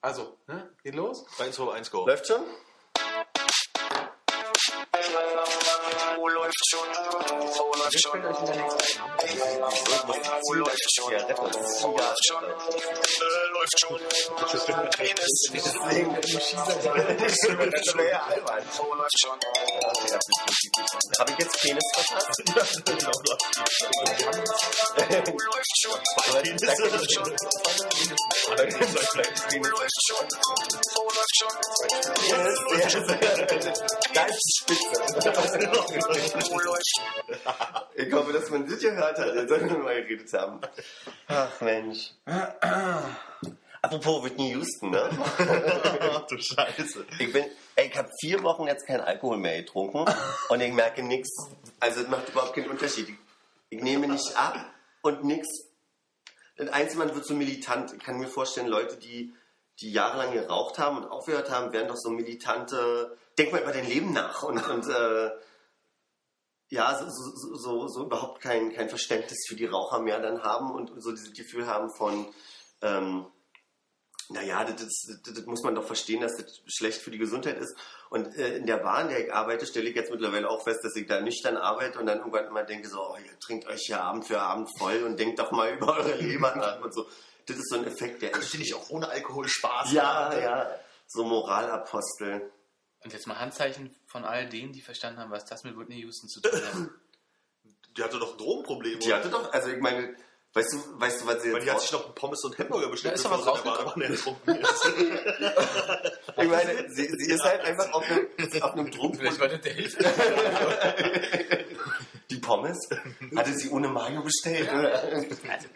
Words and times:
Also, 0.00 0.38
ne? 0.46 0.70
Geht 0.84 0.94
los? 0.94 1.26
1, 1.40 1.56
2, 1.56 1.74
1, 1.74 1.90
go. 1.90 2.06
Läuft 2.06 2.28
schon? 2.28 2.44
Läuft 6.48 6.64
schon? 6.70 6.88
Läuft 7.78 8.00
schon? 8.00 8.22
Läuft 10.56 10.88
schon? 10.96 11.12
Ja, 11.12 11.18
das 11.18 11.38
läuft 11.82 12.24
schon? 12.26 12.44
Läuft 13.58 13.78
schon. 13.78 14.00
Eines. 14.98 15.34
Deswegen 15.52 16.14
ist 16.16 16.32
es 16.40 17.84
schwer 17.92 18.18
albern. 18.28 18.64
Wo 18.78 18.94
läuft 18.94 19.18
schon? 19.20 19.38
Habe 21.18 21.32
ich 21.32 21.38
jetzt 21.38 21.60
Penis? 21.60 21.84
Wo 22.46 22.52
läuft 25.54 25.74
schon? 25.82 25.92
Schon. 25.92 26.00
Penis. 26.38 26.62
Läuft 26.62 27.12
schon? 30.08 30.26
Läuft 31.14 31.34
schon? 31.38 31.54
Yes, 32.28 32.58
yes. 32.78 32.94
Da 34.14 34.22
ist 34.24 34.48
Spitze. 34.58 34.98
Ich 37.94 38.12
hoffe, 38.12 38.32
dass 38.32 38.50
man 38.50 38.68
das 38.68 38.78
gehört 38.78 39.18
hat, 39.18 39.36
als 39.36 39.50
wir 39.50 39.78
mal 39.78 40.02
geredet 40.02 40.32
haben. 40.32 40.60
Ach 41.26 41.60
Mensch. 41.60 42.12
Apropos 43.82 44.24
Whitney 44.24 44.50
Houston, 44.50 44.90
ne? 44.90 45.08
Ach 45.10 46.26
du 46.28 46.36
Scheiße. 46.38 47.06
Ich 47.18 47.32
bin, 47.32 47.44
ey, 47.76 47.88
ich 47.88 47.96
habe 47.96 48.10
vier 48.20 48.42
Wochen 48.42 48.66
jetzt 48.66 48.86
keinen 48.86 49.02
Alkohol 49.02 49.38
mehr 49.38 49.62
getrunken 49.62 50.04
und 50.48 50.60
ich 50.60 50.72
merke 50.72 51.02
nichts. 51.02 51.30
Also 51.78 52.02
es 52.02 52.08
macht 52.08 52.28
überhaupt 52.28 52.54
keinen 52.54 52.70
Unterschied. 52.70 53.08
Ich, 53.08 53.16
ich 53.70 53.82
nehme 53.82 54.08
nicht 54.08 54.36
ab 54.36 54.56
und 55.02 55.24
nichts. 55.24 55.68
Das 56.56 56.68
Einzige, 56.70 56.98
man 56.98 57.14
wird 57.14 57.24
so 57.24 57.34
militant. 57.34 57.92
Ich 57.92 58.00
kann 58.00 58.18
mir 58.18 58.26
vorstellen, 58.26 58.66
Leute, 58.66 58.96
die, 58.96 59.32
die 59.80 59.92
jahrelang 59.92 60.32
geraucht 60.32 60.78
haben 60.78 60.98
und 60.98 61.04
aufgehört 61.04 61.50
haben, 61.50 61.72
werden 61.72 61.88
doch 61.88 61.96
so 61.96 62.10
militante. 62.10 63.16
Denk 63.38 63.52
mal 63.52 63.62
über 63.62 63.72
dein 63.72 63.86
Leben 63.86 64.12
nach 64.12 64.42
und, 64.42 64.58
und 64.68 64.88
äh, 64.88 65.30
ja, 66.68 66.98
so, 66.98 67.08
so, 67.08 67.54
so, 67.56 67.88
so 67.88 68.04
überhaupt 68.04 68.40
kein, 68.42 68.72
kein 68.74 68.88
Verständnis 68.88 69.46
für 69.48 69.56
die 69.56 69.66
Raucher 69.66 70.00
mehr 70.00 70.20
dann 70.20 70.42
haben 70.42 70.70
und 70.70 71.02
so 71.02 71.10
dieses 71.12 71.32
Gefühl 71.32 71.66
haben 71.66 71.90
von, 71.90 72.26
ähm, 72.82 73.26
naja, 74.30 74.62
das, 74.64 74.76
das, 74.76 75.22
das 75.34 75.46
muss 75.46 75.62
man 75.62 75.74
doch 75.74 75.84
verstehen, 75.86 76.20
dass 76.20 76.36
das 76.36 76.60
schlecht 76.66 77.00
für 77.00 77.10
die 77.10 77.16
Gesundheit 77.16 77.56
ist. 77.56 77.74
Und 78.10 78.36
äh, 78.36 78.58
in 78.58 78.66
der 78.66 78.76
Bahn, 78.76 79.06
in 79.06 79.14
der 79.14 79.26
ich 79.26 79.32
arbeite, 79.32 79.64
stelle 79.66 79.88
ich 79.88 79.96
jetzt 79.96 80.10
mittlerweile 80.10 80.50
auch 80.50 80.62
fest, 80.62 80.80
dass 80.84 80.94
ich 80.96 81.06
da 81.06 81.22
nüchtern 81.22 81.56
arbeite 81.56 81.98
und 81.98 82.04
dann 82.04 82.18
irgendwann 82.18 82.46
immer 82.46 82.62
denke, 82.64 82.88
so, 82.88 83.00
oh, 83.00 83.16
ihr 83.16 83.38
trinkt 83.40 83.66
euch 83.68 83.88
ja 83.88 84.02
Abend 84.02 84.26
für 84.26 84.40
Abend 84.40 84.68
voll 84.78 85.02
und 85.04 85.18
denkt 85.18 85.38
doch 85.38 85.50
mal 85.50 85.72
über 85.76 85.96
eure 85.96 86.16
Leber 86.16 86.54
nach 86.56 86.80
und 86.82 86.92
so. 86.92 87.06
Das 87.46 87.56
ist 87.56 87.70
so 87.70 87.76
ein 87.76 87.86
Effekt, 87.86 88.20
der 88.20 88.30
Könnt 88.32 88.52
ihr 88.52 88.60
nicht 88.60 88.74
auch 88.74 88.90
ohne 88.90 89.08
Alkohol 89.08 89.48
Spaß 89.48 89.92
Ja, 89.92 90.26
haben? 90.26 90.42
ja, 90.42 90.70
so 91.06 91.24
Moralapostel. 91.24 92.52
Und 93.02 93.12
jetzt 93.14 93.26
mal 93.26 93.38
Handzeichen 93.38 93.94
von 94.08 94.24
all 94.24 94.48
denen, 94.48 94.72
die 94.72 94.80
verstanden 94.80 95.20
haben, 95.20 95.30
was 95.30 95.44
das 95.44 95.62
mit 95.64 95.78
Whitney 95.78 96.00
Houston 96.00 96.28
zu 96.28 96.40
tun 96.40 96.52
hat. 96.52 96.90
Die 97.96 98.02
hatte 98.02 98.18
doch 98.18 98.32
ein 98.32 98.38
Drogenproblem. 98.38 99.00
Die 99.00 99.08
oder? 99.08 99.16
hatte 99.16 99.28
doch, 99.28 99.52
also 99.52 99.70
ich 99.70 99.80
meine, 99.80 100.14
weißt 100.52 100.72
du, 100.72 101.00
weißt 101.00 101.22
du, 101.22 101.26
was 101.26 101.42
sie 101.42 101.52
Weil 101.52 101.56
jetzt 101.56 101.64
die 101.64 101.70
hat 101.72 101.80
sich 101.80 101.92
noch 101.92 102.04
einen 102.04 102.14
Pommes 102.14 102.44
und 102.44 102.56
Hamburger 102.56 102.88
bestellt, 102.90 103.14
Da 103.14 103.16
ist 103.16 103.24
doch 103.24 103.30
was 103.32 103.40
bevor 103.40 103.56
sie 103.56 103.60
in 103.60 103.64
der 103.64 103.82
Badewanne 103.82 104.04
ertrunken 104.04 104.54
ist. 104.56 104.86
Ich 106.36 106.48
meine, 106.48 106.90
sie, 106.94 107.08
sie 107.18 107.32
ist 107.32 107.42
halt 107.42 107.60
einfach 107.62 107.92
auf 107.92 108.04
einem, 108.08 108.28
auf 108.62 108.72
einem 108.72 108.90
Druck. 108.92 109.16
Vielleicht 109.16 109.40
war 109.40 109.48
das 109.48 109.60
der 109.62 109.72
Hilfe. 109.72 109.98
Die 112.30 112.36
Pommes 112.36 112.78
hatte 113.34 113.52
sie 113.52 113.70
ohne 113.70 113.88
Mayo 113.88 114.22
bestellt. 114.22 114.72
oder? 114.72 115.02
Also, 115.02 115.26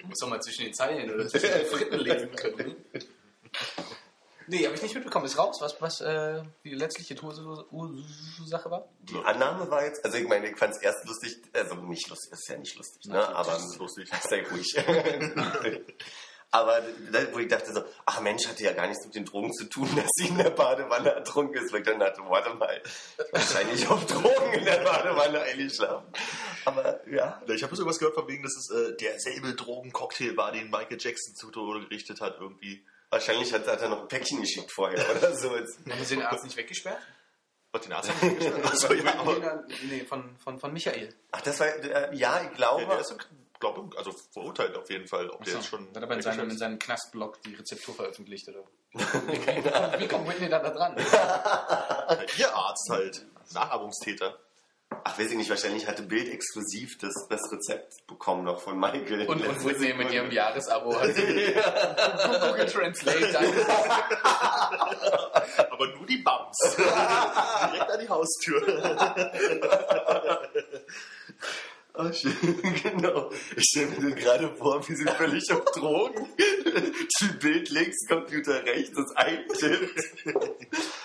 muss 0.04 0.18
doch 0.20 0.28
mal 0.28 0.40
zwischen 0.40 0.66
den 0.66 0.74
Zeilen 0.74 1.10
oder 1.12 1.26
zwischen 1.26 1.50
den 1.50 1.66
Fritten 1.66 1.98
lesen 1.98 2.30
können. 2.36 2.76
Ne? 4.52 4.58
Nee, 4.58 4.66
habe 4.66 4.76
ich 4.76 4.82
nicht 4.82 4.94
mitbekommen. 4.94 5.24
Ist 5.24 5.38
raus, 5.38 5.60
was, 5.60 5.80
was 5.80 6.00
äh, 6.02 6.42
die 6.64 6.74
letztliche 6.74 7.16
Ursache 7.22 8.70
war? 8.70 8.88
Die 9.00 9.16
Annahme 9.24 9.70
war 9.70 9.84
jetzt, 9.84 10.04
also 10.04 10.18
ich 10.18 10.28
meine, 10.28 10.50
ich 10.50 10.58
fand 10.58 10.74
es 10.74 10.82
erst 10.82 11.06
lustig, 11.06 11.42
also 11.54 11.74
nicht 11.76 12.08
lustig, 12.08 12.30
das 12.30 12.40
ist 12.40 12.48
ja 12.48 12.58
nicht 12.58 12.76
lustig, 12.76 13.10
ne? 13.10 13.26
aber 13.28 13.56
ist 13.56 13.78
lustig. 13.78 14.10
Sei 14.28 14.44
ruhig. 14.50 14.76
aber 16.50 16.82
wo 17.32 17.38
ich 17.38 17.48
dachte 17.48 17.72
so, 17.72 17.82
ach 18.04 18.20
Mensch, 18.20 18.46
hatte 18.46 18.62
ja 18.62 18.72
gar 18.72 18.86
nichts 18.88 19.06
mit 19.06 19.14
den 19.14 19.24
Drogen 19.24 19.54
zu 19.54 19.64
tun, 19.64 19.88
dass 19.96 20.10
sie 20.16 20.28
in 20.28 20.36
der 20.36 20.50
Badewanne 20.50 21.12
ertrunken 21.12 21.62
ist, 21.62 21.72
weil 21.72 21.80
ich 21.80 21.86
dann 21.86 21.98
dachte, 21.98 22.20
warte 22.28 22.54
mal, 22.54 22.82
wahrscheinlich 23.30 23.88
auf 23.88 24.04
Drogen 24.04 24.52
in 24.52 24.66
der 24.66 24.84
Badewanne 24.84 25.40
eingeschlafen. 25.40 26.12
Aber 26.66 27.00
ja, 27.08 27.40
Ich 27.46 27.62
habe 27.62 27.68
bloß 27.68 27.78
irgendwas 27.78 27.98
gehört 27.98 28.16
von 28.16 28.28
wegen, 28.28 28.42
dass 28.42 28.56
es 28.56 28.70
äh, 28.70 28.96
derselbe 28.96 29.54
Drogencocktail 29.54 30.36
war, 30.36 30.52
den 30.52 30.68
Michael 30.68 30.98
Jackson 31.00 31.34
zu 31.34 31.50
Tode 31.50 31.80
gerichtet 31.86 32.20
hat 32.20 32.36
irgendwie. 32.38 32.84
Wahrscheinlich 33.12 33.52
hat, 33.52 33.66
hat 33.68 33.80
er 33.80 33.88
noch 33.88 34.02
ein 34.02 34.08
Päckchen 34.08 34.40
geschickt 34.40 34.72
vorher 34.72 34.98
oder 35.10 35.34
so. 35.36 35.50
Haben 35.50 36.04
Sie 36.04 36.16
den 36.16 36.24
Arzt 36.24 36.44
nicht 36.44 36.56
weggesperrt? 36.56 37.00
Was 37.70 37.82
den 37.82 37.92
Arzt 37.92 38.10
nicht 38.22 38.38
gestellt? 38.38 38.64
Achso, 38.64 38.92
ja, 38.92 39.18
aber 39.18 39.64
nee, 39.84 40.04
von, 40.04 40.36
von, 40.38 40.58
von 40.58 40.72
Michael. 40.72 41.14
Ach, 41.30 41.40
das 41.42 41.60
war, 41.60 41.68
äh, 41.68 42.14
ja, 42.14 42.42
ich 42.42 42.56
glaube, 42.56 42.82
ja, 42.82 42.88
der 42.88 43.00
ist, 43.00 43.14
glaube 43.60 43.96
also 43.96 44.12
verurteilt 44.32 44.76
auf 44.76 44.90
jeden 44.90 45.06
Fall. 45.06 45.30
Ob 45.30 45.44
der 45.44 45.54
jetzt 45.54 45.68
schon. 45.68 45.88
Hat 45.94 46.02
aber 46.02 46.14
in 46.14 46.22
seinem, 46.22 46.50
in 46.50 46.58
seinem 46.58 46.78
Knastblog 46.78 47.40
die 47.42 47.54
Rezeptur 47.54 47.94
veröffentlicht, 47.94 48.48
oder? 48.48 48.64
Wie 49.98 50.08
kommt 50.08 50.28
Whitney 50.28 50.48
da, 50.48 50.58
da 50.58 50.70
dran? 50.70 50.96
Ihr 52.36 52.54
Arzt 52.54 52.90
halt. 52.90 53.24
Nachahmungstäter. 53.52 54.38
Ach, 55.04 55.18
weiß 55.18 55.30
ich 55.30 55.36
nicht, 55.36 55.50
wahrscheinlich 55.50 55.86
hatte 55.86 56.02
Bild 56.02 56.28
exklusiv 56.28 56.98
das, 56.98 57.14
das 57.28 57.40
Rezept 57.50 58.06
bekommen 58.06 58.44
noch 58.44 58.60
von 58.60 58.78
Michael. 58.78 59.26
Und, 59.26 59.46
und 59.46 59.64
Whitney 59.64 59.94
mit 59.94 60.12
ihrem 60.12 60.30
Jahresabo 60.30 60.94
hat 61.00 61.14
sie 61.14 61.22
Google 61.22 62.66
Translate. 62.66 63.38
Aber 65.70 65.86
nur 65.88 66.06
die 66.06 66.18
Bums. 66.18 66.76
Direkt 66.76 67.90
an 67.90 68.00
die 68.00 68.08
Haustür. 68.08 68.62
Oh, 71.94 72.10
schön, 72.10 72.34
genau. 72.82 73.30
Ich 73.54 73.64
stelle 73.64 73.88
mir 73.88 74.10
das 74.10 74.14
gerade 74.22 74.48
vor, 74.56 74.88
wie 74.88 74.94
sie 74.94 75.04
völlig 75.04 75.52
auf 75.52 75.62
Drogen 75.72 76.26
die 77.20 77.28
Bild 77.38 77.68
links, 77.70 78.06
Computer 78.08 78.64
rechts 78.64 78.96
das 78.96 79.14
eintippt. 79.16 80.00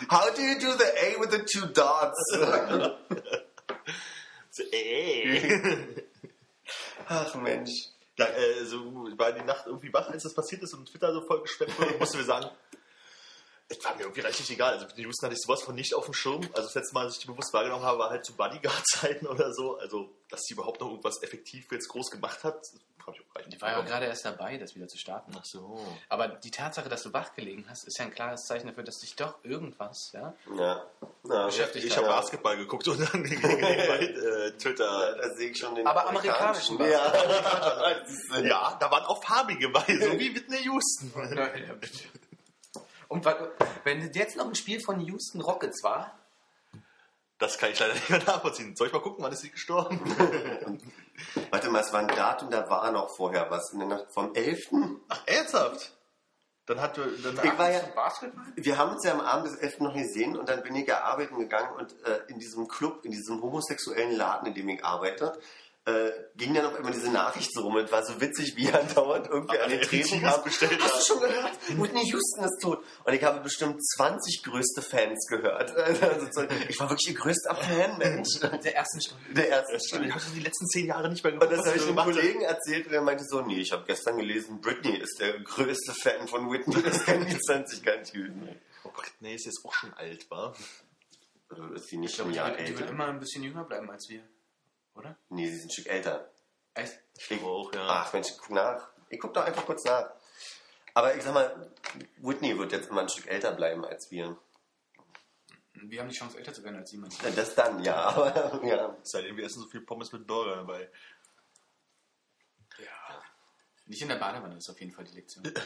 How 0.09 0.33
do 0.33 0.41
you 0.41 0.57
do 0.59 0.71
the 0.77 0.85
A 0.85 1.19
with 1.19 1.31
the 1.31 1.43
two 1.43 1.65
dots? 1.67 2.17
So, 4.49 4.63
äh. 4.71 6.03
Ach 7.07 7.35
Mensch. 7.35 7.89
Ja, 8.17 8.25
äh, 8.25 8.65
so 8.65 9.07
war 9.17 9.31
die 9.31 9.43
Nacht 9.43 9.67
irgendwie 9.67 9.93
wach, 9.93 10.09
als 10.09 10.23
das 10.23 10.33
passiert 10.33 10.63
ist 10.63 10.73
und 10.73 10.89
Twitter 10.89 11.13
so 11.13 11.21
voll 11.21 11.41
geschwemmt 11.41 11.79
wurde. 11.79 11.97
Mussten 11.99 12.17
wir 12.17 12.25
sagen, 12.25 12.49
es 13.69 13.83
war 13.83 13.95
mir 13.95 14.03
irgendwie 14.03 14.21
reichlich 14.21 14.49
egal. 14.51 14.73
Also 14.73 14.85
die 14.95 15.01
Houston 15.03 15.25
hatte 15.25 15.35
ich 15.35 15.41
sowas 15.41 15.61
von 15.61 15.75
nicht 15.75 15.93
auf 15.93 16.05
dem 16.05 16.13
Schirm. 16.13 16.41
Also 16.53 16.63
das 16.67 16.75
letzte 16.75 16.93
Mal, 16.93 17.05
als 17.05 17.15
ich 17.15 17.19
die 17.21 17.27
bewusst 17.27 17.53
wahrgenommen 17.53 17.83
habe, 17.83 17.99
war 17.99 18.09
halt 18.09 18.25
zu 18.25 18.33
Bodyguard-Zeiten 18.33 19.27
oder 19.27 19.53
so. 19.53 19.77
Also, 19.77 20.09
dass 20.29 20.41
sie 20.43 20.53
überhaupt 20.53 20.79
noch 20.81 20.89
irgendwas 20.89 21.21
effektiv 21.21 21.69
jetzt 21.71 21.87
groß 21.89 22.11
gemacht 22.11 22.43
hat, 22.45 22.55
habe 23.05 23.15
ich 23.17 23.21
auch 23.25 23.35
reichlich 23.35 23.55
Die 23.55 23.61
war 23.61 23.71
ja 23.71 23.79
auch 23.79 23.85
gerade 23.85 24.05
erst 24.05 24.23
dabei, 24.25 24.57
das 24.57 24.75
wieder 24.75 24.87
zu 24.87 24.97
starten. 24.97 25.33
Ach 25.37 25.43
so. 25.45 25.79
Aber 26.09 26.27
die 26.27 26.51
Tatsache, 26.51 26.87
dass 26.89 27.03
du 27.03 27.13
wach 27.13 27.33
gelegen 27.35 27.65
hast, 27.69 27.85
ist 27.87 27.97
ja 27.99 28.05
ein 28.05 28.13
klares 28.13 28.41
Zeichen 28.43 28.67
dafür, 28.67 28.83
dass 28.83 28.97
dich 28.99 29.15
doch 29.15 29.35
irgendwas, 29.43 30.11
ja? 30.13 30.33
Ja. 30.57 30.85
Na, 31.23 31.45
Beschäftigt 31.47 31.85
Ich 31.85 31.91
Ja. 31.91 31.97
habe 31.97 32.07
Basketball 32.07 32.55
geguckt 32.57 32.87
und 32.87 32.99
dann 32.99 33.25
äh, 33.25 34.51
da, 34.51 34.57
Twitter. 34.57 35.15
da 35.21 35.35
sehe 35.35 35.51
ich 35.51 35.57
schon 35.57 35.75
den 35.75 35.85
Aber 35.87 36.07
amerikanischen 36.07 36.79
Ja. 36.79 37.11
Das 37.11 38.09
ist, 38.09 38.31
äh, 38.33 38.47
Ja, 38.47 38.77
da 38.79 38.91
waren 38.91 39.03
auch 39.05 39.21
farbige 39.23 39.69
bei, 39.69 39.85
so 39.87 40.17
wie 40.19 40.33
Whitney 40.35 40.63
Houston. 40.63 41.11
Ja, 41.35 41.47
bitte. 41.73 41.99
Und 43.07 43.25
wenn 43.83 44.01
es 44.01 44.15
jetzt 44.15 44.35
noch 44.37 44.47
ein 44.47 44.55
Spiel 44.55 44.79
von 44.81 44.99
Houston 45.01 45.41
Rockets 45.41 45.83
war, 45.83 46.17
Das 47.39 47.57
kann 47.57 47.71
ich 47.71 47.79
leider 47.79 47.93
nicht 47.93 48.09
mehr 48.09 48.23
nachvollziehen. 48.23 48.75
Soll 48.75 48.87
ich 48.87 48.93
mal 48.93 49.01
gucken, 49.01 49.23
wann 49.23 49.31
ist 49.31 49.41
sie 49.41 49.51
gestorben? 49.51 49.99
Warte 51.51 51.69
mal, 51.69 51.81
es 51.81 51.93
war 51.93 51.99
ein 52.01 52.07
Datum, 52.07 52.49
da 52.49 52.67
war 52.69 52.91
noch 52.91 53.09
vorher 53.15 53.49
was. 53.51 53.71
In 53.73 53.79
der 53.79 53.87
Nacht 53.87 54.11
vom 54.11 54.33
11. 54.33 54.69
Ach, 55.09 55.21
ernsthaft? 55.25 55.93
Dann 56.65 56.81
hat 56.81 56.97
dann 56.97 57.39
Ich 57.43 57.57
war 57.57 57.71
ja, 57.71 57.79
Basketball? 57.95 58.43
wir 58.55 58.77
haben 58.77 58.91
uns 58.91 59.05
ja 59.05 59.13
am 59.13 59.21
Abend 59.21 59.47
des 59.47 59.55
11. 59.55 59.79
noch 59.79 59.93
gesehen 59.93 60.35
und 60.35 60.49
dann 60.49 60.63
bin 60.63 60.75
ich 60.75 60.85
ja 60.87 61.01
arbeiten 61.03 61.37
gegangen 61.39 61.73
und 61.77 61.95
äh, 62.05 62.19
in 62.27 62.39
diesem 62.39 62.67
Club, 62.67 63.05
in 63.05 63.11
diesem 63.11 63.41
homosexuellen 63.41 64.17
Laden, 64.17 64.47
in 64.47 64.53
dem 64.53 64.67
ich 64.67 64.83
arbeite, 64.83 65.39
äh, 65.87 66.11
ging 66.35 66.53
dann 66.53 66.65
auf 66.65 66.75
einmal 66.75 66.91
diese 66.91 67.09
Nachricht 67.09 67.49
so 67.53 67.61
rum. 67.61 67.75
Und 67.75 67.85
es 67.85 67.91
war 67.93 68.05
so 68.05 68.19
witzig, 68.19 68.55
wie 68.57 68.69
andauernd 68.71 69.27
irgendwie 69.27 69.57
an 69.57 69.69
den 69.69 69.81
Tresen 69.81 70.21
kam. 70.21 70.43
bestellt 70.43 70.77
Hast 70.83 70.99
du 71.01 71.13
schon 71.13 71.21
gehört? 71.21 71.53
Whitney 71.69 72.03
Houston 72.11 72.43
ist 72.43 72.61
tot. 72.61 72.83
Und 73.05 73.13
ich 73.13 73.23
habe 73.23 73.39
bestimmt 73.39 73.81
20 73.95 74.43
größte 74.43 74.81
Fans 74.81 75.25
gehört. 75.29 75.73
Also, 75.77 76.27
so- 76.31 76.47
ich 76.67 76.77
war 76.79 76.89
wirklich 76.89 77.07
ihr 77.07 77.15
größter 77.19 77.55
Fan, 77.55 77.97
Mensch. 77.97 78.37
Der 78.63 78.75
ersten 78.75 79.01
Stunde. 79.01 79.23
Der 79.33 79.47
erste 79.47 79.75
Ich 79.77 79.83
Stunde. 79.87 80.13
habe 80.13 80.23
die 80.35 80.39
letzten 80.41 80.67
zehn 80.67 80.85
Jahre 80.87 81.09
nicht 81.09 81.23
mehr 81.23 81.33
Und 81.33 81.39
geguckt. 81.39 81.57
das 81.57 81.65
was 81.65 81.73
habe 81.73 81.77
ich 81.77 81.97
einem. 81.97 82.13
Kollegen 82.13 82.41
erzählt 82.41 82.87
und 82.87 82.93
er 82.93 83.01
meinte 83.01 83.23
so, 83.25 83.41
nee, 83.41 83.59
ich 83.61 83.71
habe 83.71 83.83
gestern 83.87 84.17
gelesen, 84.17 84.59
Britney 84.61 84.97
ist 84.97 85.19
der 85.21 85.39
größte 85.39 85.93
Fan 85.93 86.27
von 86.27 86.51
Whitney. 86.51 86.81
Das 86.83 87.03
kann 87.05 87.25
die 87.25 87.37
20 87.39 87.81
gar 87.83 87.97
nicht 87.97 88.13
üben. 88.13 88.49
Oh 88.83 88.89
Gott, 88.93 89.11
nee, 89.21 89.35
ist 89.35 89.45
jetzt 89.45 89.63
auch 89.65 89.73
schon 89.73 89.93
alt, 89.93 90.29
war. 90.29 90.53
Also 91.49 91.63
ist 91.73 91.87
sie 91.87 91.97
nicht 91.97 92.11
Ich 92.11 92.15
glaube, 92.17 92.29
ein 92.29 92.33
die, 92.33 92.37
Jahr 92.37 92.57
wird- 92.57 92.67
die 92.67 92.77
wird 92.79 92.89
immer 92.89 93.07
ein 93.07 93.19
bisschen 93.19 93.43
jünger 93.43 93.63
bleiben 93.63 93.89
als 93.89 94.09
wir. 94.09 94.21
Oder? 94.97 95.17
Nee, 95.29 95.47
sie 95.47 95.57
ist 95.57 95.65
ein 95.65 95.69
Stück 95.69 95.87
älter. 95.87 96.31
Echt? 96.73 96.99
Ich 97.15 97.43
auch, 97.43 97.73
ja. 97.73 97.87
Ach 97.87 98.13
Mensch, 98.13 98.29
guck 98.37 98.49
nach. 98.51 98.89
Ich 99.09 99.19
guck 99.19 99.33
doch 99.33 99.45
einfach 99.45 99.65
kurz 99.65 99.83
nach. 99.85 100.11
Aber 100.93 101.15
ich 101.15 101.23
sag 101.23 101.33
mal, 101.33 101.71
Whitney 102.17 102.57
wird 102.57 102.71
jetzt 102.71 102.89
immer 102.89 103.01
ein 103.01 103.09
Stück 103.09 103.27
älter 103.27 103.51
bleiben 103.51 103.85
als 103.85 104.09
wir. 104.11 104.37
Wir 105.73 106.01
haben 106.01 106.09
die 106.09 106.15
Chance, 106.15 106.37
älter 106.39 106.53
zu 106.53 106.63
werden 106.63 106.77
als 106.77 106.91
jemand. 106.91 107.21
Ja, 107.21 107.29
Das 107.29 107.53
dann, 107.53 107.83
ja, 107.83 107.95
aber 107.95 108.63
ja. 108.65 108.97
Seitdem 109.03 109.37
wir 109.37 109.45
essen 109.45 109.61
so 109.61 109.67
viel 109.67 109.81
Pommes 109.81 110.11
mit 110.11 110.25
Burger 110.25 110.55
dabei. 110.55 110.89
Ja. 112.79 113.21
Nicht 113.85 114.01
in 114.01 114.09
der 114.09 114.15
Badewanne 114.15 114.57
ist 114.57 114.69
auf 114.69 114.79
jeden 114.79 114.91
Fall 114.91 115.05
die 115.05 115.15
Lektion. 115.15 115.43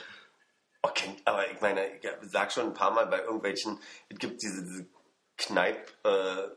Okay, 0.83 1.15
aber 1.25 1.47
ich 1.51 1.61
meine, 1.61 1.95
ich 1.95 2.09
sag 2.23 2.51
schon 2.51 2.65
ein 2.65 2.73
paar 2.73 2.89
Mal 2.89 3.05
bei 3.05 3.21
irgendwelchen, 3.21 3.79
es 4.09 4.17
gibt 4.17 4.41
diese, 4.41 4.63
diese 4.63 4.87
Kneipp, 5.41 5.77
äh, 6.03 6.07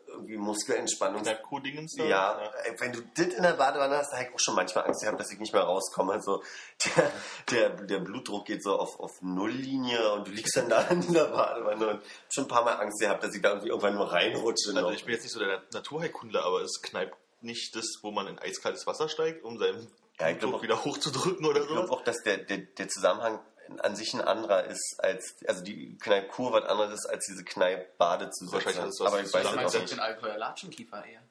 irgendwie 0.08 0.36
Muskelentspannungs... 0.36 1.22
Kneipp-Kuh-Dingens. 1.22 1.94
da? 1.96 2.04
Ja, 2.04 2.52
ey, 2.64 2.75
wenn 2.81 2.92
du 2.92 3.00
das 3.16 3.26
in 3.26 3.42
der 3.42 3.54
Badewanne 3.54 3.96
hast, 3.96 4.12
da 4.12 4.16
habe 4.19 4.28
ich 4.28 4.34
auch 4.34 4.40
schon 4.40 4.54
manchmal 4.54 4.84
Angst 4.84 5.00
gehabt, 5.02 5.19
dass 5.19 5.32
ich 5.32 5.38
nicht 5.38 5.52
mehr 5.52 5.62
rauskomme. 5.62 6.12
Also 6.12 6.42
der, 6.84 7.10
der, 7.50 7.70
der 7.70 7.98
Blutdruck 8.00 8.44
geht 8.46 8.62
so 8.62 8.78
auf, 8.78 9.00
auf 9.00 9.12
Nulllinie 9.22 10.12
und 10.12 10.26
du 10.28 10.32
liegst 10.32 10.56
dann 10.56 10.69
da 10.69 10.82
in 10.88 11.12
der 11.12 11.25
Badewanne 11.25 11.86
und 11.88 12.02
schon 12.28 12.44
ein 12.44 12.48
paar 12.48 12.64
Mal 12.64 12.75
Angst 12.75 13.00
gehabt, 13.00 13.25
dass 13.25 13.34
ich 13.34 13.40
da 13.42 13.48
irgendwie 13.50 13.69
irgendwann 13.69 13.94
nur 13.94 14.12
reinrutsche. 14.12 14.72
Also 14.76 14.90
ich 14.90 15.04
bin 15.04 15.14
jetzt 15.14 15.22
nicht 15.25 15.32
so 15.32 15.40
der 15.40 15.62
Naturheilkundler, 15.72 16.44
aber 16.44 16.62
ist 16.62 16.82
Kneipp 16.82 17.16
nicht 17.40 17.75
das, 17.76 17.86
wo 18.02 18.10
man 18.10 18.26
in 18.26 18.38
eiskaltes 18.38 18.86
Wasser 18.86 19.08
steigt, 19.08 19.44
um 19.44 19.58
seinen 19.58 19.90
Ja, 20.20 20.28
Blutdruck 20.32 20.54
auch- 20.54 20.62
wieder 20.62 20.84
hochzudrücken 20.84 21.44
oder 21.46 21.60
Ich 21.62 21.66
glaube 21.69 21.86
so? 21.88 21.92
auch, 21.94 22.02
dass 22.04 22.22
der, 22.22 22.38
der, 22.38 22.58
der 22.58 22.88
Zusammenhang 22.88 23.40
an 23.81 23.96
sich 23.96 24.14
ein 24.14 24.20
anderer 24.20 24.64
ist, 24.64 24.96
als, 24.99 25.37
also 25.46 25.62
die 25.64 25.96
Kneipp-Kur 25.99 26.52
was 26.52 26.64
anderes 26.64 26.94
ist 26.94 27.06
als 27.06 27.26
diese 27.26 27.44
Kneipp-Badezusätze. 27.44 28.52
Wahrscheinlich 28.55 28.81
hat 28.82 28.88
es 28.88 29.00
was 29.00 29.06
Aber 29.12 29.20
ich 29.20 29.25
weiß 29.26 29.43
zusammen- 29.43 29.46
es 29.49 29.56
Meinst 29.56 29.75
du 29.75 29.78
auch 29.78 29.81
jetzt 29.82 29.90
nicht. 29.90 29.93
den 29.93 30.00
Alkohol 30.00 30.37
Latschenkiefer 30.37 31.05
eher? 31.05 31.22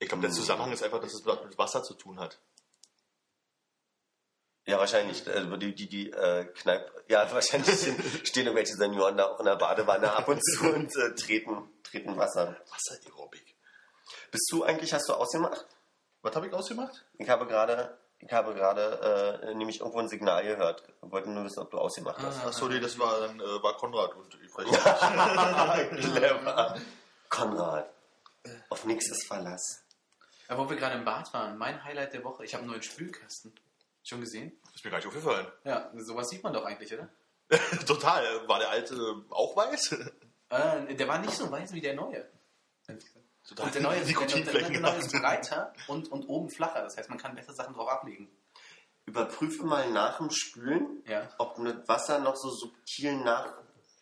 Ich 0.00 0.08
glaube, 0.08 0.22
der 0.22 0.30
Zusammenhang 0.30 0.72
ist 0.72 0.82
einfach, 0.82 1.00
dass 1.00 1.12
es 1.14 1.26
was 1.26 1.42
mit 1.44 1.58
Wasser 1.58 1.82
zu 1.82 1.94
tun 1.94 2.20
hat. 2.20 2.38
Ja, 4.66 4.78
wahrscheinlich. 4.78 5.26
Also 5.26 5.56
die, 5.56 5.74
die, 5.74 5.88
die 5.88 6.10
äh, 6.10 6.44
Kneipp, 6.44 6.90
ja, 7.08 7.30
wahrscheinlich 7.32 7.74
stehen, 8.24 8.46
irgendwelche 8.46 8.74
Senioren 8.76 9.16
da 9.16 9.26
auch 9.26 9.38
in 9.40 9.46
der 9.46 9.56
Badewanne 9.56 10.12
ab 10.14 10.28
und 10.28 10.40
zu 10.44 10.72
und 10.74 10.94
äh, 10.96 11.14
treten, 11.14 11.70
treten 11.82 12.16
Wasser. 12.18 12.56
Wassererobik. 12.70 13.56
Bist 14.30 14.48
du 14.52 14.64
eigentlich, 14.64 14.92
hast 14.92 15.08
du 15.08 15.14
ausgemacht? 15.14 15.66
Was 16.20 16.36
habe 16.36 16.46
ich 16.48 16.52
ausgemacht? 16.52 17.06
Ich 17.18 17.28
habe 17.30 17.46
gerade, 17.46 17.98
ich 18.20 18.32
habe 18.32 18.54
gerade 18.54 19.40
äh, 19.42 19.54
nämlich 19.54 19.80
irgendwo 19.80 20.00
ein 20.00 20.08
Signal 20.08 20.42
gehört. 20.42 20.82
Ich 21.02 21.10
wollte 21.10 21.30
nur 21.30 21.44
wissen, 21.44 21.60
ob 21.60 21.70
du 21.70 21.78
ausgemacht 21.78 22.18
hast. 22.20 22.44
Achso, 22.44 22.68
nee, 22.68 22.80
das 22.80 22.98
war 22.98 23.20
dann 23.20 23.40
äh, 23.40 23.62
war 23.62 23.76
Konrad 23.76 24.14
und 24.14 24.36
ich. 24.42 24.52
Clever. 26.00 26.76
Konrad. 27.28 27.90
Auf 28.70 28.84
nix 28.84 29.08
ist 29.10 29.26
Verlass. 29.26 29.84
Ja, 30.48 30.58
wo 30.58 30.68
wir 30.68 30.76
gerade 30.76 30.96
im 30.96 31.04
Bad 31.04 31.32
waren, 31.34 31.58
mein 31.58 31.84
Highlight 31.84 32.14
der 32.14 32.24
Woche, 32.24 32.44
ich 32.44 32.54
habe 32.54 32.62
einen 32.62 32.70
neuen 32.70 32.82
Spülkasten. 32.82 33.52
Schon 34.02 34.20
gesehen? 34.20 34.58
ist 34.74 34.84
mir 34.84 34.90
gar 34.90 34.98
nicht 34.98 35.06
aufgefallen. 35.06 35.46
Ja, 35.64 35.90
sowas 35.96 36.28
sieht 36.30 36.42
man 36.42 36.52
doch 36.52 36.64
eigentlich, 36.64 36.92
oder? 36.94 37.08
Total. 37.86 38.48
War 38.48 38.58
der 38.58 38.70
alte 38.70 38.96
auch 39.30 39.54
weiß? 39.56 39.92
Äh, 40.50 40.94
der 40.94 41.08
war 41.08 41.18
nicht 41.18 41.34
so 41.34 41.50
weiß 41.50 41.72
wie 41.72 41.80
der 41.80 41.94
neue. 41.94 42.26
Total 43.48 43.66
Und 43.66 43.74
der 43.74 43.82
neue, 43.82 44.00
der, 44.04 44.60
der, 44.60 44.80
neue 44.80 44.98
ist 44.98 45.12
breiter 45.12 45.72
und, 45.86 46.12
und 46.12 46.28
oben 46.28 46.50
flacher. 46.50 46.82
Das 46.82 46.96
heißt, 46.96 47.08
man 47.08 47.18
kann 47.18 47.34
bessere 47.34 47.54
Sachen 47.54 47.74
drauf 47.74 47.88
ablegen. 47.88 48.28
Überprüfe 49.06 49.64
mal 49.64 49.90
nach 49.90 50.18
dem 50.18 50.30
Spülen, 50.30 51.02
Ja. 51.06 51.30
ob 51.38 51.58
mit 51.58 51.88
Wasser 51.88 52.18
noch 52.18 52.36
so 52.36 52.50
subtil 52.50 53.16
nach. 53.16 53.54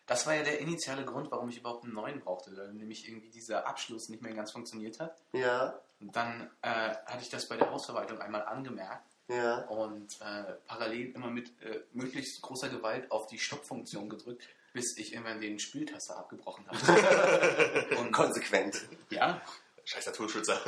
Das 0.06 0.26
war 0.26 0.34
ja 0.34 0.42
der 0.42 0.58
initiale 0.60 1.04
Grund, 1.04 1.30
warum 1.30 1.48
ich 1.48 1.58
überhaupt 1.58 1.84
einen 1.84 1.94
neuen 1.94 2.20
brauchte, 2.20 2.56
weil 2.56 2.72
nämlich 2.72 3.08
irgendwie 3.08 3.30
dieser 3.30 3.66
Abschluss 3.66 4.08
nicht 4.08 4.22
mehr 4.22 4.34
ganz 4.34 4.52
funktioniert 4.52 4.98
hat. 5.00 5.16
Ja, 5.32 5.78
Und 6.00 6.14
dann 6.14 6.50
äh, 6.62 6.94
hatte 7.06 7.22
ich 7.22 7.28
das 7.28 7.48
bei 7.48 7.56
der 7.56 7.70
Hausverwaltung 7.70 8.20
einmal 8.20 8.44
angemerkt 8.44 9.08
ja. 9.28 9.62
und 9.66 10.20
äh, 10.20 10.54
parallel 10.66 11.12
immer 11.12 11.30
mit 11.30 11.60
äh, 11.62 11.82
möglichst 11.92 12.40
großer 12.42 12.68
Gewalt 12.68 13.10
auf 13.10 13.26
die 13.26 13.38
Stoppfunktion 13.38 14.08
gedrückt, 14.08 14.48
bis 14.76 14.96
ich 14.98 15.14
irgendwann 15.14 15.40
den 15.40 15.58
Spültaster 15.58 16.18
abgebrochen 16.18 16.66
habe. 16.68 17.96
und 17.98 18.12
Konsequent. 18.12 18.86
ja, 19.10 19.40
Scheiß 19.84 20.06
Naturschützer. 20.06 20.60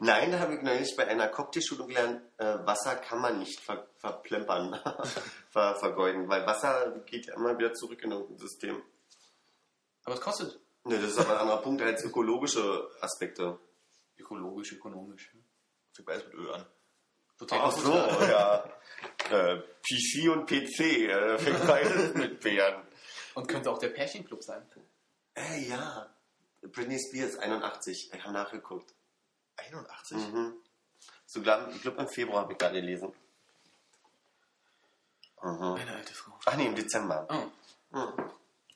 Nein, 0.00 0.32
da 0.32 0.40
habe 0.40 0.56
ich 0.56 0.62
neulich 0.62 0.96
bei 0.96 1.06
einer 1.06 1.28
Cocktailschulung 1.28 1.86
gelernt, 1.86 2.22
äh, 2.38 2.58
Wasser 2.66 2.96
kann 2.96 3.20
man 3.20 3.38
nicht 3.38 3.60
ver 3.60 3.86
verplempern, 3.98 4.80
ver 5.50 5.76
vergeuden, 5.76 6.28
weil 6.28 6.44
Wasser 6.44 7.00
geht 7.06 7.26
ja 7.26 7.34
immer 7.34 7.56
wieder 7.56 7.72
zurück 7.72 8.02
in 8.02 8.10
irgendein 8.10 8.38
System. 8.38 8.82
aber 10.04 10.16
es 10.16 10.20
kostet 10.20 10.58
Ne, 10.84 11.00
das 11.00 11.10
ist 11.12 11.18
aber 11.18 11.34
ein 11.34 11.42
anderer 11.42 11.62
Punkt 11.62 11.80
als 11.80 12.02
ökologische 12.02 12.90
Aspekte. 13.00 13.60
ökologisch, 14.18 14.72
ökonomisch. 14.72 15.30
Fängt 15.92 16.06
beides 16.06 16.24
mit 16.24 16.34
Öl 16.34 16.52
an. 16.52 16.66
Total 17.38 17.60
Ach 17.62 17.72
so, 17.72 17.92
ja. 17.92 18.64
Äh, 19.30 19.62
PC 19.82 20.30
und 20.30 20.46
PC, 20.46 20.80
äh, 20.80 21.38
fängt 21.38 21.66
beides 21.66 22.14
mit 22.14 22.40
P 22.40 22.60
an. 22.60 22.86
Und 23.34 23.48
könnte 23.48 23.70
auch 23.70 23.78
der 23.78 23.88
Pärchenclub 23.88 24.42
sein. 24.42 24.62
Äh, 25.34 25.68
ja. 25.68 26.08
Britney 26.60 26.98
Spears, 26.98 27.36
81. 27.38 28.10
Ich 28.12 28.22
habe 28.22 28.32
nachgeguckt. 28.32 28.94
81? 29.56 30.16
Mhm. 30.16 30.54
So, 31.26 31.40
glaub, 31.42 31.68
ich 31.74 31.82
glaube, 31.82 32.00
im 32.00 32.08
Februar 32.08 32.42
habe 32.42 32.52
ich 32.52 32.58
gerade 32.58 32.80
gelesen. 32.80 33.12
Mhm. 35.42 35.74
Eine 35.74 35.96
alte 35.96 36.14
Frau. 36.14 36.38
Ach 36.44 36.56
nee, 36.56 36.66
im 36.66 36.74
Dezember. 36.74 37.26
Oh. 37.28 37.96
Mhm. 37.96 38.30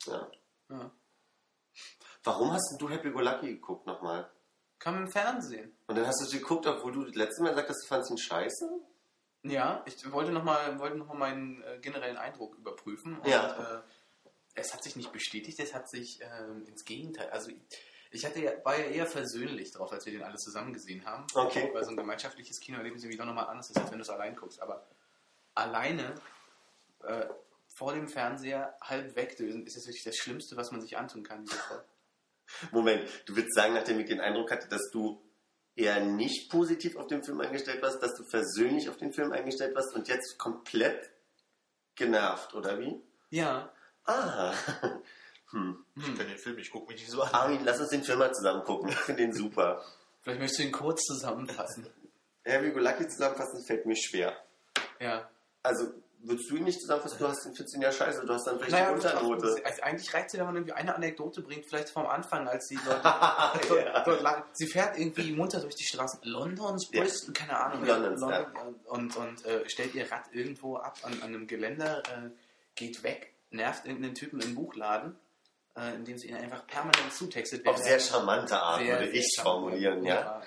Ja. 0.06 0.30
Ja. 0.70 0.90
Warum 2.24 2.52
hast 2.52 2.70
denn 2.72 2.78
du 2.78 2.88
Happy 2.90 3.10
Go 3.10 3.20
Lucky 3.20 3.54
geguckt 3.54 3.86
nochmal? 3.86 4.28
Kam 4.78 4.96
im 4.98 5.08
Fernsehen. 5.08 5.76
Und 5.86 5.96
dann 5.96 6.06
hast 6.06 6.20
du 6.22 6.38
geguckt, 6.38 6.66
obwohl 6.66 6.92
du 6.92 7.04
das 7.04 7.14
letzte 7.14 7.42
Mal 7.42 7.50
gesagt 7.50 7.70
hast, 7.70 7.82
du 7.82 7.86
fandest 7.88 8.10
ihn 8.10 8.18
scheiße? 8.18 8.68
Ja, 9.44 9.82
ich 9.86 10.10
wollte 10.12 10.32
nochmal 10.32 10.78
wollte 10.78 10.96
noch 10.96 11.06
mal 11.06 11.14
meinen 11.14 11.62
äh, 11.62 11.78
generellen 11.80 12.16
Eindruck 12.16 12.56
überprüfen. 12.56 13.18
Und, 13.18 13.26
Ja. 13.28 13.78
äh, 13.78 13.82
es 14.54 14.72
hat 14.72 14.82
sich 14.82 14.96
nicht 14.96 15.12
bestätigt, 15.12 15.58
es 15.60 15.74
hat 15.74 15.88
sich 15.88 16.20
ähm, 16.22 16.64
ins 16.66 16.84
Gegenteil. 16.84 17.28
Also 17.30 17.50
ich, 18.10 18.24
hatte 18.24 18.40
ja, 18.40 18.52
war 18.64 18.78
ja 18.78 18.86
eher 18.86 19.06
versöhnlich 19.06 19.70
drauf, 19.70 19.92
als 19.92 20.06
wir 20.06 20.12
den 20.12 20.22
alle 20.22 20.36
zusammen 20.36 20.72
gesehen 20.72 21.04
haben. 21.04 21.26
Okay. 21.34 21.70
Weil 21.72 21.84
so 21.84 21.90
ein 21.90 21.96
gemeinschaftliches 21.96 22.58
Kinoerlebnis 22.60 23.02
irgendwie 23.04 23.18
doch 23.18 23.26
nochmal 23.26 23.46
anders 23.46 23.70
ist, 23.70 23.76
als 23.78 23.90
wenn 23.90 23.98
du 23.98 24.02
es 24.02 24.10
allein 24.10 24.34
guckst. 24.34 24.60
Aber 24.60 24.86
alleine 25.54 26.14
äh, 27.04 27.26
vor 27.74 27.92
dem 27.92 28.08
Fernseher 28.08 28.76
halb 28.80 29.14
wegdösen 29.14 29.66
ist 29.66 29.76
das 29.76 29.86
wirklich 29.86 30.04
das 30.04 30.16
Schlimmste, 30.16 30.56
was 30.56 30.70
man 30.72 30.80
sich 30.80 30.96
antun 30.96 31.22
kann. 31.22 31.44
Moment, 32.70 33.08
du 33.26 33.36
willst 33.36 33.54
sagen, 33.54 33.74
nachdem 33.74 34.00
ich 34.00 34.06
den 34.06 34.20
Eindruck 34.20 34.50
hatte, 34.50 34.68
dass 34.68 34.90
du 34.90 35.20
eher 35.74 36.00
nicht 36.00 36.50
positiv 36.50 36.96
auf 36.96 37.06
den 37.06 37.22
Film 37.22 37.40
eingestellt 37.40 37.82
warst, 37.82 38.02
dass 38.02 38.14
du 38.14 38.24
versöhnlich 38.24 38.88
auf 38.88 38.96
den 38.96 39.12
Film 39.12 39.32
eingestellt 39.32 39.74
warst 39.74 39.94
und 39.94 40.08
jetzt 40.08 40.38
komplett 40.38 41.10
genervt, 41.94 42.54
oder 42.54 42.78
wie? 42.78 43.00
Ja. 43.30 43.72
Ah. 44.04 44.54
Ich 45.96 46.04
kenne 46.04 46.28
den 46.28 46.38
Film, 46.38 46.58
ich 46.58 46.70
gucke 46.70 46.92
mich 46.92 47.00
nicht 47.00 47.10
so 47.10 47.22
an. 47.22 47.32
Armin, 47.32 47.60
lass 47.64 47.80
uns 47.80 47.90
den 47.90 48.02
Film 48.02 48.18
mal 48.18 48.34
zusammen 48.34 48.64
gucken. 48.64 48.90
Ich 48.90 48.96
finde 48.96 49.22
den 49.22 49.32
super. 49.32 49.82
Vielleicht 50.20 50.40
möchtest 50.40 50.60
du 50.60 50.64
ihn 50.64 50.72
kurz 50.72 51.02
zusammenfassen. 51.04 51.86
Happy 52.42 52.72
Go 52.72 52.80
Lucky 52.80 53.08
zusammenfassen 53.08 53.64
fällt 53.64 53.86
mir 53.86 53.96
schwer. 53.96 54.36
Ja. 55.00 55.30
Also, 55.62 55.94
würdest 56.22 56.50
du 56.50 56.56
ihn 56.56 56.64
nicht 56.64 56.80
zusammenfassen? 56.80 57.18
Du 57.18 57.28
hast 57.28 57.44
den 57.44 57.54
14 57.54 57.80
Jahre 57.82 57.94
scheiße, 57.94 58.26
du 58.26 58.32
hast 58.32 58.46
dann 58.46 58.56
vielleicht 58.58 58.72
Naja, 58.72 58.88
die 58.88 58.94
Unternote. 58.94 59.62
also 59.64 59.82
eigentlich 59.82 60.12
reicht 60.14 60.26
es, 60.26 60.34
wenn 60.34 60.44
man 60.46 60.54
irgendwie 60.56 60.72
eine 60.74 60.94
Anekdote 60.94 61.42
bringt, 61.42 61.66
vielleicht 61.68 61.90
vom 61.90 62.06
Anfang, 62.06 62.48
als 62.48 62.66
sie 62.68 62.78
dort, 62.86 63.04
dort, 63.04 64.06
dort 64.06 64.22
lang, 64.22 64.44
sie 64.52 64.66
fährt 64.66 64.98
irgendwie 64.98 65.32
munter 65.32 65.60
durch 65.60 65.74
die 65.76 65.84
Straßen 65.84 66.20
Londons, 66.24 66.88
Ja. 66.92 67.02
Bristol, 67.02 67.32
keine 67.34 67.58
Ahnung, 67.58 67.84
Londons, 67.84 68.20
London, 68.20 68.74
und, 68.86 69.16
und 69.16 69.44
äh, 69.46 69.68
stellt 69.68 69.94
ihr 69.94 70.10
Rad 70.10 70.24
irgendwo 70.32 70.76
ab 70.76 70.96
an, 71.02 71.12
an 71.14 71.22
einem 71.28 71.46
Geländer, 71.46 72.02
äh, 72.06 72.30
geht 72.74 73.02
weg, 73.02 73.32
nervt 73.50 73.86
irgendeinen 73.86 74.14
Typen 74.14 74.40
im 74.40 74.54
Buchladen, 74.54 75.16
äh, 75.76 75.94
indem 75.94 76.18
sie 76.18 76.28
ihn 76.28 76.36
einfach 76.36 76.66
permanent 76.66 77.12
zutextet. 77.12 77.66
Auf 77.66 77.78
sehr 77.78 78.00
charmante 78.00 78.58
Art 78.60 78.80
sehr- 78.80 78.98
würde 79.00 79.10
ich 79.10 79.38
formulieren, 79.40 80.04
ja. 80.04 80.42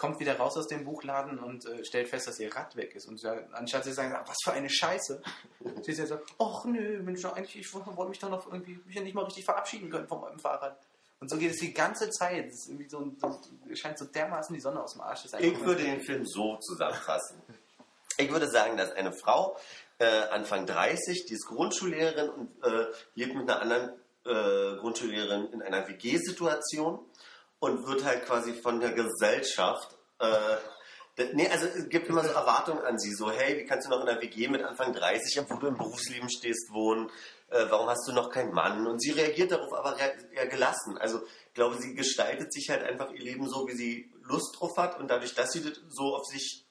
Kommt 0.00 0.18
wieder 0.18 0.38
raus 0.38 0.56
aus 0.56 0.66
dem 0.66 0.84
Buchladen 0.86 1.38
und 1.38 1.66
äh, 1.66 1.84
stellt 1.84 2.08
fest, 2.08 2.26
dass 2.26 2.40
ihr 2.40 2.56
Rad 2.56 2.74
weg 2.74 2.94
ist. 2.94 3.06
Und 3.06 3.20
sie, 3.20 3.28
anstatt 3.52 3.84
sie 3.84 3.92
sagen, 3.92 4.16
was 4.26 4.36
für 4.42 4.52
eine 4.52 4.70
Scheiße, 4.70 5.20
sie 5.82 5.92
sagt 5.92 6.08
so, 6.08 6.18
ach 6.42 6.64
nö, 6.64 7.02
Mensch, 7.02 7.22
eigentlich, 7.26 7.56
ich 7.56 7.74
wollte 7.74 8.08
mich 8.08 8.18
doch 8.18 8.30
noch 8.30 8.46
irgendwie 8.50 8.80
mich 8.86 8.96
ja 8.96 9.02
nicht 9.02 9.14
mal 9.14 9.24
richtig 9.26 9.44
verabschieden 9.44 9.90
können 9.90 10.08
von 10.08 10.22
meinem 10.22 10.38
Fahrrad. 10.38 10.78
Und 11.20 11.28
so 11.28 11.36
geht 11.36 11.50
es 11.50 11.58
die 11.58 11.74
ganze 11.74 12.08
Zeit. 12.08 12.46
Es 12.46 12.60
ist 12.60 12.68
irgendwie 12.68 12.88
so, 12.88 12.98
ein- 13.00 13.18
so, 13.20 13.38
scheint 13.74 13.98
so 13.98 14.06
dermaßen 14.06 14.54
die 14.54 14.60
Sonne 14.62 14.82
aus 14.82 14.92
dem 14.94 15.02
Arsch. 15.02 15.26
Ich 15.26 15.60
würde 15.66 15.82
den 15.82 16.00
Film 16.00 16.24
so 16.24 16.56
zusammenfassen. 16.56 17.36
Ich 18.16 18.30
würde 18.32 18.48
sagen, 18.48 18.78
dass 18.78 18.92
eine 18.92 19.12
Frau 19.12 19.54
äh, 19.98 20.06
Anfang 20.30 20.64
30, 20.64 21.26
die 21.26 21.34
ist 21.34 21.44
Grundschullehrerin 21.46 22.30
und 22.30 22.64
äh, 22.64 22.86
lebt 23.16 23.34
mit 23.34 23.50
einer 23.50 23.60
anderen 23.60 23.90
äh, 24.24 24.78
Grundschullehrerin 24.80 25.52
in 25.52 25.60
einer 25.60 25.86
WG-Situation 25.86 27.00
und 27.60 27.86
wird 27.86 28.04
halt 28.04 28.24
quasi 28.26 28.54
von 28.54 28.80
der 28.80 28.92
Gesellschaft. 28.92 29.96
Äh, 30.18 30.56
nee, 31.34 31.48
also 31.48 31.66
es 31.66 31.88
gibt 31.88 32.08
immer 32.08 32.24
so 32.24 32.30
Erwartungen 32.30 32.82
an 32.84 32.98
sie, 32.98 33.14
so 33.14 33.30
hey, 33.30 33.58
wie 33.58 33.64
kannst 33.66 33.86
du 33.86 33.90
noch 33.90 34.02
in 34.02 34.08
einer 34.08 34.20
WG 34.20 34.48
mit 34.48 34.62
Anfang 34.62 34.92
30, 34.92 35.40
obwohl 35.40 35.58
du 35.60 35.66
im 35.68 35.76
Berufsleben 35.76 36.30
stehst, 36.30 36.72
wohnen? 36.72 37.10
Äh, 37.48 37.66
warum 37.68 37.88
hast 37.88 38.06
du 38.08 38.12
noch 38.12 38.30
keinen 38.30 38.52
Mann? 38.52 38.86
Und 38.86 39.00
sie 39.00 39.10
reagiert 39.10 39.52
darauf 39.52 39.72
aber 39.74 39.96
eher 39.98 40.46
gelassen. 40.46 40.98
Also 40.98 41.20
ich 41.48 41.54
glaube, 41.54 41.76
sie 41.80 41.94
gestaltet 41.94 42.52
sich 42.52 42.70
halt 42.70 42.82
einfach 42.82 43.10
ihr 43.12 43.20
Leben 43.22 43.48
so, 43.48 43.66
wie 43.68 43.74
sie 43.74 44.12
Lust 44.22 44.56
drauf 44.58 44.76
hat 44.76 44.98
und 44.98 45.08
dadurch, 45.08 45.34
dass 45.34 45.52
sie 45.52 45.62
das 45.62 45.80
so 45.88 46.14
auf 46.14 46.24
sich 46.26 46.64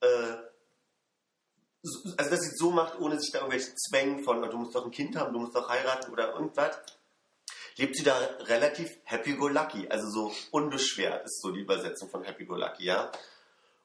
äh, 0.00 0.36
so- 1.82 2.10
also 2.16 2.30
dass 2.30 2.40
sie 2.40 2.50
es 2.50 2.58
so 2.58 2.70
macht, 2.70 2.98
ohne 3.00 3.18
sich 3.18 3.32
da 3.32 3.38
irgendwelche 3.38 3.74
Zwängen 3.74 4.22
von, 4.22 4.44
oh, 4.44 4.48
du 4.48 4.58
musst 4.58 4.74
doch 4.74 4.84
ein 4.84 4.90
Kind 4.90 5.16
haben, 5.16 5.32
du 5.32 5.40
musst 5.40 5.54
doch 5.56 5.68
heiraten 5.68 6.12
oder 6.12 6.34
irgendwas, 6.34 6.78
lebt 7.80 7.96
sie 7.96 8.04
da 8.04 8.16
relativ 8.40 8.90
happy-go-lucky, 9.04 9.88
also 9.88 10.08
so 10.10 10.34
unbeschwert 10.50 11.24
ist 11.24 11.40
so 11.40 11.50
die 11.50 11.60
Übersetzung 11.60 12.10
von 12.10 12.22
happy-go-lucky, 12.22 12.84
ja. 12.84 13.10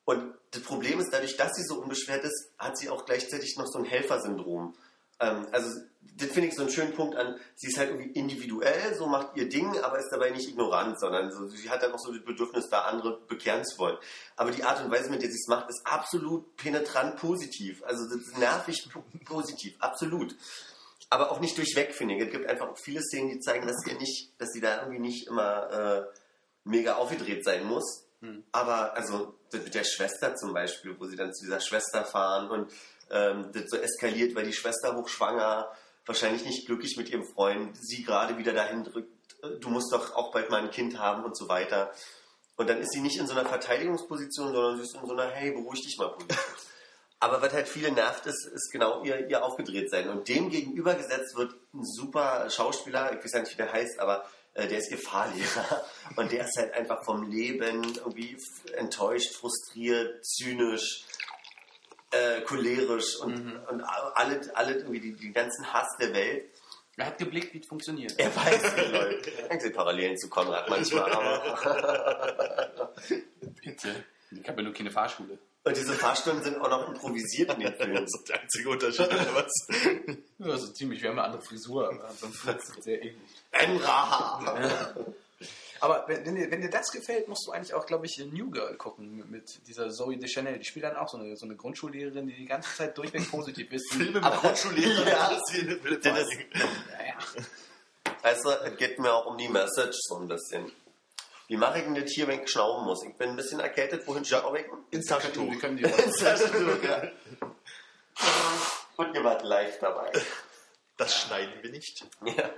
Und 0.04 0.36
das 0.52 0.62
Problem 0.62 1.00
ist, 1.00 1.12
dadurch, 1.12 1.36
dass 1.38 1.56
sie 1.56 1.64
so 1.64 1.82
unbeschwert 1.82 2.24
ist, 2.24 2.52
hat 2.60 2.78
sie 2.78 2.90
auch 2.90 3.06
gleichzeitig 3.06 3.56
noch 3.58 3.66
so 3.66 3.80
ein 3.80 3.86
Helfersyndrom. 3.86 4.76
Ähm, 5.20 5.48
also, 5.52 5.80
das 6.18 6.30
finde 6.30 6.50
ich 6.50 6.56
so 6.56 6.62
einen 6.62 6.72
schönen 6.72 6.94
Punkt 6.94 7.16
an. 7.16 7.40
Sie 7.56 7.68
ist 7.68 7.78
halt 7.78 7.90
irgendwie 7.90 8.12
individuell, 8.12 8.96
so 8.96 9.08
macht 9.08 9.36
ihr 9.36 9.50
Ding, 9.50 9.80
aber 9.80 9.98
ist 9.98 10.12
dabei 10.12 10.30
nicht 10.30 10.48
ignorant, 10.48 11.00
sondern 11.00 11.32
so, 11.32 11.48
sie 11.48 11.70
hat 11.70 11.82
dann 11.82 11.94
auch 11.94 12.00
so 12.00 12.14
das 12.14 12.24
Bedürfnis, 12.24 12.70
da 12.70 12.82
andere 12.82 13.20
bekehren 13.28 13.66
zu 13.66 13.80
wollen. 13.80 13.98
Aber 14.36 14.52
die 14.52 14.64
Art 14.64 14.84
und 14.84 14.92
Weise, 14.92 15.10
mit 15.10 15.24
der 15.24 15.30
sie 15.30 15.40
es 15.40 15.48
macht, 15.48 15.70
ist 15.70 15.82
absolut 15.86 16.56
penetrant 16.58 17.16
positiv. 17.16 17.82
Also, 17.84 18.04
das 18.06 18.28
ist 18.28 18.38
nervig 18.38 18.88
po- 18.94 19.04
positiv, 19.26 19.76
absolut. 19.80 20.36
Aber 21.16 21.32
auch 21.32 21.40
nicht 21.40 21.58
durchweg, 21.58 21.94
finde 21.94 22.16
ich. 22.16 22.24
Es 22.24 22.30
gibt 22.30 22.46
einfach 22.46 22.68
auch 22.68 22.78
viele 22.78 23.02
Szenen, 23.02 23.30
die 23.30 23.40
zeigen, 23.40 23.66
dass 23.66 23.78
sie 23.86 23.94
nicht, 23.94 24.34
dass 24.38 24.52
sie 24.52 24.60
da 24.60 24.82
irgendwie 24.82 25.00
nicht 25.00 25.28
immer 25.28 25.72
äh, 25.72 26.04
mega 26.66 26.96
aufgedreht 26.96 27.46
sein 27.46 27.64
muss. 27.66 28.06
Aber 28.52 28.98
also 28.98 29.36
mit 29.54 29.74
der 29.74 29.86
Schwester 29.86 30.36
zum 30.36 30.54
Beispiel, 30.54 31.00
wo 31.00 31.06
sie 31.06 31.16
dann 31.16 31.34
zu 31.34 31.46
dieser 31.46 31.62
Schwester 31.62 32.04
fahren 32.04 32.50
und 32.50 32.72
ähm, 33.10 33.50
das 33.54 33.70
so 33.70 33.78
eskaliert, 33.78 34.36
weil 34.36 34.46
die 34.46 34.52
Schwester 34.52 34.98
hochschwanger, 34.98 35.72
wahrscheinlich 36.06 36.44
nicht 36.44 36.66
glücklich 36.66 36.98
mit 36.98 37.10
ihrem 37.10 37.24
Freund, 37.24 37.78
sie 37.80 38.04
gerade 38.04 38.38
wieder 38.38 38.52
dahin 38.52 38.84
drückt, 38.84 39.10
äh, 39.42 39.60
du 39.60 39.70
musst 39.70 39.94
doch 39.94 40.16
auch 40.16 40.34
bald 40.34 40.50
mal 40.50 40.62
ein 40.62 40.72
Kind 40.72 41.00
haben 41.00 41.24
und 41.24 41.38
so 41.38 41.48
weiter. 41.48 41.94
Und 42.58 42.70
dann 42.70 42.82
ist 42.82 42.92
sie 42.92 43.00
nicht 43.00 43.18
in 43.18 43.28
so 43.28 43.34
einer 43.34 43.48
Verteidigungsposition, 43.48 44.52
sondern 44.52 44.76
sie 44.76 44.84
ist 44.84 44.96
in 44.96 45.08
so 45.08 45.14
einer, 45.14 45.30
hey, 45.30 45.52
beruhig 45.52 45.82
dich 45.82 45.98
mal. 45.98 46.14
Aber 47.20 47.42
was 47.42 47.54
halt 47.54 47.68
viele 47.68 47.92
nervt, 47.92 48.26
ist, 48.26 48.46
ist 48.46 48.72
genau 48.72 49.04
ihr, 49.04 49.28
ihr 49.28 49.44
aufgedreht 49.44 49.90
sein. 49.90 50.10
Und 50.10 50.28
dem 50.28 50.50
gegenübergesetzt 50.50 51.36
wird 51.36 51.54
ein 51.74 51.84
super 51.84 52.50
Schauspieler, 52.50 53.14
ich 53.18 53.24
weiß 53.24 53.32
ja 53.32 53.40
nicht, 53.40 53.54
wie 53.54 53.58
der 53.58 53.72
heißt, 53.72 54.00
aber 54.00 54.26
äh, 54.54 54.68
der 54.68 54.80
ist 54.80 54.92
ihr 54.92 54.98
Fahrlehrer. 54.98 55.86
Und 56.16 56.32
der 56.32 56.46
ist 56.46 56.58
halt 56.58 56.74
einfach 56.74 57.04
vom 57.04 57.30
Leben 57.30 57.84
irgendwie 57.84 58.38
enttäuscht, 58.76 59.34
frustriert, 59.34 60.26
zynisch, 60.26 61.06
äh, 62.12 62.42
cholerisch 62.42 63.20
und, 63.20 63.58
und 63.68 63.82
alles, 63.82 64.50
alles 64.52 64.78
irgendwie 64.78 65.00
die, 65.02 65.16
den 65.16 65.34
ganzen 65.34 65.74
Hass 65.74 65.98
der 66.00 66.14
Welt. 66.14 66.50
Er 66.98 67.08
hat 67.08 67.18
geblickt, 67.18 67.54
wie 67.54 67.60
es 67.60 67.68
funktioniert. 67.68 68.18
Er 68.18 68.34
weiß, 68.34 68.78
wie 68.78 68.92
läuft. 68.92 69.28
Irgendwie 69.28 69.70
Parallelen 69.72 70.18
zu 70.18 70.30
Konrad 70.30 70.70
manchmal, 70.70 71.12
aber. 71.12 72.94
Bitte. 73.64 74.06
Ich 74.32 74.48
habe 74.48 74.62
ja 74.62 74.64
nur 74.64 74.74
keine 74.74 74.92
Fahrschule. 74.92 75.38
Und 75.66 75.76
diese 75.76 75.94
Fahrstunden 75.94 76.44
sind 76.44 76.58
auch 76.62 76.70
noch 76.70 76.88
improvisiert 76.88 77.52
in 77.56 77.60
den 77.62 77.74
Filmen. 77.76 77.96
Das 78.06 78.14
ist 78.14 78.30
der 78.30 78.40
einzige 78.42 78.70
Unterschied, 78.70 79.08
oder 79.08 79.36
was? 79.36 79.52
Ja, 80.38 80.52
also 80.52 80.68
ziemlich. 80.74 81.02
Wir 81.02 81.10
haben 81.10 81.18
eine 81.18 81.28
andere 81.28 81.42
Frisur, 81.42 81.88
aber 81.90 82.10
ist 82.12 82.78
es 82.78 82.84
sehr 82.84 83.02
ähnlich. 83.02 83.16
Enra! 83.52 84.94
Aber 85.82 86.06
wenn, 86.08 86.24
dir, 86.36 86.50
wenn 86.50 86.62
dir 86.62 86.70
das 86.70 86.90
gefällt, 86.92 87.28
musst 87.28 87.46
du 87.46 87.52
eigentlich 87.52 87.74
auch, 87.74 87.86
glaube 87.86 88.06
ich, 88.06 88.18
New 88.32 88.50
Girl 88.50 88.76
gucken 88.78 89.30
mit, 89.30 89.60
dieser 89.68 89.90
Zoe 89.90 90.18
Deschanel. 90.18 90.58
Die 90.58 90.66
spielt 90.66 90.86
dann 90.86 90.96
auch 90.96 91.10
so 91.10 91.18
eine, 91.18 91.36
so 91.36 91.46
eine 91.46 91.56
Grundschullehrerin, 91.56 92.28
die 92.28 92.34
die 92.36 92.46
ganze 92.46 92.74
Zeit 92.76 92.98
durchweg 92.98 93.30
positiv 93.30 93.72
ist. 93.72 93.92
Filme 93.94 94.22
mit 94.22 94.34
Grundschullehrer, 94.34 95.08
Ja. 95.08 95.30
das 95.30 95.42
ist 95.42 95.54
wie 95.54 95.62
eine 95.68 95.78
Film. 95.78 96.00
Das 96.02 96.20
ist- 96.20 96.32
Ja, 96.54 97.06
ja. 97.06 98.14
Weißt 98.24 98.46
du, 98.46 98.50
es 98.50 98.78
geht 98.78 99.00
mir 99.00 99.14
auch 99.14 99.26
um 99.26 99.38
die 99.38 99.50
Message 99.50 99.98
so 100.08 100.18
ein 100.18 100.28
bisschen. 100.28 100.72
Wie 101.48 101.58
mache 101.58 101.80
ich 101.80 101.84
denn 101.86 101.96
das 101.96 102.12
hier, 102.12 102.28
wenn 102.28 102.42
ich 102.44 102.50
schnauben 102.50 102.86
muss? 102.86 103.04
Ich 103.04 103.16
bin 103.16 103.30
ein 103.30 103.36
bisschen 103.36 103.60
erkältet. 103.60 104.08
Wohin 104.08 104.26
schnaube 104.26 104.60
ich? 104.60 104.66
Ins 104.92 105.10
Wir 105.10 105.18
Taschentuch. 105.18 105.60
können 105.60 105.78
die 105.78 105.84
Ins 106.04 106.18
Taschentuch, 106.18 106.84
ja. 106.84 107.04
Und 108.98 109.14
ihr 109.14 109.24
wart 109.24 109.44
live 109.44 109.78
dabei. 109.80 110.12
Das 110.98 111.14
schneiden 111.14 111.62
wir 111.62 111.72
nicht. 111.72 112.06
Ja. 112.24 112.50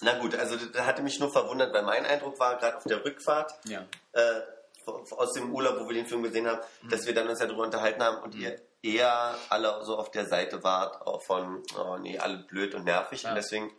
Na 0.00 0.18
gut, 0.20 0.34
also 0.36 0.56
das 0.56 0.86
hatte 0.86 1.02
mich 1.02 1.18
nur 1.18 1.32
verwundert, 1.32 1.74
weil 1.74 1.82
mein 1.82 2.06
Eindruck 2.06 2.38
war, 2.38 2.56
gerade 2.56 2.76
auf 2.76 2.84
der 2.84 3.04
Rückfahrt 3.04 3.52
ja. 3.64 3.84
äh, 4.12 4.40
aus 4.86 5.32
dem 5.32 5.52
Urlaub, 5.52 5.80
wo 5.80 5.88
wir 5.88 5.94
den 5.94 6.06
Film 6.06 6.22
gesehen 6.22 6.46
haben, 6.46 6.60
dass 6.88 7.04
wir 7.04 7.14
dann 7.14 7.28
uns 7.28 7.40
ja 7.40 7.46
darüber 7.46 7.64
unterhalten 7.64 8.02
haben 8.02 8.22
und 8.22 8.34
ihr 8.36 8.60
eher 8.82 9.36
alle 9.48 9.84
so 9.84 9.96
auf 9.96 10.10
der 10.12 10.26
Seite 10.26 10.62
wart 10.62 11.04
auch 11.04 11.22
von, 11.22 11.64
oh 11.76 11.96
nee, 11.98 12.18
alle 12.18 12.38
blöd 12.38 12.74
und 12.74 12.84
nervig. 12.84 13.22
Ja. 13.24 13.30
Und 13.30 13.36
deswegen 13.36 13.72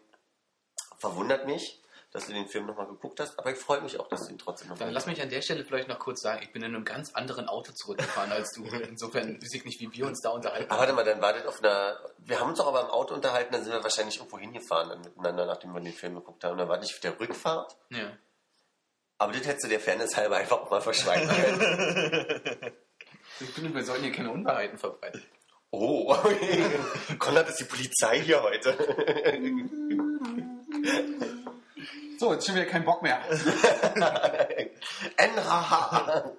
verwundert 0.98 1.46
mich, 1.46 1.79
dass 2.12 2.26
du 2.26 2.34
den 2.34 2.48
Film 2.48 2.66
nochmal 2.66 2.88
geguckt 2.88 3.20
hast, 3.20 3.38
aber 3.38 3.52
ich 3.52 3.58
freue 3.58 3.82
mich 3.82 4.00
auch, 4.00 4.08
dass 4.08 4.26
du 4.26 4.32
ihn 4.32 4.40
trotzdem 4.40 4.70
Dann 4.70 4.78
nochmal 4.78 4.94
lass 4.94 5.06
mich 5.06 5.22
an 5.22 5.30
der 5.30 5.42
Stelle 5.42 5.64
vielleicht 5.64 5.88
noch 5.88 6.00
kurz 6.00 6.22
sagen, 6.22 6.42
ich 6.42 6.52
bin 6.52 6.64
in 6.64 6.74
einem 6.74 6.84
ganz 6.84 7.14
anderen 7.14 7.48
Auto 7.48 7.72
zurückgefahren 7.72 8.32
als 8.32 8.52
du. 8.54 8.64
Insofern 8.90 9.40
weiß 9.42 9.54
ich 9.54 9.66
nicht, 9.66 9.80
wie 9.80 9.94
wir 9.94 10.08
uns 10.08 10.22
da 10.22 10.30
unterhalten. 10.30 10.72
Aber 10.72 10.80
warte 10.80 10.94
mal, 10.94 11.04
dann 11.04 11.22
wartet 11.22 11.46
auf 11.46 11.64
einer. 11.64 12.00
Wir 12.18 12.40
haben 12.40 12.50
uns 12.50 12.58
doch 12.58 12.68
aber 12.68 12.82
im 12.82 12.88
Auto 12.88 13.14
unterhalten, 13.14 13.54
dann 13.54 13.64
sind 13.64 13.74
wir 13.74 13.84
wahrscheinlich 13.84 14.18
irgendwo 14.18 14.40
hingefahren 14.40 14.90
dann 14.90 15.02
miteinander, 15.02 15.46
nachdem 15.46 15.74
wir 15.74 15.82
den 15.82 15.94
Film 15.94 16.16
geguckt 16.16 16.44
haben. 16.44 16.58
Dann 16.58 16.68
war 16.68 16.80
nicht 16.80 16.94
auf 16.94 17.00
der 17.00 17.20
Rückfahrt. 17.20 17.78
Ja. 17.90 18.12
Aber 19.20 19.34
das 19.34 19.46
hättest 19.46 19.66
du 19.66 19.70
der 19.70 19.80
Fairness 19.80 20.18
halber 20.18 20.38
einfach 20.38 20.62
auch 20.62 20.72
mal 20.72 20.82
verschweigen 20.82 21.30
können. 21.30 22.74
Ich 23.42 23.52
finde, 23.52 23.74
wir 23.74 23.86
sollten 23.86 24.04
hier 24.04 24.12
keine 24.12 24.32
Unwahrheiten 24.32 24.78
verbreiten. 24.78 25.24
Oh, 25.72 26.14
Konrad 27.20 27.48
ist 27.48 27.62
die 27.62 27.64
Polizei 27.64 28.20
hier 28.20 28.44
heute. 28.44 28.76
So, 32.20 32.34
jetzt 32.34 32.46
schon 32.46 32.56
wieder 32.56 32.66
kein 32.66 32.84
Bock 32.84 33.02
mehr. 33.02 33.22
Enraha. 35.16 36.34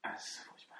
Das 0.00 0.28
ist 0.28 0.38
furchtbar. 0.46 0.78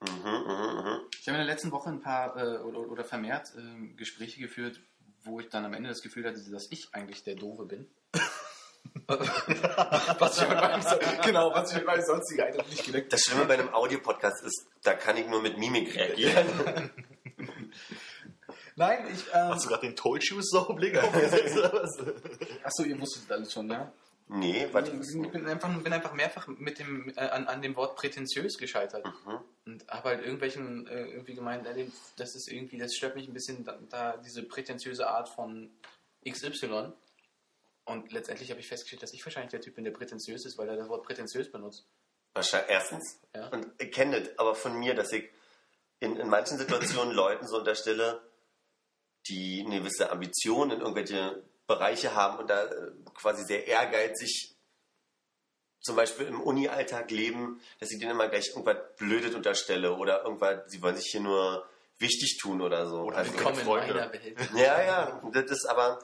Mhm, 0.00 0.44
mhm, 0.44 0.84
mhm. 0.84 1.00
Ich 1.18 1.26
habe 1.26 1.38
in 1.38 1.46
der 1.46 1.54
letzten 1.54 1.72
Woche 1.72 1.88
ein 1.88 2.02
paar 2.02 2.36
äh, 2.36 2.58
oder, 2.58 2.80
oder 2.80 3.02
vermehrt 3.02 3.54
ähm, 3.56 3.96
Gespräche 3.96 4.40
geführt, 4.40 4.78
wo 5.24 5.40
ich 5.40 5.48
dann 5.48 5.64
am 5.64 5.72
Ende 5.72 5.88
das 5.88 6.02
Gefühl 6.02 6.26
hatte, 6.26 6.38
dass 6.50 6.70
ich 6.70 6.90
eigentlich 6.92 7.24
der 7.24 7.36
Doofe 7.36 7.64
bin. 7.64 7.90
was 9.06 10.42
ich 10.42 10.48
mit 10.50 10.58
meinem, 10.58 10.82
genau, 11.24 11.54
was 11.54 11.70
ich 11.70 11.78
mit 11.78 11.86
meinem 11.86 12.04
sonstigen 12.04 12.42
Eindruck 12.42 12.68
nicht 12.68 12.84
geleckt 12.84 13.10
Das 13.10 13.22
Schlimme 13.22 13.46
bei 13.46 13.54
einem 13.54 13.72
Audiopodcast 13.72 14.44
ist, 14.44 14.66
da 14.82 14.92
kann 14.92 15.16
ich 15.16 15.26
nur 15.28 15.40
mit 15.40 15.56
Mimik 15.56 15.96
reagieren. 15.96 16.90
Nein, 18.76 19.06
ich. 19.12 19.26
Ähm, 19.34 19.48
Hast 19.48 19.64
du 19.64 19.68
gerade 19.68 19.86
den 19.86 19.96
Told 19.96 20.24
Shoes 20.24 20.50
Saublick 20.50 20.96
aufgesetzt 20.98 21.56
oder 21.58 21.72
was? 21.82 21.98
achso, 22.64 22.84
ihr 22.84 22.98
wusstet 23.00 23.24
das 23.24 23.36
alles 23.36 23.52
schon, 23.52 23.70
ja? 23.70 23.92
Nee, 24.28 24.66
warte. 24.72 24.92
Ich 24.92 25.30
bin 25.30 25.46
einfach, 25.46 25.82
bin 25.82 25.92
einfach 25.92 26.14
mehrfach 26.14 26.46
mit 26.46 26.78
dem, 26.78 27.12
äh, 27.16 27.20
an, 27.20 27.46
an 27.48 27.60
dem 27.60 27.76
Wort 27.76 27.96
prätentiös 27.96 28.56
gescheitert. 28.56 29.04
Mhm. 29.04 29.38
Und 29.66 29.88
habe 29.88 30.10
halt 30.10 30.22
irgendwelchen 30.22 30.86
äh, 30.86 31.04
irgendwie 31.06 31.34
gemeint, 31.34 31.66
äh, 31.66 31.86
das 32.16 32.34
ist 32.34 32.50
irgendwie, 32.50 32.78
das 32.78 32.94
stört 32.94 33.14
mich 33.14 33.28
ein 33.28 33.34
bisschen, 33.34 33.64
da, 33.64 33.78
da 33.90 34.16
diese 34.16 34.42
prätentiöse 34.42 35.06
Art 35.06 35.28
von 35.28 35.70
XY. 36.28 36.92
Und 37.84 38.12
letztendlich 38.12 38.50
habe 38.50 38.60
ich 38.60 38.68
festgestellt, 38.68 39.02
dass 39.02 39.12
ich 39.12 39.24
wahrscheinlich 39.24 39.50
der 39.50 39.60
Typ 39.60 39.74
bin, 39.74 39.84
der 39.84 39.90
prätentiös 39.90 40.46
ist, 40.46 40.56
weil 40.56 40.68
er 40.68 40.76
das 40.76 40.88
Wort 40.88 41.04
prätentiös 41.04 41.50
benutzt. 41.50 41.84
Wahrscheinlich, 42.32 42.70
erstens. 42.70 43.20
Ja. 43.34 43.48
Und 43.48 43.78
kenne 43.92 44.20
das 44.20 44.38
aber 44.38 44.54
von 44.54 44.78
mir, 44.78 44.94
dass 44.94 45.12
ich 45.12 45.28
in, 46.00 46.16
in 46.16 46.28
manchen 46.28 46.56
Situationen 46.56 47.12
Leuten 47.14 47.46
so 47.46 47.58
unterstelle, 47.58 48.22
die 49.28 49.64
eine 49.66 49.80
gewisse 49.80 50.10
Ambition 50.10 50.70
in 50.70 50.80
irgendwelche 50.80 51.42
Bereiche 51.66 52.14
haben 52.14 52.38
und 52.38 52.50
da 52.50 52.64
äh, 52.64 52.92
quasi 53.14 53.44
sehr 53.44 53.66
ehrgeizig 53.66 54.56
zum 55.80 55.96
Beispiel 55.96 56.26
im 56.26 56.40
Uni-Alltag 56.40 57.10
leben, 57.10 57.60
dass 57.80 57.90
ich 57.90 57.98
denen 57.98 58.12
immer 58.12 58.28
gleich 58.28 58.50
irgendwas 58.50 58.76
Blödes 58.96 59.34
unterstelle 59.34 59.94
oder 59.94 60.24
irgendwas, 60.24 60.70
sie 60.70 60.80
wollen 60.80 60.96
sich 60.96 61.08
hier 61.10 61.20
nur 61.20 61.66
wichtig 61.98 62.38
tun 62.40 62.60
oder 62.60 62.86
so. 62.88 63.02
Oder 63.02 63.18
also, 63.18 63.32
Willkommen 63.32 63.58
in 63.58 63.64
Freunde. 63.64 63.94
meiner 63.94 64.12
Welt. 64.12 64.36
ja, 64.54 64.82
ja, 64.82 65.22
das 65.32 65.50
ist 65.50 65.66
aber. 65.66 65.98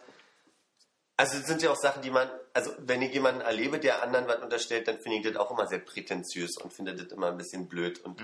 Also 1.17 1.37
das 1.39 1.49
sind 1.49 1.63
ja 1.63 1.71
auch 1.71 1.77
Sachen, 1.77 2.01
die 2.03 2.11
man, 2.11 2.31
also 2.53 2.73
wenn 2.79 3.03
ich 3.03 3.13
jemanden 3.13 3.41
erlebe, 3.41 3.81
der 3.81 4.03
anderen 4.05 4.29
was 4.29 4.41
unterstellt, 4.41 4.87
dann 4.87 5.01
finde 5.01 5.19
ich 5.19 5.25
das 5.25 5.35
auch 5.35 5.51
immer 5.51 5.67
sehr 5.67 5.81
prätentiös 5.81 6.57
und 6.59 6.73
finde 6.73 6.95
das 6.95 7.11
immer 7.11 7.29
ein 7.33 7.37
bisschen 7.37 7.69
blöd. 7.69 7.99
Und, 8.05 8.21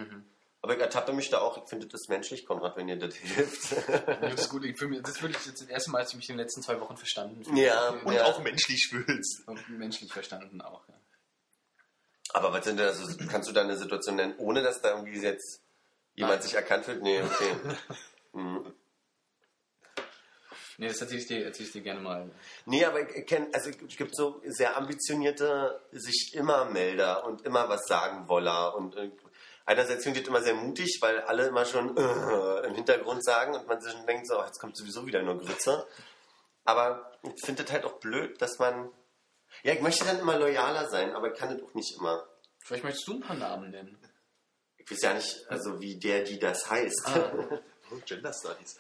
Aber 0.64 0.75
ich 0.75 0.80
ertappe 0.80 1.12
mich 1.12 1.28
da 1.28 1.40
auch, 1.40 1.59
ich 1.62 1.68
finde 1.68 1.87
das 1.88 2.09
menschlich, 2.09 2.47
Konrad, 2.47 2.75
wenn 2.78 2.88
ihr 2.88 2.97
das 2.99 3.14
hilft. 3.16 3.76
Das 4.23 4.40
ist 4.40 4.49
gut. 4.49 4.64
Ich 4.64 4.80
mich, 4.80 5.02
das 5.02 5.11
ist 5.16 5.23
wirklich 5.23 5.44
jetzt 5.44 5.61
das 5.61 5.68
erste 5.68 5.90
Mal, 5.90 5.99
dass 6.00 6.12
ich 6.12 6.16
mich 6.16 6.30
in 6.30 6.37
den 6.38 6.40
letzten 6.42 6.62
zwei 6.62 6.80
Wochen 6.80 6.97
verstanden 6.97 7.42
Ja. 7.54 7.92
fühle. 7.92 8.04
Und 8.06 8.14
Ja. 8.14 8.25
auch 8.25 8.38
menschlich 8.42 8.88
fühlst. 8.88 9.47
Und 9.47 9.68
menschlich 9.68 10.11
verstanden 10.11 10.62
auch. 10.62 10.88
Ja. 10.88 10.94
Aber 12.33 12.50
was 12.54 12.64
sind 12.64 12.78
denn, 12.78 12.87
also 12.87 13.04
kannst 13.28 13.47
du 13.47 13.52
da 13.52 13.61
eine 13.61 13.76
Situation 13.76 14.16
nennen, 14.16 14.37
ohne 14.38 14.62
dass 14.62 14.80
da 14.80 14.92
irgendwie 14.97 15.21
jetzt 15.21 15.61
jemand 16.14 16.37
Nein. 16.37 16.42
sich 16.42 16.54
erkannt 16.54 16.87
fühlt? 16.87 17.02
Nee, 17.02 17.21
okay. 17.21 17.56
Hm. 18.33 18.73
Nee, 20.78 20.88
das 20.88 21.00
erzähle 21.00 21.21
ich, 21.21 21.26
dir- 21.28 21.44
erzähl 21.44 21.66
ich 21.66 21.73
dir 21.73 21.83
gerne 21.83 22.00
mal. 22.00 22.30
Nee, 22.66 22.85
aber 22.85 23.09
ich 23.14 23.26
kenne, 23.26 23.49
also 23.52 23.71
es 23.71 23.97
gibt 23.97 24.16
so 24.16 24.40
sehr 24.47 24.76
ambitionierte, 24.76 25.80
sich 25.92 26.33
immer 26.35 26.64
Melder 26.64 27.25
und 27.26 27.42
immer 27.42 27.68
was 27.68 27.83
sagen 27.87 28.28
Woller 28.28 28.75
und 28.75 28.97
äh, 28.97 29.11
einerseits 29.64 30.04
ich 30.06 30.14
das 30.14 30.28
immer 30.28 30.42
sehr 30.42 30.54
mutig, 30.54 30.99
weil 31.00 31.21
alle 31.23 31.47
immer 31.47 31.64
schon 31.64 31.97
äh, 31.97 32.66
im 32.66 32.75
Hintergrund 32.75 33.25
sagen 33.25 33.54
und 33.54 33.66
man 33.66 33.80
sich 33.80 33.92
schon 33.92 34.06
denkt 34.06 34.26
so, 34.26 34.38
oh, 34.38 34.44
jetzt 34.44 34.59
kommt 34.61 34.76
sowieso 34.76 35.06
wieder 35.06 35.23
nur 35.23 35.38
Grütze. 35.38 35.87
Aber 36.64 37.12
ich 37.23 37.44
finde 37.44 37.62
das 37.64 37.73
halt 37.73 37.85
auch 37.85 37.94
blöd, 38.00 38.40
dass 38.40 38.59
man, 38.59 38.90
ja, 39.62 39.73
ich 39.73 39.80
möchte 39.80 40.04
dann 40.04 40.18
immer 40.18 40.38
loyaler 40.38 40.88
sein, 40.88 41.14
aber 41.14 41.33
ich 41.33 41.38
kann 41.38 41.50
das 41.50 41.62
auch 41.66 41.75
nicht 41.75 41.97
immer. 41.99 42.26
Vielleicht 42.64 42.85
möchtest 42.85 43.06
du 43.09 43.14
ein 43.14 43.21
paar 43.21 43.37
Namen 43.37 43.71
nennen. 43.71 43.99
Ich 44.76 44.90
weiß 44.90 45.02
ja 45.02 45.14
nicht, 45.14 45.47
also 45.49 45.80
wie 45.80 45.99
der, 45.99 46.25
die 46.25 46.38
das 46.38 46.68
heißt. 46.71 47.11
Oh, 47.14 47.59
Gender 48.06 48.33
Studies. 48.33 48.76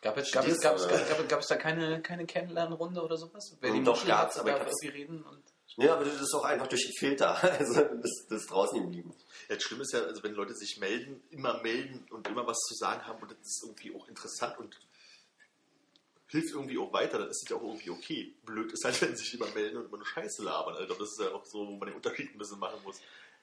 Gab 0.00 0.16
es, 0.16 0.30
gab, 0.30 0.46
es, 0.46 0.60
gab, 0.60 0.76
es, 0.76 0.82
du, 0.82 0.88
gab, 0.88 1.18
oder? 1.18 1.24
gab, 1.28 1.40
es 1.40 1.46
da 1.48 1.56
keine, 1.56 2.00
keine 2.02 2.24
Kennenlernrunde 2.24 3.02
oder 3.02 3.16
sowas? 3.16 3.56
Wer 3.60 3.72
die 3.72 3.82
Doch, 3.82 4.06
gab's, 4.06 4.38
aber 4.38 4.50
darf 4.52 4.60
gab's- 4.60 4.82
irgendwie 4.82 5.00
reden 5.02 5.22
und... 5.24 5.42
Ja, 5.78 5.94
aber 5.94 6.04
das 6.04 6.20
ist 6.20 6.34
auch 6.34 6.42
einfach 6.42 6.66
durch 6.66 6.84
den 6.84 6.94
Filter. 6.98 7.40
Also 7.58 7.74
das, 7.74 8.26
das 8.28 8.42
ist 8.42 8.50
draußen 8.50 8.82
geblieben. 8.82 9.14
Ja, 9.48 9.54
das 9.54 9.62
Schlimme 9.62 9.82
ist 9.82 9.92
ja, 9.92 10.00
also 10.00 10.22
wenn 10.24 10.32
Leute 10.32 10.54
sich 10.54 10.78
melden, 10.78 11.22
immer 11.30 11.62
melden 11.62 12.04
und 12.10 12.26
immer 12.26 12.46
was 12.46 12.58
zu 12.58 12.74
sagen 12.74 13.06
haben 13.06 13.22
und 13.22 13.30
das 13.30 13.38
ist 13.38 13.62
irgendwie 13.64 13.94
auch 13.94 14.08
interessant 14.08 14.58
und 14.58 14.76
hilft 16.26 16.52
irgendwie 16.52 16.78
auch 16.78 16.92
weiter, 16.92 17.18
dann 17.18 17.28
ist 17.28 17.44
es 17.44 17.48
ja 17.48 17.56
auch 17.56 17.62
irgendwie 17.62 17.90
okay. 17.90 18.34
Blöd 18.44 18.72
ist 18.72 18.84
halt, 18.84 19.00
wenn 19.02 19.16
sie 19.16 19.22
sich 19.22 19.34
immer 19.34 19.48
melden 19.54 19.76
und 19.76 19.86
immer 19.86 19.98
nur 19.98 20.06
Scheiße 20.06 20.42
labern, 20.42 20.74
Alter. 20.74 20.94
Das 20.94 21.08
ist 21.10 21.20
ja 21.20 21.32
auch 21.32 21.44
so, 21.46 21.60
wo 21.60 21.76
man 21.76 21.88
den 21.88 21.94
Unterschied 21.94 22.34
ein 22.34 22.38
bisschen 22.38 22.58
machen 22.58 22.80
muss. 22.84 22.96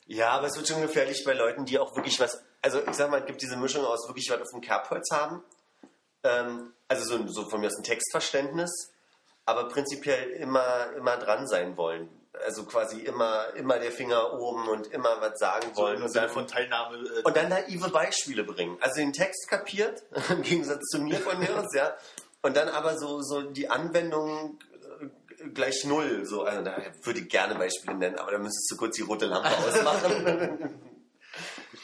Ja, 0.05 0.31
aber 0.31 0.47
es 0.47 0.57
wird 0.57 0.67
schon 0.67 0.81
gefährlich 0.81 1.23
bei 1.23 1.33
Leuten, 1.33 1.65
die 1.65 1.79
auch 1.79 1.95
wirklich 1.95 2.19
was, 2.19 2.43
also 2.61 2.85
ich 2.85 2.93
sag 2.93 3.09
mal, 3.09 3.21
es 3.21 3.27
gibt 3.27 3.41
diese 3.41 3.55
Mischung 3.55 3.85
aus 3.85 4.07
wirklich 4.09 4.29
was 4.29 4.41
auf 4.41 4.51
dem 4.51 4.61
Kerbholz 4.61 5.09
haben, 5.09 5.41
ähm, 6.23 6.73
also 6.89 7.05
so, 7.05 7.27
so 7.27 7.49
von 7.49 7.61
mir 7.61 7.67
aus 7.67 7.77
ein 7.77 7.83
Textverständnis, 7.83 8.91
aber 9.45 9.69
prinzipiell 9.69 10.31
immer, 10.31 10.91
immer 10.97 11.17
dran 11.17 11.47
sein 11.47 11.77
wollen. 11.77 12.09
Also 12.43 12.63
quasi 12.65 12.99
immer, 13.01 13.53
immer 13.55 13.79
der 13.79 13.91
Finger 13.91 14.33
oben 14.39 14.67
und 14.67 14.87
immer 14.87 15.21
was 15.21 15.39
sagen 15.39 15.67
So 15.73 15.81
wollen. 15.83 15.97
im 15.97 16.03
und, 16.03 16.15
dann, 16.15 16.29
von 16.29 16.47
Teilnahme. 16.47 16.97
Äh, 16.97 17.21
und 17.23 17.35
dann 17.37 17.49
naive 17.49 17.89
Beispiele 17.89 18.43
bringen. 18.43 18.77
Also 18.81 18.97
den 18.97 19.13
Text 19.13 19.47
kapiert, 19.49 20.03
im 20.29 20.41
Gegensatz 20.41 20.81
zu 20.91 20.99
mir 20.99 21.17
von 21.19 21.39
mir 21.39 21.57
aus, 21.59 21.73
ja. 21.73 21.95
Und 22.41 22.55
dann 22.57 22.69
aber 22.69 22.97
so, 22.97 23.21
so 23.21 23.41
die 23.41 23.69
Anwendung 23.69 24.59
äh, 25.39 25.47
gleich 25.49 25.83
null. 25.85 26.25
So, 26.25 26.43
also 26.43 26.63
da 26.63 26.77
würde 27.03 27.19
ich 27.21 27.29
gerne 27.29 27.55
Beispiele 27.55 27.97
nennen, 27.97 28.17
aber 28.19 28.31
da 28.31 28.37
müsstest 28.37 28.69
du 28.71 28.77
kurz 28.77 28.95
die 28.95 29.01
rote 29.03 29.25
Lampe 29.25 29.49
ausmachen. 29.57 30.79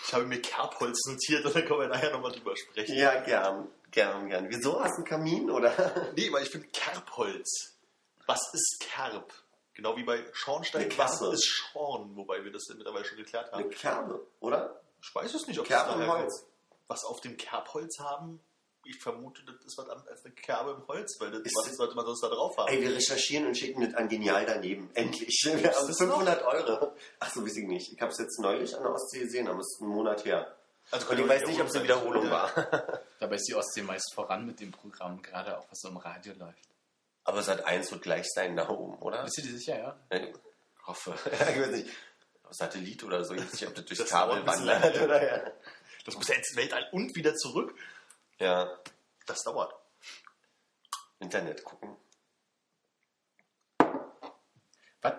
ich 0.06 0.14
habe 0.14 0.26
mir 0.26 0.42
Kerbholz 0.42 1.00
notiert 1.08 1.46
und 1.46 1.56
dann 1.56 1.66
können 1.66 1.80
wir 1.80 1.88
nachher 1.88 2.12
nochmal 2.12 2.32
drüber 2.32 2.56
sprechen. 2.58 2.96
ja, 2.96 3.22
gern, 3.22 3.68
gern, 3.92 4.30
gern. 4.30 4.48
Wieso? 4.50 4.84
Hast 4.84 4.92
du 4.94 4.96
einen 4.98 5.06
Kamin, 5.06 5.50
oder? 5.50 6.12
Nee, 6.16 6.32
weil 6.32 6.44
ich 6.44 6.50
finde 6.50 6.68
Kerbholz. 6.68 7.74
Was 8.28 8.42
ist 8.54 8.78
Kerb? 8.80 9.34
Genau 9.82 9.98
wie 9.98 10.04
bei 10.04 10.24
Schornstein. 10.34 10.84
Eine 10.84 10.98
Was 10.98 11.18
Kerbe. 11.20 11.34
ist 11.34 11.46
Schorn? 11.46 12.16
Wobei 12.16 12.44
wir 12.44 12.52
das 12.52 12.68
ja 12.70 12.76
mittlerweile 12.76 13.04
schon 13.06 13.18
geklärt 13.18 13.52
haben. 13.52 13.64
Eine 13.64 13.70
Kerbe, 13.70 14.28
oder? 14.40 14.80
Ich 15.02 15.14
weiß 15.16 15.34
es 15.34 15.48
nicht, 15.48 15.60
ob 15.60 15.66
Kerbe 15.66 15.94
das 15.94 16.02
im 16.02 16.08
Holz. 16.12 16.46
Was 16.88 17.04
auf 17.06 17.20
dem 17.22 17.36
Kerbholz 17.38 17.98
haben, 18.00 18.40
ich 18.84 19.00
vermute, 19.02 19.44
das 19.44 19.56
ist 19.66 19.78
was 19.78 19.90
anderes 19.90 20.08
als 20.08 20.26
eine 20.26 20.34
Kerbe 20.36 20.72
im 20.72 20.88
Holz, 20.88 21.16
weil 21.20 21.32
das, 21.32 21.42
Ist 21.42 21.56
was 21.58 21.66
das- 21.68 21.78
sollte 21.78 21.96
man 21.96 22.06
sonst 22.06 22.22
da 22.22 22.28
drauf 22.30 22.56
haben? 22.58 22.68
Ey, 22.68 22.82
wir 22.82 22.94
recherchieren 22.96 23.48
und 23.48 23.58
schicken 23.58 23.82
das 23.82 23.94
an 23.96 24.08
Genial 24.10 24.46
daneben. 24.46 24.90
Endlich. 24.96 25.42
Wir 25.46 25.54
haben 25.74 25.88
das 25.88 25.98
500 25.98 26.44
Euro. 26.44 26.92
Ach 27.20 27.34
so, 27.34 27.44
weiß 27.44 27.58
ich 27.58 27.68
nicht. 27.68 27.92
Ich 27.94 28.02
habe 28.02 28.12
es 28.12 28.20
jetzt 28.20 28.40
neulich 28.40 28.76
an 28.76 28.84
der 28.84 28.92
Ostsee 28.94 29.20
gesehen, 29.22 29.48
aber 29.48 29.60
es 29.62 29.68
ist 29.76 29.82
ein 29.82 29.88
Monat 29.88 30.26
her. 30.26 30.56
Also 30.92 31.10
Und 31.10 31.20
ich 31.20 31.28
weiß 31.28 31.46
nicht, 31.48 31.60
ob 31.62 31.68
es 31.68 31.76
eine 31.76 31.84
Wiederholung 31.86 32.30
war. 32.30 32.52
Dabei 33.20 33.36
ist 33.36 33.48
die 33.48 33.56
Ostsee 33.56 33.82
meist 33.84 34.14
voran 34.14 34.46
mit 34.46 34.60
dem 34.60 34.72
Programm, 34.72 35.22
gerade 35.22 35.58
auch 35.58 35.66
was 35.72 35.80
so 35.80 35.88
im 35.90 35.98
Radio 35.98 36.34
läuft. 36.38 36.68
Aber 37.24 37.42
Sat 37.44 37.66
1 37.66 37.92
wird 37.92 38.02
gleich 38.02 38.28
sein 38.34 38.56
da 38.56 38.70
oben, 38.70 38.98
oder? 39.00 39.24
Bist 39.24 39.38
du 39.38 39.42
dir 39.44 39.52
sicher, 39.58 39.78
ja? 39.78 40.00
Ich 40.10 40.34
hoffe. 40.88 41.14
ich 41.32 41.40
weiß 41.40 41.68
nicht. 41.72 41.90
Satellit 42.50 43.04
oder 43.04 43.24
so. 43.24 43.34
Ich 43.34 43.42
weiß 43.42 43.54
nicht, 43.54 43.68
ob 43.68 43.76
das 43.76 43.86
durch 43.86 44.00
Das 44.00 44.10
Kabel 44.10 44.46
wandert 44.46 45.00
oder 45.02 45.24
ja. 45.46 45.52
Das 46.06 46.16
muss 46.16 46.28
ja 46.28 46.36
ins 46.36 46.56
Weltall 46.56 46.88
und 46.92 47.16
wieder 47.16 47.36
zurück. 47.36 47.74
Ja, 48.40 48.78
Das 49.26 49.44
dauert. 49.44 49.74
Internet 51.20 51.64
gucken. 51.64 51.96
Was? 55.02 55.14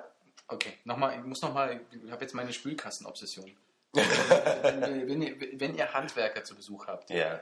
Okay, 0.49 0.78
nochmal, 0.85 1.18
ich 1.18 1.25
muss 1.25 1.40
nochmal, 1.40 1.80
ich 1.90 2.11
habe 2.11 2.23
jetzt 2.23 2.35
meine 2.35 2.52
Spülkastenobsession. 2.52 3.56
wenn, 3.92 5.09
wenn, 5.09 5.23
ihr, 5.23 5.61
wenn 5.61 5.75
ihr 5.75 5.92
Handwerker 5.92 6.44
zu 6.44 6.54
Besuch 6.56 6.87
habt, 6.87 7.11
Ja. 7.11 7.40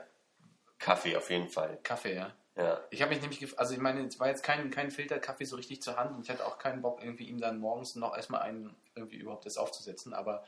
Kaffee 0.77 1.15
auf 1.15 1.29
jeden 1.29 1.49
Fall. 1.49 1.79
Kaffee, 1.83 2.15
ja? 2.15 2.33
Ja. 2.55 2.81
Ich 2.89 3.01
habe 3.01 3.13
mich 3.13 3.21
nämlich, 3.21 3.57
also 3.57 3.73
ich 3.73 3.79
meine, 3.79 4.05
es 4.05 4.19
war 4.19 4.27
jetzt 4.27 4.43
kein, 4.43 4.71
kein 4.71 4.91
Filterkaffee 4.91 5.45
so 5.45 5.55
richtig 5.55 5.81
zur 5.81 5.97
Hand 5.97 6.15
und 6.15 6.23
ich 6.23 6.29
hatte 6.29 6.45
auch 6.45 6.57
keinen 6.57 6.81
Bock, 6.81 7.01
irgendwie 7.01 7.25
ihm 7.25 7.39
dann 7.39 7.59
morgens 7.59 7.95
noch 7.95 8.15
erstmal 8.15 8.41
einen 8.41 8.75
irgendwie 8.95 9.17
überhaupt 9.17 9.45
das 9.45 9.57
aufzusetzen, 9.57 10.13
aber 10.13 10.43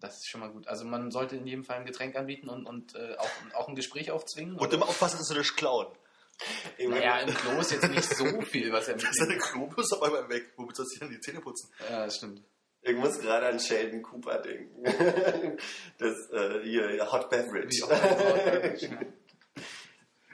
das 0.00 0.18
ist 0.18 0.28
schon 0.28 0.40
mal 0.40 0.50
gut. 0.50 0.66
Also 0.66 0.84
man 0.84 1.10
sollte 1.12 1.36
in 1.36 1.46
jedem 1.46 1.64
Fall 1.64 1.76
ein 1.76 1.86
Getränk 1.86 2.16
anbieten 2.16 2.48
und, 2.48 2.66
und 2.66 2.96
äh, 2.96 3.16
auch, 3.18 3.30
auch 3.54 3.68
ein 3.68 3.76
Gespräch 3.76 4.10
aufzwingen. 4.10 4.56
Und 4.56 4.72
immer 4.72 4.88
aufpassen, 4.88 5.18
dass 5.18 5.28
du 5.28 5.38
nicht 5.38 5.56
klauen. 5.56 5.86
naja, 6.78 7.20
im 7.20 7.32
Klo 7.32 7.60
ist 7.60 7.70
jetzt 7.70 7.88
nicht 7.88 8.16
so 8.16 8.40
viel, 8.40 8.72
was 8.72 8.88
er 8.88 8.94
Das 8.94 9.10
ist 9.10 9.20
deine 9.20 9.34
mitnimmt. 9.34 9.52
Klobus 9.52 9.92
auf 9.92 10.02
einmal 10.02 10.28
weg. 10.28 10.52
Womit 10.56 10.76
sollst 10.76 10.96
du 10.96 11.00
denn 11.00 11.10
die 11.10 11.20
Zähne 11.20 11.40
putzen? 11.40 11.70
Ja, 11.88 12.04
das 12.04 12.16
stimmt. 12.16 12.42
Ich 12.84 12.96
muss 12.96 13.20
gerade 13.20 13.46
an 13.46 13.60
Sheldon 13.60 14.02
Cooper 14.02 14.38
denken. 14.38 14.82
Das 15.98 16.30
äh, 16.32 16.62
hier, 16.64 17.12
Hot 17.12 17.30
Beverage. 17.30 17.86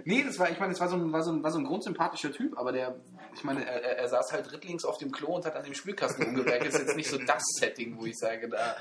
Nee, 0.05 0.23
das 0.25 0.39
war, 0.39 0.51
ich 0.51 0.59
meine, 0.59 0.73
das 0.73 0.81
war 0.81 0.89
so 0.89 0.97
ein, 0.97 1.13
war 1.13 1.23
so 1.23 1.31
ein, 1.33 1.43
war 1.43 1.51
so 1.51 1.59
ein 1.59 1.65
grundsympathischer 1.65 2.33
Typ, 2.33 2.57
aber 2.59 2.73
der, 2.73 2.97
ich 3.35 3.45
meine, 3.45 3.65
er, 3.67 3.83
er- 3.99 4.09
saß 4.09 4.33
halt 4.33 4.51
rittlings 4.53 4.85
auf 4.85 4.99
dem 4.99 5.11
Klo 5.13 5.35
und 5.35 5.45
hat 5.45 5.57
an 5.57 5.65
dem 5.65 5.75
Spülkasten 5.75 6.27
umgewerkt. 6.27 6.67
ist 6.67 6.79
jetzt 6.79 6.97
nicht 6.97 7.11
so 7.11 7.19
das 7.19 7.43
Setting, 7.59 7.99
wo 7.99 8.07
ich 8.07 8.17
sage, 8.19 8.49
da. 8.49 8.77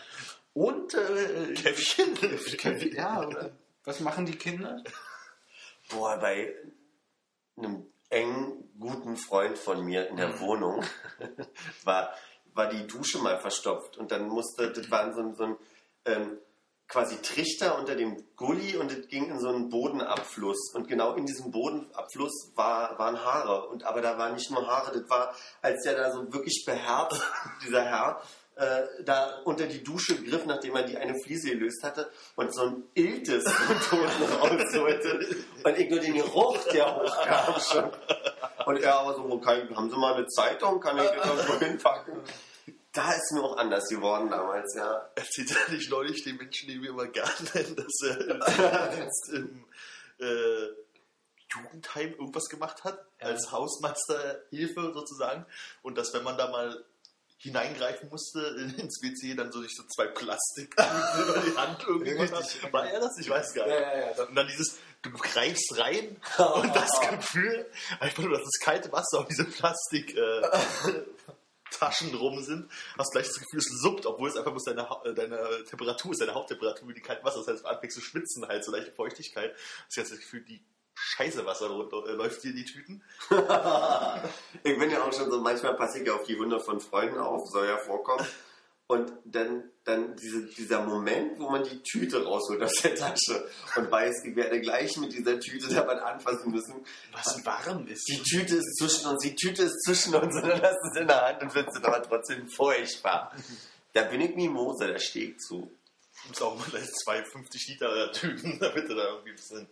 Und, 0.54 0.94
äh, 0.94 1.54
Käffchen? 1.54 2.14
Käffchen, 2.16 2.96
ja, 2.96 3.26
oder? 3.26 3.52
Was 3.84 4.00
machen 4.00 4.26
die 4.26 4.36
Kinder? 4.36 4.84
Boah, 5.90 6.18
bei 6.18 6.54
einem 7.58 7.86
engen, 8.10 8.70
guten 8.80 9.16
Freund 9.18 9.58
von 9.58 9.84
mir 9.86 10.08
in 10.08 10.14
Mhm. 10.14 10.18
der 10.18 10.40
Wohnung 10.40 10.84
war, 11.84 12.14
war 12.54 12.70
die 12.70 12.86
Dusche 12.88 13.20
mal 13.20 13.40
verstopft 13.40 13.98
und 13.98 14.12
dann 14.12 14.28
musste, 14.28 14.72
das 14.72 14.90
war 14.92 15.14
so 15.14 15.22
ein, 15.22 15.36
so 15.36 15.44
ein 15.44 15.58
ähm, 16.06 16.38
quasi 16.88 17.18
Trichter 17.22 17.78
unter 17.78 17.96
dem 17.96 18.24
Gully 18.36 18.78
und 18.78 18.92
es 18.92 19.08
ging 19.08 19.30
in 19.30 19.40
so 19.40 19.50
einen 19.50 19.70
Bodenabfluss 19.70 20.74
und 20.74 20.88
genau 20.88 21.16
in 21.16 21.26
diesem 21.26 21.52
Bodenabfluss 21.52 22.52
war, 22.56 22.98
waren 22.98 23.24
Haare 23.24 23.68
und 23.68 23.84
aber 23.84 24.02
da 24.02 24.18
waren 24.18 24.36
nicht 24.36 24.50
nur 24.52 24.66
Haare, 24.66 24.98
das 24.98 25.10
war, 25.10 25.36
als 25.62 25.84
der 25.84 25.96
da 25.96 26.12
so 26.12 26.32
wirklich 26.32 26.64
beherzt, 26.66 27.22
dieser 27.66 27.84
Herr, 27.84 28.22
äh, 28.56 29.04
da 29.04 29.42
unter 29.44 29.68
die 29.68 29.84
Dusche 29.84 30.16
griff, 30.24 30.46
nachdem 30.46 30.76
er 30.76 30.84
die 30.84 30.98
eine 30.98 31.14
Fliese 31.24 31.50
gelöst 31.50 31.84
hatte 31.84 32.10
und 32.36 32.54
so 32.54 32.64
ein 32.64 32.84
Iltes 32.96 33.44
von 33.52 33.80
Toten 33.82 34.24
rausholte 34.24 35.36
und 35.64 35.78
ich 35.78 35.90
nur 35.90 36.00
den 36.00 36.16
Geruch, 36.16 36.58
der 36.72 36.96
hochkam 36.96 37.60
schon. 37.60 37.92
Und 38.66 38.82
er 38.82 38.96
aber 39.00 39.14
so, 39.14 39.40
kann, 39.40 39.76
haben 39.76 39.90
Sie 39.90 39.98
mal 39.98 40.16
eine 40.16 40.28
Zeitung, 40.28 40.80
kann 40.80 40.98
ich 40.98 41.04
das 41.04 41.26
irgendwo 41.26 41.66
hinpacken? 41.66 42.14
Da 42.94 43.12
ist 43.12 43.32
mir 43.34 43.44
auch 43.44 43.58
anders 43.58 43.88
geworden 43.90 44.30
damals, 44.30 44.74
ja. 44.76 45.10
Erzählt 45.16 45.52
er 45.68 45.74
nicht 45.74 45.90
neulich 45.92 46.24
den 46.24 46.38
Menschen, 46.38 46.68
die 46.70 46.82
wir 46.82 46.90
immer 46.90 47.08
gerne 47.08 47.32
nennen, 47.54 47.76
dass 47.76 48.02
er 48.04 48.98
jetzt 48.98 49.30
im 49.34 49.66
äh, 50.20 50.68
Jugendheim 51.54 52.12
irgendwas 52.14 52.50
gemacht 52.50 52.84
hat, 52.84 53.00
Ja. 53.22 53.28
als 53.28 53.52
Hausmeisterhilfe 53.52 54.92
sozusagen. 54.94 55.46
Und 55.84 55.98
dass, 55.98 56.14
wenn 56.14 56.24
man 56.24 56.38
da 56.38 56.50
mal 56.50 56.84
hineingreifen 57.40 58.10
musste 58.10 58.40
ins 58.80 59.00
WC, 59.04 59.36
dann 59.36 59.52
so 59.52 59.62
sich 59.62 59.76
so 59.76 59.84
zwei 59.84 60.08
Plastik 60.08 60.74
über 61.20 61.40
die 61.46 61.56
Hand 61.56 61.84
irgendwie 61.88 62.20
hat. 62.34 62.74
War 62.74 62.90
er 62.90 63.00
das? 63.00 63.16
Ich 63.20 63.30
weiß 63.30 63.54
gar 63.54 63.68
nicht. 63.68 63.80
ja, 63.80 64.12
ja. 64.12 64.24
Und 64.24 64.34
dann 64.36 64.48
dieses, 64.48 64.80
du 65.04 65.12
greifst 65.12 65.78
rein 65.78 66.20
und 66.56 66.76
das 66.76 66.90
Gefühl, 67.12 67.70
einfach 68.00 68.24
nur, 68.24 68.32
dass 68.34 68.44
das 68.44 68.60
kalte 68.66 68.92
Wasser 68.92 69.20
auf 69.20 69.28
diese 69.28 69.46
Plastik 69.46 70.16
äh, 70.18 70.42
Taschen 71.72 72.12
drum 72.12 72.42
sind, 72.44 72.70
hast 72.98 73.12
gleich 73.12 73.28
das 73.28 73.40
Gefühl, 73.40 73.60
es 73.60 73.82
suppt, 73.82 74.06
obwohl 74.06 74.30
es 74.30 74.36
einfach 74.36 74.52
bloß 74.52 74.64
deine, 74.66 74.88
äh, 75.04 75.14
deine 75.14 75.64
Temperatur 75.70 76.12
ist, 76.12 76.22
deine 76.22 76.34
Haupttemperatur, 76.34 76.94
die 76.94 77.02
kalt 77.02 77.24
Wasser. 77.24 77.40
Das 77.40 77.48
heißt, 77.48 77.64
du 77.64 77.68
anfängst 77.68 77.96
zu 77.96 78.02
schwitzen, 78.02 78.48
halt 78.48 78.64
so 78.64 78.72
leichte 78.72 78.92
Feuchtigkeit. 78.92 79.56
Das 79.88 79.98
heißt, 79.98 80.12
das 80.12 80.20
Gefühl, 80.20 80.44
die 80.46 80.64
Scheiße 81.00 81.46
Wasser 81.46 81.68
äh, 81.68 82.12
läuft 82.14 82.44
dir 82.44 82.52
in 82.52 82.58
die 82.58 82.66
Tüten. 82.66 83.04
Ich 84.64 84.78
bin 84.78 84.90
ja 84.90 85.04
auch 85.04 85.14
schon 85.14 85.30
so, 85.30 85.40
manchmal 85.40 85.76
passe 85.76 86.00
ich 86.00 86.08
ja 86.08 86.14
auf 86.14 86.24
die 86.24 86.38
Hunde 86.38 86.60
von 86.60 86.82
Freunden 86.82 87.20
auf, 87.20 87.48
soll 87.50 87.68
ja 87.68 87.78
vorkommen. 87.78 88.26
Und 88.90 89.12
dann, 89.26 89.70
dann 89.84 90.16
diese, 90.16 90.46
dieser 90.46 90.82
Moment, 90.82 91.38
wo 91.40 91.50
man 91.50 91.62
die 91.62 91.84
Tüte 91.84 92.24
rausholt 92.24 92.64
aus 92.64 92.74
der 92.76 92.96
Tasche 92.96 93.50
und 93.76 93.92
weiß, 93.92 94.24
ich 94.24 94.36
werde 94.36 94.62
gleich 94.62 94.96
mit 94.96 95.12
dieser 95.12 95.38
Tüte 95.42 95.68
dabei 95.68 96.02
anfassen 96.02 96.52
müssen. 96.52 96.86
Was 97.12 97.46
warm 97.46 97.86
ist. 97.88 98.08
Die 98.08 98.24
Tüte 98.24 98.56
ist 98.56 98.78
zwischen 98.78 99.08
uns, 99.08 99.22
die 99.24 99.36
Tüte 99.36 99.64
ist 99.64 99.84
zwischen 99.84 100.16
uns 100.16 100.34
und 100.34 100.42
dann 100.48 100.62
hast 100.62 100.78
du 100.82 100.90
es 100.90 101.02
in 101.02 101.08
der 101.08 101.22
Hand 101.22 101.42
und 101.42 101.52
findest 101.52 101.78
es 101.78 101.84
aber 101.84 102.02
trotzdem 102.02 102.48
furchtbar. 102.48 103.34
Da 103.92 104.04
bin 104.04 104.22
ich 104.22 104.36
Mimosa, 104.36 104.88
der 104.88 105.00
Steg 105.00 105.42
zu. 105.42 105.70
Du 106.24 106.28
musst 106.30 106.42
auch 106.42 106.70
gleich 106.70 106.90
zwei 107.04 107.24
50 107.26 107.68
Liter 107.68 108.12
Tüten, 108.14 108.58
damit 108.62 108.88
du 108.88 108.96
da 108.96 109.04
irgendwie 109.10 109.32
ein 109.32 109.36
bisschen. 109.36 109.68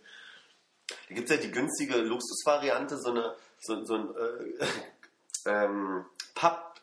Da 1.08 1.14
gibt 1.14 1.30
es 1.30 1.36
ja 1.36 1.42
die 1.42 1.50
günstige 1.50 1.96
Luxusvariante, 1.96 2.98
so 2.98 3.10
eine, 3.10 3.34
so, 3.60 3.82
so 3.82 3.94
ein, 3.94 4.14
äh, 4.14 4.66
ähm, 5.46 6.04
Papp, 6.34 6.80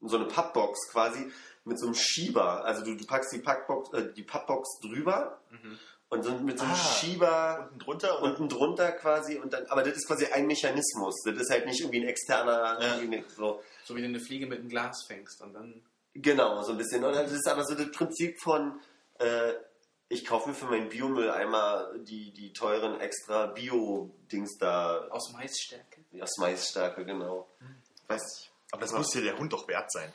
so 0.00 0.16
eine 0.16 0.26
Pappbox 0.26 0.90
quasi 0.90 1.30
mit 1.64 1.78
so 1.78 1.86
einem 1.86 1.94
Schieber. 1.94 2.64
Also 2.64 2.84
du, 2.84 2.94
du 2.96 3.04
packst 3.06 3.32
die, 3.32 3.38
Packbox, 3.38 3.92
äh, 3.92 4.12
die 4.12 4.22
Pappbox 4.22 4.80
drüber 4.80 5.40
und 6.08 6.22
so, 6.24 6.32
mit 6.38 6.58
so 6.58 6.64
einem 6.64 6.74
Ah. 6.74 6.76
Schieber 6.76 7.68
Unten 7.70 7.78
drunter 7.78 8.22
und 8.22 8.30
unten 8.32 8.48
drunter 8.48 8.92
quasi 8.92 9.36
und 9.38 9.52
dann, 9.52 9.66
aber 9.66 9.82
das 9.82 9.94
ist 9.96 10.06
quasi 10.06 10.26
ein 10.26 10.46
Mechanismus. 10.46 11.22
Das 11.24 11.36
ist 11.36 11.50
halt 11.50 11.66
nicht 11.66 11.80
irgendwie 11.80 12.00
ein 12.02 12.08
externer, 12.08 12.78
Ja. 12.80 12.96
irgendwie 12.98 13.24
so. 13.36 13.62
So 13.84 13.94
wie 13.96 14.00
du 14.00 14.06
eine 14.08 14.20
Fliege 14.20 14.46
mit 14.46 14.58
einem 14.60 14.68
Glas 14.68 15.04
fängst 15.06 15.40
und 15.42 15.52
dann. 15.54 15.82
Genau, 16.14 16.62
so 16.62 16.72
ein 16.72 16.78
bisschen. 16.78 17.02
Und 17.04 17.14
das 17.14 17.32
ist 17.32 17.48
aber 17.48 17.64
so 17.64 17.74
das 17.74 17.90
Prinzip 17.90 18.38
von, 18.40 18.80
äh, 19.18 19.52
ich 20.08 20.26
kaufe 20.26 20.50
mir 20.50 20.54
für 20.54 20.66
meinen 20.66 20.90
Biomülleimer 20.90 21.90
die, 22.00 22.32
die 22.32 22.52
teuren 22.52 23.00
extra 23.00 23.46
Bio-Dings 23.46 24.58
da 24.58 25.06
Aus 25.08 25.32
Maisstärke. 25.32 26.04
aus 26.20 26.36
Maisstärke, 26.38 27.04
genau. 27.06 27.48
Weiß 28.08 28.20
ich. 28.42 28.50
Aber 28.72 28.82
das 28.82 28.92
muss 28.92 29.08
dir 29.10 29.22
der 29.22 29.38
Hund 29.38 29.52
doch 29.54 29.66
wert 29.68 29.90
sein. 29.90 30.12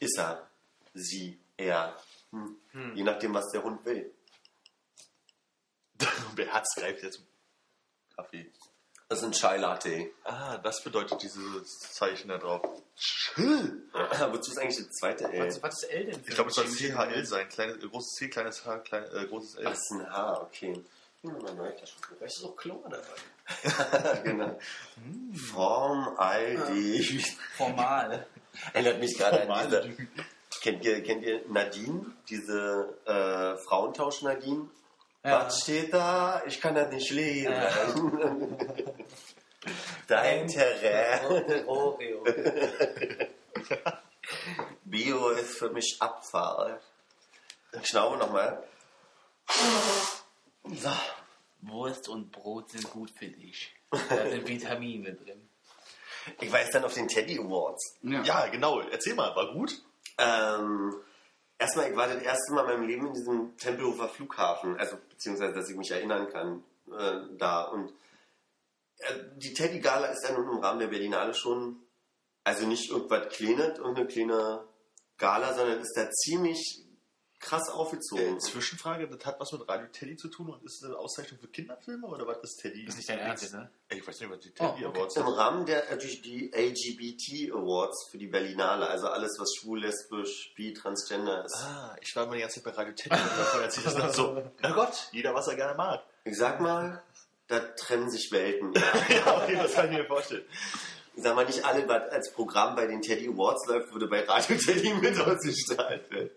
Ist 0.00 0.18
er, 0.18 0.48
sie, 0.94 1.40
er. 1.56 1.96
Hm. 2.30 2.56
Je 2.94 3.02
nachdem, 3.02 3.34
was 3.34 3.50
der 3.50 3.62
Hund 3.62 3.84
will. 3.84 4.12
Wer 6.34 6.52
hat's 6.52 6.74
greift 6.74 7.02
jetzt 7.02 7.22
Kaffee? 8.16 8.50
Das 9.08 9.18
ist 9.18 9.24
ein 9.26 9.32
Chai 9.32 9.58
Latte. 9.58 10.10
Ah, 10.24 10.56
das 10.56 10.82
bedeutet 10.82 11.22
dieses 11.22 11.80
Zeichen 11.80 12.28
da 12.28 12.38
drauf. 12.38 12.62
Wozu 13.36 14.52
ist 14.52 14.58
eigentlich 14.58 14.78
das 14.78 14.88
zweite 14.92 15.30
L? 15.30 15.48
Was, 15.48 15.62
was 15.62 15.82
ist 15.82 15.90
L 15.90 16.04
denn? 16.06 16.24
für 16.24 16.30
Ich 16.30 16.34
glaube, 16.34 16.48
es 16.48 16.56
soll 16.56 16.64
CHL 16.64 17.26
sein. 17.26 17.46
Kleines, 17.50 17.84
äh, 17.84 17.88
großes 17.88 18.14
C, 18.14 18.28
kleines 18.28 18.64
H, 18.64 18.78
klein, 18.78 19.04
äh, 19.12 19.26
großes 19.26 19.56
L. 19.56 19.66
Ach, 19.66 19.72
ist 19.72 19.90
ein 19.92 20.10
H, 20.10 20.40
okay. 20.40 20.82
Hm, 21.20 21.38
meine 21.42 21.54
neue 21.54 21.76
Tasche. 21.76 21.94
Vielleicht 22.16 22.38
ist 22.38 22.44
auch 22.44 22.56
Chlor 22.56 22.88
dabei. 22.88 24.20
genau. 24.24 24.58
Form, 25.52 26.16
ID. 26.18 27.22
Formal. 27.58 28.26
Erinnert 28.72 28.98
mich 28.98 29.18
gerade 29.18 29.46
an 29.46 29.70
diese. 29.70 30.08
Kennt 30.62 30.84
ihr, 30.84 31.02
kennt 31.02 31.24
ihr 31.24 31.42
Nadine? 31.48 32.06
Diese 32.28 32.96
äh, 33.04 33.56
Frauentausch 33.64 34.22
Nadine? 34.22 34.68
Ja. 35.24 35.46
Was 35.46 35.62
steht 35.62 35.92
da? 35.92 36.40
Ich 36.46 36.60
kann 36.60 36.76
das 36.76 36.88
nicht 36.92 37.10
lesen. 37.10 37.50
Ja. 37.50 37.68
Dein 40.06 40.46
Terrain. 40.46 41.66
Oreo. 41.66 42.22
Bio 44.84 45.30
ist 45.30 45.58
für 45.58 45.70
mich 45.70 45.96
Abfall. 45.98 46.80
Ich 47.80 47.88
schnaube 47.88 48.16
nochmal. 48.18 48.62
So. 50.64 50.90
Wurst 51.62 52.08
und 52.08 52.30
Brot 52.30 52.70
sind 52.70 52.88
gut 52.90 53.10
für 53.10 53.26
dich. 53.26 53.74
Da 54.08 54.28
sind 54.30 54.46
Vitamine 54.46 55.12
drin. 55.14 55.48
Ich 56.40 56.52
weiß 56.52 56.70
dann 56.70 56.84
auf 56.84 56.94
den 56.94 57.08
Teddy 57.08 57.38
Awards. 57.40 57.98
Ja, 58.02 58.46
genau. 58.46 58.78
Erzähl 58.80 59.16
mal, 59.16 59.34
war 59.34 59.52
gut? 59.52 59.82
Ähm, 60.22 60.94
erstmal, 61.58 61.90
ich 61.90 61.96
war 61.96 62.08
das 62.08 62.22
erste 62.22 62.52
Mal 62.52 62.62
in 62.62 62.66
meinem 62.66 62.88
Leben 62.88 63.06
in 63.08 63.14
diesem 63.14 63.56
Tempelhofer 63.56 64.08
Flughafen, 64.08 64.76
also 64.76 64.96
beziehungsweise, 65.08 65.54
dass 65.54 65.68
ich 65.68 65.76
mich 65.76 65.90
erinnern 65.90 66.28
kann, 66.28 66.64
äh, 66.96 67.36
da. 67.36 67.64
Und 67.64 67.90
äh, 68.98 69.14
die 69.36 69.52
Teddy 69.52 69.80
Gala 69.80 70.06
ist 70.08 70.28
ja 70.28 70.36
nun 70.36 70.56
im 70.56 70.62
Rahmen 70.62 70.80
der 70.80 70.88
Berlinale 70.88 71.34
schon, 71.34 71.82
also 72.44 72.66
nicht 72.66 72.90
irgendwas 72.90 73.28
Kleines, 73.28 73.78
irgendeine 73.78 74.06
kleine 74.06 74.64
Gala, 75.18 75.54
sondern 75.54 75.80
ist 75.80 75.96
da 75.96 76.10
ziemlich 76.10 76.84
krass 77.42 77.68
aufgezogen. 77.68 78.36
Äh, 78.36 78.38
Zwischenfrage, 78.38 79.06
das 79.08 79.26
hat 79.26 79.38
was 79.38 79.52
mit 79.52 79.68
Radio 79.68 79.86
Teddy 79.88 80.16
zu 80.16 80.28
tun 80.28 80.48
und 80.48 80.64
ist 80.64 80.80
das 80.80 80.88
eine 80.90 80.98
Auszeichnung 80.98 81.38
für 81.40 81.48
Kinderfilme 81.48 82.06
oder 82.06 82.26
was 82.26 82.38
ist 82.42 82.56
Teddy? 82.62 82.84
Das 82.86 82.94
ist 82.94 82.98
nicht 82.98 83.10
dein 83.10 83.18
Ernst, 83.18 83.52
ne? 83.52 83.68
Ich 83.90 84.06
weiß 84.06 84.20
nicht, 84.20 84.30
was 84.30 84.38
die 84.40 84.50
Teddy 84.52 84.84
Oh, 84.84 84.88
okay. 84.88 84.98
Awards 84.98 85.16
Im. 85.16 85.26
Rahmen 85.26 85.66
der 85.66 85.84
natürlich 85.90 86.22
die 86.22 86.50
LGBT 86.54 87.52
Awards 87.52 88.08
für 88.10 88.16
die 88.16 88.28
Berlinale, 88.28 88.86
also 88.88 89.08
alles, 89.08 89.36
was 89.38 89.54
schwul, 89.54 89.80
lesbisch, 89.80 90.54
bi, 90.56 90.72
transgender 90.72 91.44
ist. 91.44 91.56
Ah, 91.56 91.96
ich 92.00 92.14
war 92.16 92.24
immer 92.24 92.36
die 92.36 92.40
ganze 92.40 92.62
Zeit 92.62 92.64
bei 92.64 92.80
Radio 92.80 92.94
Teddy 92.94 93.14
und 93.14 93.38
davon 93.38 93.60
erzählt 93.60 93.86
das 93.86 93.96
dann 93.96 94.12
so, 94.12 94.42
na 94.62 94.70
Gott, 94.70 95.08
jeder 95.12 95.34
was 95.34 95.48
er 95.48 95.56
gerne 95.56 95.74
mag. 95.76 96.00
Ich 96.24 96.38
sag 96.38 96.60
mal, 96.60 97.02
da 97.48 97.58
trennen 97.58 98.08
sich 98.08 98.30
Welten. 98.30 98.72
Ja, 99.08 99.42
okay, 99.42 99.56
das 99.56 99.74
kann 99.74 99.90
ich 99.90 99.98
mir 99.98 100.06
vorstellen. 100.06 100.44
Ich 101.14 101.22
sag 101.24 101.34
mal, 101.34 101.44
nicht 101.44 101.64
alle, 101.64 101.86
was 101.88 102.08
als 102.10 102.32
Programm 102.32 102.76
bei 102.76 102.86
den 102.86 103.02
Teddy 103.02 103.28
Awards 103.28 103.66
läuft, 103.66 103.92
würde 103.92 104.06
bei 104.06 104.24
Radio 104.24 104.56
Teddy 104.56 104.94
mit 104.94 105.18
ausgestrahlt 105.18 106.10
werden. 106.10 106.30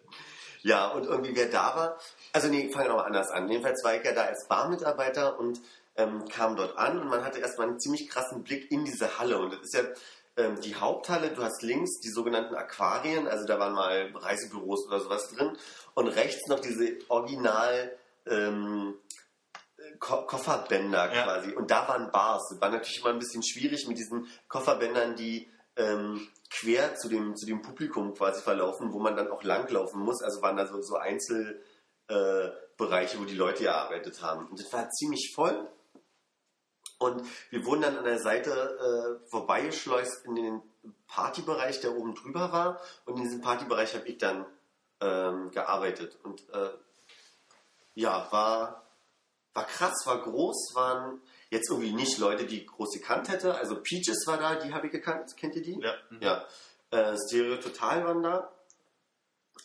Ja, 0.65 0.87
und 0.87 1.05
irgendwie 1.05 1.35
wer 1.35 1.47
da 1.47 1.75
war, 1.75 1.99
also 2.33 2.47
nee, 2.47 2.71
fangen 2.71 2.87
wir 2.87 2.95
mal 2.95 3.03
anders 3.03 3.29
an. 3.29 3.47
Jedenfalls 3.47 3.83
war 3.83 3.95
ich 3.95 4.03
ja 4.03 4.13
da 4.13 4.23
als 4.23 4.47
Barmitarbeiter 4.47 5.37
und 5.37 5.61
ähm, 5.95 6.27
kam 6.27 6.55
dort 6.55 6.75
an 6.75 6.99
und 6.99 7.07
man 7.07 7.23
hatte 7.23 7.39
erstmal 7.39 7.67
einen 7.67 7.79
ziemlich 7.79 8.09
krassen 8.09 8.43
Blick 8.43 8.71
in 8.71 8.83
diese 8.83 9.19
Halle. 9.19 9.37
Und 9.37 9.53
das 9.53 9.61
ist 9.61 9.75
ja 9.75 9.83
ähm, 10.37 10.59
die 10.61 10.73
Haupthalle, 10.75 11.29
du 11.29 11.43
hast 11.43 11.61
links 11.61 11.99
die 11.99 12.09
sogenannten 12.09 12.55
Aquarien, 12.55 13.27
also 13.27 13.45
da 13.45 13.59
waren 13.59 13.73
mal 13.73 14.11
Reisebüros 14.15 14.87
oder 14.87 14.99
sowas 14.99 15.29
drin 15.29 15.55
und 15.93 16.07
rechts 16.07 16.47
noch 16.47 16.59
diese 16.59 16.97
Original 17.09 17.95
ähm, 18.25 18.95
Ko 19.99 20.25
Kofferbänder 20.25 21.13
Ja. 21.13 21.23
quasi. 21.25 21.53
Und 21.53 21.69
da 21.69 21.87
waren 21.87 22.11
Bars. 22.11 22.41
Das 22.49 22.59
war 22.59 22.71
natürlich 22.71 23.01
immer 23.01 23.11
ein 23.11 23.19
bisschen 23.19 23.43
schwierig 23.43 23.87
mit 23.87 23.99
diesen 23.99 24.27
Kofferbändern, 24.47 25.15
die 25.15 25.47
ähm, 25.77 26.27
quer 26.49 26.95
zu 26.95 27.09
dem, 27.09 27.35
zu 27.35 27.45
dem 27.45 27.61
Publikum 27.61 28.13
quasi 28.13 28.41
verlaufen, 28.41 28.93
wo 28.93 28.99
man 28.99 29.15
dann 29.15 29.29
auch 29.29 29.43
langlaufen 29.43 30.01
muss. 30.01 30.21
Also 30.21 30.41
waren 30.41 30.57
da 30.57 30.67
so, 30.67 30.81
so 30.81 30.95
Einzelbereiche, 30.95 31.67
äh, 33.17 33.19
wo 33.19 33.25
die 33.25 33.35
Leute 33.35 33.63
gearbeitet 33.63 34.21
haben. 34.21 34.47
Und 34.47 34.59
das 34.59 34.71
war 34.71 34.89
ziemlich 34.89 35.31
voll. 35.35 35.67
Und 36.97 37.23
wir 37.49 37.65
wurden 37.65 37.81
dann 37.81 37.97
an 37.97 38.05
der 38.05 38.19
Seite 38.19 38.51
äh, 38.51 39.29
vorbeigeschleust 39.29 40.25
in 40.25 40.35
den 40.35 40.61
Partybereich, 41.07 41.81
der 41.81 41.95
oben 41.95 42.15
drüber 42.15 42.51
war. 42.51 42.81
Und 43.05 43.17
in 43.17 43.23
diesem 43.23 43.41
Partybereich 43.41 43.93
habe 43.95 44.07
ich 44.07 44.17
dann 44.17 44.45
ähm, 45.01 45.51
gearbeitet. 45.51 46.17
Und 46.23 46.47
äh, 46.49 46.69
ja, 47.95 48.27
war, 48.31 48.84
war 49.55 49.65
krass, 49.65 50.05
war 50.05 50.21
groß, 50.21 50.73
waren 50.75 51.19
jetzt 51.49 51.69
irgendwie 51.69 51.91
nicht 51.93 52.17
Leute, 52.19 52.45
die 52.45 52.61
ich 52.61 52.67
groß 52.67 52.91
gekannt 52.93 53.29
hätte. 53.29 53.55
Also 53.55 53.81
Peaches 53.81 54.25
war 54.27 54.37
da, 54.37 54.55
die 54.55 54.73
habe 54.73 54.85
ich 54.87 54.91
gekannt. 54.91 55.35
Kennt 55.37 55.55
ihr 55.55 55.63
die? 55.63 55.79
Ja. 55.81 55.95
Ja. 56.19 56.45
Äh, 56.91 57.17
Stereo 57.27 57.57
Total 57.57 58.05
waren 58.05 58.21
da. 58.21 58.51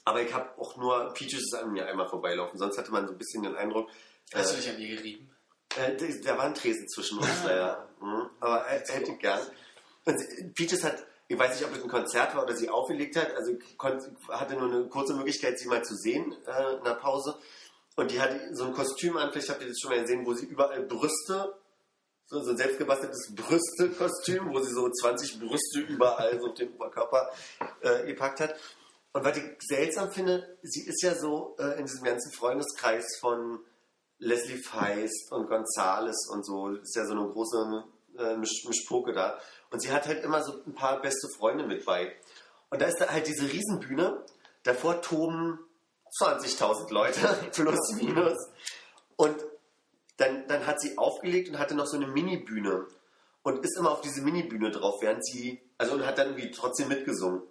Aber 0.05 0.23
ich 0.23 0.33
habe 0.33 0.59
auch 0.59 0.77
nur 0.77 1.13
Peaches 1.13 1.41
ist 1.43 1.55
an 1.55 1.73
mir 1.73 1.87
einmal 1.87 2.09
vorbeilaufen. 2.09 2.59
Sonst 2.59 2.79
hatte 2.79 2.91
man 2.93 3.07
so 3.07 3.13
ein 3.13 3.19
bisschen 3.19 3.43
den 3.43 3.57
Eindruck, 3.57 3.91
Hast 4.33 4.53
äh, 4.53 4.57
du 4.57 4.61
dich 4.63 4.71
an 4.71 4.81
ihr 4.81 4.97
gerieben? 4.97 5.31
äh, 5.77 5.95
da- 5.97 6.31
da 6.33 6.39
war 6.39 6.45
ein 6.47 6.55
Tresen 6.55 6.89
zwischen 6.89 7.19
uns 7.19 7.29
leider. 7.45 7.89
Mhm. 8.01 8.31
Aber 8.41 8.67
äh, 8.71 8.81
hätte 8.87 9.13
ich 9.13 9.19
gern. 9.19 9.41
Und 10.05 10.55
Peaches 10.55 10.83
hat, 10.85 11.05
ich 11.29 11.39
weiß 11.39 11.57
nicht, 11.59 11.69
ob 11.69 11.77
es 11.77 11.83
ein 11.83 11.89
Konzert 11.91 12.35
war 12.35 12.45
oder 12.45 12.57
sie 12.57 12.71
aufgelegt 12.71 13.17
hat. 13.17 13.35
Also 13.37 13.53
ich 13.53 13.61
hatte 14.29 14.55
nur 14.55 14.69
eine 14.73 14.89
kurze 14.89 15.15
Möglichkeit, 15.15 15.59
sie 15.59 15.69
mal 15.69 15.85
zu 15.85 15.95
sehen 15.97 16.35
äh, 16.47 16.77
in 16.77 16.85
der 16.85 16.95
Pause. 16.95 17.37
Und 18.01 18.11
die 18.11 18.19
hatte 18.19 18.55
so 18.55 18.65
ein 18.65 18.73
Kostüm 18.73 19.19
an, 19.19 19.31
vielleicht 19.31 19.51
habt 19.51 19.61
ihr 19.61 19.69
das 19.69 19.79
schon 19.79 19.91
mal 19.91 20.01
gesehen, 20.01 20.25
wo 20.25 20.33
sie 20.33 20.47
überall 20.47 20.85
Brüste, 20.85 21.55
so, 22.25 22.39
ein 22.39 22.57
selbstgebasteltes 22.57 23.35
Brüste-Kostüm, 23.35 24.51
wo 24.55 24.59
sie 24.61 24.73
so 24.73 24.89
20 24.89 25.39
Brüste 25.39 25.81
überall 25.81 26.41
so 26.41 26.49
auf 26.49 26.55
den 26.55 26.73
Oberkörper 26.73 27.31
äh, 27.83 28.07
gepackt 28.07 28.41
hat. 28.41 28.55
Und 29.13 29.23
was 29.23 29.37
ich 29.37 29.45
seltsam 29.69 30.11
finde, 30.11 30.57
sie 30.63 30.89
ist 30.89 31.03
ja 31.03 31.15
so 31.15 31.57
äh, 31.59 31.79
in 31.79 31.85
diesem 31.85 32.03
ganzen 32.03 32.33
Freundeskreis 32.33 33.05
von 33.21 33.59
Leslie 34.17 34.63
Feist 34.63 35.31
und 35.31 35.49
Gonzales 35.49 36.27
und 36.33 36.47
so, 36.47 36.71
ist 36.71 36.97
ja 36.97 37.05
so 37.05 37.13
eine 37.13 37.29
große 37.29 37.85
äh, 38.17 38.35
Misch 38.39 38.65
Mischpoke 38.67 39.13
da. 39.13 39.39
Und 39.71 39.83
sie 39.83 39.93
hat 39.93 40.07
halt 40.07 40.25
immer 40.25 40.43
so 40.43 40.55
ein 40.67 40.75
paar 40.75 41.03
beste 41.03 41.29
Freunde 41.37 41.67
mit 41.67 41.85
bei. 41.85 42.17
Und 42.71 42.81
da 42.81 42.87
ist 42.87 42.99
da 42.99 43.11
halt 43.11 43.27
diese 43.27 43.53
Riesenbühne, 43.53 44.25
davor 44.63 45.03
toben 45.03 45.59
20.000 46.21 46.93
Leute, 46.93 47.21
plus 47.53 47.93
minus. 47.95 48.37
Und 49.17 49.37
dann, 50.17 50.47
dann 50.49 50.67
hat 50.67 50.81
sie 50.81 50.99
aufgelegt 50.99 51.49
und 51.49 51.59
hatte 51.59 51.75
noch 51.75 51.87
so 51.87 51.97
eine 51.97 52.07
Mini-Bühne. 52.07 52.87
Und 53.43 53.65
ist 53.65 53.79
immer 53.79 53.93
auf 53.93 54.03
diese 54.03 54.21
Mini-Bühne 54.23 54.71
drauf, 54.71 55.01
während 55.01 55.25
sie, 55.25 55.61
also 55.79 55.95
und 55.95 56.05
hat 56.05 56.19
dann 56.19 56.29
irgendwie 56.29 56.51
trotzdem 56.51 56.89
mitgesungen. 56.89 57.43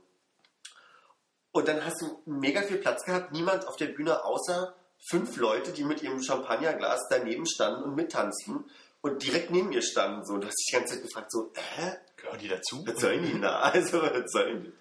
Und 1.52 1.67
dann 1.67 1.84
hast 1.84 2.02
du 2.02 2.22
mega 2.26 2.62
viel 2.62 2.78
Platz 2.78 3.04
gehabt, 3.04 3.32
niemand 3.32 3.67
auf 3.67 3.76
der 3.76 3.88
Bühne 3.88 4.24
außer 4.24 4.76
fünf 5.10 5.38
Leute, 5.38 5.72
die 5.72 5.84
mit 5.84 6.04
ihrem 6.04 6.22
Champagnerglas 6.22 7.08
daneben 7.10 7.48
standen 7.48 7.84
und 7.84 7.95
mittanzten 7.95 8.65
und 9.02 9.24
direkt 9.24 9.50
neben 9.50 9.69
mir 9.69 9.82
standen. 9.82 10.26
So, 10.26 10.34
und 10.34 10.41
du 10.41 10.48
hast 10.48 10.58
dich 10.58 10.67
die 10.72 10.76
ganze 10.76 10.93
Zeit 10.95 11.04
gefragt, 11.04 11.32
so, 11.32 11.52
hä? 11.56 11.98
Gehören 12.17 12.39
die 12.39 12.50
dazu? 12.50 12.84
Was 12.86 13.00
sollen 13.00 13.24
die 13.24 13.39
da? 13.39 13.60
Also, 13.74 14.02
was 14.02 14.32
sollen 14.32 14.63
die? 14.63 14.74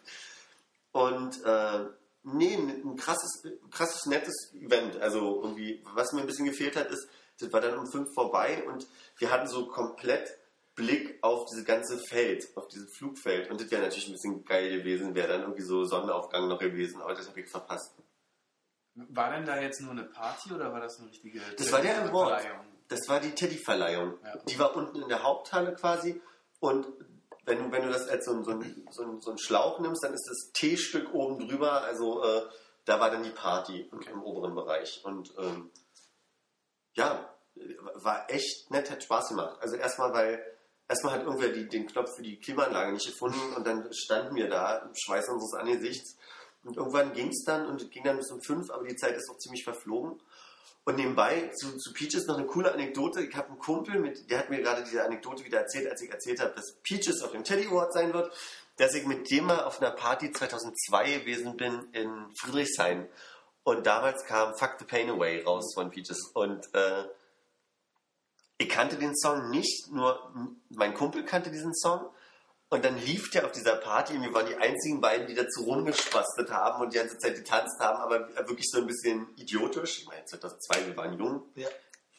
Und 0.92 1.44
äh, 1.44 1.86
nee, 2.22 2.54
ein 2.54 2.96
krasses, 2.96 3.42
krasses, 3.70 4.06
nettes 4.06 4.52
Event. 4.54 5.00
Also 5.00 5.42
irgendwie, 5.42 5.82
was 5.94 6.12
mir 6.12 6.20
ein 6.20 6.26
bisschen 6.26 6.46
gefehlt 6.46 6.76
hat, 6.76 6.90
ist, 6.90 7.08
das 7.40 7.52
war 7.52 7.60
dann 7.60 7.78
um 7.78 7.86
fünf 7.86 8.08
vorbei 8.14 8.64
und 8.66 8.86
wir 9.18 9.30
hatten 9.30 9.46
so 9.46 9.66
komplett 9.68 10.28
Blick 10.74 11.18
auf 11.22 11.44
dieses 11.46 11.64
ganze 11.64 11.98
Feld, 11.98 12.46
auf 12.56 12.68
dieses 12.68 12.96
Flugfeld. 12.96 13.50
Und 13.50 13.60
das 13.60 13.70
wäre 13.70 13.82
natürlich 13.82 14.08
ein 14.08 14.12
bisschen 14.12 14.44
geil 14.44 14.78
gewesen, 14.78 15.14
wäre 15.14 15.28
dann 15.28 15.42
irgendwie 15.42 15.62
so 15.62 15.84
Sonnenaufgang 15.84 16.48
noch 16.48 16.58
gewesen, 16.58 17.00
aber 17.02 17.14
das 17.14 17.28
habe 17.28 17.40
ich 17.40 17.48
verpasst. 17.48 17.94
War 18.94 19.32
denn 19.32 19.44
da 19.44 19.60
jetzt 19.60 19.80
nur 19.80 19.92
eine 19.92 20.04
Party 20.04 20.52
oder 20.52 20.72
war 20.72 20.80
das 20.80 20.98
eine 20.98 21.08
richtige 21.08 21.40
Das 21.56 21.70
war 21.70 21.80
der 21.80 22.04
Award. 22.04 22.44
Das 22.88 23.08
war 23.08 23.20
die 23.20 23.32
Teddy-Verleihung. 23.32 24.18
Ja. 24.24 24.36
Die 24.48 24.58
war 24.58 24.74
unten 24.74 25.02
in 25.02 25.08
der 25.08 25.22
Haupthalle 25.22 25.74
quasi. 25.74 26.20
Und 26.58 26.86
wenn, 27.48 27.58
du- 27.64 27.72
wenn 27.72 27.82
du 27.82 27.90
das 27.90 28.08
als 28.08 28.24
so, 28.26 28.42
so, 28.42 28.60
so, 28.90 29.20
so 29.20 29.30
ein 29.30 29.38
Schlauch 29.38 29.80
nimmst, 29.80 30.02
dann 30.04 30.14
ist 30.14 30.26
das 30.28 30.52
T-Stück 30.52 31.12
oben 31.14 31.48
drüber. 31.48 31.82
Also 31.82 32.22
äh, 32.22 32.42
da 32.84 33.00
war 33.00 33.10
dann 33.10 33.22
die 33.22 33.30
Party 33.30 33.88
Okay. 33.92 34.10
im 34.12 34.22
oberen 34.22 34.54
Bereich. 34.54 35.00
Und 35.04 35.32
ähm, 35.38 35.70
ja, 36.94 37.28
war 37.94 38.30
echt 38.30 38.70
nett, 38.70 38.90
hat 38.90 39.02
Spaß 39.02 39.28
gemacht. 39.30 39.58
Also 39.60 39.76
erstmal, 39.76 40.12
weil 40.12 40.44
erstmal 40.88 41.14
hat 41.14 41.24
irgendwer 41.24 41.48
die, 41.50 41.68
den 41.68 41.86
Knopf 41.86 42.14
für 42.16 42.22
die 42.22 42.38
Klimaanlage 42.38 42.92
nicht 42.92 43.06
gefunden 43.06 43.54
und 43.56 43.66
dann 43.66 43.92
standen 43.92 44.34
wir 44.36 44.48
da 44.48 44.88
Schweiß 44.94 45.28
unseres 45.28 45.54
Angesichts 45.60 46.16
Und 46.64 46.76
irgendwann 46.76 47.12
ging 47.12 47.28
es 47.28 47.44
dann 47.44 47.66
und 47.66 47.90
ging 47.90 48.04
dann 48.04 48.16
bis 48.16 48.30
um 48.30 48.40
fünf, 48.42 48.70
aber 48.70 48.84
die 48.84 48.96
Zeit 48.96 49.16
ist 49.16 49.28
auch 49.30 49.38
ziemlich 49.38 49.64
verflogen. 49.64 50.20
Und 50.88 50.96
nebenbei 50.96 51.50
zu, 51.54 51.76
zu 51.76 51.92
Peaches 51.92 52.26
noch 52.28 52.38
eine 52.38 52.46
coole 52.46 52.72
Anekdote. 52.72 53.20
Ich 53.20 53.36
habe 53.36 53.48
einen 53.48 53.58
Kumpel, 53.58 54.00
mit, 54.00 54.30
der 54.30 54.38
hat 54.38 54.48
mir 54.48 54.62
gerade 54.62 54.82
diese 54.82 55.04
Anekdote 55.04 55.44
wieder 55.44 55.58
erzählt, 55.58 55.86
als 55.90 56.00
ich 56.00 56.10
erzählt 56.10 56.40
habe, 56.40 56.54
dass 56.54 56.78
Peaches 56.82 57.20
auf 57.20 57.32
dem 57.32 57.44
Teddy 57.44 57.66
Award 57.66 57.92
sein 57.92 58.14
wird, 58.14 58.32
dass 58.78 58.94
ich 58.94 59.04
mit 59.04 59.30
dem 59.30 59.44
mal 59.44 59.64
auf 59.64 59.82
einer 59.82 59.90
Party 59.90 60.32
2002 60.32 61.18
gewesen 61.18 61.58
bin 61.58 61.88
in 61.92 62.32
Friedrichshain. 62.40 63.06
Und 63.64 63.86
damals 63.86 64.24
kam 64.24 64.56
Fuck 64.56 64.76
the 64.78 64.86
Pain 64.86 65.10
Away 65.10 65.42
raus 65.42 65.74
von 65.74 65.90
Peaches. 65.90 66.30
Und 66.32 66.74
äh, 66.74 67.04
ich 68.56 68.70
kannte 68.70 68.96
den 68.96 69.14
Song 69.14 69.50
nicht, 69.50 69.92
nur 69.92 70.32
mein 70.70 70.94
Kumpel 70.94 71.22
kannte 71.22 71.50
diesen 71.50 71.74
Song. 71.74 72.08
Und 72.70 72.84
dann 72.84 72.98
lief 72.98 73.30
der 73.30 73.46
auf 73.46 73.52
dieser 73.52 73.76
Party 73.76 74.14
und 74.14 74.22
wir 74.22 74.34
waren 74.34 74.46
die 74.46 74.56
einzigen 74.56 75.00
beiden, 75.00 75.26
die 75.26 75.34
dazu 75.34 75.64
rumgespastet 75.64 76.50
haben 76.50 76.82
und 76.82 76.92
die 76.92 76.98
ganze 76.98 77.16
Zeit 77.16 77.34
getanzt 77.34 77.80
haben, 77.80 77.98
aber 77.98 78.28
wirklich 78.46 78.68
so 78.70 78.76
ein 78.78 78.86
bisschen 78.86 79.26
idiotisch. 79.36 80.00
Ich 80.00 80.06
meine, 80.06 80.22
2002, 80.26 80.88
wir 80.88 80.96
waren 80.96 81.18
jung. 81.18 81.44
Ja. 81.54 81.68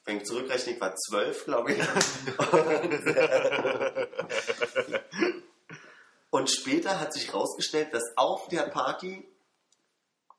Wenn 0.05 0.17
ich 0.17 0.25
zurückrechne, 0.25 0.73
ich 0.73 0.81
war 0.81 0.95
zwölf, 0.95 1.45
glaube 1.45 1.73
ich. 1.73 1.79
und 6.31 6.49
später 6.49 6.99
hat 6.99 7.13
sich 7.13 7.27
herausgestellt, 7.27 7.93
dass 7.93 8.01
auf 8.15 8.47
der 8.47 8.63
Party 8.63 9.27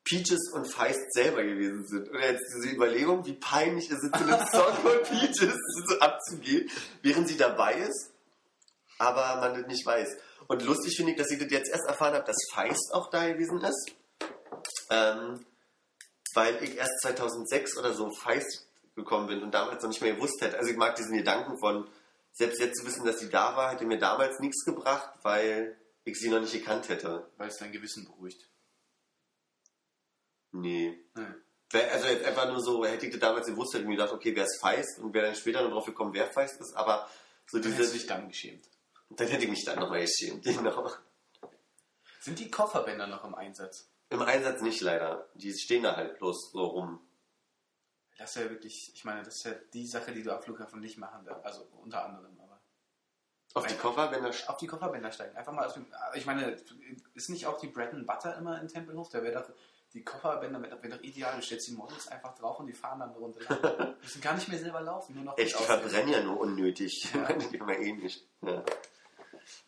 Peaches 0.03 0.51
und 0.51 0.67
Feist 0.67 1.13
selber 1.13 1.43
gewesen 1.43 1.87
sind. 1.87 2.09
Und 2.09 2.19
jetzt 2.19 2.53
diese 2.53 2.75
Überlegung, 2.75 3.25
wie 3.25 3.33
peinlich 3.33 3.89
es 3.89 4.03
ist, 4.03 4.13
zu 4.13 4.23
einem 4.23 4.45
Song 4.51 4.73
von 4.81 5.01
Peaches 5.03 5.55
abzugehen, 6.01 6.69
während 7.01 7.29
sie 7.29 7.37
dabei 7.37 7.75
ist, 7.75 8.10
aber 9.01 9.41
man 9.41 9.55
das 9.55 9.67
nicht 9.67 9.85
weiß. 9.85 10.17
Und 10.47 10.63
lustig 10.63 10.95
finde 10.95 11.13
ich, 11.13 11.17
dass 11.17 11.31
ich 11.31 11.39
das 11.39 11.51
jetzt 11.51 11.69
erst 11.69 11.87
erfahren 11.87 12.13
habe, 12.13 12.25
dass 12.25 12.37
Feist 12.53 12.93
auch 12.93 13.09
da 13.09 13.27
gewesen 13.27 13.61
ist. 13.61 13.91
Ähm, 14.89 15.45
weil 16.33 16.63
ich 16.63 16.77
erst 16.77 17.01
2006 17.01 17.77
oder 17.77 17.93
so 17.93 18.09
Feist 18.11 18.67
gekommen 18.95 19.27
bin 19.27 19.41
und 19.41 19.53
damals 19.53 19.81
noch 19.81 19.89
nicht 19.89 20.01
mehr 20.01 20.13
gewusst 20.15 20.41
hätte. 20.41 20.57
Also 20.57 20.71
ich 20.71 20.77
mag 20.77 20.95
diesen 20.95 21.17
Gedanken 21.17 21.57
von, 21.57 21.89
selbst 22.33 22.59
jetzt 22.59 22.79
zu 22.79 22.85
wissen, 22.85 23.05
dass 23.05 23.19
sie 23.19 23.29
da 23.29 23.55
war, 23.55 23.71
hätte 23.71 23.85
mir 23.85 23.97
damals 23.97 24.39
nichts 24.39 24.63
gebracht, 24.63 25.09
weil 25.23 25.77
ich 26.03 26.17
sie 26.19 26.29
noch 26.29 26.39
nicht 26.39 26.53
gekannt 26.53 26.89
hätte. 26.89 27.29
Weil 27.37 27.49
es 27.49 27.57
dein 27.57 27.71
Gewissen 27.71 28.05
beruhigt. 28.05 28.47
Nee. 30.51 30.99
Nein. 31.15 31.35
Also 31.73 32.07
jetzt 32.07 32.25
einfach 32.25 32.47
nur 32.47 32.61
so, 32.61 32.85
hätte 32.85 33.05
ich 33.05 33.13
das 33.13 33.21
damals 33.21 33.47
gewusst, 33.47 33.73
hätte 33.73 33.83
ich 33.83 33.89
mir 33.89 33.95
gedacht, 33.95 34.13
okay, 34.13 34.35
wer 34.35 34.43
ist 34.43 34.59
Feist 34.59 34.99
und 34.99 35.13
wäre 35.13 35.27
dann 35.27 35.35
später 35.35 35.63
noch 35.63 35.71
drauf 35.71 35.85
gekommen, 35.85 36.13
wer 36.13 36.27
Feist 36.27 36.59
ist, 36.59 36.75
aber 36.75 37.07
so 37.47 37.59
diese, 37.59 37.75
hättest 37.75 37.93
du 37.93 37.97
dich 37.97 38.07
dann 38.07 38.27
geschämt. 38.27 38.67
Dann 39.19 39.27
hätte 39.27 39.43
ich 39.43 39.49
mich 39.49 39.65
dann 39.65 39.79
nochmal 39.79 40.01
geschämt, 40.05 40.43
genau. 40.43 40.89
Sind 42.19 42.39
die 42.39 42.51
Kofferbänder 42.51 43.07
noch 43.07 43.23
im 43.23 43.35
Einsatz? 43.35 43.89
Im 44.09 44.21
Einsatz 44.21 44.61
nicht 44.61 44.81
leider. 44.81 45.29
Die 45.35 45.53
stehen 45.53 45.83
da 45.83 45.95
halt 45.95 46.19
bloß 46.19 46.51
so 46.51 46.65
rum. 46.65 46.99
Das 48.17 48.35
ist 48.35 48.43
ja 48.43 48.49
wirklich, 48.49 48.91
ich 48.93 49.03
meine, 49.03 49.23
das 49.23 49.37
ist 49.37 49.45
ja 49.45 49.53
die 49.73 49.87
Sache, 49.87 50.11
die 50.11 50.21
du 50.21 50.31
am 50.31 50.41
Flughafen 50.41 50.79
nicht 50.79 50.97
machen 50.97 51.25
darfst. 51.25 51.43
Also 51.43 51.67
unter 51.81 52.05
anderem, 52.05 52.39
aber. 52.39 52.61
Auf 53.53 53.65
die 53.65 53.75
Koffer, 53.75 54.11
wenn 54.11 54.23
er 54.23 54.31
Auf 54.49 54.57
die 54.57 54.67
Kofferbänder 54.67 55.11
steigen. 55.11 55.35
Einfach 55.35 55.53
mal 55.53 55.65
aus 55.65 55.73
dem. 55.73 55.87
Ich 56.13 56.25
meine, 56.25 56.55
ist 57.15 57.29
nicht 57.29 57.47
auch 57.47 57.59
die 57.59 57.67
Bread 57.67 57.93
and 57.93 58.05
Butter 58.05 58.37
immer 58.37 58.61
in 58.61 58.67
Tempelhof? 58.67 59.09
Da 59.09 59.23
wäre 59.23 59.41
doch. 59.41 59.49
Die 59.93 60.03
Kofferbänder 60.03 60.61
wäre 60.61 60.89
doch, 60.89 61.01
ideal. 61.01 61.35
Du 61.35 61.41
stellst 61.41 61.67
die 61.67 61.73
Models 61.73 62.07
einfach 62.07 62.33
drauf 62.35 62.59
und 62.59 62.67
die 62.67 62.73
fahren 62.73 62.99
dann 62.99 63.11
runter. 63.11 63.39
Die 63.39 64.01
müssen 64.01 64.21
gar 64.21 64.35
nicht 64.35 64.47
mehr 64.47 64.59
selber 64.59 64.81
laufen, 64.81 65.15
nur 65.15 65.23
noch 65.23 65.37
Echt, 65.37 65.59
die 65.59 65.63
verbrennen 65.63 66.13
ja 66.13 66.21
nur 66.21 66.39
unnötig. 66.39 67.11
Ja. 67.13 67.33
die 67.33 67.57
immer 67.57 67.77
eh 67.77 67.91
nicht. 67.93 68.25
Ja. 68.41 68.63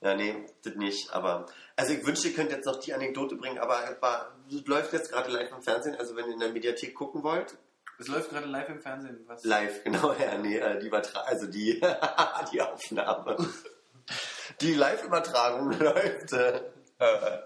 Ja, 0.01 0.13
nee, 0.15 0.45
das 0.63 0.75
nicht. 0.75 1.11
Aber, 1.13 1.45
also 1.75 1.93
ich 1.93 2.05
wünschte, 2.05 2.29
ihr 2.29 2.33
könnt 2.35 2.51
jetzt 2.51 2.65
noch 2.65 2.79
die 2.79 2.93
Anekdote 2.93 3.35
bringen, 3.35 3.59
aber 3.59 3.89
es 3.89 4.01
war, 4.01 4.35
läuft 4.65 4.93
jetzt 4.93 5.11
gerade 5.11 5.31
live 5.31 5.51
im 5.51 5.61
Fernsehen. 5.63 5.95
Also 5.95 6.15
wenn 6.15 6.25
ihr 6.27 6.33
in 6.33 6.39
der 6.39 6.49
Mediathek 6.49 6.93
gucken 6.95 7.23
wollt, 7.23 7.57
Es 7.99 8.07
läuft 8.07 8.29
gerade 8.31 8.47
live 8.47 8.69
im 8.69 8.79
Fernsehen. 8.81 9.23
Was? 9.27 9.43
live, 9.43 9.83
genau, 9.83 10.13
ja, 10.19 10.37
nee, 10.37 10.57
äh, 10.57 10.79
die 10.79 10.87
Übertragung, 10.87 11.27
also 11.29 11.47
die, 11.47 11.79
die 12.51 12.61
Aufnahme. 12.61 13.37
Die 14.61 14.73
Live-Übertragung 14.73 15.71
läuft. 15.79 16.33
Äh, 16.33 16.61
Das 16.97 17.39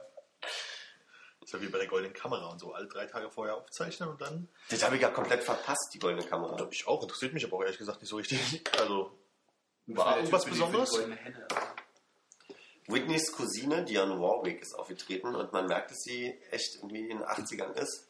ist 1.44 1.54
ja 1.54 1.62
wie 1.62 1.68
bei 1.68 1.78
der 1.78 1.88
goldenen 1.88 2.14
Kamera 2.14 2.48
und 2.48 2.60
so, 2.60 2.74
alle 2.74 2.88
drei 2.88 3.06
Tage 3.06 3.30
vorher 3.30 3.56
aufzeichnen 3.56 4.10
und 4.10 4.20
dann. 4.22 4.50
das 4.70 4.84
habe 4.84 4.96
ich 4.96 5.02
ja 5.02 5.10
komplett 5.10 5.44
verpasst, 5.44 5.92
die 5.94 6.00
goldene 6.00 6.26
Kamera. 6.28 6.56
Glaube 6.56 6.74
ich 6.74 6.88
auch, 6.88 7.02
interessiert 7.04 7.34
mich 7.34 7.46
aber 7.46 7.58
auch 7.58 7.62
ehrlich 7.62 7.78
gesagt 7.78 8.02
nicht 8.02 8.10
so 8.10 8.18
richtig. 8.18 8.64
Also, 8.80 9.12
war 9.86 10.18
irgendwas 10.18 10.44
Besonderes? 10.46 11.00
Whitneys 12.88 13.32
Cousine, 13.32 13.84
Dionne 13.84 14.20
Warwick, 14.20 14.62
ist 14.62 14.74
aufgetreten 14.74 15.36
und 15.36 15.52
man 15.54 15.68
merkt, 15.68 15.92
dass 15.92 16.00
sie 16.04 16.34
echt 16.52 16.76
irgendwie 16.78 17.02
in 17.10 17.18
den 17.20 17.24
80ern 17.28 17.74
ist. 17.74 18.08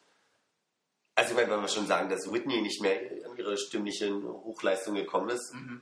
Also, 1.15 1.31
ich 1.31 1.35
meine, 1.35 1.49
wenn 1.51 1.61
wir 1.61 1.67
schon 1.67 1.87
sagen, 1.87 2.09
dass 2.09 2.31
Whitney 2.31 2.61
nicht 2.61 2.79
mehr 2.81 2.99
an 3.25 3.35
ihre 3.37 3.57
stimmlichen 3.57 4.23
Hochleistungen 4.23 5.03
gekommen 5.03 5.29
ist, 5.29 5.53
Mhm. 5.53 5.81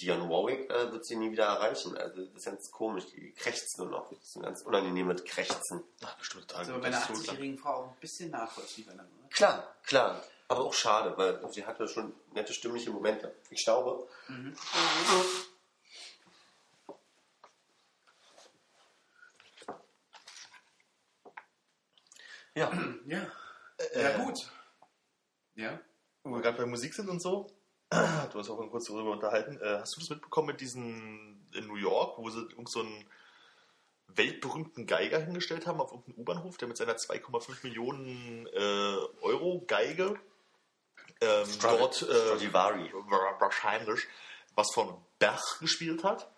Dionne 0.00 0.28
Warwick 0.28 0.68
äh, 0.70 0.90
wird 0.90 1.06
sie 1.06 1.14
nie 1.14 1.30
wieder 1.30 1.44
erreichen. 1.44 1.96
Also, 1.96 2.24
das 2.24 2.34
ist 2.34 2.44
ganz 2.46 2.70
komisch. 2.72 3.04
Die 3.14 3.32
krächzt 3.32 3.78
nur 3.78 3.88
noch. 3.88 4.08
Das 4.10 4.18
ist 4.24 4.42
ganz 4.42 4.62
unangenehm 4.62 5.06
mit 5.06 5.24
Krächzen. 5.24 5.84
ach, 6.02 6.16
bestimmt 6.18 6.48
total 6.48 6.60
Also 6.60 6.72
gut, 6.72 6.82
bei 6.82 6.88
einer 6.88 6.96
das 6.98 7.10
ist 7.10 7.16
so 7.16 7.22
klar. 7.22 7.34
80-jährigen 7.36 7.58
Frau 7.58 7.70
auch 7.70 7.88
ein 7.92 7.96
bisschen 8.00 8.30
nachvollziehbar 8.30 8.94
dann, 8.96 9.06
oder? 9.06 9.28
Klar, 9.30 9.74
klar. 9.84 10.22
Aber 10.48 10.64
auch 10.64 10.74
schade, 10.74 11.16
weil 11.16 11.40
sie 11.52 11.64
hatte 11.64 11.86
schon 11.88 12.12
nette 12.32 12.52
stimmliche 12.52 12.90
Momente. 12.90 13.34
Ich 13.50 13.64
glaube. 13.64 14.08
Ja. 22.54 22.72
Ja. 23.06 23.26
Äh, 23.78 24.02
Ja, 24.02 24.18
gut. 24.18 24.50
Ja. 25.54 25.80
Wo 26.22 26.30
wir 26.30 26.40
gerade 26.42 26.58
bei 26.58 26.66
Musik 26.66 26.94
sind 26.94 27.08
und 27.08 27.20
so, 27.20 27.46
du 27.90 28.38
hast 28.38 28.50
auch 28.50 28.58
mal 28.58 28.68
kurz 28.70 28.86
darüber 28.86 29.10
unterhalten. 29.12 29.58
Äh, 29.60 29.78
hast 29.80 29.96
du 29.96 30.00
das 30.00 30.10
mitbekommen 30.10 30.48
mit 30.48 30.60
diesen 30.60 31.48
in 31.54 31.66
New 31.66 31.76
York, 31.76 32.18
wo 32.18 32.30
sie 32.30 32.40
irgend 32.40 32.68
so 32.68 32.80
einen 32.80 33.04
weltberühmten 34.08 34.86
Geiger 34.86 35.18
hingestellt 35.20 35.66
haben 35.66 35.80
auf 35.80 35.92
irgendeinem 35.92 36.18
U-Bahnhof, 36.18 36.56
der 36.56 36.68
mit 36.68 36.76
seiner 36.76 36.94
2,5 36.94 37.64
Millionen 37.64 38.46
äh, 38.46 38.96
Euro 39.22 39.64
Geige 39.66 40.18
ähm, 41.20 41.48
dort 41.60 42.02
äh, 42.02 42.52
wahrscheinlich 43.40 44.06
was 44.54 44.72
von 44.72 45.04
Bach 45.18 45.58
gespielt 45.60 46.04
hat. 46.04 46.30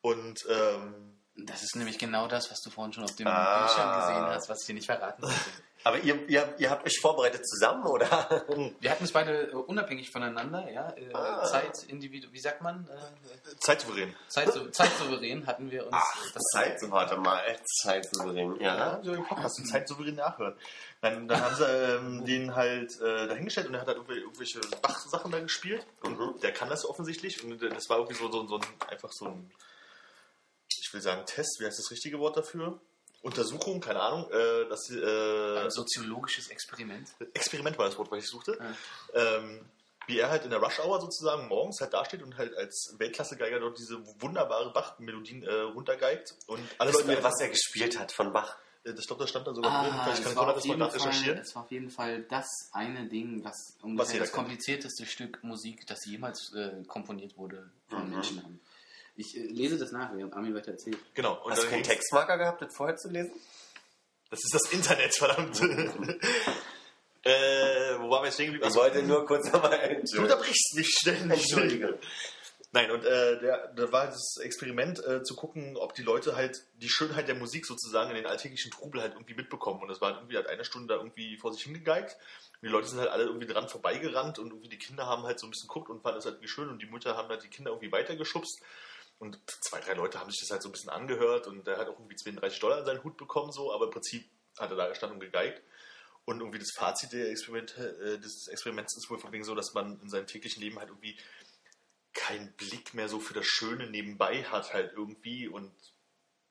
Und 0.00 0.46
ähm, 0.48 1.17
Das 1.46 1.62
ist 1.62 1.76
nämlich 1.76 1.98
genau 1.98 2.26
das, 2.26 2.50
was 2.50 2.60
du 2.62 2.70
vorhin 2.70 2.92
schon 2.92 3.04
auf 3.04 3.14
dem 3.16 3.26
Ah. 3.28 3.58
Bildschirm 3.60 4.00
gesehen 4.00 4.26
hast, 4.34 4.48
was 4.48 4.60
ich 4.62 4.66
dir 4.66 4.74
nicht 4.74 4.86
verraten 4.86 5.22
wollte. 5.22 5.34
Aber 5.84 5.96
ihr, 6.00 6.28
ihr, 6.28 6.54
ihr 6.58 6.70
habt 6.70 6.84
euch 6.84 6.98
vorbereitet 7.00 7.46
zusammen, 7.48 7.86
oder? 7.86 8.04
Wir 8.80 8.90
hatten 8.90 9.04
es 9.04 9.12
beide 9.12 9.44
äh, 9.50 9.54
unabhängig 9.54 10.10
voneinander, 10.10 10.68
ja. 10.70 10.90
Äh, 10.96 11.14
Ah. 11.14 11.44
Zeit, 11.44 11.84
individu 11.84 12.26
wie 12.32 12.40
sagt 12.40 12.60
man? 12.62 12.88
Äh, 12.88 13.56
zeitsouverän. 13.60 14.12
Zeit, 14.26 14.48
zeitsouverän 14.72 15.46
hatten 15.46 15.70
wir 15.70 15.86
uns. 15.86 15.96
das 16.34 16.42
Zeit, 16.52 16.78
warte 16.90 17.16
mal. 17.16 17.40
Zeit 17.80 18.04
zu 18.06 18.24
bringen. 18.24 18.60
Ja, 18.60 18.76
Ja. 18.76 19.00
so 19.04 19.12
im 19.12 19.24
Podcast, 19.24 19.56
die 19.58 19.64
Zeit 19.64 19.86
souverän 19.88 20.16
nachhören. 20.16 20.56
Dann, 21.00 21.28
dann 21.28 21.40
haben 21.40 21.54
sie 21.54 21.64
ähm, 21.64 22.24
den 22.24 22.56
halt 22.56 23.00
äh, 23.00 23.28
dahingestellt 23.28 23.68
und 23.68 23.74
er 23.74 23.82
hat 23.82 23.86
halt 23.86 23.98
irgendwie, 23.98 24.18
irgendwelche 24.18 24.58
Bach-Sachen 24.82 25.30
da 25.30 25.38
gespielt. 25.38 25.86
Mhm. 26.02 26.40
der 26.42 26.52
kann 26.52 26.68
das 26.68 26.84
offensichtlich. 26.84 27.44
Und 27.44 27.62
äh, 27.62 27.68
das 27.68 27.88
war 27.88 27.98
irgendwie 27.98 28.16
so, 28.18 28.30
so, 28.32 28.44
so 28.48 28.56
ein, 28.56 28.66
einfach 28.90 29.12
so 29.12 29.26
ein, 29.26 29.48
ich 30.88 30.94
will 30.94 31.00
sagen, 31.02 31.24
Test, 31.26 31.58
wie 31.60 31.66
heißt 31.66 31.78
das 31.78 31.90
richtige 31.90 32.18
Wort 32.18 32.36
dafür? 32.36 32.80
Untersuchung, 33.22 33.80
keine 33.80 34.00
Ahnung. 34.00 34.30
Äh, 34.30 34.68
das, 34.68 34.88
äh, 34.90 35.58
ein 35.64 35.70
soziologisches 35.70 36.48
Experiment. 36.48 37.08
Experiment 37.34 37.76
war 37.78 37.86
das 37.86 37.98
Wort, 37.98 38.10
was 38.10 38.24
ich 38.24 38.28
suchte. 38.28 38.58
Ja. 39.12 39.36
Ähm, 39.36 39.64
wie 40.06 40.18
er 40.18 40.30
halt 40.30 40.44
in 40.44 40.50
der 40.50 40.60
Rush 40.60 40.78
Hour 40.80 41.00
sozusagen 41.00 41.48
morgens 41.48 41.80
halt 41.82 41.92
dasteht 41.92 42.22
und 42.22 42.38
halt 42.38 42.56
als 42.56 42.94
Weltklasse-Geiger 42.96 43.60
dort 43.60 43.78
diese 43.78 43.98
wunderbare 44.20 44.72
Bach-Melodien 44.72 45.42
äh, 45.42 45.52
runtergeigt. 45.52 46.34
Und 46.46 46.62
alle 46.78 46.92
Wissen 46.94 47.08
wir, 47.08 47.14
Leute, 47.16 47.24
was 47.24 47.40
er 47.40 47.48
gespielt 47.50 47.98
hat 47.98 48.12
von 48.12 48.32
Bach? 48.32 48.56
äh, 48.84 48.92
ich 48.98 49.06
glaube, 49.06 49.20
das 49.24 49.28
stand 49.30 49.46
da 49.46 49.52
sogar 49.52 49.82
drin. 49.84 49.92
Vielleicht 50.04 50.22
kann 50.22 50.24
es 50.24 50.30
ich 50.30 50.36
war 50.36 50.44
mal 50.46 50.50
auf 50.50 50.54
das 50.56 50.64
mal 50.64 50.68
jeden 50.70 50.78
nach 50.80 50.94
recherchieren. 50.94 51.36
Fall, 51.36 51.42
es 51.44 51.54
war 51.54 51.62
auf 51.64 51.70
jeden 51.70 51.90
Fall 51.90 52.22
das 52.22 52.46
eine 52.72 53.06
Ding, 53.08 53.44
was 53.44 53.74
Was 53.76 53.82
ungefähr 53.84 54.12
jeder 54.14 54.24
das 54.24 54.32
komplizierteste 54.32 55.04
Stück 55.04 55.42
Musik, 55.44 55.86
das 55.86 56.06
jemals 56.06 56.54
äh, 56.54 56.82
komponiert 56.86 57.36
wurde 57.36 57.68
von 57.88 58.04
Mhm. 58.06 58.14
Menschen 58.14 58.42
haben. 58.42 58.60
Ich 59.18 59.36
äh, 59.36 59.40
lese 59.40 59.76
das 59.76 59.92
nach, 59.92 60.16
während 60.16 60.32
Armin 60.32 60.54
weiter 60.54 60.70
erzählt. 60.70 60.96
Genau. 61.14 61.42
Und 61.44 61.52
Hast 61.52 61.64
du 61.64 61.68
keinen 61.68 61.82
Textmarker 61.82 62.38
gehabt, 62.38 62.62
das 62.62 62.74
vorher 62.74 62.96
zu 62.96 63.08
lesen? 63.10 63.32
Das 64.30 64.38
ist 64.44 64.54
das 64.54 64.72
Internet, 64.72 65.14
verdammt. 65.14 65.60
äh, 67.22 67.98
wo 67.98 68.10
waren 68.10 68.22
wir 68.22 68.26
jetzt 68.26 68.34
stehen 68.34 68.46
geblieben? 68.46 68.68
Ich 68.68 68.76
wollte 68.76 69.02
nur 69.02 69.26
kurz 69.26 69.50
nochmal 69.52 70.02
du 70.04 70.22
unterbrichst 70.22 70.74
mich 70.76 70.88
ständig. 70.88 71.40
Entschuldige. 71.40 71.98
Nein, 72.70 72.90
und 72.90 73.04
äh, 73.04 73.40
der, 73.40 73.72
da 73.74 73.90
war 73.90 74.06
das 74.06 74.36
Experiment 74.42 75.04
äh, 75.04 75.22
zu 75.22 75.34
gucken, 75.34 75.76
ob 75.76 75.94
die 75.94 76.02
Leute 76.02 76.36
halt 76.36 76.62
die 76.76 76.90
Schönheit 76.90 77.26
der 77.26 77.34
Musik 77.34 77.66
sozusagen 77.66 78.10
in 78.10 78.16
den 78.16 78.26
alltäglichen 78.26 78.70
Trubel 78.70 79.00
halt 79.00 79.14
irgendwie 79.14 79.34
mitbekommen. 79.34 79.80
Und 79.82 79.88
das 79.88 80.00
war 80.00 80.10
halt 80.10 80.18
irgendwie 80.18 80.36
halt 80.36 80.46
eine 80.48 80.64
Stunde 80.64 80.94
da 80.94 81.00
irgendwie 81.00 81.38
vor 81.38 81.52
sich 81.52 81.64
hingegeigt. 81.64 82.16
Und 82.60 82.68
die 82.68 82.72
Leute 82.72 82.86
sind 82.86 83.00
halt 83.00 83.10
alle 83.10 83.24
irgendwie 83.24 83.46
dran 83.46 83.68
vorbeigerannt 83.68 84.38
und 84.38 84.50
irgendwie 84.50 84.68
die 84.68 84.78
Kinder 84.78 85.06
haben 85.06 85.24
halt 85.24 85.40
so 85.40 85.46
ein 85.46 85.50
bisschen 85.50 85.66
geguckt 85.66 85.90
und 85.90 86.02
fanden 86.02 86.18
das 86.18 86.26
halt 86.26 86.36
irgendwie 86.36 86.52
schön 86.52 86.68
und 86.68 86.82
die 86.82 86.86
Mütter 86.86 87.16
haben 87.16 87.28
halt 87.28 87.42
die 87.42 87.48
Kinder 87.48 87.70
irgendwie 87.70 87.90
weitergeschubst. 87.90 88.60
Und 89.18 89.40
zwei, 89.62 89.80
drei 89.80 89.94
Leute 89.94 90.20
haben 90.20 90.30
sich 90.30 90.40
das 90.40 90.50
halt 90.50 90.62
so 90.62 90.68
ein 90.68 90.72
bisschen 90.72 90.90
angehört 90.90 91.46
und 91.48 91.66
der 91.66 91.78
hat 91.78 91.88
auch 91.88 91.98
irgendwie 91.98 92.16
32 92.16 92.60
Dollar 92.60 92.78
in 92.80 92.86
seinen 92.86 93.02
Hut 93.02 93.16
bekommen, 93.16 93.50
so, 93.50 93.72
aber 93.72 93.86
im 93.86 93.90
Prinzip 93.90 94.28
hat 94.58 94.70
er 94.70 94.76
da 94.76 94.88
gestanden 94.88 95.16
und 95.16 95.24
gegeigt. 95.24 95.62
Und 96.24 96.40
irgendwie 96.40 96.58
das 96.58 96.72
Fazit 96.74 97.12
der 97.12 97.30
Experimente, 97.30 97.88
äh, 98.00 98.18
des 98.20 98.48
Experiments 98.48 98.96
ist 98.96 99.08
wohl 99.08 99.18
von 99.18 99.32
wegen 99.32 99.44
so, 99.44 99.54
dass 99.54 99.72
man 99.72 100.00
in 100.02 100.10
seinem 100.10 100.26
täglichen 100.26 100.62
Leben 100.62 100.78
halt 100.78 100.90
irgendwie 100.90 101.18
keinen 102.12 102.52
Blick 102.52 102.94
mehr 102.94 103.08
so 103.08 103.18
für 103.18 103.34
das 103.34 103.46
Schöne 103.46 103.88
nebenbei 103.88 104.44
hat 104.44 104.74
halt 104.74 104.92
irgendwie. 104.92 105.48
Und 105.48 105.72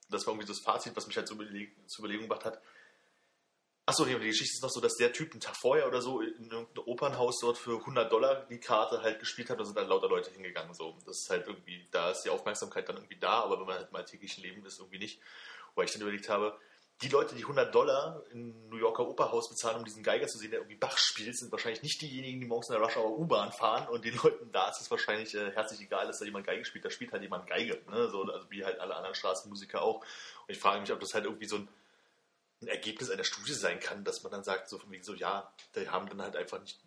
das 0.10 0.26
war 0.26 0.34
irgendwie 0.34 0.48
das 0.48 0.60
Fazit, 0.60 0.96
was 0.96 1.08
mich 1.08 1.16
halt 1.16 1.28
so 1.28 1.36
überleg 1.36 1.76
zur 1.88 2.04
Überlegung 2.04 2.28
gemacht 2.28 2.46
hat. 2.46 2.62
Achso, 3.90 4.04
die 4.04 4.20
Geschichte 4.20 4.52
ist 4.54 4.62
noch 4.62 4.70
so, 4.70 4.82
dass 4.82 4.96
der 4.96 5.14
Typ 5.14 5.32
einen 5.32 5.40
Tag 5.40 5.56
vorher 5.56 5.88
oder 5.88 6.02
so 6.02 6.20
in 6.20 6.52
irgendeinem 6.52 6.88
Opernhaus 6.88 7.40
dort 7.40 7.58
für 7.58 7.80
100 7.80 8.12
Dollar 8.12 8.46
die 8.50 8.60
Karte 8.60 9.02
halt 9.02 9.18
gespielt 9.22 9.50
hat 9.50 9.60
und 9.60 9.66
sind 9.66 9.78
dann 9.78 9.88
lauter 9.88 10.10
Leute 10.10 10.30
hingegangen. 10.30 10.74
So. 10.74 10.98
Das 11.06 11.20
ist 11.20 11.30
halt 11.30 11.48
irgendwie, 11.48 11.88
da 11.92 12.12
ist 12.12 12.24
die 12.24 12.30
Aufmerksamkeit 12.30 12.90
dann 12.90 12.98
irgendwie 12.98 13.16
da, 13.18 13.44
aber 13.44 13.62
wenn 13.62 13.66
man 13.66 13.78
halt 13.78 13.88
im 13.90 13.96
alltäglichen 13.96 14.44
Leben 14.44 14.66
ist, 14.66 14.80
irgendwie 14.80 15.00
nicht. 15.00 15.22
Weil 15.74 15.86
ich 15.86 15.94
dann 15.94 16.02
überlegt 16.02 16.28
habe, 16.28 16.60
die 17.02 17.08
Leute, 17.08 17.34
die 17.36 17.44
100 17.44 17.74
Dollar 17.74 18.24
in 18.32 18.68
New 18.68 18.76
Yorker 18.76 19.08
Operhaus 19.08 19.48
bezahlen, 19.48 19.78
um 19.78 19.86
diesen 19.86 20.04
Geiger 20.04 20.28
zu 20.28 20.38
sehen, 20.38 20.52
der 20.52 20.60
irgendwie 20.60 20.76
Bach 20.76 20.98
spielt, 20.98 21.38
sind 21.38 21.54
wahrscheinlich 21.54 21.82
nicht 21.82 22.02
diejenigen, 22.02 22.42
die 22.42 22.46
morgens 22.46 22.68
in 22.68 22.74
der 22.74 22.84
Rush 22.84 22.98
Hour 22.98 23.18
U-Bahn 23.18 23.54
fahren 23.54 23.88
und 23.88 24.04
den 24.04 24.18
Leuten 24.22 24.52
da 24.52 24.70
ist 24.70 24.82
es 24.82 24.92
wahrscheinlich 24.92 25.34
äh, 25.34 25.52
herzlich 25.52 25.80
egal, 25.80 26.08
dass 26.08 26.20
da 26.20 26.26
jemand 26.26 26.46
Geige 26.46 26.66
spielt. 26.66 26.84
Da 26.84 26.90
spielt 26.90 27.14
halt 27.14 27.22
jemand 27.22 27.48
Geige, 27.48 27.82
ne? 27.90 28.10
so, 28.10 28.24
also 28.24 28.52
wie 28.52 28.66
halt 28.66 28.82
alle 28.82 28.98
anderen 28.98 29.16
Straßenmusiker 29.16 29.82
auch. 29.82 30.02
Und 30.02 30.50
ich 30.50 30.60
frage 30.60 30.82
mich, 30.82 30.92
ob 30.92 31.00
das 31.00 31.14
halt 31.14 31.24
irgendwie 31.24 31.48
so 31.48 31.56
ein 31.56 31.70
ein 32.62 32.68
Ergebnis 32.68 33.10
einer 33.10 33.24
Studie 33.24 33.54
sein 33.54 33.80
kann, 33.80 34.04
dass 34.04 34.24
man 34.24 34.32
dann 34.32 34.44
sagt, 34.44 34.70
so 34.70 34.80
von 34.80 34.92
wegen 34.92 35.04
so, 35.04 35.14
ja, 35.14 35.54
die 35.76 35.90
haben 35.90 36.10
dann 36.10 36.22
halt 36.22 36.36
einfach 36.36 36.60
nicht 36.60 36.80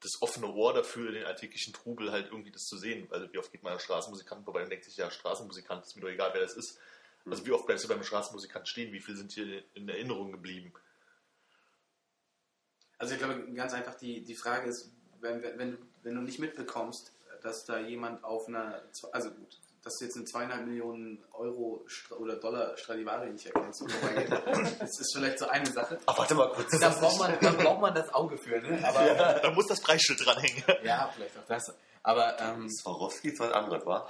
das 0.00 0.22
offene 0.22 0.46
Ohr 0.46 0.74
dafür, 0.74 1.10
den 1.10 1.24
alltäglichen 1.24 1.72
Trubel 1.72 2.12
halt 2.12 2.26
irgendwie 2.26 2.52
das 2.52 2.66
zu 2.66 2.76
sehen. 2.78 3.08
Also 3.10 3.32
wie 3.32 3.38
oft 3.38 3.50
geht 3.50 3.64
man 3.64 3.72
an 3.72 3.80
Straßenmusikanten 3.80 4.44
vorbei 4.44 4.62
und 4.62 4.70
denkt 4.70 4.84
sich, 4.84 4.96
ja, 4.96 5.10
Straßenmusikant, 5.10 5.84
ist 5.84 5.96
mir 5.96 6.02
doch 6.02 6.08
egal, 6.08 6.30
wer 6.34 6.40
das 6.40 6.54
ist. 6.54 6.78
Also 7.26 7.44
wie 7.46 7.50
oft 7.50 7.66
bleibst 7.66 7.84
du 7.84 7.88
beim 7.88 8.02
Straßenmusikanten 8.02 8.66
stehen, 8.66 8.92
wie 8.92 9.00
viel 9.00 9.16
sind 9.16 9.32
hier 9.32 9.64
in 9.74 9.88
Erinnerung 9.88 10.30
geblieben? 10.30 10.72
Also 12.96 13.14
ich 13.14 13.20
glaube, 13.20 13.52
ganz 13.52 13.72
einfach 13.72 13.96
die, 13.96 14.22
die 14.22 14.34
Frage 14.34 14.68
ist, 14.68 14.92
wenn, 15.20 15.42
wenn, 15.42 15.78
wenn 16.02 16.14
du 16.14 16.20
nicht 16.20 16.38
mitbekommst, 16.38 17.12
dass 17.42 17.64
da 17.64 17.78
jemand 17.78 18.24
auf 18.24 18.48
einer, 18.48 18.82
also 19.12 19.30
gut, 19.30 19.58
dass 19.82 19.96
du 19.96 20.04
jetzt 20.04 20.16
eine 20.16 20.24
zweieinhalb 20.24 20.66
Millionen 20.66 21.24
Euro 21.32 21.84
oder 22.18 22.36
Dollar 22.36 22.76
Stradivari 22.76 23.30
nicht 23.30 23.46
erkennst 23.46 23.82
das 24.80 25.00
ist 25.00 25.14
vielleicht 25.14 25.38
so 25.38 25.46
eine 25.46 25.66
Sache. 25.66 25.98
Ach, 26.06 26.18
warte 26.18 26.34
mal 26.34 26.50
kurz. 26.50 26.78
Da 26.78 26.88
braucht 26.90 27.18
man, 27.18 27.38
da 27.40 27.52
braucht 27.52 27.80
man 27.80 27.94
das 27.94 28.12
Auge 28.12 28.36
für, 28.36 28.60
ne? 28.60 28.80
Aber, 28.86 29.06
ja. 29.06 29.38
Da 29.38 29.50
muss 29.52 29.66
das 29.66 29.80
Preisschild 29.80 30.24
dranhängen. 30.24 30.62
vielleicht 31.14 31.38
auch 31.38 31.46
das. 31.46 31.74
Aber 32.02 32.40
ähm, 32.40 32.68
Swarovski 32.68 33.28
ist 33.30 33.40
was 33.40 33.52
anderes, 33.52 33.84
wa? 33.84 34.08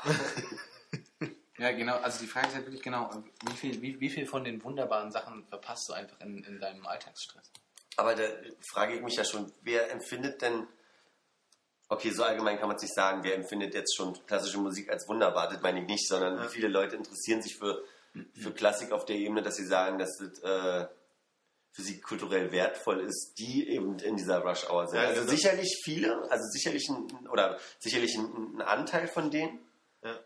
ja, 1.58 1.72
genau, 1.72 1.96
also 1.96 2.20
die 2.20 2.26
Frage 2.26 2.48
ist 2.48 2.54
halt 2.54 2.66
wirklich 2.66 2.82
genau, 2.82 3.10
wie 3.46 3.56
viel, 3.56 3.82
wie, 3.82 4.00
wie 4.00 4.10
viel 4.10 4.26
von 4.26 4.44
den 4.44 4.62
wunderbaren 4.62 5.10
Sachen 5.10 5.44
verpasst 5.46 5.88
du 5.88 5.94
einfach 5.94 6.20
in, 6.20 6.44
in 6.44 6.60
deinem 6.60 6.86
Alltagsstress? 6.86 7.50
Aber 7.96 8.14
da 8.14 8.22
frage 8.72 8.94
ich 8.94 9.02
mich 9.02 9.16
ja 9.16 9.24
schon, 9.24 9.52
wer 9.62 9.90
empfindet 9.90 10.40
denn, 10.42 10.68
okay, 11.88 12.10
so 12.10 12.22
allgemein 12.22 12.58
kann 12.58 12.68
man 12.68 12.76
es 12.76 12.82
nicht 12.82 12.94
sagen, 12.94 13.22
wer 13.22 13.34
empfindet 13.34 13.74
jetzt 13.74 13.96
schon 13.96 14.14
klassische 14.26 14.58
Musik 14.58 14.90
als 14.90 15.08
wunderbar, 15.08 15.48
das 15.48 15.62
meine 15.62 15.80
ich 15.80 15.86
nicht, 15.86 16.08
sondern 16.08 16.42
wie 16.42 16.48
viele 16.48 16.68
Leute 16.68 16.96
interessieren 16.96 17.42
sich 17.42 17.56
für, 17.56 17.82
für 18.34 18.52
Klassik 18.52 18.92
auf 18.92 19.04
der 19.04 19.16
Ebene, 19.16 19.42
dass 19.42 19.56
sie 19.56 19.66
sagen, 19.66 19.98
dass 19.98 20.18
das 20.18 20.38
äh, 20.40 20.86
für 21.72 21.82
sie 21.82 22.00
kulturell 22.00 22.50
wertvoll 22.50 23.00
ist, 23.00 23.34
die 23.38 23.68
eben 23.68 23.98
in 24.00 24.16
dieser 24.16 24.40
Rush 24.40 24.68
Hour 24.68 24.88
sind. 24.88 25.00
Ja, 25.00 25.08
also 25.08 25.28
sicherlich 25.28 25.80
viele, 25.84 26.30
also 26.30 26.44
sicherlich 26.50 26.88
ein, 26.88 27.28
oder 27.28 27.58
sicherlich 27.78 28.16
ein, 28.16 28.56
ein 28.56 28.62
Anteil 28.62 29.06
von 29.06 29.30
denen. 29.30 29.60
Ja. 30.02 30.18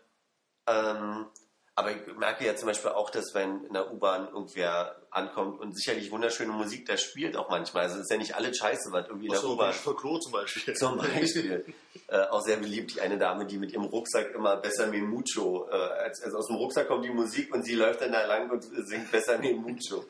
Ähm, 0.67 1.27
aber 1.75 1.91
ich 1.91 2.17
merke 2.17 2.45
ja 2.45 2.55
zum 2.55 2.67
Beispiel 2.67 2.91
auch, 2.91 3.09
dass 3.09 3.33
wenn 3.33 3.65
in 3.65 3.73
der 3.73 3.91
U-Bahn 3.91 4.27
irgendwer 4.27 4.95
ankommt 5.15 5.59
und 5.59 5.75
sicherlich 5.75 6.11
wunderschöne 6.11 6.51
Musik 6.51 6.85
da 6.85 6.97
spielt 6.97 7.37
auch 7.37 7.49
manchmal. 7.49 7.83
Also 7.83 7.95
es 7.95 8.03
ist 8.03 8.11
ja 8.11 8.17
nicht 8.17 8.35
alles 8.35 8.57
scheiße, 8.57 8.91
was 8.91 9.07
irgendwie 9.07 9.27
in 9.27 9.31
der 9.31 9.39
Achso, 9.39 9.53
U-Bahn 9.53 9.73
Folklore 9.73 10.19
zum 10.19 10.31
Beispiel. 10.31 10.73
zum 10.75 10.97
Beispiel. 10.97 11.65
äh, 12.07 12.17
auch 12.29 12.41
sehr 12.41 12.57
beliebt, 12.57 12.95
die 12.95 13.01
eine 13.01 13.17
Dame, 13.17 13.45
die 13.45 13.57
mit 13.57 13.71
ihrem 13.71 13.85
Rucksack 13.85 14.33
immer 14.33 14.57
Besser 14.57 14.87
me 14.87 14.99
mucho, 14.99 15.67
äh, 15.69 15.75
als, 15.75 16.21
also 16.23 16.37
aus 16.37 16.47
dem 16.47 16.55
Rucksack 16.55 16.87
kommt 16.87 17.05
die 17.05 17.09
Musik 17.09 17.53
und 17.53 17.63
sie 17.63 17.75
läuft 17.75 18.01
dann 18.01 18.11
da 18.11 18.25
lang 18.25 18.49
und 18.49 18.63
singt 18.63 19.11
Besser 19.11 19.37
me 19.37 19.53
mucho. 19.53 20.05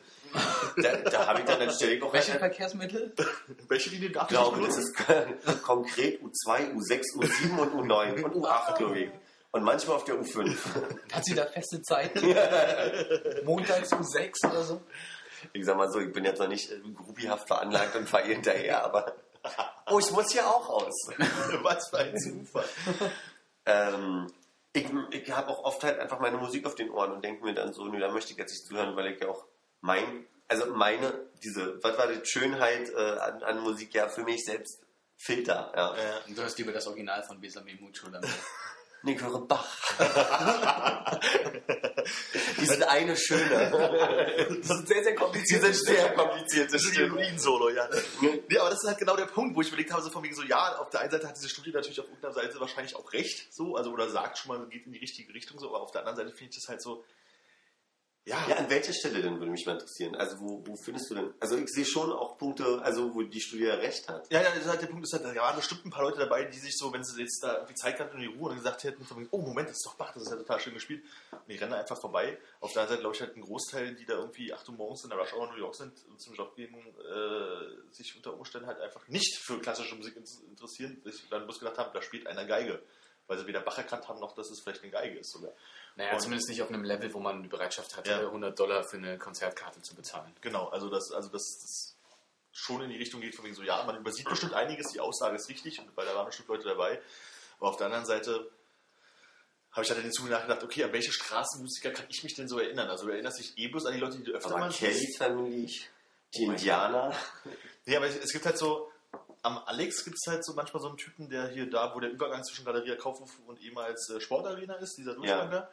da 0.76 0.96
da 0.96 1.26
habe 1.26 1.40
ich 1.40 1.44
dann 1.44 1.58
natürlich 1.66 2.02
auch 2.02 2.12
Welche 2.12 2.38
Verkehrsmittel? 2.38 3.12
Welche 3.68 3.90
Linie 3.90 4.10
darf 4.10 4.30
ich 4.30 4.36
ich 4.36 4.42
glaube, 4.42 4.66
das 4.66 4.78
ist 4.78 4.94
konkret 5.62 6.20
U2, 6.22 6.74
U6, 6.74 7.02
U7 7.16 7.58
und 7.58 7.90
U9 7.90 8.22
und 8.22 8.34
U8, 8.34 8.76
glaube 8.76 8.98
ich. 8.98 9.10
Und 9.54 9.62
manchmal 9.62 9.94
auf 9.94 10.04
der 10.04 10.16
U5. 10.16 10.56
Hat 11.12 11.24
sie 11.24 11.36
da 11.36 11.46
feste 11.46 11.80
Zeiten? 11.80 12.18
Montags 13.44 13.92
um 13.92 14.02
sechs 14.02 14.42
oder 14.42 14.64
so? 14.64 14.82
Ich 15.52 15.64
sag 15.64 15.76
mal 15.76 15.88
so, 15.92 16.00
ich 16.00 16.12
bin 16.12 16.24
jetzt 16.24 16.40
noch 16.40 16.48
nicht 16.48 16.72
äh, 16.72 16.80
groupiehaft 16.92 17.46
veranlagt 17.46 17.94
und 17.94 18.08
fahre 18.08 18.24
hinterher, 18.24 18.84
aber. 18.84 19.14
Oh, 19.86 19.98
ich 19.98 20.10
muss 20.12 20.32
hier 20.32 20.46
auch 20.46 20.66
raus. 20.66 20.94
Was 21.60 21.90
für 21.90 21.98
ein 21.98 22.18
Zufall. 22.18 22.64
Ähm, 23.66 24.32
ich 24.72 24.86
ich 25.10 25.30
habe 25.30 25.48
auch 25.50 25.62
oft 25.64 25.84
halt 25.84 25.98
einfach 25.98 26.18
meine 26.18 26.38
Musik 26.38 26.64
auf 26.64 26.74
den 26.74 26.90
Ohren 26.90 27.12
und 27.12 27.22
denke 27.22 27.44
mir 27.44 27.52
dann 27.52 27.74
so, 27.74 27.84
nö, 27.84 28.00
da 28.00 28.10
möchte 28.10 28.32
ich 28.32 28.38
jetzt 28.38 28.52
nicht 28.52 28.66
zuhören, 28.66 28.96
weil 28.96 29.12
ich 29.12 29.20
ja 29.20 29.28
auch 29.28 29.44
mein, 29.82 30.26
also 30.48 30.74
meine, 30.74 31.12
diese, 31.42 31.78
was 31.84 31.98
war 31.98 32.06
die 32.06 32.24
Schönheit 32.24 32.88
äh, 32.88 33.18
an, 33.18 33.42
an 33.42 33.60
Musik, 33.60 33.92
ja, 33.92 34.08
für 34.08 34.24
mich 34.24 34.46
selbst 34.46 34.80
Filter, 35.16 35.70
ja. 35.76 35.94
Ja. 35.94 36.34
Du 36.34 36.42
hast 36.42 36.56
lieber 36.56 36.72
das 36.72 36.86
Original 36.86 37.22
von 37.22 37.38
Besame 37.38 37.74
Mucho 37.74 38.08
dann. 38.08 38.24
Nee, 39.04 39.12
ich 39.14 39.20
höre 39.22 39.40
Bach. 39.46 39.66
die 42.58 42.66
sind 42.66 42.82
eine 42.84 43.16
schöne. 43.16 43.70
Das 44.66 44.78
ist 44.78 44.88
sehr, 44.88 45.02
sehr 45.02 45.12
Die 45.12 45.18
kompliziert. 45.18 45.62
sind 45.62 45.74
sehr 45.74 46.12
kompliziert, 46.14 46.66
das 46.66 46.72
Das 46.72 46.82
ist 46.82 46.88
ein 46.88 46.94
stimmt. 46.94 47.12
Violin-Solo, 47.16 47.68
ja. 47.70 47.88
Nee, 48.20 48.58
aber 48.58 48.70
das 48.70 48.82
ist 48.82 48.88
halt 48.88 48.98
genau 48.98 49.16
der 49.16 49.26
Punkt, 49.26 49.54
wo 49.56 49.60
ich 49.60 49.68
überlegt 49.68 49.92
habe, 49.92 50.02
so 50.02 50.10
von 50.10 50.22
wegen 50.22 50.34
so, 50.34 50.42
ja, 50.42 50.78
auf 50.78 50.90
der 50.90 51.00
einen 51.00 51.10
Seite 51.10 51.28
hat 51.28 51.36
diese 51.36 51.48
Studie 51.50 51.70
natürlich 51.72 52.00
auf 52.00 52.06
irgendeiner 52.06 52.34
Seite 52.34 52.58
wahrscheinlich 52.60 52.96
auch 52.96 53.12
recht, 53.12 53.52
so, 53.52 53.76
also 53.76 53.90
oder 53.90 54.08
sagt 54.08 54.38
schon 54.38 54.56
mal, 54.56 54.66
geht 54.68 54.86
in 54.86 54.92
die 54.92 54.98
richtige 54.98 55.34
Richtung, 55.34 55.58
so, 55.58 55.68
aber 55.68 55.82
auf 55.82 55.90
der 55.92 56.00
anderen 56.00 56.16
Seite 56.16 56.30
finde 56.30 56.50
ich 56.50 56.56
das 56.56 56.68
halt 56.68 56.80
so, 56.82 57.04
ja, 58.26 58.48
Ja, 58.48 58.56
an 58.56 58.70
welcher 58.70 58.92
Stelle 58.94 59.20
denn 59.20 59.38
würde 59.38 59.50
mich 59.50 59.66
mal 59.66 59.72
interessieren? 59.72 60.14
Also 60.16 60.40
wo, 60.40 60.62
wo 60.66 60.76
findest 60.76 61.10
du 61.10 61.14
denn? 61.14 61.34
Also 61.40 61.56
ich 61.58 61.68
sehe 61.68 61.84
schon 61.84 62.10
auch 62.10 62.38
Punkte, 62.38 62.80
also 62.82 63.14
wo 63.14 63.22
die 63.22 63.40
Studie 63.40 63.64
ja 63.64 63.74
recht 63.74 64.08
hat. 64.08 64.30
Ja, 64.32 64.40
ja, 64.42 64.50
das 64.54 64.66
halt 64.66 64.80
der 64.80 64.86
Punkt 64.86 65.04
ist 65.04 65.12
halt, 65.12 65.24
da 65.24 65.34
waren 65.34 65.56
bestimmt 65.56 65.84
ein 65.84 65.90
paar 65.90 66.04
Leute 66.04 66.18
dabei, 66.20 66.44
die 66.44 66.58
sich 66.58 66.74
so, 66.76 66.90
wenn 66.92 67.04
sie 67.04 67.20
jetzt 67.20 67.42
da 67.42 67.54
irgendwie 67.56 67.74
Zeit 67.74 68.00
hatten 68.00 68.16
in 68.16 68.22
die 68.30 68.36
Ruhe 68.38 68.50
und 68.50 68.56
gesagt 68.56 68.82
hätten, 68.84 69.06
oh 69.30 69.38
Moment, 69.42 69.68
das 69.68 69.76
ist 69.76 69.86
doch 69.86 69.94
Bach, 69.96 70.12
das 70.14 70.22
ist 70.22 70.30
ja 70.30 70.36
total 70.36 70.58
schön 70.60 70.72
gespielt. 70.74 71.04
Und 71.32 71.48
die 71.48 71.56
rennen 71.56 71.74
einfach 71.74 72.00
vorbei. 72.00 72.38
Auf 72.60 72.72
der 72.72 72.82
anderen 72.82 72.88
Seite 72.88 73.00
glaube 73.02 73.14
ich 73.16 73.20
halt 73.20 73.36
ein 73.36 73.42
Großteil, 73.42 73.94
die 73.94 74.06
da 74.06 74.14
irgendwie 74.14 74.52
8 74.54 74.68
Uhr 74.70 74.74
morgens 74.76 75.04
in 75.04 75.10
der 75.10 75.18
Rush 75.18 75.34
Hour 75.34 75.44
in 75.48 75.50
New 75.52 75.58
York 75.60 75.74
sind 75.76 75.92
und 76.08 76.18
zum 76.20 76.34
Job 76.34 76.56
gehen, 76.56 76.74
äh, 76.74 77.92
sich 77.92 78.16
unter 78.16 78.32
Umständen 78.34 78.66
halt 78.68 78.80
einfach 78.80 79.06
nicht 79.08 79.36
für 79.44 79.58
klassische 79.60 79.96
Musik 79.96 80.16
in- 80.16 80.24
interessieren, 80.48 81.00
sich 81.04 81.28
dann 81.28 81.44
bloß 81.44 81.58
gedacht 81.58 81.76
haben, 81.78 81.90
da 81.92 82.00
spielt 82.00 82.26
einer 82.26 82.46
Geige. 82.46 82.82
Weil 83.26 83.38
sie 83.38 83.46
weder 83.46 83.60
Bach 83.60 83.78
erkannt 83.78 84.06
haben, 84.06 84.20
noch 84.20 84.34
dass 84.34 84.50
es 84.50 84.60
vielleicht 84.62 84.82
eine 84.82 84.90
Geige 84.92 85.18
ist 85.20 85.30
sogar. 85.32 85.52
Naja, 85.96 86.14
Und- 86.14 86.20
zumindest 86.20 86.48
nicht 86.48 86.60
auf 86.62 86.68
einem 86.70 86.82
Level, 86.84 87.12
wo 87.14 87.20
man 87.20 87.42
die 87.42 87.48
Bereitschaft 87.48 87.96
hat, 87.96 88.06
Ja. 88.08 88.18
100 88.20 88.58
Dollar 88.58 88.82
für 88.84 88.96
eine 88.96 89.16
Konzertkarte 89.18 89.80
zu 89.82 89.94
bezahlen. 89.94 90.34
Genau, 90.40 90.68
also 90.68 90.88
das, 90.88 91.12
also 91.12 91.28
das, 91.28 91.42
das 91.62 91.96
schon 92.52 92.82
in 92.82 92.90
die 92.90 92.96
Richtung 92.96 93.20
geht, 93.20 93.34
von 93.34 93.44
wegen 93.44 93.54
so, 93.54 93.62
ja, 93.62 93.82
man 93.84 93.96
übersieht 93.96 94.28
bestimmt 94.28 94.54
einiges, 94.54 94.88
die 94.92 95.00
Aussage 95.00 95.36
ist 95.36 95.48
richtig, 95.48 95.78
und 95.80 95.96
weil 95.96 96.06
da 96.06 96.14
waren 96.14 96.26
bestimmt 96.26 96.48
Leute 96.48 96.64
dabei. 96.64 97.00
Aber 97.58 97.68
auf 97.68 97.76
der 97.76 97.86
anderen 97.86 98.06
Seite 98.06 98.50
habe 99.72 99.82
ich 99.84 99.88
halt 99.90 99.98
in 99.98 100.06
den 100.06 100.12
Zuge 100.12 100.30
nachgedacht, 100.30 100.62
okay, 100.62 100.84
an 100.84 100.92
welche 100.92 101.12
Straßenmusiker 101.12 101.90
kann 101.90 102.06
ich 102.08 102.22
mich 102.22 102.34
denn 102.34 102.48
so 102.48 102.58
erinnern? 102.58 102.88
Also 102.88 103.06
du 103.06 103.12
erinnerst 103.12 103.38
dich 103.40 103.56
eh 103.58 103.68
bloß 103.68 103.86
an 103.86 103.94
die 103.94 104.00
Leute, 104.00 104.18
die 104.18 104.24
du 104.24 104.32
öfter 104.32 104.50
Aber 104.50 104.58
mal 104.60 104.70
Kelly 104.72 105.12
Family, 105.16 105.80
die 106.36 106.44
Indianer. 106.44 107.12
Nee, 107.86 107.96
aber 107.96 108.06
es, 108.06 108.16
es 108.16 108.32
gibt 108.32 108.46
halt 108.46 108.56
so, 108.58 108.90
am 109.44 109.58
Alex 109.66 110.04
gibt 110.04 110.16
es 110.16 110.26
halt 110.26 110.44
so 110.44 110.54
manchmal 110.54 110.80
so 110.80 110.88
einen 110.88 110.96
Typen, 110.96 111.28
der 111.28 111.48
hier 111.48 111.68
da, 111.68 111.94
wo 111.94 112.00
der 112.00 112.10
Übergang 112.10 112.42
zwischen 112.44 112.64
Galeria 112.64 112.96
Kaufhof 112.96 113.30
und 113.46 113.60
ehemals 113.60 114.08
äh, 114.08 114.18
Sportarena 114.20 114.74
ist, 114.76 114.96
dieser 114.96 115.14
Durchgang 115.14 115.50
da. 115.50 115.70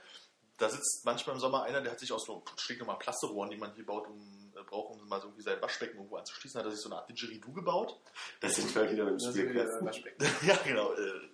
Da 0.58 0.70
sitzt 0.70 1.06
manchmal 1.06 1.36
im 1.36 1.40
Sommer 1.40 1.64
einer, 1.64 1.82
der 1.82 1.94
hat 1.94 2.00
sich 2.00 2.12
aus 2.12 2.26
so 2.26 2.44
schräg 2.58 2.80
nochmal 2.80 3.00
Plasterohren, 3.00 3.50
die 3.50 3.58
man 3.58 3.74
hier 3.74 3.86
baut, 3.86 4.08
um, 4.08 4.52
äh, 4.56 4.64
braucht, 4.64 4.92
um 4.92 5.08
mal 5.08 5.22
so 5.22 5.28
irgendwie 5.28 5.44
sein 5.44 5.62
Waschbecken 5.62 5.96
irgendwo 5.96 6.18
anzuschließen, 6.18 6.60
hat 6.60 6.68
er 6.68 6.72
sich 6.72 6.82
so 6.82 6.90
eine 6.90 6.98
Art 6.98 7.10
Didgeridoo 7.10 7.54
gebaut. 7.54 7.98
Das 8.42 8.56
sind 8.56 8.76
wir 8.76 8.92
wieder 8.92 9.06
dem 9.06 9.20
Spielkasten. 9.20 9.90
ja, 10.48 10.58
genau. 10.66 10.94
Äh. 10.94 11.30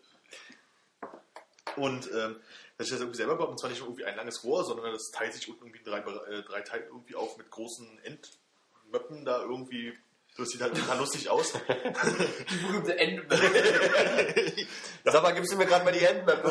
Und 1.76 2.10
ähm, 2.14 2.40
das 2.78 2.88
ist 2.88 2.94
das 2.94 3.00
irgendwie 3.00 3.18
selber 3.18 3.34
gebaut, 3.34 3.50
und 3.50 3.60
zwar 3.60 3.72
nicht 3.72 3.82
irgendwie 3.82 4.06
ein 4.06 4.16
langes 4.16 4.44
Rohr, 4.44 4.64
sondern 4.64 4.94
das 4.94 5.10
teilt 5.12 5.34
sich 5.34 5.50
unten 5.50 5.66
irgendwie 5.66 5.84
drei, 5.84 6.00
äh, 6.00 6.44
drei 6.44 6.62
Teile 6.62 6.86
irgendwie 6.86 7.16
auf 7.16 7.36
mit 7.38 7.50
großen 7.50 8.00
Endmöppen 8.04 9.26
da 9.26 9.42
irgendwie. 9.42 9.98
Das 10.38 10.50
sieht 10.50 10.62
halt 10.62 10.76
total 10.76 11.00
lustig 11.00 11.30
aus. 11.30 11.54
Die 12.50 12.56
berühmte 12.58 12.98
Ende. 12.98 13.26
Sag 15.04 15.24
mal, 15.24 15.32
gibst 15.32 15.52
du 15.52 15.58
mir 15.58 15.66
gerade 15.66 15.84
mal 15.84 15.92
die 15.92 16.06
Handmap? 16.06 16.44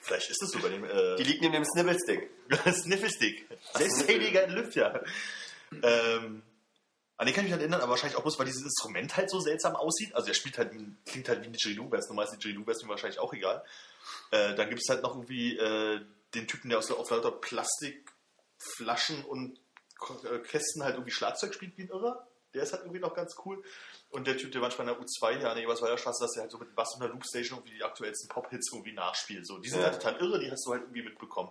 Vielleicht 0.00 0.30
ist 0.30 0.42
es 0.42 0.50
so 0.50 0.58
bei 0.60 0.70
dem 0.70 0.84
äh, 0.84 1.16
Die 1.16 1.24
liegt 1.24 1.42
neben 1.42 1.52
dem 1.52 1.64
Snibbelstick. 1.64 2.30
Snifflestick. 2.72 3.46
Selbsttätiger 3.74 4.46
Lüfter. 4.46 5.04
Ähm, 5.82 6.42
an 7.16 7.26
den 7.26 7.34
kann 7.34 7.44
ich 7.44 7.50
mich 7.50 7.52
halt 7.52 7.60
erinnern, 7.60 7.80
aber 7.80 7.90
wahrscheinlich 7.90 8.16
auch 8.16 8.22
bloß, 8.22 8.38
weil 8.38 8.46
dieses 8.46 8.62
Instrument 8.62 9.16
halt 9.16 9.30
so 9.30 9.40
seltsam 9.40 9.76
aussieht. 9.76 10.14
Also 10.14 10.26
der 10.26 10.34
spielt 10.34 10.56
halt, 10.56 10.72
klingt 11.04 11.28
halt 11.28 11.42
wie 11.42 11.46
ein 11.46 11.52
Didgeridoo, 11.52 11.90
wäre 11.90 12.00
es 12.00 12.08
normal 12.08 12.24
ist 12.24 12.32
Didgeridoo, 12.32 12.66
wäre 12.66 12.76
es 12.76 12.82
mir 12.82 12.88
wahrscheinlich 12.88 13.18
auch 13.18 13.34
egal. 13.34 13.62
Äh, 14.30 14.54
dann 14.54 14.70
gibt 14.70 14.80
es 14.82 14.88
halt 14.88 15.02
noch 15.02 15.14
irgendwie 15.14 15.58
äh, 15.58 16.00
den 16.34 16.48
Typen, 16.48 16.70
der 16.70 16.78
aus 16.78 16.90
auf 16.90 17.10
lauter 17.10 17.32
Plastikflaschen 17.32 19.24
und 19.24 19.58
Kästen 20.44 20.82
halt 20.82 20.94
irgendwie 20.94 21.10
Schlagzeug 21.12 21.54
spielt 21.54 21.76
wie 21.78 21.82
ein 21.82 21.88
Irrer. 21.88 22.26
Der 22.52 22.62
ist 22.62 22.72
halt 22.72 22.82
irgendwie 22.82 23.00
noch 23.00 23.14
ganz 23.14 23.34
cool. 23.44 23.62
Und 24.10 24.26
der 24.28 24.36
Typ, 24.36 24.52
der 24.52 24.60
manchmal 24.60 24.86
in 24.88 24.94
der 24.94 25.02
U2 25.04 25.38
hier 25.38 25.48
an 25.50 25.56
der 25.56 25.64
Eberswalder-Straße, 25.64 26.22
dass 26.24 26.36
er 26.36 26.42
halt 26.42 26.52
so 26.52 26.58
mit 26.58 26.74
Bass 26.76 26.94
und 26.94 27.00
der 27.00 27.08
Loopstation 27.10 27.58
irgendwie 27.58 27.76
die 27.78 27.82
aktuellsten 27.82 28.28
Pop-Hits 28.28 28.70
irgendwie 28.72 28.92
nachspielt. 28.92 29.44
So, 29.46 29.58
die 29.58 29.68
sind 29.68 29.80
Ja. 29.80 29.86
halt 29.90 30.00
total 30.00 30.20
irre, 30.20 30.38
die 30.38 30.50
hast 30.50 30.64
du 30.66 30.70
halt 30.70 30.82
irgendwie 30.82 31.02
mitbekommen. 31.02 31.50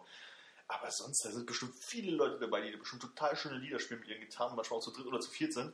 Aber 0.70 0.90
sonst, 0.90 1.26
da 1.26 1.32
sind 1.32 1.46
bestimmt 1.46 1.74
viele 1.86 2.16
Leute 2.16 2.40
dabei, 2.40 2.62
die 2.62 2.76
bestimmt 2.78 3.02
total 3.02 3.36
schöne 3.36 3.58
Lieder 3.58 3.80
spielen 3.80 4.00
mit 4.00 4.10
ihren 4.10 4.22
Gitarren, 4.22 4.56
manchmal 4.56 4.80
auch 4.80 4.84
zu 4.84 4.92
dritt 4.92 5.06
oder 5.06 5.20
zu 5.20 5.30
viert 5.30 5.54
sind. 5.54 5.74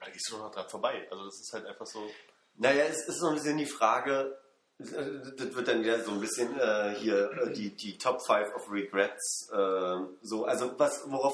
Da 0.00 0.10
gehst 0.10 0.28
du 0.28 0.36
doch 0.36 0.44
noch 0.46 0.50
dran 0.50 0.68
vorbei. 0.68 1.06
Also 1.10 1.24
das 1.24 1.38
ist 1.40 1.52
halt 1.52 1.66
einfach 1.66 1.86
so. 1.86 2.10
Naja, 2.56 2.84
es 2.84 3.06
ist 3.06 3.20
so 3.20 3.28
ein 3.28 3.34
bisschen 3.36 3.56
die 3.58 3.66
Frage, 3.66 4.36
äh, 4.80 4.84
das 4.84 5.54
wird 5.54 5.68
dann 5.68 5.82
wieder 5.84 6.02
so 6.04 6.10
ein 6.10 6.20
bisschen 6.20 6.58
äh, 6.58 6.94
hier 6.98 7.30
äh, 7.30 7.52
die, 7.52 7.70
die 7.76 7.96
Top 7.96 8.20
5 8.26 8.54
of 8.56 8.70
Regrets. 8.72 9.48
Äh, 9.52 9.96
so, 10.22 10.44
also 10.46 10.76
was, 10.78 11.04
worauf, 11.08 11.32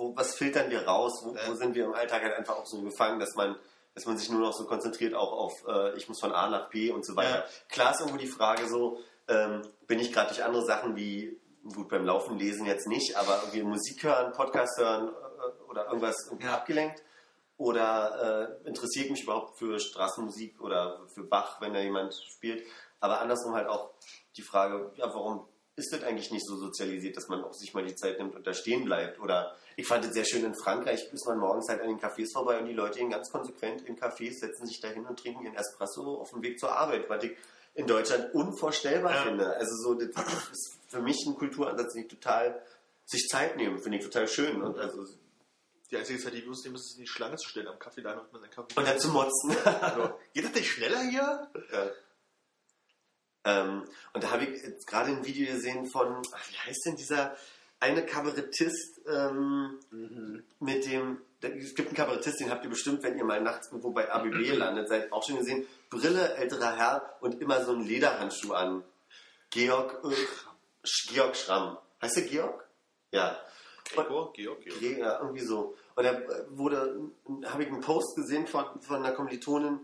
wo, 0.00 0.16
was 0.16 0.34
filtern 0.34 0.70
wir 0.70 0.86
raus? 0.86 1.20
Wo, 1.24 1.34
wo 1.34 1.54
sind 1.54 1.74
wir 1.74 1.84
im 1.84 1.94
Alltag 1.94 2.22
halt 2.22 2.34
einfach 2.34 2.56
auch 2.56 2.66
so 2.66 2.80
gefangen, 2.82 3.20
dass 3.20 3.34
man, 3.36 3.56
dass 3.94 4.06
man 4.06 4.16
sich 4.16 4.30
nur 4.30 4.40
noch 4.40 4.52
so 4.52 4.64
konzentriert 4.64 5.14
auch 5.14 5.32
auf, 5.32 5.52
äh, 5.68 5.96
ich 5.96 6.08
muss 6.08 6.20
von 6.20 6.32
A 6.32 6.48
nach 6.48 6.70
B 6.70 6.90
und 6.90 7.04
so 7.04 7.14
weiter. 7.16 7.40
Ja. 7.40 7.44
Klar 7.68 7.92
ist 7.92 8.00
irgendwo 8.00 8.18
die 8.18 8.26
Frage 8.26 8.66
so, 8.68 8.98
ähm, 9.28 9.62
bin 9.86 9.98
ich 9.98 10.12
gerade 10.12 10.28
durch 10.28 10.42
andere 10.42 10.64
Sachen 10.64 10.96
wie, 10.96 11.38
gut, 11.74 11.88
beim 11.88 12.04
Laufen 12.06 12.38
lesen 12.38 12.66
jetzt 12.66 12.86
nicht, 12.88 13.16
aber 13.16 13.40
irgendwie 13.42 13.62
Musik 13.62 14.02
hören, 14.02 14.32
Podcast 14.32 14.78
hören 14.78 15.08
äh, 15.08 15.70
oder 15.70 15.86
irgendwas 15.86 16.16
irgendwie 16.26 16.46
Ja. 16.46 16.54
abgelenkt? 16.54 17.02
Oder 17.58 18.56
äh, 18.64 18.68
interessiert 18.68 19.10
mich 19.10 19.24
überhaupt 19.24 19.58
für 19.58 19.78
Straßenmusik 19.78 20.62
oder 20.62 21.06
für 21.14 21.24
Bach, 21.24 21.60
wenn 21.60 21.74
da 21.74 21.80
jemand 21.80 22.14
spielt? 22.14 22.66
Aber 23.00 23.20
andersrum 23.20 23.54
halt 23.54 23.68
auch 23.68 23.90
die 24.36 24.42
Frage, 24.42 24.92
ja, 24.94 25.12
warum 25.12 25.46
ist 25.80 25.92
das 25.92 26.04
eigentlich 26.04 26.30
nicht 26.30 26.46
so 26.46 26.56
sozialisiert, 26.56 27.16
dass 27.16 27.26
man 27.28 27.42
auch 27.42 27.52
sich 27.52 27.74
mal 27.74 27.84
die 27.84 27.94
Zeit 27.96 28.18
nimmt 28.18 28.36
und 28.36 28.46
da 28.46 28.54
stehen 28.54 28.84
bleibt? 28.84 29.18
Oder 29.20 29.56
ich 29.76 29.86
fand 29.86 30.04
es 30.04 30.12
sehr 30.12 30.24
schön 30.24 30.44
in 30.44 30.54
Frankreich, 30.54 31.12
ist 31.12 31.26
man 31.26 31.38
morgens 31.38 31.68
halt 31.68 31.80
an 31.80 31.88
den 31.88 31.98
Cafés 31.98 32.30
vorbei 32.32 32.58
und 32.60 32.66
die 32.66 32.72
Leute 32.74 32.98
gehen 33.00 33.10
ganz 33.10 33.30
konsequent 33.32 33.82
in 33.88 33.96
Cafés, 33.98 34.38
setzen 34.38 34.66
sich 34.66 34.78
da 34.80 34.88
hin 34.88 35.06
und 35.06 35.18
trinken 35.18 35.44
ihren 35.44 35.56
Espresso 35.56 36.20
auf 36.20 36.30
dem 36.30 36.42
Weg 36.42 36.60
zur 36.60 36.70
Arbeit, 36.76 37.08
was 37.08 37.24
ich 37.24 37.36
in 37.74 37.86
Deutschland 37.86 38.32
unvorstellbar 38.34 39.14
Ja. 39.14 39.22
finde. 39.22 39.56
Also 39.56 39.74
so, 39.76 39.94
das 39.94 40.08
ist 40.52 40.78
für 40.88 41.00
mich 41.00 41.16
ein 41.26 41.34
Kulturansatz, 41.34 41.94
den 41.94 42.02
ich 42.02 42.08
total 42.08 42.62
sich 43.06 43.26
Zeit 43.28 43.56
nehmen, 43.56 43.78
finde 43.80 43.98
ich 43.98 44.04
total 44.04 44.28
schön. 44.28 44.62
Und 44.62 44.78
also 44.78 45.04
Die 45.90 45.96
einzige 45.96 46.20
Zeit, 46.20 46.34
die 46.34 46.42
wir 46.42 46.48
uns 46.50 46.62
nehmen, 46.62 46.76
ist 46.76 46.94
in 46.96 47.02
die 47.02 47.08
Schlange 47.08 47.34
zu 47.36 47.48
stellen 47.48 47.66
am 47.66 47.78
Kaffee, 47.78 48.02
da 48.02 48.14
nimmt 48.14 48.32
man 48.32 48.40
seinen 48.42 48.50
Kaffee. 48.52 48.78
und 48.78 48.86
dann 48.86 48.98
zu 49.00 49.08
motzen. 49.08 49.56
Also, 49.64 50.12
geht 50.32 50.44
das 50.44 50.52
nicht 50.54 50.70
schneller 50.70 51.00
hier? 51.00 51.48
Ja. 51.72 51.90
Ähm, 53.44 53.84
und 54.12 54.22
da 54.24 54.30
habe 54.32 54.44
ich 54.44 54.62
jetzt 54.62 54.86
gerade 54.86 55.10
ein 55.10 55.24
Video 55.24 55.52
gesehen 55.52 55.86
von, 55.86 56.20
ach, 56.34 56.50
wie 56.50 56.56
heißt 56.68 56.86
denn 56.86 56.96
dieser 56.96 57.34
eine 57.80 58.04
Kabarettist 58.04 59.00
ähm, 59.10 59.78
mit 60.58 60.84
dem, 60.86 61.22
es 61.40 61.74
gibt 61.74 61.88
einen 61.88 61.96
Kabarettist, 61.96 62.38
den 62.40 62.50
habt 62.50 62.64
ihr 62.64 62.70
bestimmt, 62.70 63.02
wenn 63.02 63.16
ihr 63.16 63.24
mal 63.24 63.40
nachts 63.40 63.68
irgendwo 63.68 63.90
bei 63.92 64.12
ABB 64.12 64.34
landet, 64.52 64.88
seid 64.88 65.10
auch 65.12 65.26
schon 65.26 65.38
gesehen, 65.38 65.66
Brille, 65.88 66.34
älterer 66.34 66.76
Herr 66.76 67.16
und 67.20 67.40
immer 67.40 67.64
so 67.64 67.72
einen 67.72 67.86
Lederhandschuh 67.86 68.52
an. 68.52 68.84
Georg, 69.50 70.04
äh, 70.04 70.14
Georg 71.12 71.34
Schramm. 71.36 71.78
Heißt 72.02 72.16
der 72.16 72.24
Georg? 72.24 72.68
Ja. 73.12 73.36
Gregor, 73.92 74.32
Georg, 74.34 74.60
Georg. 74.62 74.78
Ge- 74.80 75.00
Ja, 75.00 75.18
irgendwie 75.20 75.40
so. 75.44 75.74
Und 75.96 76.04
da 76.04 76.20
wurde, 76.50 77.10
habe 77.46 77.62
ich 77.64 77.68
einen 77.70 77.80
Post 77.80 78.14
gesehen 78.16 78.46
von, 78.46 78.64
von 78.82 78.96
einer 79.04 79.12
Kommilitonin, 79.14 79.80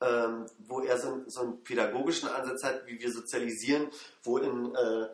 ähm, 0.00 0.46
wo 0.58 0.80
er 0.80 0.98
so, 0.98 1.08
einen- 1.08 1.30
so 1.30 1.40
einen 1.40 1.62
pädagogischen 1.62 2.28
Ansatz 2.28 2.62
hat, 2.64 2.86
wie 2.86 3.00
wir 3.00 3.10
sozialisieren, 3.12 3.88
wo 4.22 4.38
in, 4.38 4.74
äh, 4.74 5.08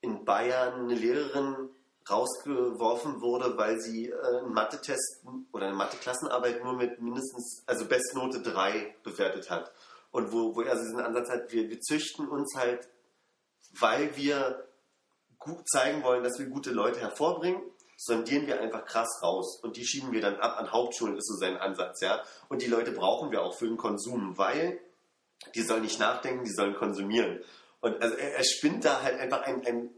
in 0.00 0.24
Bayern 0.24 0.80
eine 0.84 0.94
Lehrerin 0.94 1.70
rausgeworfen 2.10 3.20
wurde, 3.20 3.56
weil 3.56 3.78
sie 3.80 4.08
äh, 4.10 4.38
einen 4.38 4.52
Mathe-Test 4.52 5.22
oder 5.52 5.66
eine 5.66 5.76
Mathe-Klassenarbeit 5.76 6.64
nur 6.64 6.72
mit 6.74 7.00
mindestens, 7.00 7.62
also 7.66 7.84
Bestnote 7.86 8.40
3 8.42 8.94
bewertet 9.02 9.50
hat. 9.50 9.72
Und 10.10 10.32
wo, 10.32 10.54
wo 10.56 10.62
er 10.62 10.70
also 10.72 10.84
diesen 10.84 11.00
Ansatz 11.00 11.28
hat, 11.28 11.52
wir, 11.52 11.68
wir 11.68 11.80
züchten 11.80 12.28
uns 12.28 12.54
halt, 12.56 12.88
weil 13.78 14.16
wir 14.16 14.66
gut 15.38 15.68
zeigen 15.68 16.02
wollen, 16.02 16.24
dass 16.24 16.38
wir 16.38 16.46
gute 16.46 16.70
Leute 16.70 17.00
hervorbringen, 17.00 17.60
sondieren 18.00 18.46
wir 18.46 18.60
einfach 18.60 18.84
krass 18.84 19.08
raus 19.22 19.58
und 19.60 19.76
die 19.76 19.84
schieben 19.84 20.12
wir 20.12 20.20
dann 20.20 20.36
ab 20.36 20.56
an 20.58 20.70
Hauptschulen, 20.70 21.16
ist 21.16 21.26
so 21.26 21.34
sein 21.34 21.56
Ansatz, 21.56 22.00
ja. 22.00 22.22
Und 22.48 22.62
die 22.62 22.68
Leute 22.68 22.92
brauchen 22.92 23.32
wir 23.32 23.42
auch 23.42 23.54
für 23.54 23.66
den 23.66 23.76
Konsum, 23.76 24.38
weil 24.38 24.78
die 25.56 25.62
sollen 25.62 25.82
nicht 25.82 25.98
nachdenken, 25.98 26.44
die 26.44 26.52
sollen 26.52 26.74
konsumieren. 26.74 27.42
Und 27.80 28.00
also 28.00 28.16
er, 28.16 28.36
er 28.36 28.44
spinnt 28.44 28.84
da 28.84 29.02
halt 29.02 29.18
einfach 29.18 29.42
einen, 29.42 29.66
einen 29.66 29.90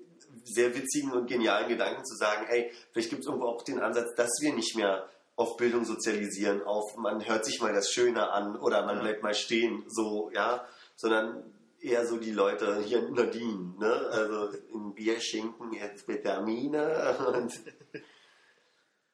sehr 0.45 0.75
witzigen 0.75 1.13
und 1.13 1.27
genialen 1.27 1.69
Gedanken 1.69 2.05
zu 2.07 2.17
sagen, 2.17 2.47
ey, 2.49 2.73
vielleicht 2.93 3.11
gibt 3.11 3.21
es 3.21 3.27
irgendwo 3.27 3.47
auch 3.49 3.63
den 3.63 3.81
Ansatz, 3.81 4.15
dass 4.17 4.31
wir 4.41 4.55
nicht 4.55 4.77
mehr 4.77 5.07
auf 5.37 5.57
Bildung 5.59 5.85
sozialisieren, 5.85 6.63
auf 6.65 6.97
man 6.97 7.27
hört 7.27 7.45
sich 7.45 7.61
mal 7.61 7.73
das 7.75 7.91
Schöne 7.91 8.31
an 8.31 8.57
oder 8.57 8.85
man 8.87 8.97
Ja. 8.97 9.03
bleibt 9.03 9.23
mal 9.23 9.35
stehen, 9.35 9.85
so, 9.89 10.31
ja, 10.35 10.67
sondern 10.97 11.43
eher 11.81 12.07
so 12.07 12.19
die 12.19 12.33
Leute 12.33 12.83
hier 12.83 13.07
in 13.07 13.15
Nadine, 13.15 13.75
ne? 13.79 13.93
Also 14.11 14.57
im 14.73 14.95
Bierschinken 14.95 15.73
jetzt 15.73 16.07
Vitamine 16.09 17.17
und 17.35 17.53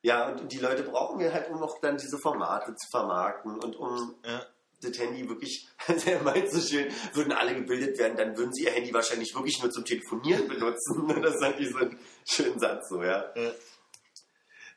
ja, 0.03 0.29
und 0.29 0.53
die 0.53 0.59
Leute 0.59 0.83
brauchen 0.85 1.19
wir 1.19 1.33
halt, 1.33 1.51
um 1.51 1.63
auch 1.63 1.81
dann 1.81 1.97
diese 1.97 2.19
Formate 2.19 2.75
zu 2.75 2.89
vermarkten 2.91 3.59
und 3.59 3.77
um 3.77 4.15
Ja. 4.25 4.45
das 4.81 4.99
Handy 4.99 5.29
wirklich, 5.29 5.69
der 6.07 6.23
meint 6.23 6.51
so 6.51 6.61
schön, 6.61 6.93
würden 7.15 7.33
alle 7.33 7.55
gebildet 7.55 7.99
werden, 7.99 8.17
dann 8.17 8.37
würden 8.37 8.53
sie 8.53 8.65
ihr 8.65 8.71
Handy 8.73 8.93
wahrscheinlich 8.95 9.35
wirklich 9.35 9.61
nur 9.61 9.71
zum 9.71 9.85
Telefonieren 9.85 10.47
benutzen. 10.49 11.09
Das 11.23 11.35
ist 11.35 11.43
eigentlich 11.43 11.71
so 11.71 11.79
ein 11.79 11.99
schöner 12.29 12.59
Satz, 12.59 12.89
so, 12.89 13.03
ja. 13.03 13.33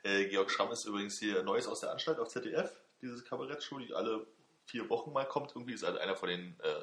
Äh, 0.02 0.24
Georg 0.28 0.50
Schramm 0.50 0.72
ist 0.72 0.86
übrigens 0.86 1.18
hier 1.18 1.42
Neues 1.42 1.66
aus 1.68 1.80
der 1.80 1.92
Anstalt 1.92 2.18
auf 2.18 2.28
ZDF, 2.28 2.72
dieses 3.02 3.24
Kabarettshow, 3.24 3.78
die 3.78 3.92
alle 3.92 4.26
vier 4.64 4.88
Wochen 4.88 5.12
mal 5.12 5.26
kommt. 5.26 5.52
Irgendwie 5.54 5.74
ist 5.74 5.82
halt 5.84 5.98
einer 5.98 6.16
von 6.16 6.28
den 6.30 6.58
äh, 6.60 6.82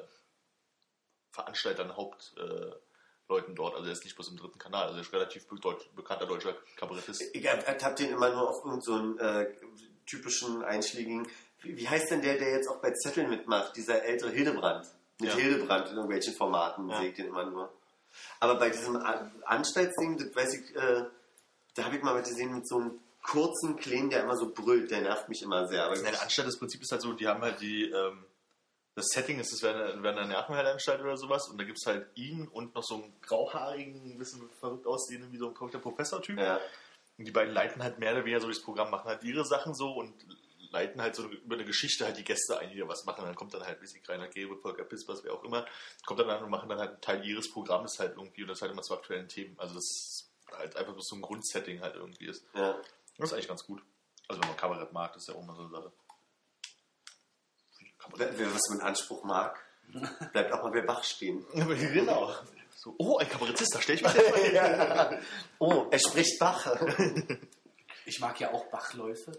Veranstaltern, 1.42 1.96
Hauptleuten 1.96 2.68
äh, 2.70 2.74
Leuten 3.28 3.54
dort. 3.54 3.74
Also 3.74 3.86
er 3.86 3.92
ist 3.92 4.04
nicht 4.04 4.16
bloß 4.16 4.30
im 4.30 4.36
dritten 4.36 4.58
Kanal, 4.58 4.84
also 4.86 4.96
er 4.96 5.02
ist 5.02 5.12
relativ 5.12 5.46
deutsch, 5.60 5.84
bekannter 5.94 6.26
deutscher 6.26 6.54
Kabarettist. 6.76 7.22
Ich 7.32 7.44
ertappe 7.44 7.94
den 7.96 8.10
immer 8.10 8.30
nur 8.30 8.48
auf 8.48 8.64
irgendeinen 8.64 9.18
so 9.18 9.18
äh, 9.22 9.46
typischen 10.06 10.62
einschlägigen. 10.64 11.28
Wie, 11.60 11.76
wie 11.76 11.88
heißt 11.88 12.10
denn 12.10 12.22
der, 12.22 12.38
der 12.38 12.50
jetzt 12.52 12.68
auch 12.68 12.80
bei 12.80 12.92
Zetteln 12.92 13.28
mitmacht? 13.28 13.76
Dieser 13.76 14.02
ältere 14.02 14.30
Hildebrand. 14.30 14.86
Mit 15.20 15.30
Ja. 15.30 15.36
Hildebrand 15.36 15.88
in 15.90 15.94
irgendwelchen 15.96 16.34
Formaten 16.34 16.88
Ja. 16.88 17.00
sehe 17.00 17.10
ich 17.10 17.16
den 17.16 17.26
immer 17.26 17.44
nur. 17.44 17.72
Aber 18.40 18.54
bei 18.56 18.70
diesem 18.70 18.96
An- 18.96 19.30
Anstaltsding, 19.44 20.16
das 20.18 20.34
weiß 20.34 20.54
ich, 20.54 20.74
äh, 20.76 21.04
da 21.74 21.84
habe 21.84 21.96
ich 21.96 22.02
mal 22.02 22.20
gesehen 22.22 22.54
mit 22.54 22.66
so 22.66 22.78
einem 22.78 22.98
kurzen 23.22 23.76
Kleinen, 23.76 24.08
der 24.10 24.22
immer 24.22 24.36
so 24.36 24.50
brüllt. 24.54 24.90
Der 24.90 25.02
nervt 25.02 25.28
mich 25.28 25.42
immer 25.42 25.68
sehr. 25.68 25.84
Aber 25.84 25.96
Ja, 25.96 26.10
der 26.10 26.22
Anstalt, 26.22 26.48
das 26.48 26.58
Prinzip 26.58 26.80
ist 26.80 26.90
halt 26.92 27.02
so, 27.02 27.12
die 27.12 27.26
haben 27.28 27.42
halt 27.42 27.60
die, 27.60 27.90
ähm, 27.90 28.24
das 28.98 29.08
Setting 29.08 29.40
ist, 29.40 29.52
es 29.52 29.62
wäre 29.62 29.92
eine, 29.92 30.26
Nervenheilanstalt 30.26 31.00
oder 31.00 31.16
sowas 31.16 31.48
und 31.48 31.58
da 31.58 31.64
gibt 31.64 31.78
es 31.78 31.86
halt 31.86 32.08
ihn 32.14 32.46
und 32.48 32.74
noch 32.74 32.82
so 32.82 32.96
einen 32.96 33.12
grauhaarigen, 33.22 34.12
ein 34.12 34.18
bisschen 34.18 34.48
verrückt 34.60 34.86
aussehenden, 34.86 35.32
wie 35.32 35.38
so 35.38 35.48
ein 35.48 35.54
verrückter 35.54 35.78
Professor-Typ. 35.78 36.38
ja. 36.38 36.60
Und 37.16 37.24
die 37.24 37.32
beiden 37.32 37.52
leiten 37.52 37.82
halt 37.82 37.98
mehr 37.98 38.12
oder 38.12 38.24
weniger 38.24 38.40
so 38.40 38.48
das 38.48 38.62
Programm, 38.62 38.90
machen 38.90 39.08
halt 39.08 39.24
ihre 39.24 39.44
Sachen 39.44 39.74
so 39.74 39.92
und 39.92 40.14
leiten 40.70 41.00
halt 41.02 41.16
so 41.16 41.26
über 41.26 41.56
eine 41.56 41.64
Geschichte 41.64 42.04
halt 42.04 42.16
die 42.16 42.24
Gäste 42.24 42.58
ein, 42.58 42.70
die 42.70 42.78
da 42.78 42.86
was 42.86 43.04
machen. 43.04 43.24
Dann 43.24 43.34
kommt 43.34 43.54
dann 43.54 43.64
halt, 43.64 43.80
wie 43.82 43.86
sie 43.86 44.00
Rainer 44.06 44.28
Gebe, 44.28 44.56
Volker 44.56 44.84
Pispers, 44.84 45.24
wer 45.24 45.34
auch 45.34 45.42
immer, 45.42 45.66
kommt 46.06 46.20
dann 46.20 46.30
an 46.30 46.44
und 46.44 46.50
machen 46.50 46.68
dann 46.68 46.78
halt 46.78 46.90
einen 46.90 47.00
Teil 47.00 47.24
ihres 47.24 47.50
Programmes 47.50 47.98
halt 47.98 48.16
irgendwie 48.16 48.42
und 48.42 48.48
das 48.48 48.62
halt 48.62 48.70
immer 48.70 48.82
zu 48.82 48.94
aktuellen 48.94 49.28
Themen. 49.28 49.58
Also 49.58 49.74
das 49.74 49.84
ist 49.84 50.30
halt 50.52 50.76
einfach 50.76 50.94
so 50.98 51.16
ein 51.16 51.22
Grundsetting 51.22 51.80
halt 51.80 51.96
irgendwie 51.96 52.26
ist. 52.26 52.44
ja. 52.54 52.76
Das 53.16 53.30
ist 53.30 53.32
eigentlich 53.32 53.48
ganz 53.48 53.64
gut. 53.64 53.82
Also 54.28 54.40
wenn 54.40 54.48
man 54.48 54.56
Kabarett 54.56 54.92
mag, 54.92 55.16
ist 55.16 55.26
ja 55.26 55.34
auch 55.34 55.42
immer 55.42 55.56
so 55.56 55.62
eine 55.62 55.70
Sache. 55.70 55.92
Wer, 58.16 58.54
was 58.54 58.68
mit 58.70 58.82
Anspruch 58.82 59.24
mag, 59.24 59.58
bleibt 60.32 60.52
auch 60.52 60.62
mal 60.62 60.72
bei 60.72 60.82
Bach 60.82 61.02
stehen. 61.04 61.44
genau. 61.52 62.32
So, 62.76 62.94
oh, 62.98 63.18
ein 63.18 63.28
Kabarettist, 63.28 63.74
da 63.74 63.80
stelle 63.80 63.98
ich 63.98 64.04
mich 64.04 64.14
jetzt 64.16 64.36
hin. 64.36 64.54
ja. 64.54 65.18
Oh, 65.58 65.86
er 65.90 65.98
spricht 65.98 66.38
Bach. 66.38 66.76
Ich 68.06 68.20
mag 68.20 68.38
ja 68.40 68.52
auch 68.52 68.66
Bachläufe, 68.70 69.32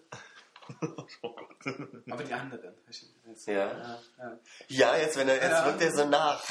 Oh 1.22 1.34
Gott. 1.36 1.76
aber 2.12 2.24
die 2.24 2.34
anderen. 2.34 2.76
Ja. 3.46 3.54
Ja, 3.54 4.00
ja. 4.18 4.40
Ja, 4.68 4.98
jetzt, 4.98 5.18
wenn 5.18 5.28
er, 5.30 5.36
jetzt 5.36 5.46
Ja. 5.52 5.66
wirkt 5.66 5.82
er 5.82 5.92
so 5.92 6.06
nach. 6.06 6.44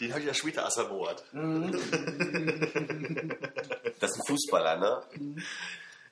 Den 0.00 0.10
habe 0.10 0.20
ich 0.20 0.26
ja 0.26 0.34
später 0.34 0.64
assermoat. 0.64 1.24
Das 4.00 4.10
ist 4.10 4.20
ein 4.20 4.26
Fußballer, 4.26 4.76
ne? 4.78 5.44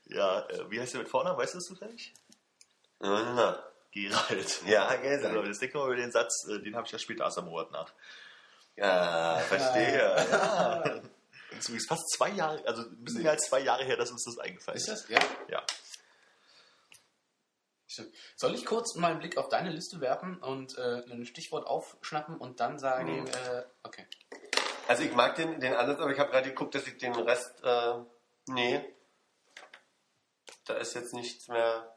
Ja, 0.07 0.41
äh, 0.49 0.71
wie 0.71 0.81
heißt 0.81 0.93
der 0.95 1.01
mit 1.03 1.09
Vornamen? 1.11 1.39
Weißt 1.39 1.55
du 1.55 1.59
das 1.59 1.65
zufällig? 1.65 2.13
Ja, 3.03 3.63
Gerald. 3.91 4.63
ja 4.67 4.87
Also, 4.87 5.23
sein. 5.23 5.47
jetzt 5.47 5.61
denk 5.61 5.75
mal 5.75 5.87
über 5.87 5.97
den 5.97 6.13
Satz, 6.13 6.47
äh, 6.49 6.59
den 6.61 6.75
habe 6.77 6.87
ich 6.87 6.93
ja 6.93 6.99
später 6.99 7.27
assermoat 7.27 7.71
nach. 7.73 7.93
Ja, 8.77 9.39
verstehe. 9.49 10.01
Das 11.51 11.59
ist 11.59 11.69
übrigens 11.69 11.87
fast 11.87 12.09
zwei 12.17 12.31
Jahre, 12.31 12.67
also 12.67 12.83
ein 12.83 13.05
bisschen 13.05 13.23
mehr 13.23 13.33
als 13.33 13.43
zwei 13.49 13.61
Jahre 13.61 13.85
her, 13.85 13.97
dass 13.99 14.11
uns 14.11 14.25
das 14.25 14.39
eingefallen 14.39 14.79
Ist 14.79 14.89
ist. 14.89 15.03
das? 15.05 15.09
Ja. 15.11 15.19
Ja. 15.49 15.63
Soll 18.37 18.55
ich 18.55 18.65
kurz 18.65 18.95
mal 18.97 19.11
einen 19.11 19.19
Blick 19.19 19.37
auf 19.37 19.51
deine 19.51 19.69
Liste 19.69 20.01
werfen 20.01 20.39
und 20.39 20.79
äh, 20.79 21.03
ein 21.11 21.27
Stichwort 21.27 21.67
aufschnappen 21.67 22.39
und 22.39 22.59
dann 22.61 22.79
sagen, 22.79 23.21
Mhm. 23.25 23.27
äh, 23.27 23.63
okay. 23.83 24.07
Also 24.89 25.03
ich 25.03 25.13
mag 25.13 25.37
den, 25.37 25.61
den 25.61 25.75
Ansatz, 25.75 26.01
aber 26.01 26.11
ich 26.11 26.19
habe 26.19 26.31
gerade 26.31 26.49
geguckt, 26.49 26.75
dass 26.75 26.87
ich 26.87 26.97
den 26.97 27.15
Rest 27.15 27.63
äh, 27.63 27.95
Nee. 28.49 28.83
Da 30.65 30.75
ist 30.79 30.95
jetzt 30.95 31.13
nichts 31.13 31.49
mehr. 31.49 31.92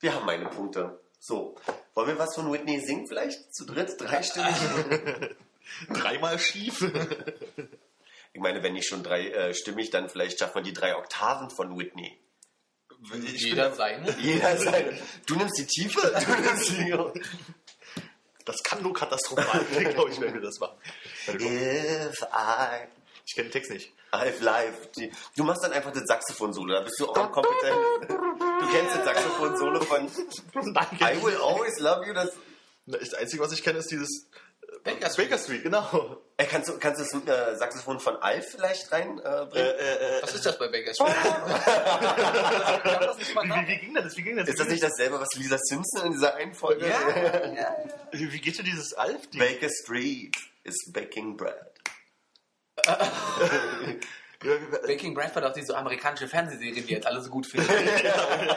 Wir 0.00 0.14
haben 0.14 0.26
meine 0.26 0.46
Punkte. 0.46 0.98
So. 1.18 1.56
Wollen 1.94 2.08
wir 2.08 2.18
was 2.18 2.34
von 2.34 2.50
Whitney 2.52 2.80
singen 2.80 3.06
vielleicht? 3.06 3.54
Zu 3.54 3.66
dritt? 3.66 3.94
Dreistimmig? 4.00 4.54
Dreimal 5.90 6.38
schief. 6.38 6.82
ich 8.32 8.40
meine, 8.40 8.62
wenn 8.62 8.72
nicht 8.72 8.88
schon 8.88 9.02
dreistimmig, 9.02 9.90
dann 9.90 10.08
vielleicht 10.08 10.38
schafft 10.38 10.54
man 10.54 10.64
die 10.64 10.72
drei 10.72 10.96
Oktaven 10.96 11.50
von 11.50 11.78
Whitney. 11.78 12.18
Ich 13.24 13.42
Jeder 13.42 13.72
seine. 13.74 14.10
Jeder 14.20 14.56
seine. 14.56 14.98
Du 15.26 15.36
nimmst 15.36 15.58
die 15.58 15.66
Tiefe, 15.66 16.00
du 16.26 16.32
nimmst 16.42 16.70
die. 16.70 16.94
das 18.44 18.62
kann 18.62 18.82
nur 18.82 18.92
katastrophal 18.92 19.70
werden, 19.70 19.94
glaube 19.94 20.10
ich, 20.10 20.20
wenn 20.20 20.34
wir 20.34 20.40
das 20.40 20.58
machen. 20.58 20.76
If 21.28 22.22
I 22.22 22.88
Ich 23.26 23.34
kenne 23.34 23.48
den 23.48 23.52
Text 23.52 23.70
nicht. 23.70 23.92
I've. 24.12 24.90
Die- 24.96 25.12
Du 25.36 25.44
machst 25.44 25.62
dann 25.62 25.72
einfach 25.72 25.92
das 25.92 26.02
Saxophon-Solo, 26.06 26.74
da 26.74 26.80
bist 26.80 26.98
du 26.98 27.08
auch 27.08 27.30
kompetent. 27.30 28.29
Du 28.60 28.68
kennst 28.72 28.96
das 28.96 29.04
Saxophon-Solo 29.04 29.80
von 29.80 30.06
I 30.06 31.22
will 31.22 31.36
always 31.36 31.78
love 31.78 32.06
you. 32.06 32.12
Das, 32.12 32.30
Das 32.86 33.14
Einzige, 33.14 33.42
was 33.42 33.52
ich 33.52 33.62
kenne, 33.62 33.78
ist 33.78 33.90
dieses 33.90 34.26
Baker 34.84 35.10
Street. 35.10 35.30
Baker 35.30 35.42
Street, 35.42 35.62
genau. 35.62 36.18
äh, 36.36 36.44
kannst, 36.46 36.68
du, 36.68 36.78
kannst 36.78 37.00
du 37.00 37.04
das 37.20 37.54
äh, 37.54 37.56
Saxophon 37.56 38.00
von 38.00 38.16
Alf 38.16 38.44
vielleicht 38.52 38.90
reinbringen? 38.92 39.52
Äh, 39.52 39.60
Äh, 39.60 40.18
äh, 40.18 40.22
Was 40.22 40.34
ist 40.34 40.46
das 40.46 40.58
bei 40.58 40.68
Baker 40.68 40.94
Street? 40.94 41.08
wie, 43.44 43.68
wie 43.68 43.78
ging 43.78 43.94
das? 43.94 44.16
Wie 44.16 44.22
ging 44.22 44.36
das? 44.36 44.48
ist 44.48 44.58
das 44.58 44.68
nicht 44.68 44.82
dasselbe, 44.82 45.20
was 45.20 45.28
Lisa 45.36 45.58
Simpson 45.58 46.06
in 46.06 46.12
dieser 46.12 46.34
einen 46.36 46.54
Folge? 46.54 46.86
Wie, 48.12 48.32
wie 48.32 48.40
geht 48.40 48.58
denn 48.58 48.64
dieses 48.64 48.92
Alf? 48.94 49.26
Die, 49.28 49.38
Baker 49.38 49.68
Street 49.70 50.34
is 50.64 50.76
baking 50.92 51.36
bread. 51.36 51.54
Baking 54.40 55.12
Bread 55.14 55.34
war 55.34 55.42
doch 55.42 55.52
diese 55.52 55.76
amerikanische 55.76 56.26
Fernsehserie, 56.26 56.82
die 56.82 56.92
jetzt 56.94 57.06
alle 57.06 57.20
so 57.20 57.28
gut 57.30 57.46
finden. 57.50 57.68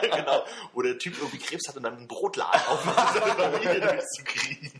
genau. 0.00 0.44
Wo 0.72 0.82
der 0.82 0.98
Typ 0.98 1.18
irgendwie 1.18 1.38
Krebs 1.38 1.68
hat 1.68 1.76
und 1.76 1.82
dann 1.82 1.96
einen 1.98 2.08
Brotladen 2.08 2.60
aufmacht, 2.68 3.16
um 3.16 3.20
seine 3.36 3.52
Familie 3.52 3.80
durchzukriegen. 3.80 4.72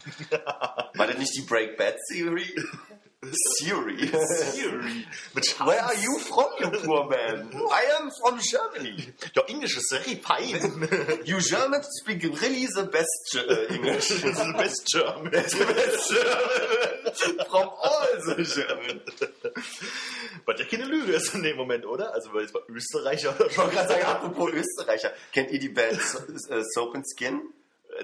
War 0.94 1.07
das 1.07 1.18
nicht 1.18 1.36
die 1.36 1.42
Break 1.42 1.76
Bad 1.76 1.96
Theory? 2.11 2.55
Theory. 3.59 4.11
Mit 5.35 5.61
Where 5.61 5.83
are 5.83 5.95
you 5.95 6.18
from, 6.18 6.47
you 6.61 6.70
poor 6.85 7.09
man? 7.09 7.51
I 7.70 7.85
am 8.01 8.11
from 8.20 8.39
Germany. 8.41 9.12
Your 9.35 9.45
English 9.49 9.77
is 9.77 9.89
very 9.91 10.16
fine. 10.20 10.89
You 11.25 11.41
Germans 11.41 11.87
speak 12.01 12.22
really 12.22 12.66
the 12.66 12.85
best 12.85 13.37
uh, 13.37 13.75
English. 13.75 14.09
The 14.45 14.53
best 14.57 14.87
German. 14.93 15.31
the 15.33 15.75
best 15.75 16.11
German 16.11 17.45
from 17.49 17.68
all 17.83 18.07
the 18.27 18.43
German. 18.45 19.01
Was 20.47 20.59
ja 20.61 20.66
keine 20.66 20.85
Lüge 20.85 21.12
ist 21.12 21.35
in 21.35 21.43
dem 21.43 21.57
Moment, 21.57 21.87
oder? 21.87 22.12
Also, 22.12 22.33
weil 22.35 22.45
es 22.45 22.53
war 22.55 22.62
Österreicher 22.68 23.35
oder 23.35 23.47
Ich 23.47 23.57
wollte 23.59 23.75
gerade 23.75 23.89
sagen, 23.89 24.05
apropos 24.05 24.53
Österreicher. 24.53 25.12
Kennt 25.33 25.51
ihr 25.51 25.59
die 25.59 25.68
Band 25.68 26.01
so 26.01 26.18
äh, 26.53 26.62
Soap 26.75 26.95
and 26.95 27.07
Skin? 27.16 27.41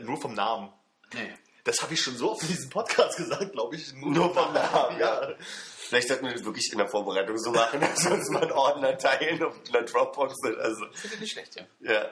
Nur 0.03 0.21
vom 0.21 0.35
Namen. 0.35 0.71
Nee. 1.12 1.33
Das 1.64 1.82
habe 1.82 1.94
ich 1.94 2.00
schon 2.00 2.16
so 2.16 2.32
oft 2.32 2.42
in 2.42 2.48
diesem 2.48 2.70
Podcast 2.70 3.16
gesagt, 3.16 3.52
glaube 3.52 3.76
ich. 3.76 3.92
Nur 3.94 4.32
vom 4.32 4.52
Namen, 4.52 4.98
ja. 4.98 5.34
Vielleicht 5.38 6.08
sollten 6.08 6.26
wir 6.26 6.32
das 6.32 6.44
wirklich 6.44 6.70
in 6.72 6.78
der 6.78 6.88
Vorbereitung 6.88 7.36
so 7.38 7.50
machen, 7.50 7.80
dass 7.80 8.04
wir 8.04 8.12
uns 8.12 8.30
mal 8.30 8.42
einen 8.42 8.52
Ordner 8.52 8.96
teilen 8.96 9.42
auf 9.42 9.56
einer 9.68 9.82
Dropbox. 9.82 10.34
Also, 10.58 10.86
Finde 10.92 11.14
ich 11.16 11.20
nicht 11.20 11.32
schlecht, 11.32 11.56
ja. 11.56 11.92
ja. 11.92 12.04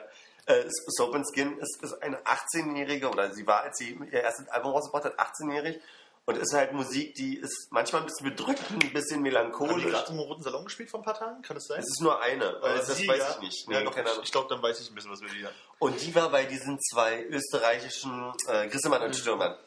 Äh, 0.45 0.65
Soap 0.67 1.15
and 1.15 1.25
Skin 1.31 1.57
ist, 1.59 1.81
ist 1.81 2.01
eine 2.01 2.17
18-Jährige, 2.23 3.09
oder 3.09 3.33
sie 3.33 3.45
war, 3.45 3.63
als 3.63 3.77
sie 3.77 3.97
ihr 4.11 4.21
erstes 4.21 4.47
Album 4.49 4.71
rausgebracht 4.73 5.05
hat, 5.05 5.19
18-jährig. 5.19 5.79
Und 6.25 6.37
ist 6.37 6.53
halt 6.53 6.73
Musik, 6.73 7.15
die 7.15 7.37
ist 7.37 7.69
manchmal 7.71 8.01
ein 8.03 8.07
bisschen 8.07 8.29
bedrückend, 8.29 8.83
ein 8.83 8.93
bisschen 8.93 9.17
Haben 9.17 9.23
die 9.23 9.29
melancholisch. 9.31 9.83
gerade 9.85 10.11
im 10.11 10.19
Roten 10.19 10.43
Salon 10.43 10.63
gespielt 10.65 10.91
vor 10.91 10.99
ein 10.99 11.03
paar 11.03 11.17
Tagen? 11.17 11.41
Kann 11.41 11.55
das 11.55 11.65
sein? 11.65 11.79
Es 11.79 11.87
ist 11.89 12.01
nur 12.01 12.21
eine, 12.21 12.55
aber 12.57 12.75
das 12.75 12.95
Sie, 12.95 13.07
weiß 13.07 13.17
ja. 13.17 13.29
ich 13.31 13.39
nicht. 13.39 13.67
Ja, 13.67 13.79
Nee, 13.79 13.85
doch, 13.85 13.95
keine 13.95 14.11
Ahnung. 14.11 14.23
ich 14.23 14.31
glaube, 14.31 14.47
dann 14.47 14.61
weiß 14.61 14.79
ich 14.79 14.89
ein 14.91 14.95
bisschen, 14.95 15.11
was 15.11 15.21
wir 15.21 15.33
wieder. 15.33 15.51
Und 15.79 15.99
die 15.99 16.13
war 16.13 16.29
bei 16.29 16.45
diesen 16.45 16.79
zwei 16.81 17.23
österreichischen 17.25 18.31
äh, 18.47 18.67
Grissemann 18.67 19.01
und 19.01 19.15
Stürmern. 19.15 19.57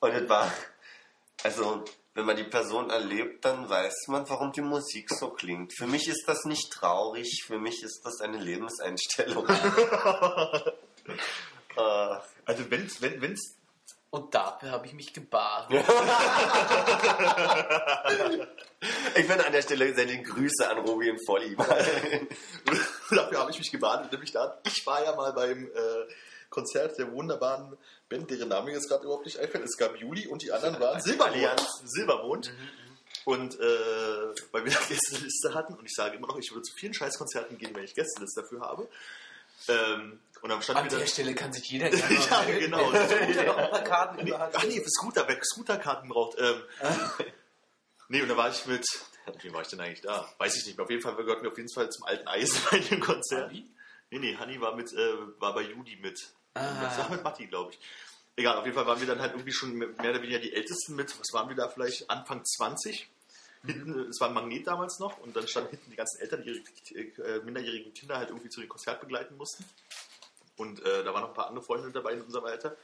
Und 0.00 0.10
es 0.12 0.26
war, 0.28 0.50
also, 1.44 1.84
wenn 2.14 2.24
man 2.24 2.36
die 2.36 2.44
Person 2.44 2.88
erlebt, 2.88 3.44
dann 3.44 3.68
weiß 3.68 4.06
man, 4.08 4.26
warum 4.30 4.52
die 4.52 4.62
Musik 4.62 5.10
so 5.10 5.28
klingt. 5.30 5.74
Für 5.76 5.86
mich 5.86 6.08
ist 6.08 6.24
das 6.26 6.46
nicht 6.46 6.72
traurig, 6.72 7.44
für 7.46 7.58
mich 7.58 7.82
ist 7.82 8.00
das 8.06 8.22
eine 8.22 8.38
Lebenseinstellung. 8.38 9.46
äh, 11.76 12.16
Also, 12.46 12.70
wenn's, 12.70 13.02
wenn 13.02 13.32
es 13.34 13.56
Und 14.10 14.34
dafür 14.34 14.72
habe 14.72 14.86
ich 14.88 14.92
mich 14.92 15.12
gebadet. 15.12 15.70
ich 19.14 19.28
bin 19.28 19.40
an 19.40 19.52
der 19.52 19.62
Stelle 19.62 19.94
sende 19.94 20.20
Grüße 20.20 20.68
an 20.68 20.78
Robi 20.78 21.10
und 21.10 21.24
Volli. 21.24 21.54
Dafür 23.10 23.38
habe 23.38 23.52
ich 23.52 23.58
mich 23.58 23.70
gebadet, 23.70 24.10
nämlich 24.10 24.32
da. 24.32 24.58
Ich 24.66 24.84
war 24.84 25.04
ja 25.04 25.14
mal 25.14 25.32
beim 25.32 25.66
äh, 25.66 25.70
Konzert 26.48 26.98
der 26.98 27.12
wunderbaren 27.12 27.78
Band, 28.08 28.28
deren 28.28 28.48
Name 28.48 28.66
mir 28.66 28.72
jetzt 28.72 28.88
gerade 28.88 29.04
überhaupt 29.04 29.26
nicht 29.26 29.38
einfällt. 29.38 29.64
Es 29.64 29.76
gab 29.76 29.94
Juli 29.96 30.26
und 30.26 30.42
die 30.42 30.50
anderen 30.50 30.80
waren 30.80 31.00
Silbermond. 31.04 31.68
Silbermond. 31.84 32.52
Und 33.24 33.60
äh, 33.60 34.34
weil 34.50 34.64
wir 34.64 34.72
da 34.72 34.80
Gästeliste 34.88 35.54
hatten, 35.54 35.74
und 35.74 35.84
ich 35.84 35.94
sage 35.94 36.16
immer 36.16 36.26
noch, 36.26 36.38
ich 36.38 36.50
würde 36.50 36.62
zu 36.62 36.74
vielen 36.74 36.94
Scheißkonzerten 36.94 37.58
gehen, 37.58 37.76
wenn 37.76 37.84
ich 37.84 37.94
Gästeliste 37.94 38.42
dafür 38.42 38.60
habe. 38.62 38.88
Ähm, 39.68 40.18
und 40.42 40.48
dann 40.48 40.62
stand 40.62 40.78
An 40.78 40.88
der 40.88 41.06
Stelle 41.06 41.34
kann 41.34 41.52
sich 41.52 41.70
jeder 41.70 41.90
gerne 41.90 42.14
Ja, 42.14 42.44
genau. 42.44 42.92
Wer 42.92 43.46
noch 43.46 43.58
ein 43.58 43.70
paar 43.70 43.84
Karten 43.84 44.24
Nee, 44.24 44.32
ach 44.32 44.64
nee, 44.64 44.80
für 44.80 44.90
Scooter, 44.90 45.26
wer 45.28 45.38
Scooterkarten 45.42 46.08
braucht. 46.08 46.38
Ähm, 46.38 46.62
nee, 48.08 48.22
und 48.22 48.28
da 48.28 48.36
war 48.36 48.50
ich 48.50 48.66
mit. 48.66 48.86
Wie 49.42 49.52
war 49.52 49.62
ich 49.62 49.68
denn 49.68 49.80
eigentlich 49.80 50.00
da? 50.00 50.28
Weiß 50.38 50.56
ich 50.56 50.66
nicht 50.66 50.76
mehr. 50.76 50.84
Auf 50.84 50.90
jeden 50.90 51.02
Fall, 51.02 51.16
wir 51.16 51.24
gehörten 51.24 51.46
auf 51.46 51.56
jeden 51.56 51.72
Fall 51.72 51.90
zum 51.90 52.04
alten 52.04 52.26
Eisen 52.26 52.60
bei 52.70 52.78
dem 52.78 53.00
Konzert. 53.00 53.50
Hanni? 53.50 53.68
Nee, 54.10 54.18
nee, 54.18 54.36
Hanni 54.36 54.60
war, 54.60 54.74
mit, 54.74 54.92
äh, 54.92 55.12
war 55.38 55.54
bei 55.54 55.62
Juli 55.62 55.96
mit. 55.96 56.32
Ah. 56.54 56.82
Das 56.82 56.98
war 56.98 57.10
mit 57.10 57.22
Matti, 57.22 57.46
glaube 57.46 57.72
ich. 57.72 57.78
Egal, 58.36 58.56
auf 58.56 58.64
jeden 58.64 58.76
Fall 58.76 58.86
waren 58.86 58.98
wir 58.98 59.06
dann 59.06 59.20
halt 59.20 59.32
irgendwie 59.32 59.52
schon 59.52 59.74
mehr 59.74 59.88
oder 59.98 60.22
weniger 60.22 60.38
die 60.38 60.52
Ältesten 60.52 60.96
mit. 60.96 61.18
Was 61.20 61.32
waren 61.32 61.48
wir 61.48 61.56
da 61.56 61.68
vielleicht? 61.68 62.08
Anfang 62.10 62.44
20. 62.44 63.08
Hinten, 63.66 64.08
es 64.08 64.18
war 64.20 64.28
ein 64.28 64.34
Magnet 64.34 64.66
damals 64.66 64.98
noch 64.98 65.18
und 65.18 65.36
dann 65.36 65.46
standen 65.46 65.70
hinten 65.70 65.90
die 65.90 65.96
ganzen 65.96 66.18
Eltern, 66.22 66.42
die 66.42 66.64
ihre 66.94 67.22
äh, 67.22 67.42
minderjährigen 67.44 67.92
Kinder 67.92 68.16
halt 68.16 68.30
irgendwie 68.30 68.48
zu 68.48 68.60
dem 68.60 68.70
Konzert 68.70 69.00
begleiten 69.00 69.36
mussten. 69.36 69.66
Und 70.60 70.84
äh, 70.84 71.02
da 71.02 71.14
waren 71.14 71.22
noch 71.22 71.30
ein 71.30 71.34
paar 71.34 71.48
andere 71.48 71.64
Freunde 71.64 71.90
dabei 71.90 72.12
in 72.12 72.20
unserem 72.20 72.44
Alter. 72.44 72.76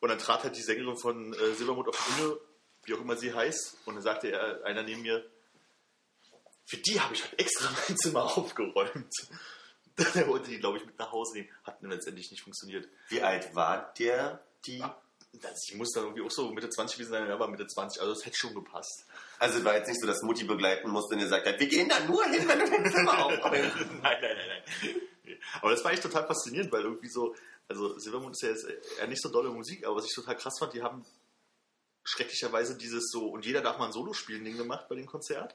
Und 0.00 0.10
dann 0.10 0.18
trat 0.18 0.44
halt 0.44 0.56
die 0.56 0.62
Sängerin 0.62 0.98
von 0.98 1.32
äh, 1.32 1.54
Silbermond 1.54 1.88
auf 1.88 1.96
die 1.96 2.20
Bühne, 2.20 2.38
wie 2.84 2.94
auch 2.94 3.00
immer 3.00 3.16
sie 3.16 3.32
heißt, 3.32 3.78
und 3.86 3.94
dann 3.94 4.02
sagte 4.02 4.30
er, 4.30 4.62
einer 4.64 4.82
neben 4.82 5.00
mir, 5.00 5.24
für 6.66 6.76
die 6.76 7.00
habe 7.00 7.14
ich 7.14 7.22
halt 7.24 7.40
extra 7.40 7.70
mein 7.88 7.96
Zimmer 7.96 8.24
aufgeräumt. 8.36 9.10
Der 10.14 10.28
wollte 10.28 10.50
die, 10.50 10.58
glaube 10.58 10.76
ich, 10.76 10.84
mit 10.84 10.98
nach 10.98 11.10
Hause 11.10 11.38
nehmen. 11.38 11.48
Hat 11.64 11.82
dann 11.82 11.90
letztendlich 11.90 12.30
nicht 12.30 12.42
funktioniert. 12.42 12.86
Wie 13.08 13.22
alt 13.22 13.54
war 13.54 13.94
der, 13.98 14.44
die? 14.66 14.84
Sie 15.54 15.76
muss 15.76 15.92
dann 15.92 16.04
irgendwie 16.04 16.22
auch 16.22 16.30
so 16.30 16.50
Mitte 16.50 16.68
20 16.68 16.98
gewesen 16.98 17.12
sein, 17.12 17.26
er 17.26 17.40
war 17.40 17.48
Mitte 17.48 17.66
20, 17.66 18.02
also 18.02 18.12
das 18.12 18.26
hätte 18.26 18.36
schon 18.36 18.54
gepasst. 18.54 19.06
Also 19.38 19.58
es 19.58 19.64
war 19.64 19.74
jetzt 19.74 19.88
nicht 19.88 20.00
so, 20.00 20.06
dass 20.06 20.20
Mutti 20.20 20.44
begleiten 20.44 20.90
musste 20.90 21.14
und 21.14 21.22
ihr 21.22 21.28
sagt, 21.28 21.46
hat, 21.46 21.58
wir 21.58 21.66
gehen 21.66 21.88
da 21.88 22.00
nur 22.00 22.24
hin, 22.24 22.46
wenn 22.46 22.58
du 22.58 22.70
dein 22.70 22.92
Zimmer 22.92 23.18
aufräumst. 23.24 23.76
nein, 23.76 24.00
nein, 24.02 24.20
nein, 24.20 24.62
nein. 24.82 24.94
Aber 25.60 25.70
das 25.70 25.84
war 25.84 25.92
echt 25.92 26.02
total 26.02 26.26
faszinierend, 26.26 26.70
weil 26.72 26.82
irgendwie 26.82 27.08
so, 27.08 27.34
also 27.68 27.98
Silbermond 27.98 28.34
ist 28.36 28.42
ja 28.42 28.48
jetzt 28.50 28.66
eher 28.98 29.06
nicht 29.08 29.20
so 29.22 29.28
dolle 29.28 29.50
Musik, 29.50 29.84
aber 29.86 29.96
was 29.96 30.06
ich 30.06 30.14
total 30.14 30.36
krass 30.36 30.58
fand, 30.58 30.72
die 30.74 30.82
haben 30.82 31.04
schrecklicherweise 32.04 32.76
dieses 32.76 33.10
so, 33.10 33.26
und 33.28 33.44
jeder 33.44 33.60
darf 33.62 33.78
mal 33.78 33.86
ein 33.86 33.92
Solo 33.92 34.12
spielen 34.12 34.44
Ding 34.44 34.56
gemacht 34.56 34.86
bei 34.88 34.94
dem 34.94 35.06
Konzert. 35.06 35.54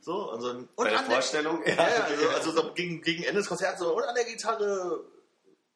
So, 0.00 0.32
und 0.32 0.40
so 0.40 0.48
ein, 0.48 0.56
und 0.60 0.68
Bei 0.76 0.88
der 0.90 0.98
an 1.00 1.04
der- 1.06 1.14
Vorstellung? 1.16 1.62
Ja, 1.66 1.74
ja, 1.74 2.04
also, 2.04 2.28
also 2.30 2.52
so 2.52 2.72
gegen, 2.72 3.02
gegen 3.02 3.22
Ende 3.24 3.40
des 3.40 3.48
Konzerts 3.48 3.80
so, 3.80 3.94
und 3.94 4.02
an 4.04 4.14
der 4.14 4.24
Gitarre, 4.24 5.04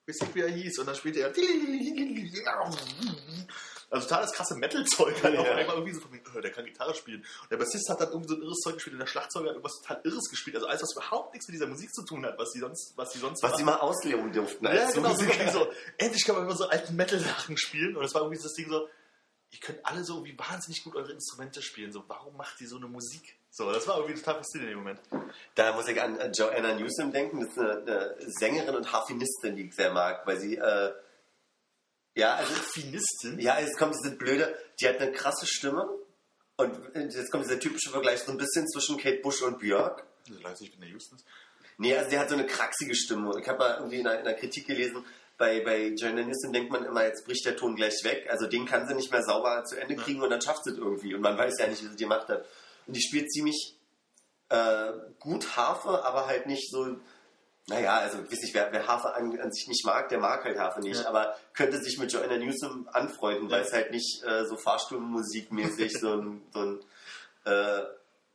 weiß 0.06 0.20
nicht, 0.22 0.34
wie 0.34 0.40
er 0.40 0.48
hieß, 0.48 0.78
und 0.78 0.86
dann 0.86 0.94
spielte 0.96 1.20
er. 1.20 1.32
Also 3.90 4.06
total 4.06 4.22
das 4.22 4.32
krasse 4.32 4.54
Metal-Zeug 4.56 5.22
halt 5.22 5.34
Ja. 5.34 5.40
auf 5.40 5.48
einmal 5.50 5.76
irgendwie 5.76 5.94
so 5.94 6.00
von 6.00 6.10
mir, 6.10 6.20
oh, 6.36 6.40
der 6.40 6.50
kann 6.52 6.64
Gitarre 6.66 6.94
spielen. 6.94 7.20
Und 7.42 7.50
der 7.50 7.56
Bassist 7.56 7.88
hat 7.88 8.00
dann 8.00 8.08
irgendwie 8.10 8.28
so 8.28 8.34
ein 8.34 8.42
irres 8.42 8.58
Zeug 8.58 8.74
gespielt 8.74 8.94
und 8.94 9.00
der 9.00 9.06
Schlagzeuger 9.06 9.46
hat 9.48 9.54
irgendwas 9.56 9.80
total 9.80 10.00
irres 10.04 10.28
gespielt. 10.28 10.56
Also 10.56 10.66
alles, 10.68 10.82
was 10.82 10.92
überhaupt 10.92 11.32
nichts 11.32 11.48
mit 11.48 11.54
dieser 11.54 11.66
Musik 11.68 11.94
zu 11.94 12.04
tun 12.04 12.26
hat, 12.26 12.38
was 12.38 12.50
die 12.52 12.58
sonst, 12.60 12.92
was 12.96 13.10
die 13.12 13.18
sonst 13.18 13.42
Was 13.42 13.56
sie 13.56 13.64
mal 13.64 13.76
ausleben 13.76 14.30
durften 14.32 14.64
Ja, 14.66 14.90
genau, 14.90 15.14
so, 15.14 15.22
Musiker. 15.24 15.50
so, 15.50 15.68
endlich 15.96 16.24
kann 16.24 16.34
man 16.36 16.44
immer 16.44 16.56
so 16.56 16.68
alten 16.68 16.96
Metal-Sachen 16.96 17.56
spielen. 17.56 17.96
Und 17.96 18.04
es 18.04 18.12
war 18.14 18.22
irgendwie 18.22 18.36
so 18.38 18.44
das 18.48 18.52
Ding 18.54 18.68
so, 18.68 18.86
ihr 19.50 19.60
könnt 19.60 19.78
alle 19.86 20.04
so 20.04 20.16
irgendwie 20.16 20.38
wahnsinnig 20.38 20.84
gut 20.84 20.94
eure 20.94 21.12
Instrumente 21.12 21.62
spielen. 21.62 21.90
So, 21.90 22.04
warum 22.08 22.36
macht 22.36 22.60
ihr 22.60 22.68
so 22.68 22.76
eine 22.76 22.88
Musik? 22.88 23.36
So, 23.50 23.72
das 23.72 23.88
war 23.88 23.96
irgendwie 23.96 24.16
total 24.20 24.34
faszinierend 24.34 24.76
in 24.76 24.84
dem 24.84 24.84
Moment. 25.14 25.32
Da 25.54 25.72
muss 25.72 25.88
ich 25.88 25.98
an 26.00 26.20
äh, 26.20 26.30
Joanna 26.30 26.74
Newsom 26.74 27.10
denken. 27.10 27.40
Das 27.40 27.48
ist 27.52 27.58
eine, 27.58 27.82
eine 27.82 28.16
Sängerin 28.38 28.74
und 28.76 28.92
Harfenistin, 28.92 29.56
die 29.56 29.68
ich 29.68 29.74
sehr 29.74 29.90
mag, 29.94 30.26
weil 30.26 30.38
sie, 30.38 30.56
äh, 30.56 30.92
ja, 32.18 32.34
also, 32.34 32.52
Finistin? 32.54 33.38
ja, 33.38 33.58
jetzt 33.60 33.78
kommt 33.78 33.94
diese 33.94 34.16
blöde, 34.16 34.56
die 34.80 34.88
hat 34.88 35.00
eine 35.00 35.12
krasse 35.12 35.46
Stimme. 35.46 35.88
Und 36.56 36.76
jetzt 36.94 37.30
kommt 37.30 37.44
dieser 37.44 37.60
typische 37.60 37.90
Vergleich 37.90 38.20
so 38.20 38.32
ein 38.32 38.38
bisschen 38.38 38.66
zwischen 38.68 38.96
Kate 38.96 39.20
Bush 39.22 39.42
und 39.42 39.60
Björk. 39.60 40.04
Leipzig, 40.42 40.68
ich 40.68 40.72
bin 40.72 40.80
der 40.80 40.94
Houstons. 40.94 41.24
Nee, 41.76 41.96
also 41.96 42.10
die 42.10 42.18
hat 42.18 42.28
so 42.28 42.34
eine 42.34 42.46
kraxige 42.46 42.96
Stimme. 42.96 43.32
Ich 43.40 43.48
habe 43.48 43.58
mal 43.58 43.76
irgendwie 43.76 44.00
in 44.00 44.06
einer, 44.08 44.20
in 44.20 44.26
einer 44.26 44.36
Kritik 44.36 44.66
gelesen, 44.66 45.04
bei, 45.38 45.60
bei 45.60 45.90
Newsom 45.90 46.52
denkt 46.52 46.72
man 46.72 46.84
immer, 46.84 47.04
jetzt 47.04 47.24
bricht 47.24 47.46
der 47.46 47.56
Ton 47.56 47.76
gleich 47.76 48.02
weg. 48.02 48.26
Also 48.28 48.48
den 48.48 48.66
kann 48.66 48.88
sie 48.88 48.94
nicht 48.94 49.12
mehr 49.12 49.22
sauber 49.22 49.64
zu 49.64 49.80
Ende 49.80 49.94
kriegen 49.94 50.20
und 50.20 50.30
dann 50.30 50.42
schafft 50.42 50.64
sie 50.64 50.70
es 50.70 50.78
irgendwie. 50.78 51.14
Und 51.14 51.20
man 51.20 51.38
weiß 51.38 51.58
ja 51.60 51.68
nicht, 51.68 51.82
wie 51.82 51.86
sie 51.86 51.96
die 51.96 52.02
gemacht 52.02 52.28
hat. 52.28 52.44
Und 52.86 52.96
die 52.96 53.00
spielt 53.00 53.30
ziemlich 53.30 53.76
äh, 54.48 54.90
gut 55.20 55.56
Hafer, 55.56 56.04
aber 56.04 56.26
halt 56.26 56.46
nicht 56.46 56.70
so. 56.70 56.96
Naja, 57.68 57.98
also 57.98 58.18
ich 58.24 58.32
weiß 58.32 58.40
nicht, 58.42 58.54
wer, 58.54 58.72
wer 58.72 58.86
Hafer 58.86 59.14
an, 59.14 59.38
an 59.40 59.52
sich 59.52 59.68
nicht 59.68 59.84
mag, 59.84 60.08
der 60.08 60.18
mag 60.18 60.42
halt 60.44 60.58
Hafer 60.58 60.80
nicht, 60.80 61.00
Ja. 61.02 61.08
aber 61.08 61.36
könnte 61.54 61.78
sich 61.78 61.98
mit 61.98 62.10
Joanna 62.12 62.38
Newsom 62.38 62.88
anfreunden, 62.92 63.50
weil 63.50 63.60
Ja. 63.60 63.66
es 63.66 63.72
halt 63.72 63.90
nicht 63.90 64.22
äh, 64.24 64.46
so 64.46 64.56
Fahrstuhlmusikmäßig 64.56 65.98
so 65.98 66.14
ein, 66.14 66.42
so 66.52 66.60
ein 66.60 66.80
äh, 67.44 67.82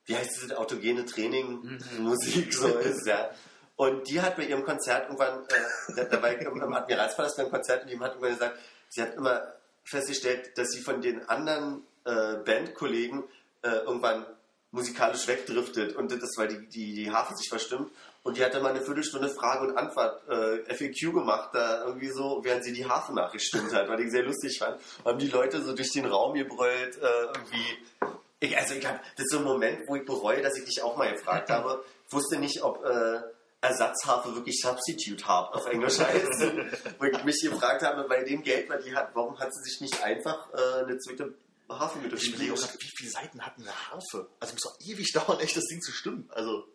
wie 0.05 0.15
heißt 0.15 0.43
es, 0.43 0.51
autogene 0.51 1.05
Training 1.05 1.79
Musik 1.99 2.53
so 2.53 2.67
ist, 2.77 3.07
ja. 3.07 3.29
Und 3.75 4.07
die 4.07 4.21
hat 4.21 4.35
bei 4.35 4.43
ihrem 4.45 4.63
Konzert 4.63 5.03
irgendwann, 5.05 5.43
äh, 5.45 5.93
da- 5.95 6.03
dabei 6.03 6.35
im, 6.35 6.61
im 6.61 6.73
Admiralspalast 6.73 7.37
beim 7.37 7.49
Konzert, 7.49 7.83
und 7.83 7.89
die 7.91 7.99
hat 7.99 8.11
irgendwann 8.11 8.33
gesagt, 8.33 8.59
sie 8.89 9.01
hat 9.01 9.15
immer 9.15 9.41
festgestellt, 9.83 10.57
dass 10.57 10.69
sie 10.69 10.81
von 10.81 11.01
den 11.01 11.27
anderen 11.27 11.83
äh, 12.05 12.35
Bandkollegen 12.45 13.23
äh, 13.63 13.69
irgendwann 13.69 14.25
musikalisch 14.71 15.27
wegdriftet 15.27 15.95
und 15.95 16.11
das, 16.11 16.31
weil 16.37 16.47
die, 16.49 16.67
die, 16.67 16.93
die 16.95 17.11
Harfe 17.11 17.35
sich 17.35 17.47
verstimmt. 17.49 17.91
Und 18.23 18.37
die 18.37 18.43
hat 18.43 18.53
dann 18.53 18.63
mal 18.63 18.69
eine 18.69 18.81
Viertelstunde 18.81 19.29
Frage 19.29 19.67
und 19.67 19.77
Antwort 19.77 20.27
äh, 20.29 20.73
FAQ 20.73 21.13
gemacht, 21.13 21.49
da 21.53 21.85
irgendwie 21.85 22.09
so, 22.09 22.39
während 22.41 22.63
sie 22.63 22.71
die 22.71 22.85
Harfe 22.85 23.13
nachgestimmt 23.13 23.73
hat, 23.73 23.89
weil 23.89 23.99
ich 23.99 24.11
sehr 24.11 24.23
lustig 24.23 24.57
fand. 24.57 24.79
Haben 25.03 25.19
die 25.19 25.27
Leute 25.27 25.61
so 25.61 25.73
durch 25.73 25.91
den 25.91 26.05
Raum 26.05 26.33
gebrüllt, 26.33 26.97
äh, 26.97 27.23
irgendwie. 27.33 28.13
Ich, 28.39 28.57
also 28.57 28.75
ich 28.75 28.85
hab, 28.85 29.01
das 29.15 29.25
ist 29.25 29.31
so 29.31 29.39
ein 29.39 29.43
Moment, 29.43 29.87
wo 29.87 29.97
ich 29.97 30.05
bereue, 30.05 30.41
dass 30.41 30.57
ich 30.57 30.63
dich 30.63 30.81
auch 30.81 30.95
mal 30.95 31.11
gefragt 31.11 31.49
habe. 31.49 31.83
Ich 32.07 32.13
wusste 32.13 32.37
nicht, 32.37 32.63
ob 32.63 32.83
äh, 32.85 33.19
Ersatzharfe 33.59 34.35
wirklich 34.35 34.59
Substitute 34.61 35.25
Harp 35.25 35.55
auf 35.55 35.65
Englisch 35.67 35.99
heißt. 35.99 36.41
wo 36.99 37.05
ich 37.05 37.23
mich 37.23 37.41
gefragt 37.41 37.81
habe, 37.81 38.07
bei 38.07 38.23
dem 38.23 38.41
Geld, 38.41 38.69
was 38.69 38.83
die 38.83 38.95
hat, 38.95 39.11
warum 39.15 39.37
hat 39.39 39.53
sie 39.53 39.69
sich 39.69 39.81
nicht 39.81 40.01
einfach 40.01 40.49
äh, 40.53 40.83
eine 40.83 40.97
zweite 40.97 41.33
Harfe 41.69 41.99
mit 41.99 42.13
Ich 42.13 42.29
überlege 42.29 42.53
auch 42.53 42.57
wie 42.57 42.91
viele 42.97 43.11
Seiten 43.11 43.41
hat 43.41 43.53
eine 43.57 43.71
Harfe? 43.89 44.29
Also 44.39 44.53
muss 44.53 44.63
doch 44.63 44.77
ewig 44.85 45.11
dauern, 45.13 45.39
echt 45.39 45.55
das 45.55 45.65
Ding 45.65 45.81
zu 45.81 45.91
stimmen. 45.91 46.29
Also, 46.33 46.67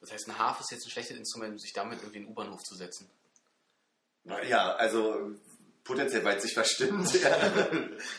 Das 0.00 0.12
heißt, 0.12 0.28
ein 0.28 0.38
Harf 0.38 0.60
ist 0.60 0.70
jetzt 0.70 0.86
ein 0.86 0.90
schlechtes 0.90 1.16
Instrument, 1.16 1.52
um 1.52 1.58
sich 1.58 1.72
damit 1.72 1.98
irgendwie 2.00 2.18
in 2.18 2.24
den 2.24 2.30
U-Bahnhof 2.32 2.62
zu 2.62 2.76
setzen. 2.76 3.08
Ja, 4.46 4.74
also 4.74 5.32
potenziell, 5.84 6.24
weil 6.24 6.36
es 6.36 6.42
sich 6.44 6.54
verstimmt. 6.54 7.12
Ja. 7.22 7.36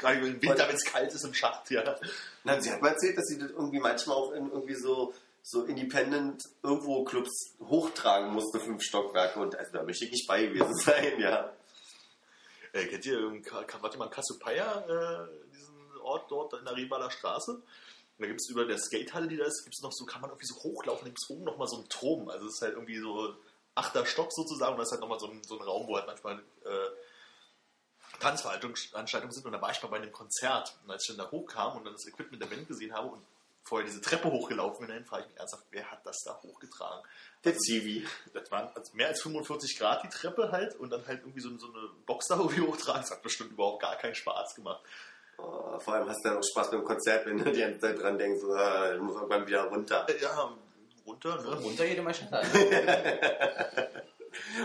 gerade 0.02 0.28
im 0.28 0.42
Winter, 0.42 0.68
wenn 0.68 0.76
es 0.76 0.84
kalt 0.84 1.14
ist 1.14 1.24
im 1.24 1.34
Schacht, 1.34 1.70
ja. 1.72 1.96
Nein, 2.44 2.62
sie 2.62 2.72
hat 2.72 2.82
mal 2.82 2.90
erzählt, 2.90 3.18
dass 3.18 3.26
sie 3.28 3.38
das 3.38 3.52
irgendwie 3.52 3.80
manchmal 3.80 4.18
auch 4.18 4.32
in 4.32 4.50
irgendwie 4.52 4.76
so, 4.76 5.14
so 5.44 5.64
Independent 5.66 6.44
irgendwo 6.64 7.04
Clubs 7.04 7.56
hochtragen 7.62 8.32
musste, 8.32 8.60
fünf 8.60 8.82
Stockwerke. 8.84 9.40
Und 9.40 9.56
also 9.56 9.72
da 9.72 9.84
möchte 9.84 10.06
ich 10.06 10.12
nicht 10.12 10.28
bei 10.28 10.46
gewesen 10.48 10.76
sein, 10.84 11.20
ja. 11.20 11.54
Äh, 12.74 12.86
kennt 12.86 13.06
ihr, 13.06 13.20
ähm, 13.20 13.46
warte 13.82 13.98
mal, 13.98 14.10
Cassiopeia, 14.10 14.82
äh, 14.82 15.28
diesen 15.54 15.98
Ort 16.02 16.30
dort 16.30 16.54
in 16.54 16.66
der 16.66 16.76
Rebaler 16.76 17.10
Straße? 17.10 17.62
Und 18.20 18.24
da 18.24 18.28
gibt 18.28 18.42
es 18.42 18.50
über 18.50 18.66
der 18.66 18.78
Skatehalle, 18.78 19.30
die 19.30 19.38
da 19.38 19.46
ist, 19.46 19.64
gibt 19.64 19.76
es 19.76 19.82
noch 19.82 19.94
so, 19.94 20.04
kann 20.06 20.20
man 20.20 20.30
irgendwie 20.30 20.46
so 20.46 20.56
hochlaufen, 20.56 21.06
da 21.06 21.10
gibt 21.10 21.22
es 21.24 21.30
oben 21.30 21.46
nochmal 21.46 21.70
so 21.70 21.78
einen 21.78 21.88
Turm. 21.88 22.28
Also 22.28 22.48
es 22.48 22.56
ist 22.56 22.62
halt 22.62 22.74
irgendwie 22.74 23.00
so 23.00 23.34
achter 23.76 24.06
Stock 24.06 24.34
sozusagen 24.34 24.74
und 24.74 24.80
da 24.80 24.84
ist 24.84 24.92
halt 24.92 25.00
nochmal 25.00 25.20
so 25.20 25.28
ein, 25.28 25.42
so 25.42 25.58
ein 25.58 25.64
Raum, 25.64 25.88
wo 25.88 25.96
halt 25.96 26.06
manchmal 26.06 26.38
äh, 26.66 28.20
Tanzveranstaltungen 28.20 29.32
sind 29.32 29.46
und 29.46 29.54
da 29.54 29.62
war 29.62 29.72
ich 29.72 29.82
mal 29.82 29.88
bei 29.88 29.98
einem 29.98 30.12
Konzert 30.12 30.78
und 30.84 30.92
als 30.92 31.08
ich 31.08 31.16
dann 31.16 31.26
da 31.26 31.32
hochkam 31.32 31.78
und 31.78 31.86
dann 31.86 31.94
das 31.94 32.06
Equipment 32.08 32.44
der 32.44 32.48
Band 32.48 32.68
gesehen 32.68 32.94
habe 32.94 33.08
und 33.08 33.26
vorher 33.64 33.88
diese 33.88 34.02
Treppe 34.02 34.30
hochgelaufen 34.30 34.80
bin, 34.80 34.90
dahin 34.90 35.06
frage 35.06 35.24
ich 35.24 35.30
mich 35.30 35.40
ernsthaft, 35.40 35.64
wer 35.72 35.90
hat 35.90 36.06
das 36.06 36.18
da 36.26 36.38
hochgetragen? 36.42 37.08
Der 37.46 37.58
Zivi. 37.58 38.06
Das 38.34 38.52
waren 38.52 38.68
also 38.76 38.94
mehr 38.96 39.08
als 39.08 39.22
45 39.22 39.78
Grad 39.78 40.04
die 40.04 40.10
Treppe 40.10 40.52
halt 40.52 40.76
und 40.76 40.90
dann 40.90 41.06
halt 41.08 41.22
irgendwie 41.22 41.40
so, 41.40 41.56
so 41.58 41.68
eine 41.68 41.88
Box 42.06 42.28
da 42.28 42.36
irgendwie 42.36 42.62
hochtragen. 42.62 43.02
Das 43.02 43.12
hat 43.12 43.22
bestimmt 43.22 43.52
überhaupt 43.52 43.82
gar 43.82 43.96
keinen 43.96 44.16
Spaß 44.16 44.56
gemacht. 44.56 44.84
Oh, 45.42 45.80
vor 45.80 45.94
allem 45.94 46.10
hast 46.10 46.24
du 46.24 46.30
dann 46.30 46.38
auch 46.38 46.44
Spaß 46.44 46.72
beim 46.72 46.84
Konzert, 46.84 47.26
wenn 47.26 47.38
du 47.38 47.52
die 47.52 47.60
ganze 47.60 47.80
Zeit 47.80 48.00
dran 48.00 48.18
denkst, 48.18 48.42
so, 48.42 48.54
ah, 48.54 48.94
ich 48.94 49.00
muss 49.02 49.16
irgendwann 49.16 49.48
wieder 49.48 49.64
runter. 49.64 50.06
Äh, 50.10 50.22
Ja, 50.22 50.54
runter, 51.06 51.42
ne? 51.42 51.56
Runter 51.62 51.86
jede 51.86 52.02
mal 52.02 52.14
schneller. 52.14 52.42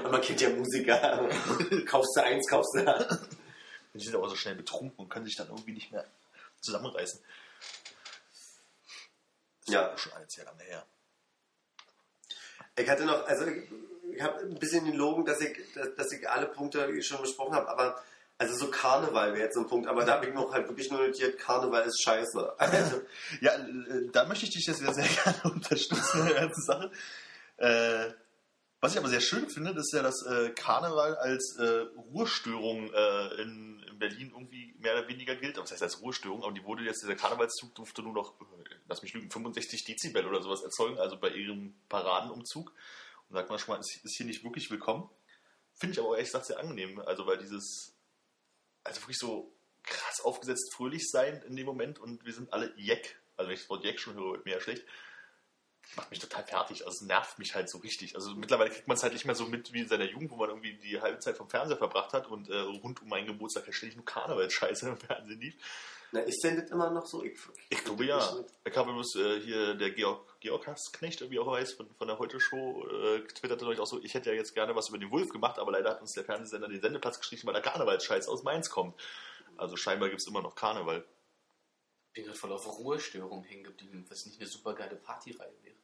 Und 0.04 0.10
man 0.10 0.20
kennt 0.20 0.40
ja 0.40 0.50
Musiker. 0.50 1.28
kaufst 1.86 2.16
du 2.16 2.22
eins, 2.22 2.46
kaufst 2.48 2.74
du. 2.74 3.18
Die 3.94 4.04
sind 4.04 4.14
aber 4.14 4.28
so 4.28 4.34
schnell 4.36 4.54
betrunken 4.56 4.98
und 4.98 5.08
können 5.08 5.24
sich 5.24 5.36
dann 5.36 5.48
irgendwie 5.48 5.72
nicht 5.72 5.92
mehr 5.92 6.04
zusammenreißen. 6.60 7.20
Das 9.66 9.74
Ja. 9.74 9.86
ist 9.88 10.00
schon 10.00 10.12
alles 10.12 10.32
sehr 10.32 10.44
lange 10.44 10.62
her. 10.64 10.84
Ich 12.76 12.88
hatte 12.88 13.04
noch, 13.04 13.24
also 13.26 13.46
ich, 13.46 13.62
ich 14.14 14.20
habe 14.20 14.40
ein 14.40 14.58
bisschen 14.58 14.84
den 14.84 14.94
Logen, 14.96 15.24
dass 15.24 15.40
ich, 15.40 15.56
dass, 15.74 15.94
dass 15.94 16.12
ich 16.12 16.28
alle 16.28 16.46
Punkte 16.46 17.00
schon 17.02 17.22
besprochen 17.22 17.54
habe, 17.54 17.68
aber 17.68 18.02
also 18.38 18.56
so 18.56 18.70
Karneval 18.70 19.32
wäre 19.32 19.44
jetzt 19.44 19.54
so 19.54 19.60
ein 19.60 19.68
Punkt, 19.68 19.86
aber 19.86 20.04
da 20.04 20.14
habe 20.14 20.26
ich 20.26 20.34
noch 20.34 20.52
halt 20.52 20.68
wirklich 20.68 20.90
nur 20.90 21.06
notiert, 21.06 21.38
Karneval 21.38 21.84
ist 21.84 22.02
scheiße. 22.02 22.58
Also, 22.58 23.02
Ja, 23.40 23.54
äh, 23.54 24.08
da 24.12 24.26
möchte 24.26 24.46
ich 24.46 24.52
dich 24.52 24.66
jetzt 24.66 24.78
sehr, 24.78 24.92
sehr 24.92 25.06
gerne 25.24 25.54
unterstützen 25.54 26.26
der 26.26 26.34
ganzen 26.34 26.62
Sache. 26.62 26.90
Äh, 27.58 28.12
was 28.80 28.92
ich 28.92 28.98
aber 28.98 29.08
sehr 29.08 29.22
schön 29.22 29.48
finde, 29.48 29.70
ist 29.70 29.94
ja, 29.94 30.02
dass 30.02 30.26
äh, 30.26 30.50
Karneval 30.50 31.16
als 31.16 31.56
äh, 31.58 31.86
Ruhestörung 32.12 32.92
äh, 32.92 33.40
in, 33.40 33.82
in 33.88 33.98
Berlin 33.98 34.32
irgendwie 34.34 34.74
mehr 34.78 34.98
oder 34.98 35.08
weniger 35.08 35.36
gilt. 35.36 35.56
Das 35.56 35.72
heißt 35.72 35.82
als 35.82 36.02
Ruhestörung, 36.02 36.44
aber 36.44 36.52
die 36.52 36.64
wurde 36.64 36.84
jetzt, 36.84 37.02
dieser 37.02 37.14
Karnevalszug 37.14 37.74
durfte 37.74 38.02
nur 38.02 38.12
noch, 38.12 38.38
äh, 38.40 38.74
lass 38.86 39.00
mich 39.00 39.14
lügen, 39.14 39.30
65 39.30 39.84
Dezibel 39.84 40.26
oder 40.26 40.42
sowas 40.42 40.62
erzeugen, 40.62 40.98
also 40.98 41.16
bei 41.16 41.30
ihrem 41.30 41.74
Paradenumzug. 41.88 42.74
Und 43.30 43.36
sagt 43.36 43.48
man 43.48 43.58
schon 43.58 43.74
mal, 43.74 43.80
ist, 43.80 44.04
ist 44.04 44.16
hier 44.18 44.26
nicht 44.26 44.44
wirklich 44.44 44.70
willkommen. 44.70 45.08
Finde 45.72 45.94
ich 45.94 45.98
aber 46.00 46.08
auch 46.08 46.14
ehrlich 46.14 46.28
gesagt 46.28 46.46
sehr 46.46 46.58
angenehm. 46.58 47.00
Also 47.00 47.26
weil 47.26 47.38
dieses, 47.38 47.93
also 48.84 49.00
wirklich 49.00 49.18
so 49.18 49.52
krass 49.82 50.20
aufgesetzt 50.22 50.72
fröhlich 50.74 51.10
sein 51.10 51.42
in 51.42 51.56
dem 51.56 51.66
Moment 51.66 51.98
und 51.98 52.24
wir 52.24 52.32
sind 52.32 52.52
alle 52.52 52.72
Jeck. 52.76 53.20
Also 53.36 53.48
wenn 53.48 53.54
ich 53.54 53.62
das 53.62 53.70
Wort 53.70 53.84
Jeck 53.84 54.00
schon 54.00 54.14
höre, 54.14 54.32
wird 54.32 54.44
mir 54.44 54.52
ja 54.52 54.60
schlecht. 54.60 54.84
Macht 55.96 56.10
mich 56.10 56.18
total 56.18 56.44
fertig. 56.44 56.86
Also 56.86 56.96
es 56.96 57.02
nervt 57.02 57.38
mich 57.38 57.54
halt 57.54 57.68
so 57.68 57.78
richtig. 57.78 58.16
Also 58.16 58.34
mittlerweile 58.34 58.70
kriegt 58.70 58.88
man 58.88 58.96
es 58.96 59.02
halt 59.02 59.12
nicht 59.12 59.24
mehr 59.24 59.34
so 59.34 59.46
mit 59.46 59.72
wie 59.72 59.80
in 59.80 59.88
seiner 59.88 60.04
Jugend, 60.04 60.30
wo 60.30 60.36
man 60.36 60.48
irgendwie 60.48 60.74
die 60.74 61.00
halbe 61.00 61.18
Zeit 61.18 61.36
vom 61.36 61.48
Fernseher 61.48 61.76
verbracht 61.76 62.12
hat 62.12 62.26
und 62.28 62.48
äh, 62.48 62.56
rund 62.56 63.02
um 63.02 63.08
meinen 63.08 63.26
Geburtstag 63.26 63.72
ständig 63.72 63.96
nur 63.96 64.04
Karnevalsscheiße 64.04 64.88
im 64.88 64.96
Fernsehen 64.96 65.40
lief. 65.40 65.54
na, 66.12 66.20
ist 66.20 66.42
denn 66.44 66.56
das 66.56 66.70
immer 66.70 66.90
noch 66.90 67.06
so? 67.06 67.24
Ich, 67.24 67.38
Ich 67.70 67.84
glaube 67.84 68.04
ja. 68.04 68.18
Ich 68.64 68.76
habe 68.76 68.90
übrigens 68.90 69.14
äh, 69.16 69.40
hier 69.40 69.74
der 69.74 69.90
Georg, 69.90 70.40
Georg 70.40 70.66
Hassknecht, 70.66 71.28
wie 71.30 71.38
auch 71.38 71.52
heißt, 71.52 71.76
von, 71.76 71.92
von 71.94 72.08
der 72.08 72.18
Heute-Show, 72.18 72.86
äh, 72.86 73.20
twitterte 73.26 73.64
neulich 73.64 73.80
auch 73.80 73.86
so, 73.86 74.02
ich 74.02 74.14
hätte 74.14 74.30
ja 74.30 74.36
jetzt 74.36 74.54
gerne 74.54 74.74
was 74.74 74.88
über 74.88 74.98
den 74.98 75.10
Wolf 75.10 75.28
gemacht, 75.30 75.58
aber 75.58 75.72
leider 75.72 75.90
hat 75.90 76.00
uns 76.00 76.12
der 76.12 76.24
Fernsehsender 76.24 76.68
den 76.68 76.80
Sendeplatz 76.80 77.18
gestrichen, 77.18 77.46
weil 77.46 77.54
der 77.54 77.62
Karnevalsscheiß 77.62 78.28
aus 78.28 78.42
Mainz 78.42 78.70
kommt. 78.70 79.00
Also 79.56 79.76
scheinbar 79.76 80.08
gibt 80.08 80.20
es 80.20 80.26
immer 80.26 80.42
noch 80.42 80.54
Karneval. 80.54 81.04
Ich 82.08 82.14
bin 82.14 82.24
gerade 82.24 82.38
voll 82.38 82.52
auf 82.52 82.66
Ruhestörung 82.66 83.42
hängen 83.44 83.64
geblieben, 83.64 84.06
was 84.08 84.26
nicht 84.26 84.40
eine 84.40 84.48
super 84.48 84.74
geile 84.74 84.96
Partyreihe 84.96 85.54
wäre. 85.62 85.74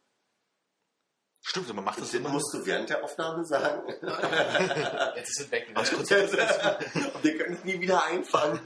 Stimmt, 1.42 1.74
man 1.74 1.84
macht 1.84 1.98
das 1.98 2.10
Das 2.10 2.14
immer. 2.20 2.28
musst 2.28 2.52
du 2.52 2.64
während 2.66 2.90
der 2.90 3.02
Aufnahme 3.02 3.44
sagen. 3.44 3.82
Jetzt 5.16 5.30
ist 5.30 5.40
es 5.40 5.50
weg. 5.50 5.68
Was 5.74 5.90
kurz- 5.90 6.10
Und 6.10 7.24
wir 7.24 7.38
können 7.38 7.54
es 7.54 7.64
nie 7.64 7.80
wieder 7.80 8.04
einfangen. 8.04 8.60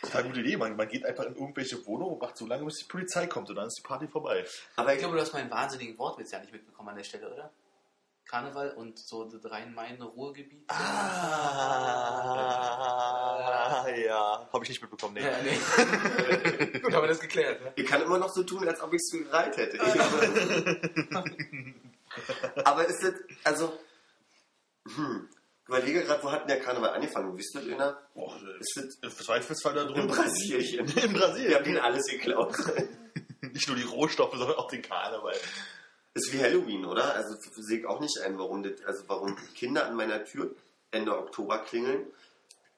Total 0.00 0.24
gute 0.24 0.40
Idee. 0.40 0.56
Man, 0.56 0.76
man 0.76 0.88
geht 0.88 1.04
einfach 1.04 1.24
in 1.24 1.34
irgendwelche 1.34 1.84
Wohnungen 1.86 2.14
und 2.14 2.22
macht 2.22 2.36
so 2.36 2.46
lange, 2.46 2.64
bis 2.64 2.78
die 2.78 2.84
Polizei 2.84 3.26
kommt 3.26 3.48
und 3.50 3.56
dann 3.56 3.66
ist 3.66 3.78
die 3.78 3.82
Party 3.82 4.06
vorbei. 4.08 4.44
Aber 4.76 4.90
Ich 4.90 4.94
ich 4.94 5.00
glaube, 5.00 5.16
du 5.16 5.22
hast 5.22 5.32
meinen 5.32 5.50
wahnsinnigen 5.50 5.98
Wortwitz 5.98 6.30
ja 6.32 6.38
nicht 6.40 6.52
mitbekommen 6.52 6.88
an 6.90 6.96
der 6.96 7.04
Stelle, 7.04 7.32
oder? 7.32 7.50
Karneval 8.24 8.70
und 8.72 8.98
so 8.98 9.24
das 9.24 9.44
Rhein-Main-Ruhrgebiet. 9.50 10.64
Ah, 12.12 13.86
ja. 13.96 14.48
Habe 14.52 14.64
ich 14.64 14.68
nicht 14.70 14.80
mitbekommen, 14.82 15.14
nee. 15.14 15.22
Ja, 15.22 15.32
nee. 15.42 15.56
Gut, 16.80 16.92
haben 16.94 17.02
wir 17.02 17.08
das 17.08 17.20
geklärt, 17.20 17.62
ne? 17.62 17.72
Ich 17.76 17.86
kann 17.86 18.00
immer 18.02 18.18
noch 18.18 18.32
so 18.32 18.42
tun, 18.42 18.66
als 18.66 18.80
ob 18.80 18.92
ich 18.94 19.00
es 19.00 19.10
gereiht 19.10 19.56
hätte. 19.56 19.78
Aber 22.64 22.86
ist 22.86 23.02
das, 23.02 23.14
also, 23.44 23.78
hm, 24.94 25.28
ich 25.62 25.68
überlege 25.68 26.02
gerade, 26.04 26.22
wo 26.22 26.30
hat 26.30 26.40
denn 26.42 26.48
der 26.48 26.60
Karneval 26.60 26.90
angefangen? 26.90 27.36
Wisst 27.36 27.54
ihr, 27.54 27.62
Öner? 27.66 27.98
Boah, 28.14 28.34
Ist 28.60 28.76
das 28.76 28.96
im 29.02 29.10
Zweifelsfall 29.24 29.74
da 29.74 29.82
in 29.82 29.88
drüben. 29.88 30.08
Brasilien? 30.08 30.86
In 30.86 30.94
Wir 30.96 31.02
haben 31.04 31.12
Brasilien. 31.14 31.64
denen 31.64 31.78
alles 31.78 32.06
geklaut. 32.06 32.54
Nicht 33.40 33.66
nur 33.68 33.76
die 33.76 33.82
Rohstoffe, 33.84 34.34
sondern 34.36 34.56
auch 34.56 34.68
den 34.68 34.82
Karneval. 34.82 35.34
Ist 36.14 36.32
wie 36.32 36.40
Halloween, 36.42 36.84
oder? 36.84 37.14
Also 37.14 37.34
sehe 37.56 37.78
ich 37.80 37.86
auch 37.86 38.00
nicht 38.00 38.18
ein, 38.20 38.38
warum 38.38 38.62
das, 38.62 38.82
also 38.84 39.04
warum 39.06 39.36
Kinder 39.54 39.86
an 39.86 39.96
meiner 39.96 40.24
Tür 40.24 40.54
Ende 40.90 41.16
Oktober 41.16 41.58
klingeln, 41.60 42.06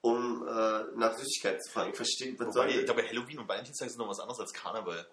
um 0.01 0.47
äh, 0.47 0.83
nach 0.95 1.17
Süßigkeiten 1.17 1.61
zu 1.61 1.71
fragen. 1.71 1.89
Ich 1.89 1.97
verstehe, 1.97 2.33
was 2.39 2.47
Wobei, 2.47 2.51
soll 2.53 2.69
ich 2.69 2.85
glaube, 2.85 3.03
Halloween 3.07 3.39
und 3.39 3.47
Valentinstag 3.49 3.89
sind 3.89 3.99
noch 3.99 4.07
was 4.07 4.19
anderes 4.19 4.39
als 4.39 4.53
Karneval. 4.53 5.05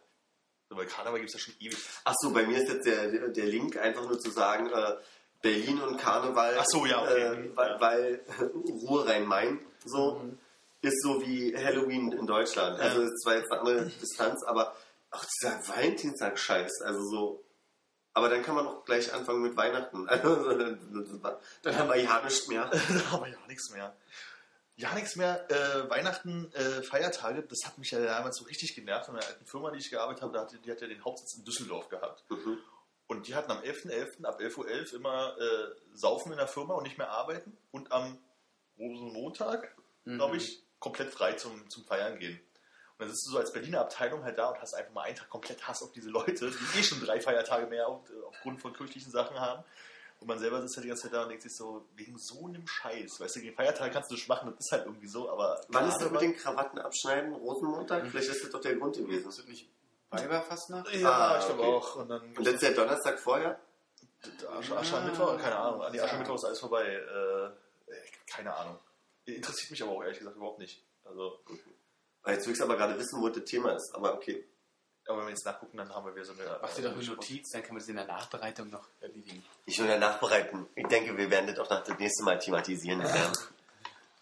Weil 0.68 0.86
Karneval 0.86 1.18
gibt 1.18 1.34
es 1.34 1.34
ja 1.34 1.40
schon 1.40 1.54
ewig. 1.60 1.76
Ach 2.04 2.14
so, 2.22 2.32
bei 2.32 2.46
mir 2.46 2.58
ist 2.62 2.68
jetzt 2.72 2.86
der, 2.86 3.28
der, 3.28 3.44
Link 3.46 3.76
einfach 3.76 4.06
nur 4.06 4.18
zu 4.18 4.30
sagen, 4.30 4.70
äh, 4.70 4.94
Berlin 5.42 5.82
und 5.82 5.98
Karneval, 5.98 6.56
Ach 6.58 6.64
so, 6.66 6.86
ja, 6.86 7.02
okay. 7.02 7.20
äh, 7.20 7.56
weil, 7.56 7.68
Ja. 7.70 7.80
weil 7.80 8.24
Ruhe 8.88 9.04
Rhein-Main 9.06 9.58
so 9.84 10.20
Mhm. 10.20 10.38
ist 10.80 11.02
so 11.02 11.20
wie 11.20 11.54
Halloween 11.56 12.12
in 12.12 12.26
Deutschland. 12.26 12.78
Also 12.80 13.02
es 13.02 13.10
ist 13.10 13.22
zwar 13.22 13.34
jetzt 13.36 13.50
eine 13.50 13.60
andere 13.60 13.86
Distanz, 14.00 14.42
aber 14.44 14.74
auch 15.10 15.24
dieser 15.24 15.58
Valentinstag-Scheiß, 15.68 16.82
also 16.84 17.02
so. 17.02 17.44
Aber 18.14 18.28
dann 18.28 18.42
kann 18.42 18.54
man 18.54 18.66
auch 18.66 18.84
gleich 18.84 19.12
anfangen 19.12 19.42
mit 19.42 19.56
Weihnachten. 19.56 20.06
Also, 20.08 20.56
dann, 20.58 21.38
dann 21.62 21.78
haben 21.78 21.88
wir 21.88 21.96
ja 21.96 22.20
nichts 22.22 22.46
mehr. 22.48 22.70
da 22.70 23.10
haben 23.10 23.24
wir 23.24 23.30
ja 23.32 23.38
nichts 23.48 23.70
mehr. 23.70 23.96
Ja, 24.76 24.94
nichts 24.94 25.16
mehr. 25.16 25.50
Äh, 25.50 25.88
Weihnachten, 25.90 26.52
äh, 26.54 26.82
Feiertage, 26.82 27.42
das 27.42 27.60
hat 27.66 27.78
mich 27.78 27.90
ja 27.90 28.00
damals 28.00 28.36
so 28.38 28.44
richtig 28.44 28.74
genervt 28.74 29.06
von 29.06 29.14
der 29.14 29.26
alten 29.26 29.44
Firma, 29.46 29.70
die 29.70 29.78
ich 29.78 29.90
gearbeitet 29.90 30.22
habe. 30.22 30.32
Da 30.32 30.40
hatte, 30.40 30.58
die 30.58 30.70
hat 30.70 30.80
ja 30.80 30.86
den 30.88 31.04
Hauptsitz 31.04 31.34
in 31.36 31.44
Düsseldorf 31.44 31.88
gehabt. 31.88 32.24
Mhm. 32.30 32.58
Und 33.06 33.28
die 33.28 33.34
hatten 33.34 33.50
am 33.50 33.58
11.11. 33.58 34.24
ab 34.24 34.40
11.11 34.40 34.58
Uhr 34.58 34.94
immer 34.94 35.36
äh, 35.38 35.74
Saufen 35.94 36.32
in 36.32 36.38
der 36.38 36.48
Firma 36.48 36.74
und 36.74 36.84
nicht 36.84 36.96
mehr 36.98 37.10
arbeiten. 37.10 37.56
Und 37.70 37.92
am 37.92 38.18
Rosenmontag, 38.78 39.74
Mhm. 40.04 40.16
glaube 40.16 40.36
ich, 40.36 40.62
komplett 40.80 41.12
frei 41.12 41.34
zum, 41.34 41.68
zum 41.70 41.84
Feiern 41.84 42.18
gehen. 42.18 42.40
Dann 43.02 43.10
sitzt 43.10 43.26
du 43.26 43.32
so 43.32 43.38
als 43.38 43.52
Berliner 43.52 43.80
Abteilung 43.80 44.22
halt 44.24 44.38
da 44.38 44.48
und 44.50 44.60
hast 44.60 44.74
einfach 44.74 44.92
mal 44.92 45.02
einen 45.02 45.16
Tag 45.16 45.28
komplett 45.28 45.66
Hass 45.66 45.82
auf 45.82 45.92
diese 45.92 46.08
Leute, 46.08 46.50
die 46.50 46.78
eh 46.78 46.82
schon 46.82 47.00
drei 47.00 47.20
Feiertage 47.20 47.66
mehr 47.66 47.88
auf, 47.88 48.00
aufgrund 48.28 48.60
von 48.60 48.72
kirchlichen 48.72 49.10
Sachen 49.12 49.38
haben. 49.38 49.64
Und 50.20 50.28
man 50.28 50.38
selber 50.38 50.60
sitzt 50.62 50.76
halt 50.76 50.84
die 50.84 50.88
ganze 50.88 51.02
Zeit 51.04 51.12
da 51.14 51.22
und 51.24 51.30
denkt 51.30 51.42
sich 51.42 51.56
so, 51.56 51.84
wegen 51.96 52.16
so 52.16 52.46
einem 52.46 52.66
Scheiß. 52.66 53.18
Weißt 53.18 53.34
du, 53.36 53.40
gegen 53.40 53.56
Feiertage 53.56 53.90
kannst 53.92 54.10
du 54.10 54.14
das 54.14 54.28
machen, 54.28 54.52
das 54.56 54.66
ist 54.66 54.72
halt 54.72 54.86
irgendwie 54.86 55.08
so, 55.08 55.28
aber. 55.28 55.60
Wann 55.68 55.88
ist 55.88 55.98
das 55.98 56.10
mit 56.12 56.20
den 56.20 56.36
Krawatten 56.36 56.78
abschneiden? 56.78 57.32
Rosenmontag? 57.34 58.06
Vielleicht 58.06 58.28
ist 58.28 58.44
das 58.44 58.50
doch 58.50 58.60
der 58.60 58.76
Grund 58.76 58.96
gewesen. 58.96 59.28
Ist 59.28 59.38
das 59.40 59.46
nicht 59.46 59.68
Weiberfastnacht? 60.10 60.94
Ja, 60.94 61.10
Ah, 61.10 61.38
ich 61.40 61.46
glaube 61.46 61.62
okay. 61.62 61.70
auch. 61.72 61.96
Und 61.96 62.08
dann 62.08 62.36
Und 62.36 62.62
der 62.62 62.70
Donnerstag 62.72 63.18
vorher? 63.18 63.58
Asche, 64.56 64.76
Asche 64.76 64.96
am 64.96 65.06
Mittwoch, 65.06 65.36
keine 65.38 65.56
Ahnung. 65.56 65.82
An 65.82 65.92
die 65.92 66.00
Asche 66.00 66.12
am 66.12 66.18
Mittwoch 66.20 66.36
ist 66.36 66.44
alles 66.44 66.60
vorbei. 66.60 66.84
Äh, 66.86 67.50
keine 68.30 68.54
Ahnung. 68.54 68.78
Interessiert 69.24 69.70
mich 69.72 69.82
aber 69.82 69.92
auch 69.92 70.02
ehrlich 70.02 70.18
gesagt 70.18 70.36
überhaupt 70.36 70.58
nicht. 70.60 70.84
Also, 71.04 71.40
Weil 72.22 72.34
Jetzt 72.34 72.46
will 72.46 72.54
ich 72.54 72.62
aber 72.62 72.76
gerade 72.76 72.98
wissen, 72.98 73.20
wo 73.20 73.28
das 73.28 73.44
Thema 73.44 73.72
ist. 73.72 73.94
Aber 73.94 74.14
okay. 74.14 74.44
aber 75.06 75.18
wenn 75.18 75.26
wir 75.26 75.30
jetzt 75.30 75.44
nachgucken, 75.44 75.76
dann 75.76 75.92
haben 75.92 76.06
wir 76.06 76.14
wieder 76.14 76.24
so 76.24 76.32
eine. 76.32 76.58
Mach 76.60 76.74
dir 76.74 76.82
doch 76.82 76.92
eine 76.92 77.04
Notiz, 77.04 77.50
dann 77.50 77.62
kann 77.62 77.72
man 77.72 77.80
das 77.80 77.88
in 77.88 77.96
der 77.96 78.06
Nachbereitung 78.06 78.70
noch 78.70 78.88
erledigen. 79.00 79.44
Ich 79.66 79.78
will 79.78 79.88
ja 79.88 79.98
nachbereiten. 79.98 80.66
Ich 80.74 80.86
denke, 80.86 81.16
wir 81.16 81.30
werden 81.30 81.48
das 81.48 81.58
auch 81.58 81.70
noch 81.70 81.82
das 81.82 81.98
nächste 81.98 82.22
Mal 82.22 82.38
thematisieren. 82.38 83.00
Ja. 83.00 83.32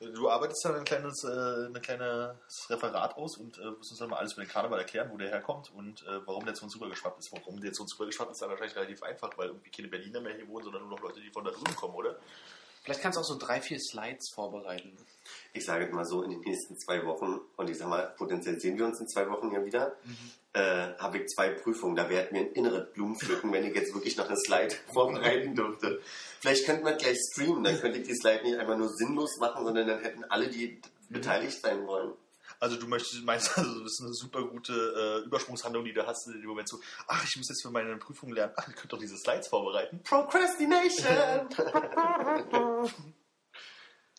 Du 0.01 0.31
arbeitest 0.31 0.65
dann 0.65 0.77
ein 0.77 0.85
kleines, 0.85 1.25
äh, 1.25 1.67
ein 1.67 1.83
kleines 1.83 2.35
Referat 2.71 3.19
aus 3.19 3.37
und 3.37 3.59
äh, 3.59 3.65
wirst 3.65 3.91
uns 3.91 3.99
dann 3.99 4.09
mal 4.09 4.17
alles 4.17 4.33
über 4.33 4.43
den 4.43 4.49
Karneval 4.49 4.79
erklären, 4.79 5.11
wo 5.13 5.19
der 5.19 5.29
herkommt 5.29 5.71
und 5.75 6.03
äh, 6.05 6.27
warum 6.27 6.47
der 6.47 6.55
zu 6.55 6.65
uns 6.65 6.75
rübergeschwappt 6.75 7.19
ist. 7.19 7.31
Warum 7.33 7.61
der 7.61 7.75
zu 7.75 7.83
uns 7.83 7.93
rübergeschwappt 7.97 8.33
ist, 8.33 8.41
dann 8.41 8.49
wahrscheinlich 8.49 8.77
relativ 8.77 9.03
einfach, 9.03 9.37
weil 9.37 9.49
irgendwie 9.49 9.71
keine 9.71 9.89
Berliner 9.89 10.23
mehr 10.23 10.35
hier 10.35 10.49
wohnen, 10.49 10.65
sondern 10.65 10.83
nur 10.89 10.93
noch 10.93 11.01
Leute, 11.01 11.21
die 11.21 11.31
von 11.31 11.45
da 11.45 11.51
drüben 11.51 11.77
kommen, 11.77 11.95
oder? 11.95 12.19
Vielleicht 12.83 13.03
kannst 13.03 13.17
du 13.17 13.21
auch 13.21 13.27
so 13.27 13.39
drei, 13.39 13.61
vier 13.61 13.79
Slides 13.79 14.31
vorbereiten. 14.35 14.97
Ich 15.53 15.65
sage 15.65 15.93
mal 15.93 16.05
so, 16.05 16.23
in 16.23 16.31
den 16.31 16.41
nächsten 16.41 16.79
zwei 16.79 17.05
Wochen, 17.05 17.41
und 17.57 17.69
ich 17.69 17.77
sage 17.77 17.91
mal, 17.91 18.15
potenziell 18.17 18.59
sehen 18.59 18.79
wir 18.79 18.87
uns 18.87 19.01
in 19.01 19.09
zwei 19.09 19.29
Wochen 19.29 19.53
ja 19.53 19.65
wieder, 19.65 19.97
äh, 20.53 20.95
habe 20.99 21.19
ich 21.19 21.29
zwei 21.29 21.51
Prüfungen. 21.51 21.95
Da 21.95 22.09
wäre 22.09 22.29
mir 22.33 22.41
ein 22.41 22.53
inneres 22.53 22.93
Blumenpflücken, 22.93 23.53
wenn 23.53 23.65
ich 23.65 23.75
jetzt 23.75 23.95
wirklich 23.95 24.17
noch 24.17 24.27
eine 24.27 24.37
Slide 24.37 24.75
vorbereiten 24.93 25.55
dürfte. 25.55 26.01
Vielleicht 26.41 26.67
könnte 26.67 26.85
man 26.85 26.97
gleich 26.97 27.19
streamen, 27.33 27.63
dann 27.65 27.79
könnte 27.79 27.99
ich 27.99 28.07
die 28.07 28.17
Slide 28.17 28.43
nicht 28.45 28.59
einfach 28.59 28.79
nur 28.79 28.89
sinnlos 28.89 29.37
machen, 29.39 29.65
sondern 29.65 29.87
dann 29.87 30.01
hätten 30.01 30.25
alle, 30.25 30.49
die 30.49 30.81
beteiligt 31.11 31.61
sein 31.61 31.87
wollen. 31.87 32.15
Also 32.61 32.77
du 32.77 32.87
möchtest, 32.87 33.25
meinst 33.25 33.57
also, 33.59 33.81
das 33.83 33.93
ist 33.93 34.03
eine 34.03 34.13
super 34.13 34.45
gute 34.45 34.73
äh, 34.73 35.27
Übersprungshandlung, 35.27 35.85
die 35.85 35.95
du 35.95 36.07
hast 36.07 36.29
in 36.29 36.35
dem 36.41 36.47
Moment 36.47 36.69
so, 36.69 36.79
ach, 37.09 37.25
ich 37.25 37.35
muss 37.37 37.49
jetzt 37.49 37.63
für 37.63 37.71
meine 37.71 37.97
Prüfung 37.97 38.33
lernen, 38.33 38.53
ach, 38.57 38.69
ich 38.69 38.75
könnte 38.75 38.89
doch 38.89 38.99
diese 38.99 39.17
Slides 39.17 39.49
vorbereiten. 39.49 40.03
Procrastination! 40.05 41.49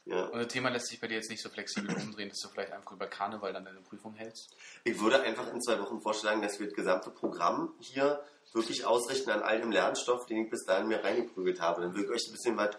ja. 0.05 0.25
Und 0.25 0.39
das 0.39 0.47
Thema 0.47 0.69
lässt 0.69 0.87
sich 0.87 0.99
bei 0.99 1.07
dir 1.07 1.15
jetzt 1.15 1.29
nicht 1.29 1.43
so 1.43 1.49
flexibel 1.49 1.95
umdrehen, 1.95 2.29
dass 2.29 2.39
du 2.39 2.49
vielleicht 2.49 2.71
einfach 2.71 2.91
über 2.93 3.05
Karneval 3.05 3.53
dann 3.53 3.63
deine 3.63 3.81
Prüfung 3.81 4.15
hältst. 4.15 4.55
Ich 4.83 4.99
würde 4.99 5.21
einfach 5.21 5.47
in 5.53 5.61
zwei 5.61 5.79
Wochen 5.79 6.01
vorschlagen, 6.01 6.41
dass 6.41 6.59
wir 6.59 6.65
das 6.65 6.75
gesamte 6.75 7.11
Programm 7.11 7.75
hier 7.79 8.23
wirklich 8.53 8.85
ausrichten 8.85 9.29
an 9.29 9.43
all 9.43 9.61
dem 9.61 9.71
Lernstoff, 9.71 10.25
den 10.25 10.45
ich 10.45 10.49
bis 10.49 10.65
dahin 10.65 10.87
mir 10.87 11.03
reingeprügelt 11.03 11.61
habe. 11.61 11.81
Dann 11.81 11.93
würde 11.93 12.05
ich 12.05 12.11
euch 12.11 12.27
ein 12.27 12.33
bisschen 12.33 12.57
was 12.57 12.75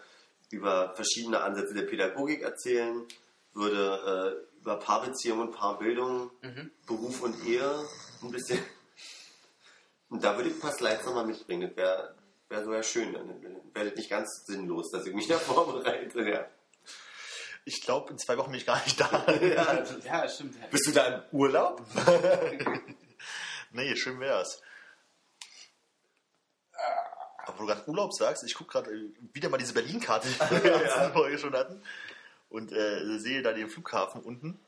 über 0.51 0.93
verschiedene 0.95 1.41
Ansätze 1.41 1.73
der 1.73 1.83
Pädagogik 1.83 2.41
erzählen, 2.41 3.07
würde 3.53 4.43
äh, 4.51 4.52
über 4.63 4.77
Paarbeziehungen 4.77 5.49
und 5.49 5.53
Paarbildung, 5.53 6.31
Beruf 6.87 7.21
und 7.21 7.45
Ehe 7.45 7.85
ein 8.21 8.31
bisschen. 8.31 8.63
Und 10.07 10.23
da 10.23 10.37
würde 10.37 10.49
ich 10.49 10.55
ein 10.55 10.61
paar 10.61 10.71
Slides 10.71 11.05
nochmal 11.05 11.25
mitbringen. 11.25 11.73
Das 11.75 11.75
wäre 11.75 12.15
wär 12.47 12.63
so 12.63 12.73
ja 12.73 12.81
schön. 12.81 13.11
Dann 13.11 13.27
wäre 13.73 13.89
das 13.89 13.97
nicht 13.97 14.09
ganz 14.09 14.45
sinnlos, 14.45 14.89
dass 14.89 15.05
ich 15.05 15.13
mich 15.13 15.27
da 15.27 15.37
vorbereite. 15.39 16.29
Ja. 16.29 16.47
Ich 17.65 17.81
glaube, 17.81 18.11
in 18.11 18.17
zwei 18.17 18.37
Wochen 18.37 18.51
bin 18.51 18.59
ich 18.59 18.65
gar 18.65 18.81
nicht 18.85 18.97
da. 18.99 19.25
Ja. 19.41 19.83
Ja, 20.05 20.29
stimmt. 20.29 20.55
Bist 20.71 20.87
du 20.87 20.91
da 20.91 21.07
im 21.07 21.23
Urlaub? 21.33 21.85
nee, 23.71 23.95
schön 23.97 24.17
wär's. 24.21 24.61
Aber 27.45 27.59
wo 27.59 27.61
du 27.63 27.67
gerade 27.67 27.89
Urlaub 27.89 28.13
sagst, 28.13 28.45
ich 28.45 28.53
gucke 28.53 28.71
gerade 28.71 28.91
äh, 28.91 29.11
wieder 29.33 29.49
mal 29.49 29.57
diese 29.57 29.73
Berlin-Karte, 29.73 30.29
die 30.29 30.39
wir 30.39 30.57
in 30.57 30.63
der 30.63 30.77
letzten 30.79 31.11
Folge 31.11 31.37
schon 31.37 31.53
hatten. 31.53 31.83
Und 32.53 32.71
äh, 32.71 33.17
sehe 33.17 33.41
da 33.41 33.51
den 33.51 33.67
Flughafen 33.67 34.21
unten. 34.21 34.59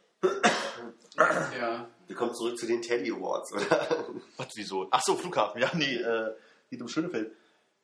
Ja. 1.15 1.87
Wir 2.07 2.15
kommen 2.15 2.33
zurück 2.33 2.57
zu 2.57 2.65
den 2.65 2.81
Teddy 2.81 3.11
Awards, 3.11 3.53
oder? 3.53 4.07
Was, 4.37 4.47
wieso? 4.55 4.87
Ach 4.89 5.03
so, 5.03 5.15
Flughafen. 5.15 5.61
Ja, 5.61 5.69
nee, 5.75 5.95
äh, 5.95 6.33
geht 6.71 6.81
um 6.81 6.87
Schönefeld. 6.87 7.31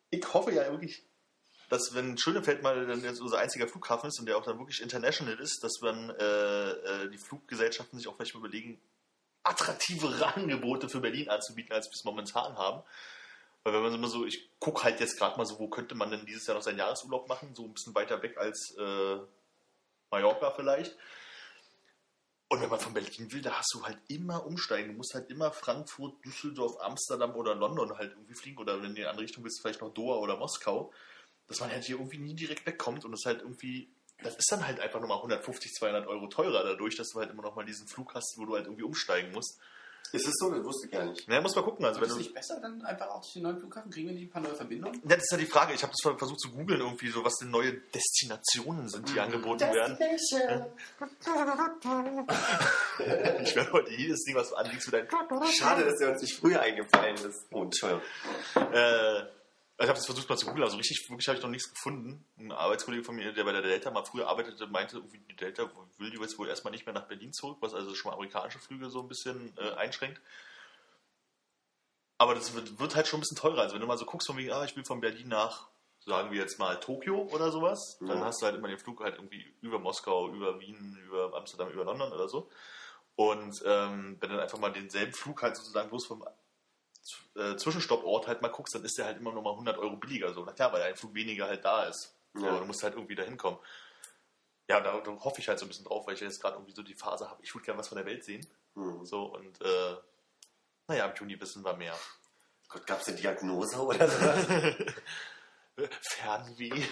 Ich 0.09 0.33
hoffe 0.33 0.51
ja 0.51 0.69
wirklich, 0.71 1.03
dass 1.69 1.93
wenn 1.93 2.17
Schönefeld 2.17 2.63
mal 2.63 2.87
dann 2.87 3.03
jetzt 3.03 3.21
unser 3.21 3.37
einziger 3.37 3.67
Flughafen 3.67 4.09
ist 4.09 4.19
und 4.19 4.25
der 4.25 4.37
auch 4.37 4.43
dann 4.43 4.57
wirklich 4.57 4.81
international 4.81 5.39
ist, 5.39 5.63
dass 5.63 5.79
man 5.81 6.09
äh, 6.09 6.71
äh, 6.71 7.09
die 7.11 7.19
Fluggesellschaften 7.19 7.99
sich 7.99 8.07
auch 8.07 8.15
vielleicht 8.15 8.33
mal 8.33 8.39
überlegen, 8.39 8.81
attraktivere 9.43 10.35
Angebote 10.35 10.89
für 10.89 10.99
Berlin 10.99 11.29
anzubieten, 11.29 11.73
als 11.73 11.85
wir 11.87 11.93
es 11.93 12.03
momentan 12.03 12.57
haben. 12.57 12.81
Weil 13.63 13.73
wenn 13.73 13.83
man 13.83 13.93
immer 13.93 14.07
so, 14.07 14.25
ich 14.25 14.49
gucke 14.59 14.83
halt 14.83 14.99
jetzt 14.99 15.19
gerade 15.19 15.37
mal 15.37 15.45
so, 15.45 15.59
wo 15.59 15.69
könnte 15.69 15.93
man 15.93 16.09
denn 16.09 16.25
dieses 16.25 16.47
Jahr 16.47 16.55
noch 16.55 16.63
seinen 16.63 16.79
Jahresurlaub 16.79 17.29
machen, 17.29 17.53
so 17.53 17.65
ein 17.65 17.73
bisschen 17.73 17.93
weiter 17.93 18.23
weg 18.23 18.39
als 18.39 18.75
äh, 18.79 19.19
Mallorca 20.11 20.51
vielleicht. 20.51 20.95
Und 22.49 22.61
wenn 22.61 22.69
man 22.69 22.79
von 22.81 22.93
Berlin 22.93 23.31
will, 23.31 23.41
da 23.41 23.53
hast 23.53 23.73
du 23.73 23.85
halt 23.85 23.97
immer 24.09 24.45
umsteigen. 24.45 24.91
Du 24.91 24.97
musst 24.97 25.13
halt 25.13 25.29
immer 25.29 25.53
Frankfurt, 25.53 26.23
Düsseldorf, 26.25 26.75
Amsterdam 26.81 27.33
oder 27.35 27.55
London 27.55 27.97
halt 27.97 28.11
irgendwie 28.11 28.33
fliegen. 28.33 28.57
Oder 28.57 28.75
wenn 28.75 28.81
du 28.81 28.87
in 28.89 28.95
die 28.95 29.05
andere 29.05 29.23
Richtung 29.23 29.45
willst, 29.45 29.61
vielleicht 29.61 29.79
noch 29.79 29.93
Doha 29.93 30.17
oder 30.17 30.35
Moskau. 30.35 30.91
Dass 31.47 31.61
man 31.61 31.71
halt 31.71 31.85
hier 31.85 31.95
irgendwie 31.95 32.17
nie 32.17 32.35
direkt 32.35 32.65
wegkommt 32.65 33.05
und 33.05 33.13
das 33.13 33.23
halt 33.25 33.39
irgendwie, 33.39 33.89
das 34.21 34.35
ist 34.35 34.51
dann 34.51 34.67
halt 34.67 34.81
einfach 34.81 34.99
nochmal 34.99 35.17
150, 35.17 35.71
200 35.73 36.07
Euro 36.07 36.27
teurer 36.27 36.63
dadurch, 36.63 36.97
dass 36.97 37.11
du 37.11 37.19
halt 37.19 37.29
immer 37.29 37.43
noch 37.43 37.55
mal 37.55 37.65
diesen 37.65 37.87
Flug 37.87 38.13
hast, 38.15 38.35
wo 38.37 38.45
du 38.45 38.55
halt 38.55 38.65
irgendwie 38.65 38.83
umsteigen 38.83 39.31
musst. 39.31 39.61
Ist 40.13 40.27
es 40.27 40.33
so? 40.39 40.49
Das 40.49 40.63
wusste 40.63 40.87
ich 40.87 40.91
gar 40.91 41.05
nicht. 41.05 41.27
Naja, 41.27 41.41
muss 41.41 41.55
man 41.55 41.63
gucken. 41.63 41.85
Also 41.85 41.99
Ist 41.99 42.01
wenn 42.01 42.09
es 42.09 42.15
du, 42.15 42.19
nicht 42.21 42.33
besser, 42.33 42.59
dann 42.59 42.81
einfach 42.83 43.07
auch 43.09 43.21
durch 43.21 43.33
den 43.33 43.43
neuen 43.43 43.57
Flughafen? 43.59 43.89
Kriegen 43.91 44.07
wir 44.07 44.13
nicht 44.13 44.25
ein 44.25 44.29
paar 44.29 44.41
neue 44.41 44.55
Verbindungen? 44.55 45.01
Ja, 45.03 45.15
das 45.15 45.23
ist 45.23 45.31
ja 45.31 45.37
die 45.37 45.45
Frage. 45.45 45.73
Ich 45.73 45.83
habe 45.83 45.93
das 45.93 46.17
versucht 46.17 46.39
zu 46.39 46.51
googeln, 46.51 46.81
irgendwie 46.81 47.07
so, 47.09 47.23
was 47.23 47.37
denn 47.37 47.49
neue 47.49 47.73
Destinationen 47.73 48.89
sind, 48.89 49.07
die 49.13 49.19
angeboten 49.19 49.61
werden. 49.61 49.97
Ich 53.43 53.55
werde 53.55 53.71
heute 53.71 53.91
jedes 53.91 54.23
Ding, 54.23 54.35
was 54.35 54.49
du 54.49 54.55
anliegst, 54.55 54.85
für 54.85 54.91
dein. 54.91 55.07
Schade, 55.51 55.85
dass 55.85 55.99
er 55.99 56.11
uns 56.11 56.21
nicht 56.21 56.37
früher 56.37 56.61
eingefallen 56.61 57.15
ist. 57.15 57.45
Oh, 57.51 57.63
Entschuldigung. 57.63 58.03
Äh, 58.55 59.23
ich 59.77 59.87
habe 59.87 59.95
das 59.97 60.05
versucht 60.05 60.29
mal 60.29 60.37
zu 60.37 60.45
googeln, 60.45 60.63
also 60.63 60.77
richtig, 60.77 61.09
wirklich 61.09 61.27
habe 61.27 61.37
ich 61.37 61.43
noch 61.43 61.49
nichts 61.49 61.69
gefunden. 61.73 62.23
Ein 62.37 62.51
Arbeitskollege 62.51 63.03
von 63.03 63.15
mir, 63.15 63.33
der 63.33 63.43
bei 63.43 63.51
der 63.51 63.61
Delta 63.63 63.89
mal 63.89 64.05
früher 64.05 64.27
arbeitete, 64.27 64.67
meinte, 64.67 64.97
irgendwie 64.97 65.19
die 65.19 65.35
Delta 65.35 65.69
will 65.97 66.11
die 66.11 66.19
jetzt 66.19 66.37
wohl 66.37 66.47
erstmal 66.47 66.71
nicht 66.71 66.85
mehr 66.85 66.93
nach 66.93 67.07
Berlin 67.07 67.33
zurück, 67.33 67.57
was 67.61 67.73
also 67.73 67.95
schon 67.95 68.09
mal 68.11 68.15
amerikanische 68.15 68.59
Flüge 68.59 68.89
so 68.89 69.01
ein 69.01 69.07
bisschen 69.07 69.53
äh, 69.57 69.71
einschränkt. 69.73 70.21
Aber 72.19 72.35
das 72.35 72.53
wird, 72.53 72.79
wird 72.79 72.95
halt 72.95 73.07
schon 73.07 73.17
ein 73.17 73.21
bisschen 73.21 73.37
teurer. 73.37 73.61
Also 73.61 73.73
wenn 73.73 73.81
du 73.81 73.87
mal 73.87 73.97
so 73.97 74.05
guckst, 74.05 74.27
von 74.27 74.37
wegen, 74.37 74.51
ah, 74.51 74.63
ich 74.63 74.75
will 74.75 74.85
von 74.85 75.01
Berlin 75.01 75.29
nach, 75.29 75.69
sagen 76.05 76.31
wir 76.31 76.39
jetzt 76.39 76.59
mal 76.59 76.79
Tokio 76.79 77.23
oder 77.31 77.51
sowas, 77.51 77.97
dann 77.99 78.19
Ja. 78.19 78.25
hast 78.25 78.41
du 78.41 78.45
halt 78.45 78.55
immer 78.55 78.67
den 78.67 78.77
Flug 78.77 79.01
halt 79.03 79.15
irgendwie 79.15 79.43
über 79.61 79.79
Moskau, 79.79 80.29
über 80.29 80.59
Wien, 80.59 80.99
über 81.05 81.33
Amsterdam, 81.35 81.69
über 81.69 81.85
London 81.85 82.11
oder 82.11 82.29
so. 82.29 82.49
Und 83.15 83.61
ähm, 83.65 84.17
wenn 84.19 84.29
du 84.29 84.35
dann 84.35 84.39
einfach 84.43 84.59
mal 84.59 84.71
denselben 84.71 85.13
Flug 85.13 85.41
halt 85.41 85.57
sozusagen 85.57 85.89
bloß 85.89 86.05
vom 86.05 86.23
äh, 87.35 87.55
Zwischenstopport 87.55 88.27
halt 88.27 88.41
mal 88.41 88.49
guckst, 88.49 88.75
dann 88.75 88.83
ist 88.85 88.97
der 88.97 89.05
halt 89.05 89.17
immer 89.17 89.31
noch 89.31 89.41
mal 89.41 89.51
100 89.51 89.77
Euro 89.77 89.95
billiger. 89.97 90.33
So. 90.33 90.43
Na 90.45 90.53
klar, 90.53 90.71
weil 90.73 90.81
ein 90.83 90.95
Flug 90.95 91.13
weniger 91.13 91.47
halt 91.47 91.63
da 91.65 91.83
ist. 91.85 92.15
So, 92.33 92.45
Ja. 92.45 92.59
du 92.59 92.65
musst 92.65 92.83
halt 92.83 92.93
irgendwie 92.95 93.15
da 93.15 93.23
hinkommen. 93.23 93.59
Ja, 94.69 94.79
da, 94.79 94.99
da 95.01 95.11
hoffe 95.11 95.41
ich 95.41 95.47
halt 95.49 95.59
so 95.59 95.65
ein 95.65 95.67
bisschen 95.67 95.85
drauf, 95.85 96.07
weil 96.07 96.13
ich 96.13 96.21
jetzt 96.21 96.41
gerade 96.41 96.55
irgendwie 96.55 96.73
so 96.73 96.81
die 96.83 96.95
Phase 96.95 97.29
habe, 97.29 97.43
ich 97.43 97.53
würde 97.53 97.65
gerne 97.65 97.79
was 97.79 97.87
von 97.89 97.97
der 97.97 98.05
Welt 98.05 98.23
sehen. 98.23 98.45
Hm. 98.75 99.03
So 99.05 99.25
und 99.35 99.59
äh, 99.61 99.95
naja, 100.87 101.05
im 101.07 101.15
Juni 101.15 101.39
wissen 101.41 101.63
wir 101.65 101.75
mehr. 101.75 101.93
Gott, 102.69 102.87
gab 102.87 103.01
es 103.01 103.07
eine 103.09 103.17
Diagnose 103.17 103.77
oder 103.83 104.07
so? 104.07 104.17
Fernweh. 106.01 106.83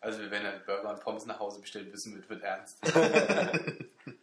Also 0.00 0.30
wenn 0.30 0.44
er 0.44 0.58
Burger 0.60 0.90
und 0.90 1.00
Pommes 1.00 1.24
nach 1.26 1.38
Hause 1.38 1.60
bestellt, 1.60 1.92
wissen 1.92 2.14
wir, 2.14 2.22
es 2.22 2.28
wird 2.28 2.42
ernst. 2.42 2.78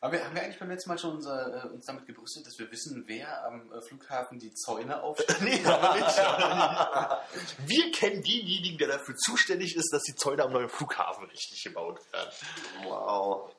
Aber 0.00 0.12
wir, 0.12 0.24
haben 0.24 0.34
wir 0.34 0.42
eigentlich 0.42 0.58
beim 0.58 0.70
letzten 0.70 0.90
Mal 0.90 0.98
schon 0.98 1.16
unser, 1.16 1.64
äh, 1.64 1.68
uns 1.68 1.86
damit 1.86 2.06
gebrüstet, 2.06 2.46
dass 2.46 2.58
wir 2.58 2.70
wissen, 2.70 3.04
wer 3.06 3.44
am 3.46 3.72
äh, 3.72 3.80
Flughafen 3.80 4.38
die 4.38 4.54
Zäune 4.54 5.02
aufstellt? 5.02 5.40
nee, 5.40 5.60
aber 5.64 5.94
nicht. 5.94 7.68
Wir 7.68 7.92
kennen 7.92 8.22
denjenigen, 8.22 8.78
der 8.78 8.88
dafür 8.88 9.16
zuständig 9.16 9.74
ist, 9.74 9.92
dass 9.92 10.02
die 10.04 10.14
Zäune 10.14 10.44
am 10.44 10.52
neuen 10.52 10.68
Flughafen 10.68 11.24
richtig 11.26 11.64
gebaut 11.64 12.00
werden. 12.12 12.30
Wow. 12.84 13.52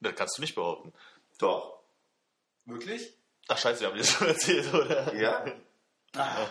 Das 0.00 0.14
kannst 0.16 0.38
du 0.38 0.42
nicht 0.42 0.54
behaupten. 0.54 0.92
Doch. 1.38 1.78
Wirklich? 2.64 3.14
Ach 3.48 3.58
scheiße, 3.58 3.80
wir 3.80 3.88
haben 3.88 3.94
dir 3.94 4.00
das 4.02 4.10
schon 4.10 4.26
erzählt, 4.26 4.74
oder? 4.74 5.14
Ja? 5.14 5.44
Ah, 6.14 6.46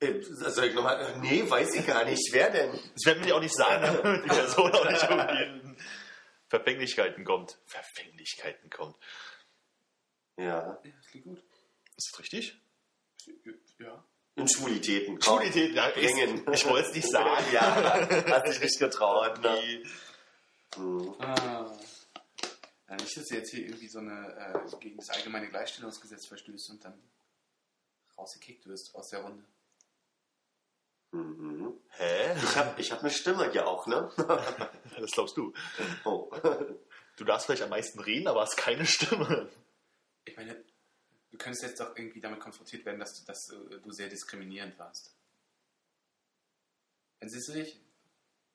Soll 0.00 0.66
ich 0.66 0.74
nochmal? 0.74 1.18
Nee, 1.20 1.48
weiß 1.48 1.74
ich 1.74 1.86
gar 1.86 2.04
nicht. 2.04 2.28
Wer 2.32 2.50
denn? 2.50 2.70
Das 2.72 3.06
werden 3.06 3.18
wir 3.20 3.26
dir 3.26 3.36
auch 3.36 3.40
nicht 3.40 3.54
sagen, 3.56 3.82
damit 3.82 4.24
die 4.24 4.28
Person 4.28 4.72
auch 4.72 4.88
nicht 4.88 5.02
irgendwie 5.10 5.76
Verfänglichkeiten 6.48 7.24
kommt. 7.24 7.58
Verfänglichkeiten 7.66 8.70
kommt. 8.70 8.96
Ja. 10.36 10.44
Ja, 10.44 10.80
das 10.82 11.06
klingt 11.10 11.26
gut. 11.26 11.42
Ist 11.96 12.10
das 12.12 12.20
richtig? 12.20 12.60
Ja. 13.78 14.04
In 14.36 14.48
Schwulitäten. 14.48 15.20
Schwulität, 15.20 15.74
ja, 15.74 15.90
Bringen. 15.90 16.44
Ich, 16.52 16.62
ich 16.62 16.68
wollte 16.68 16.88
es 16.88 16.94
nicht 16.94 17.10
sagen. 17.10 17.44
Ja, 17.52 18.30
hast 18.30 18.46
dich 18.46 18.60
nicht 18.60 18.78
getraut. 18.78 19.40
Ne? 19.42 19.82
Hm. 20.76 21.14
Ah. 21.18 21.76
Ja, 22.88 22.96
nicht, 22.96 23.16
dass 23.16 23.30
er 23.30 23.38
jetzt 23.38 23.50
hier 23.50 23.66
irgendwie 23.66 23.88
so 23.88 23.98
eine 23.98 24.62
äh, 24.64 24.76
gegen 24.78 24.96
das 24.96 25.10
allgemeine 25.10 25.48
Gleichstellungsgesetz 25.48 26.26
verstößt 26.28 26.70
und 26.70 26.84
dann 26.84 27.02
rausgekickt 28.16 28.66
wirst 28.66 28.94
aus 28.94 29.08
der 29.08 29.20
Runde. 29.20 29.44
Mhm. 31.12 31.72
Hä? 31.90 32.34
Ich 32.36 32.56
habe 32.56 32.80
ich 32.80 32.92
hab 32.92 33.00
eine 33.00 33.10
Stimme 33.10 33.50
ja 33.54 33.64
auch, 33.66 33.86
ne? 33.86 34.10
Das 35.00 35.10
glaubst 35.12 35.36
du. 35.36 35.52
Oh. 36.04 36.30
Du 37.16 37.24
darfst 37.24 37.46
vielleicht 37.46 37.62
am 37.62 37.70
meisten 37.70 37.98
reden, 38.00 38.28
aber 38.28 38.42
hast 38.42 38.56
keine 38.56 38.84
Stimme. 38.86 39.48
Ich 40.24 40.36
meine, 40.36 40.54
du 41.30 41.38
könntest 41.38 41.62
jetzt 41.62 41.80
doch 41.80 41.96
irgendwie 41.96 42.20
damit 42.20 42.40
konfrontiert 42.40 42.84
werden, 42.84 43.00
dass 43.00 43.14
du, 43.18 43.24
dass 43.26 43.46
du 43.46 43.90
sehr 43.90 44.08
diskriminierend 44.08 44.78
warst. 44.78 45.14
Siehst 47.22 47.48
du 47.48 47.52
dich? 47.54 47.80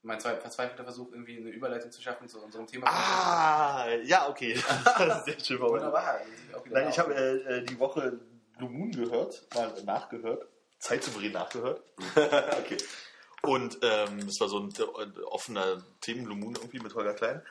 Mein 0.04 0.20
zwei- 0.20 0.36
verzweifelter 0.38 0.84
Versuch, 0.84 1.12
irgendwie 1.12 1.38
eine 1.38 1.50
Überleitung 1.50 1.92
zu 1.92 2.02
schaffen 2.02 2.28
zu 2.28 2.42
unserem 2.42 2.68
Thema. 2.68 2.88
Ah, 2.90 3.88
ja, 4.04 4.28
okay. 4.30 4.54
Sehr 5.26 5.40
schön. 5.40 5.60
Wunderbar. 5.62 6.20
Nein, 6.66 6.90
ich 6.90 7.00
habe 7.00 7.16
äh, 7.16 7.60
äh, 7.60 7.64
die 7.64 7.80
Woche 7.80 8.20
Blue 8.58 8.70
Moon 8.70 8.92
gehört, 8.92 9.48
mal 9.56 9.82
nachgehört, 9.84 10.46
zeitsouverän 10.84 11.32
nachgehört. 11.32 11.82
okay. 12.16 12.78
Und 13.42 13.78
ähm, 13.82 14.26
das 14.26 14.40
war 14.40 14.48
so 14.48 14.60
ein 14.60 14.74
äh, 14.78 15.20
offener 15.24 15.84
Themen 16.02 16.26
Blue 16.26 16.38
Moon 16.38 16.56
irgendwie 16.56 16.80
mit 16.80 16.94
Holger 16.96 17.14
Klein. 17.14 17.42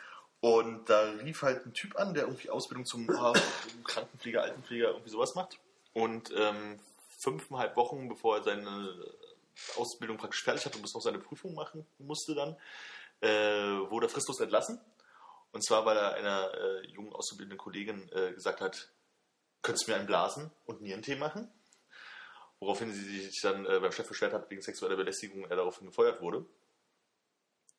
Und 0.40 0.88
da 0.88 1.02
rief 1.24 1.42
halt 1.42 1.64
ein 1.64 1.72
Typ 1.72 1.96
an, 1.96 2.14
der 2.14 2.24
irgendwie 2.24 2.50
Ausbildung 2.50 2.84
zum 2.84 3.06
Krankenpfleger, 3.84 4.42
Altenpfleger, 4.42 4.88
irgendwie 4.88 5.10
sowas 5.10 5.34
macht. 5.34 5.58
Und 5.92 6.32
ähm, 6.36 6.80
fünfeinhalb 7.22 7.76
Wochen, 7.76 8.08
bevor 8.08 8.38
er 8.38 8.42
seine 8.42 8.94
Ausbildung 9.76 10.16
praktisch 10.16 10.42
fertig 10.42 10.66
hat 10.66 10.74
und 10.74 10.82
bis 10.82 10.94
noch 10.94 11.02
seine 11.02 11.18
Prüfung 11.18 11.54
machen 11.54 11.86
musste 11.98 12.34
dann, 12.34 12.56
äh, 13.20 13.90
wurde 13.90 14.06
er 14.06 14.10
fristlos 14.10 14.40
entlassen. 14.40 14.80
Und 15.52 15.64
zwar, 15.64 15.84
weil 15.84 15.96
er 15.96 16.14
einer 16.14 16.52
äh, 16.54 16.86
jungen 16.88 17.12
auszubildenden 17.12 17.58
Kollegin 17.58 18.10
äh, 18.12 18.32
gesagt 18.32 18.60
hat, 18.60 18.88
könntest 19.60 19.86
du 19.86 19.92
mir 19.92 19.98
einen 19.98 20.06
blasen 20.06 20.50
und 20.64 20.80
Nierentee 20.80 21.16
machen? 21.16 21.52
Woraufhin 22.62 22.92
sie 22.92 23.22
sich 23.22 23.40
dann 23.40 23.66
äh, 23.66 23.80
beim 23.80 23.90
Chef 23.90 24.06
beschwert 24.06 24.32
hat, 24.32 24.48
wegen 24.48 24.62
sexueller 24.62 24.94
Belästigung, 24.94 25.44
er 25.50 25.56
daraufhin 25.56 25.88
gefeuert 25.88 26.20
wurde. 26.20 26.46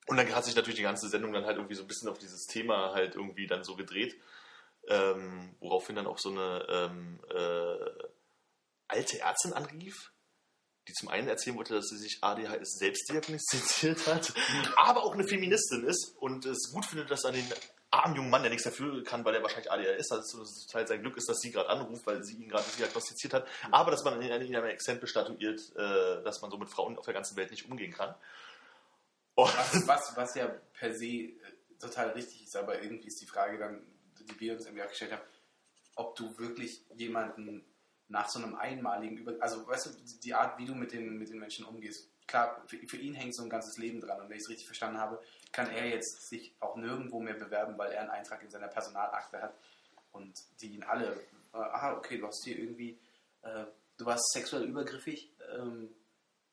Und 0.07 0.17
dann 0.17 0.35
hat 0.35 0.43
sich 0.43 0.57
natürlich 0.57 0.75
die 0.75 0.83
ganze 0.83 1.07
Sendung 1.07 1.31
dann 1.31 1.45
halt 1.45 1.55
irgendwie 1.55 1.75
so 1.75 1.83
ein 1.83 1.87
bisschen 1.87 2.09
auf 2.09 2.17
dieses 2.17 2.47
Thema 2.47 2.93
halt 2.93 3.15
irgendwie 3.15 3.47
dann 3.47 3.63
so 3.63 3.77
gedreht, 3.77 4.19
ähm, 4.89 5.55
woraufhin 5.61 5.95
dann 5.95 6.05
auch 6.05 6.19
so 6.19 6.31
eine 6.31 6.65
ähm, 6.67 7.21
äh, 7.29 8.09
alte 8.89 9.19
Ärztin 9.21 9.53
anrief, 9.53 10.11
die 10.89 10.91
zum 10.91 11.07
einen 11.07 11.29
erzählen 11.29 11.55
wollte, 11.55 11.75
dass 11.75 11.87
sie 11.87 11.97
sich 11.97 12.17
ADHS 12.19 12.77
selbst 12.77 13.09
diagnostiziert 13.09 14.05
hat, 14.07 14.33
aber 14.75 15.05
auch 15.05 15.13
eine 15.13 15.25
Feministin 15.25 15.85
ist 15.85 16.13
und 16.17 16.45
es 16.45 16.73
gut 16.73 16.85
findet, 16.85 17.09
dass 17.09 17.23
an 17.23 17.35
den 17.35 17.47
armen 17.93 18.15
jungen 18.15 18.29
Mann, 18.29 18.41
der 18.41 18.49
nichts 18.49 18.65
dafür 18.65 19.03
kann, 19.03 19.23
weil 19.23 19.35
er 19.35 19.43
wahrscheinlich 19.43 19.71
ADHS 19.71 20.11
hat, 20.11 20.19
dass 20.19 20.33
es 20.33 20.65
total 20.65 20.87
sein 20.87 21.01
Glück 21.01 21.15
ist, 21.17 21.29
dass 21.29 21.39
sie 21.39 21.51
gerade 21.51 21.69
anruft, 21.69 22.05
weil 22.07 22.23
sie 22.23 22.35
ihn 22.35 22.49
gerade 22.49 22.65
diagnostiziert 22.77 23.33
hat, 23.33 23.47
aber 23.71 23.91
dass 23.91 24.03
man 24.03 24.21
in 24.21 24.29
in 24.29 24.55
einem 24.55 24.65
Exempel 24.65 25.07
statuiert, 25.07 25.61
äh, 25.75 26.23
dass 26.23 26.41
man 26.41 26.49
so 26.49 26.57
mit 26.57 26.69
Frauen 26.69 26.97
auf 26.97 27.05
der 27.05 27.13
ganzen 27.13 27.37
Welt 27.37 27.51
nicht 27.51 27.69
umgehen 27.69 27.93
kann. 27.93 28.15
Oh, 29.35 29.45
Was, 29.45 29.87
was, 29.87 30.17
was 30.17 30.35
ja 30.35 30.47
per 30.73 30.93
se 30.93 31.05
äh, 31.05 31.33
total 31.79 32.09
richtig 32.09 32.43
ist, 32.43 32.55
aber 32.55 32.81
irgendwie 32.81 33.07
ist 33.07 33.21
die 33.21 33.27
Frage 33.27 33.57
dann, 33.57 33.81
die 34.19 34.39
wir 34.39 34.53
uns 34.53 34.65
irgendwie 34.65 34.83
auch 34.83 34.89
gestellt 34.89 35.11
haben, 35.11 35.23
ob 35.95 36.15
du 36.15 36.37
wirklich 36.37 36.83
jemanden 36.95 37.63
nach 38.07 38.29
so 38.29 38.39
einem 38.39 38.55
einmaligen 38.55 39.17
Über... 39.17 39.33
Also, 39.39 39.65
weißt 39.67 39.87
du, 39.87 39.89
die 40.23 40.33
Art, 40.33 40.57
wie 40.57 40.65
du 40.65 40.75
mit 40.75 40.91
den, 40.91 41.17
mit 41.17 41.29
den 41.29 41.39
Menschen 41.39 41.65
umgehst. 41.65 42.09
Klar, 42.27 42.63
für, 42.65 42.77
für 42.87 42.97
ihn 42.97 43.13
hängt 43.13 43.35
so 43.35 43.43
ein 43.43 43.49
ganzes 43.49 43.77
Leben 43.77 44.01
dran. 44.01 44.21
Und 44.21 44.29
wenn 44.29 44.37
ich 44.37 44.43
es 44.43 44.49
richtig 44.49 44.65
verstanden 44.65 44.99
habe, 44.99 45.21
kann 45.53 45.69
er 45.69 45.87
jetzt 45.87 46.27
sich 46.27 46.53
auch 46.59 46.75
nirgendwo 46.75 47.21
mehr 47.21 47.35
bewerben, 47.35 47.77
weil 47.77 47.91
er 47.93 48.01
einen 48.01 48.09
Eintrag 48.09 48.41
in 48.43 48.49
seiner 48.49 48.67
Personalakte 48.67 49.41
hat 49.41 49.55
und 50.11 50.33
die 50.59 50.73
ihn 50.73 50.83
alle, 50.83 51.13
äh, 51.53 51.57
aha, 51.57 51.93
okay, 51.93 52.17
du 52.17 52.27
hast 52.27 52.43
hier 52.43 52.57
irgendwie, 52.57 52.99
äh, 53.43 53.65
du 53.97 54.05
warst 54.05 54.31
sexuell 54.33 54.63
übergriffig, 54.63 55.31
ähm, 55.55 55.95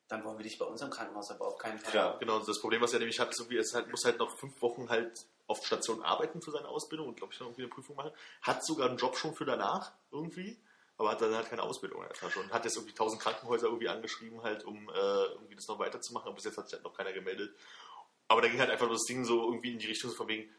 dann 0.07 0.23
wollen 0.23 0.37
wir 0.37 0.43
dich 0.43 0.57
bei 0.57 0.65
uns 0.65 0.81
im 0.81 0.89
Krankenhaus 0.89 1.31
aber 1.31 1.47
auf 1.47 1.57
keinen 1.57 1.79
Fall. 1.79 1.95
Ja. 1.95 2.17
Genau, 2.19 2.39
das 2.39 2.59
Problem, 2.59 2.81
was 2.81 2.93
er 2.93 2.99
nämlich 2.99 3.19
hat, 3.19 3.37
irgendwie, 3.37 3.57
er 3.57 3.61
ist 3.61 3.73
halt, 3.73 3.89
muss 3.89 4.05
halt 4.05 4.19
noch 4.19 4.37
fünf 4.37 4.61
Wochen 4.61 4.89
halt 4.89 5.25
auf 5.47 5.65
Station 5.65 6.03
arbeiten 6.03 6.41
für 6.41 6.51
seine 6.51 6.67
Ausbildung 6.67 7.09
und 7.09 7.15
glaube 7.15 7.33
ich 7.33 7.39
dann 7.39 7.47
irgendwie 7.47 7.63
eine 7.63 7.71
Prüfung 7.71 7.95
machen. 7.95 8.11
Hat 8.41 8.63
sogar 8.63 8.89
einen 8.89 8.97
Job 8.97 9.17
schon 9.17 9.33
für 9.33 9.45
danach 9.45 9.91
irgendwie, 10.11 10.59
aber 10.97 11.11
hat 11.11 11.21
dann 11.21 11.33
halt 11.33 11.49
keine 11.49 11.63
Ausbildung 11.63 12.03
einfach 12.03 12.29
schon. 12.29 12.49
Hat 12.51 12.63
jetzt 12.65 12.75
irgendwie 12.75 12.93
tausend 12.93 13.21
Krankenhäuser 13.21 13.67
irgendwie 13.67 13.89
angeschrieben, 13.89 14.43
halt, 14.43 14.63
um 14.63 14.89
äh, 14.89 15.25
irgendwie 15.33 15.55
das 15.55 15.67
noch 15.67 15.79
weiterzumachen, 15.79 16.27
aber 16.27 16.35
bis 16.35 16.45
jetzt 16.45 16.57
hat 16.57 16.67
sich 16.67 16.73
halt 16.73 16.83
noch 16.83 16.95
keiner 16.95 17.13
gemeldet. 17.13 17.55
Aber 18.31 18.41
da 18.41 18.47
ging 18.47 18.61
halt 18.61 18.69
einfach 18.69 18.85
nur 18.85 18.95
das 18.95 19.03
Ding 19.03 19.25
so 19.25 19.43
irgendwie 19.43 19.73
in 19.73 19.79
die 19.79 19.87
Richtung 19.87 20.11
von 20.11 20.29
wegen, 20.29 20.49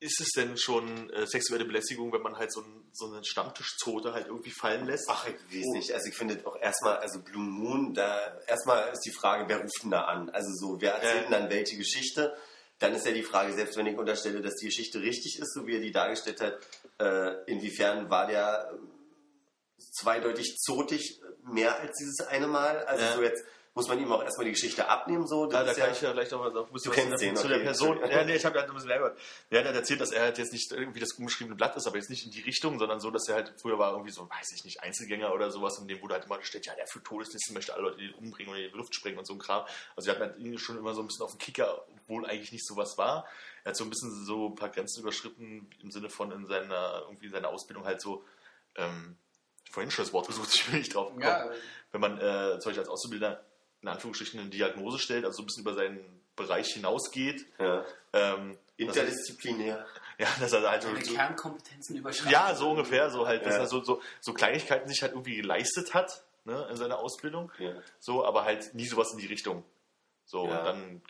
ist 0.00 0.22
es 0.22 0.30
denn 0.30 0.56
schon 0.56 1.10
äh, 1.10 1.26
sexuelle 1.26 1.66
Belästigung, 1.66 2.10
wenn 2.14 2.22
man 2.22 2.38
halt 2.38 2.50
so, 2.50 2.62
ein, 2.62 2.88
so 2.94 3.12
einen 3.12 3.24
Stammtischzote 3.24 4.14
halt 4.14 4.28
irgendwie 4.28 4.50
fallen 4.50 4.86
lässt? 4.86 5.04
Ach, 5.08 5.26
ich 5.26 5.34
weiß 5.34 5.66
nicht. 5.74 5.92
Also 5.92 6.08
ich 6.08 6.16
finde 6.16 6.40
auch 6.46 6.56
erstmal, 6.56 6.96
also 6.96 7.20
Blue 7.20 7.42
Moon, 7.42 7.92
da 7.92 8.40
erstmal 8.46 8.90
ist 8.90 9.02
die 9.04 9.12
Frage, 9.12 9.44
wer 9.48 9.60
ruft 9.60 9.82
denn 9.82 9.90
da 9.90 10.04
an? 10.04 10.30
Also 10.30 10.48
so, 10.54 10.80
wer 10.80 10.94
erzählt 10.94 11.24
denn 11.24 11.32
dann 11.32 11.50
welche 11.50 11.76
Geschichte? 11.76 12.34
Dann 12.78 12.94
ist 12.94 13.04
ja 13.04 13.12
die 13.12 13.22
Frage, 13.22 13.52
selbst 13.52 13.76
wenn 13.76 13.86
ich 13.86 13.98
unterstelle, 13.98 14.40
dass 14.40 14.54
die 14.54 14.66
Geschichte 14.66 15.00
richtig 15.00 15.38
ist, 15.38 15.52
so 15.52 15.66
wie 15.66 15.74
er 15.74 15.80
die 15.80 15.92
dargestellt 15.92 16.40
hat, 16.40 16.58
äh, 16.98 17.50
inwiefern 17.50 18.08
war 18.08 18.26
der 18.26 18.72
äh, 18.72 19.82
zweideutig 19.92 20.56
zotig 20.56 21.20
mehr 21.42 21.78
als 21.80 21.98
dieses 21.98 22.20
eine 22.28 22.46
Mal? 22.46 22.84
Also 22.86 23.16
so 23.16 23.22
jetzt 23.22 23.44
muss 23.76 23.88
man 23.88 24.00
ihm 24.00 24.10
auch 24.10 24.22
erstmal 24.22 24.46
die 24.46 24.52
Geschichte 24.52 24.88
abnehmen, 24.88 25.26
so. 25.26 25.50
Ja, 25.50 25.62
da 25.62 25.74
kann 25.74 25.92
ich 25.92 26.00
ja 26.00 26.10
gleich 26.12 26.30
noch 26.30 26.40
was 26.40 26.54
auf 26.54 26.70
Du 26.70 26.90
kennst 26.90 27.22
den, 27.22 27.36
zu 27.36 27.46
der. 27.46 27.58
Person. 27.58 28.00
Ja, 28.08 28.24
nee, 28.24 28.34
ich 28.34 28.44
habe 28.46 28.58
halt 28.58 28.70
ein 28.70 28.74
bisschen 28.74 28.88
mehr 28.88 28.96
gehört. 28.96 29.18
Der 29.50 29.58
hat 29.60 29.66
halt 29.66 29.76
erzählt, 29.76 30.00
dass 30.00 30.12
er 30.12 30.22
halt 30.22 30.38
jetzt 30.38 30.54
nicht 30.54 30.72
irgendwie 30.72 30.98
das 30.98 31.12
umgeschriebene 31.12 31.56
Blatt 31.56 31.76
ist, 31.76 31.86
aber 31.86 31.96
jetzt 31.96 32.08
nicht 32.08 32.24
in 32.24 32.30
die 32.30 32.40
Richtung, 32.40 32.78
sondern 32.78 33.00
so, 33.00 33.10
dass 33.10 33.28
er 33.28 33.34
halt 33.34 33.52
früher 33.60 33.78
war 33.78 33.92
irgendwie 33.92 34.12
so, 34.12 34.22
weiß 34.30 34.52
ich 34.54 34.64
nicht, 34.64 34.82
Einzelgänger 34.82 35.30
oder 35.34 35.50
sowas 35.50 35.78
und 35.78 35.88
dem 35.88 36.00
wurde 36.00 36.14
halt 36.14 36.24
immer 36.24 36.38
gestellt, 36.38 36.64
ja, 36.64 36.74
der 36.74 36.86
für 36.86 37.02
Todeslisten 37.02 37.52
möchte 37.52 37.74
alle 37.74 37.90
Leute 37.90 38.14
umbringen 38.16 38.54
und 38.54 38.58
in 38.58 38.70
die 38.70 38.76
Luft 38.78 38.94
sprengen 38.94 39.18
und 39.18 39.26
so 39.26 39.34
ein 39.34 39.38
Kram. 39.38 39.66
Also 39.94 40.08
er 40.08 40.14
hat 40.14 40.22
halt 40.22 40.38
ihn 40.38 40.58
schon 40.58 40.78
immer 40.78 40.94
so 40.94 41.02
ein 41.02 41.06
bisschen 41.06 41.26
auf 41.26 41.32
den 41.32 41.38
Kicker, 41.38 41.84
obwohl 41.92 42.24
eigentlich 42.24 42.52
nicht 42.52 42.66
sowas 42.66 42.96
war. 42.96 43.26
Er 43.64 43.70
hat 43.70 43.76
so 43.76 43.84
ein 43.84 43.90
bisschen 43.90 44.24
so 44.24 44.48
ein 44.48 44.54
paar 44.54 44.70
Grenzen 44.70 45.02
überschritten 45.02 45.68
im 45.82 45.90
Sinne 45.90 46.08
von 46.08 46.32
in 46.32 46.46
seiner, 46.46 47.02
irgendwie 47.02 47.26
in 47.26 47.32
seiner 47.32 47.50
Ausbildung 47.50 47.84
halt 47.84 48.00
so, 48.00 48.24
ähm, 48.76 49.18
vorhin 49.70 49.90
schon 49.90 50.06
das 50.06 50.14
Wort 50.14 50.28
gesucht, 50.28 50.48
ich 50.54 50.64
bin 50.64 50.78
nicht 50.78 50.94
drauf 50.94 51.08
gekommen 51.08 51.22
Ja, 51.22 51.50
wenn 51.92 52.00
man 52.00 52.18
äh, 52.18 52.58
zum 52.58 52.70
Beispiel 52.70 52.78
als 52.78 52.88
Auszubildender 52.88 53.44
in 53.86 53.92
Anführungsstrichen 53.92 54.40
eine 54.40 54.50
Diagnose 54.50 54.98
stellt, 54.98 55.24
also 55.24 55.36
so 55.36 55.42
ein 55.42 55.46
bisschen 55.46 55.62
über 55.62 55.74
seinen 55.74 56.00
Bereich 56.34 56.72
hinausgeht. 56.74 57.46
Ja. 57.58 57.84
Ähm, 58.12 58.58
er, 58.78 58.86
Interdisziplinär. 58.86 59.86
ja, 60.18 60.26
dass 60.40 60.52
er 60.52 60.68
halt 60.68 60.84
deine 60.84 61.02
so, 61.04 61.14
Kernkompetenzen 61.14 61.96
überschreiten. 61.96 62.32
ja, 62.32 62.54
so 62.54 62.70
ungefähr, 62.70 63.10
so 63.10 63.26
halt, 63.26 63.46
dass 63.46 63.54
Ja. 63.54 63.60
er 63.60 63.66
so, 63.66 63.82
so, 63.82 64.02
so 64.20 64.32
Kleinigkeiten 64.34 64.88
sich 64.88 65.00
halt 65.02 65.12
irgendwie 65.12 65.36
geleistet 65.36 65.94
hat, 65.94 66.24
ne, 66.44 66.66
in 66.70 66.76
seiner 66.76 66.98
Ausbildung. 66.98 67.50
Ja. 67.58 67.72
So, 68.00 68.24
aber 68.24 68.44
halt 68.44 68.74
nie 68.74 68.86
sowas 68.86 69.12
in 69.12 69.18
die 69.18 69.26
Richtung. 69.26 69.64
So, 70.26 70.46
Ja. 70.46 70.58
und 70.58 70.64
dann, 70.66 71.02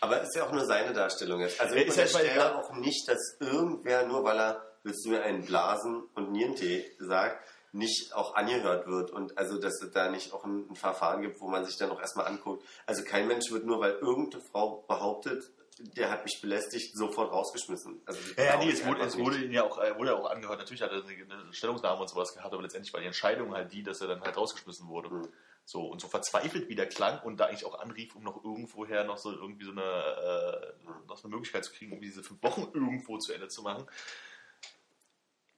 Aber 0.00 0.20
ist 0.22 0.34
ja 0.34 0.46
auch 0.46 0.52
nur 0.52 0.64
seine 0.64 0.92
Darstellung 0.92 1.40
jetzt. 1.40 1.60
Also 1.60 1.74
ich 1.74 1.82
halt 1.82 1.90
unterstelle 1.90 2.56
auch 2.56 2.72
nicht, 2.74 3.08
dass 3.08 3.36
irgendwer, 3.40 4.06
nur 4.06 4.24
weil 4.24 4.38
er, 4.38 4.62
willst 4.82 5.04
du 5.04 5.10
mir 5.10 5.22
einen 5.22 5.44
Blasen 5.44 6.02
und 6.14 6.32
Nierentee 6.32 6.90
sagt, 6.98 7.46
nicht 7.72 8.14
auch 8.14 8.34
angehört 8.34 8.86
wird 8.86 9.10
und 9.10 9.36
also 9.36 9.58
dass 9.58 9.82
es 9.82 9.90
da 9.92 10.10
nicht 10.10 10.32
auch 10.32 10.44
ein, 10.44 10.70
ein 10.70 10.76
Verfahren 10.76 11.22
gibt, 11.22 11.40
wo 11.40 11.48
man 11.48 11.64
sich 11.64 11.76
dann 11.76 11.90
auch 11.90 12.00
erstmal 12.00 12.26
anguckt. 12.26 12.64
Also 12.86 13.04
kein 13.04 13.26
Mensch 13.26 13.50
wird 13.50 13.64
nur, 13.64 13.80
weil 13.80 13.92
irgendeine 13.92 14.42
Frau 14.50 14.84
behauptet, 14.88 15.50
der 15.78 16.10
hat 16.10 16.24
mich 16.24 16.40
belästigt, 16.40 16.96
sofort 16.96 17.30
rausgeschmissen. 17.30 18.00
Also 18.06 18.18
ja, 18.36 18.44
ja, 18.44 18.56
nee, 18.58 18.68
ich 18.70 18.80
es 18.80 18.86
wurde, 18.86 19.02
es 19.02 19.18
wurde 19.18 19.44
ihn 19.44 19.52
ja 19.52 19.64
auch, 19.64 19.76
er 19.78 19.98
wurde 19.98 20.10
ja 20.10 20.16
auch 20.16 20.30
angehört. 20.30 20.58
Natürlich 20.58 20.80
hat 20.80 20.90
er 20.90 21.04
eine, 21.04 21.52
Stellungnahme 21.52 22.00
und 22.00 22.08
sowas 22.08 22.32
gehabt, 22.32 22.52
aber 22.52 22.62
letztendlich 22.62 22.94
war 22.94 23.00
die 23.00 23.06
Entscheidung 23.06 23.52
halt 23.52 23.72
die, 23.72 23.82
dass 23.82 24.00
er 24.00 24.08
dann 24.08 24.22
halt 24.22 24.36
rausgeschmissen 24.36 24.88
wurde. 24.88 25.10
Mhm. 25.10 25.28
So, 25.66 25.82
und 25.82 26.00
so 26.00 26.08
verzweifelt 26.08 26.68
wie 26.68 26.76
der 26.76 26.88
klang 26.88 27.20
und 27.24 27.38
da 27.38 27.46
eigentlich 27.46 27.66
auch 27.66 27.78
anrief, 27.80 28.14
um 28.14 28.22
noch 28.22 28.42
irgendwoher 28.42 29.04
noch 29.04 29.18
so 29.18 29.32
irgendwie 29.32 29.64
so 29.64 29.72
eine, 29.72 29.82
äh, 29.82 31.06
noch 31.08 31.18
so 31.18 31.26
eine 31.26 31.34
Möglichkeit 31.34 31.64
zu 31.64 31.72
kriegen, 31.72 31.92
um 31.92 32.00
diese 32.00 32.22
fünf 32.22 32.42
Wochen 32.42 32.70
irgendwo 32.72 33.18
zu 33.18 33.32
Ende 33.32 33.48
zu 33.48 33.62
machen. 33.62 33.86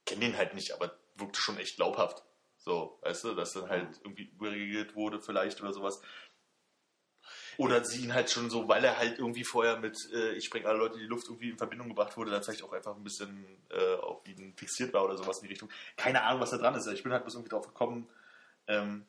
Kenn 0.05 0.19
den 0.19 0.35
halt 0.35 0.55
nicht, 0.55 0.73
aber 0.73 0.98
wirkte 1.19 1.39
schon 1.39 1.57
echt 1.57 1.75
glaubhaft. 1.75 2.23
So, 2.57 2.99
weißt 3.03 3.23
du, 3.23 3.35
dass 3.35 3.53
dann 3.53 3.69
halt 3.69 3.99
irgendwie 4.03 4.23
überregelt 4.23 4.95
wurde 4.95 5.19
vielleicht 5.19 5.61
oder 5.61 5.73
sowas. 5.73 6.01
Oder 7.57 7.83
sie 7.83 8.03
ihn 8.03 8.13
halt 8.13 8.29
schon 8.29 8.49
so, 8.49 8.67
weil 8.67 8.83
er 8.83 8.97
halt 8.97 9.19
irgendwie 9.19 9.43
vorher 9.43 9.77
mit 9.77 9.97
äh, 10.13 10.33
Ich 10.33 10.45
spreng 10.45 10.65
alle 10.65 10.77
Leute 10.77 10.95
in 10.95 11.01
die 11.01 11.07
Luft 11.07 11.27
irgendwie 11.27 11.49
in 11.49 11.57
Verbindung 11.57 11.89
gebracht 11.89 12.15
wurde, 12.15 12.31
dann 12.31 12.43
vielleicht 12.43 12.63
auch 12.63 12.71
einfach 12.71 12.95
ein 12.95 13.03
bisschen 13.03 13.45
äh, 13.69 13.95
auf 13.95 14.25
ihn 14.27 14.55
fixiert 14.55 14.93
war 14.93 15.03
oder 15.03 15.17
sowas 15.17 15.39
in 15.39 15.43
die 15.43 15.49
Richtung. 15.49 15.69
Keine 15.97 16.23
Ahnung, 16.23 16.41
was 16.41 16.51
da 16.51 16.57
dran 16.57 16.75
ist. 16.75 16.87
Ich 16.87 17.03
bin 17.03 17.11
halt 17.11 17.23
bloß 17.23 17.35
irgendwie 17.35 17.49
drauf 17.49 17.67
gekommen, 17.67 18.09
ähm, 18.67 19.05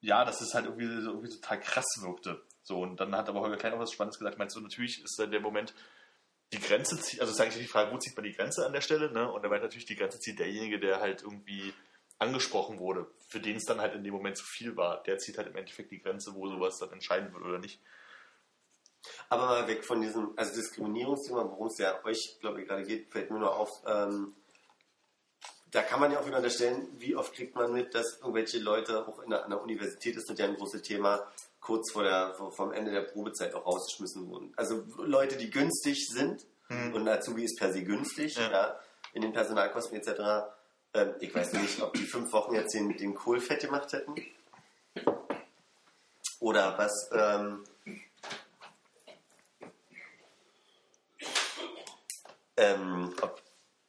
ja, 0.00 0.24
dass 0.24 0.40
es 0.40 0.54
halt 0.54 0.66
irgendwie, 0.66 0.86
so, 1.00 1.10
irgendwie 1.10 1.30
total 1.30 1.60
krass 1.60 1.86
wirkte. 2.00 2.42
So, 2.62 2.80
und 2.80 3.00
dann 3.00 3.14
hat 3.16 3.28
aber 3.28 3.40
Holger 3.40 3.56
Klein 3.56 3.74
auch 3.74 3.78
was 3.78 3.92
Spannendes 3.92 4.18
gesagt, 4.18 4.38
meinst 4.38 4.56
du, 4.56 4.60
natürlich 4.60 5.02
ist 5.02 5.18
dann 5.18 5.30
der 5.30 5.40
Moment, 5.40 5.74
die 6.52 6.60
Grenze 6.60 7.00
zieht, 7.00 7.20
also 7.20 7.32
ist 7.32 7.40
eigentlich 7.40 7.62
die 7.62 7.68
Frage, 7.68 7.92
wo 7.92 7.98
zieht 7.98 8.16
man 8.16 8.24
die 8.24 8.32
Grenze 8.32 8.66
an 8.66 8.72
der 8.72 8.80
Stelle, 8.80 9.12
ne? 9.12 9.30
Und 9.30 9.44
er 9.44 9.50
meint 9.50 9.62
natürlich, 9.62 9.86
die 9.86 9.96
Grenze 9.96 10.18
zieht 10.18 10.38
derjenige, 10.38 10.80
der 10.80 11.00
halt 11.00 11.22
irgendwie 11.22 11.72
angesprochen 12.18 12.78
wurde, 12.78 13.06
für 13.28 13.40
den 13.40 13.56
es 13.56 13.64
dann 13.64 13.80
halt 13.80 13.94
in 13.94 14.04
dem 14.04 14.12
Moment 14.12 14.36
zu 14.36 14.44
viel 14.44 14.76
war. 14.76 15.02
Der 15.04 15.18
zieht 15.18 15.38
halt 15.38 15.48
im 15.48 15.56
Endeffekt 15.56 15.90
die 15.90 16.00
Grenze, 16.00 16.34
wo 16.34 16.48
sowas 16.48 16.78
dann 16.78 16.92
entscheiden 16.92 17.32
wird 17.32 17.44
oder 17.44 17.58
nicht. 17.58 17.80
Aber 19.28 19.46
mal 19.46 19.68
weg 19.68 19.84
von 19.84 20.02
diesem, 20.02 20.32
also 20.36 20.54
Diskriminierungsthema, 20.54 21.44
worum 21.44 21.68
es 21.68 21.78
ja 21.78 22.04
euch, 22.04 22.36
glaube 22.40 22.60
ich, 22.60 22.68
gerade 22.68 22.84
geht, 22.84 23.10
fällt 23.10 23.30
mir 23.30 23.38
nur 23.38 23.56
auf, 23.56 23.70
ähm, 23.86 24.34
da 25.70 25.82
kann 25.82 26.00
man 26.00 26.10
ja 26.10 26.20
auch 26.20 26.26
wieder 26.26 26.38
unterstellen, 26.38 26.88
wie 26.98 27.14
oft 27.14 27.32
kriegt 27.32 27.54
man 27.54 27.72
mit, 27.72 27.94
dass 27.94 28.18
irgendwelche 28.18 28.58
Leute, 28.58 29.06
auch 29.06 29.20
in 29.20 29.30
der, 29.30 29.44
an 29.44 29.50
der 29.50 29.62
Universität 29.62 30.16
ist 30.16 30.28
das 30.28 30.38
ja 30.38 30.44
ein 30.44 30.56
großes 30.56 30.82
Thema, 30.82 31.26
kurz 31.70 31.92
vor 31.92 32.02
der, 32.02 32.34
vor, 32.34 32.50
vom 32.50 32.72
Ende 32.72 32.90
der 32.90 33.02
Probezeit 33.02 33.54
auch 33.54 33.64
rausgeschmissen 33.64 34.28
wurden. 34.28 34.52
Also 34.56 34.82
Leute, 34.98 35.36
die 35.36 35.50
günstig 35.50 36.08
sind, 36.08 36.44
Mhm. 36.68 36.94
und 36.94 37.08
Azubi 37.08 37.44
ist 37.44 37.58
per 37.58 37.72
se 37.72 37.82
günstig, 37.84 38.34
Ja. 38.36 38.50
ja. 38.50 38.80
in 39.12 39.22
den 39.22 39.32
Personalkosten 39.32 39.96
etc. 39.98 40.48
Ähm, 40.94 41.14
ich 41.20 41.32
weiß 41.34 41.52
nicht, 41.54 41.80
ob 41.82 41.92
die 41.94 42.04
fünf 42.06 42.32
Wochen 42.32 42.54
jetzt 42.54 42.74
den, 42.74 42.96
den 42.96 43.14
Kohl 43.14 43.40
fett 43.40 43.60
gemacht 43.60 43.92
hätten. 43.92 44.14
Oder 46.40 46.76
was, 46.78 47.10
ähm, 47.12 47.64
ähm, 52.56 53.14
ob, 53.22 53.40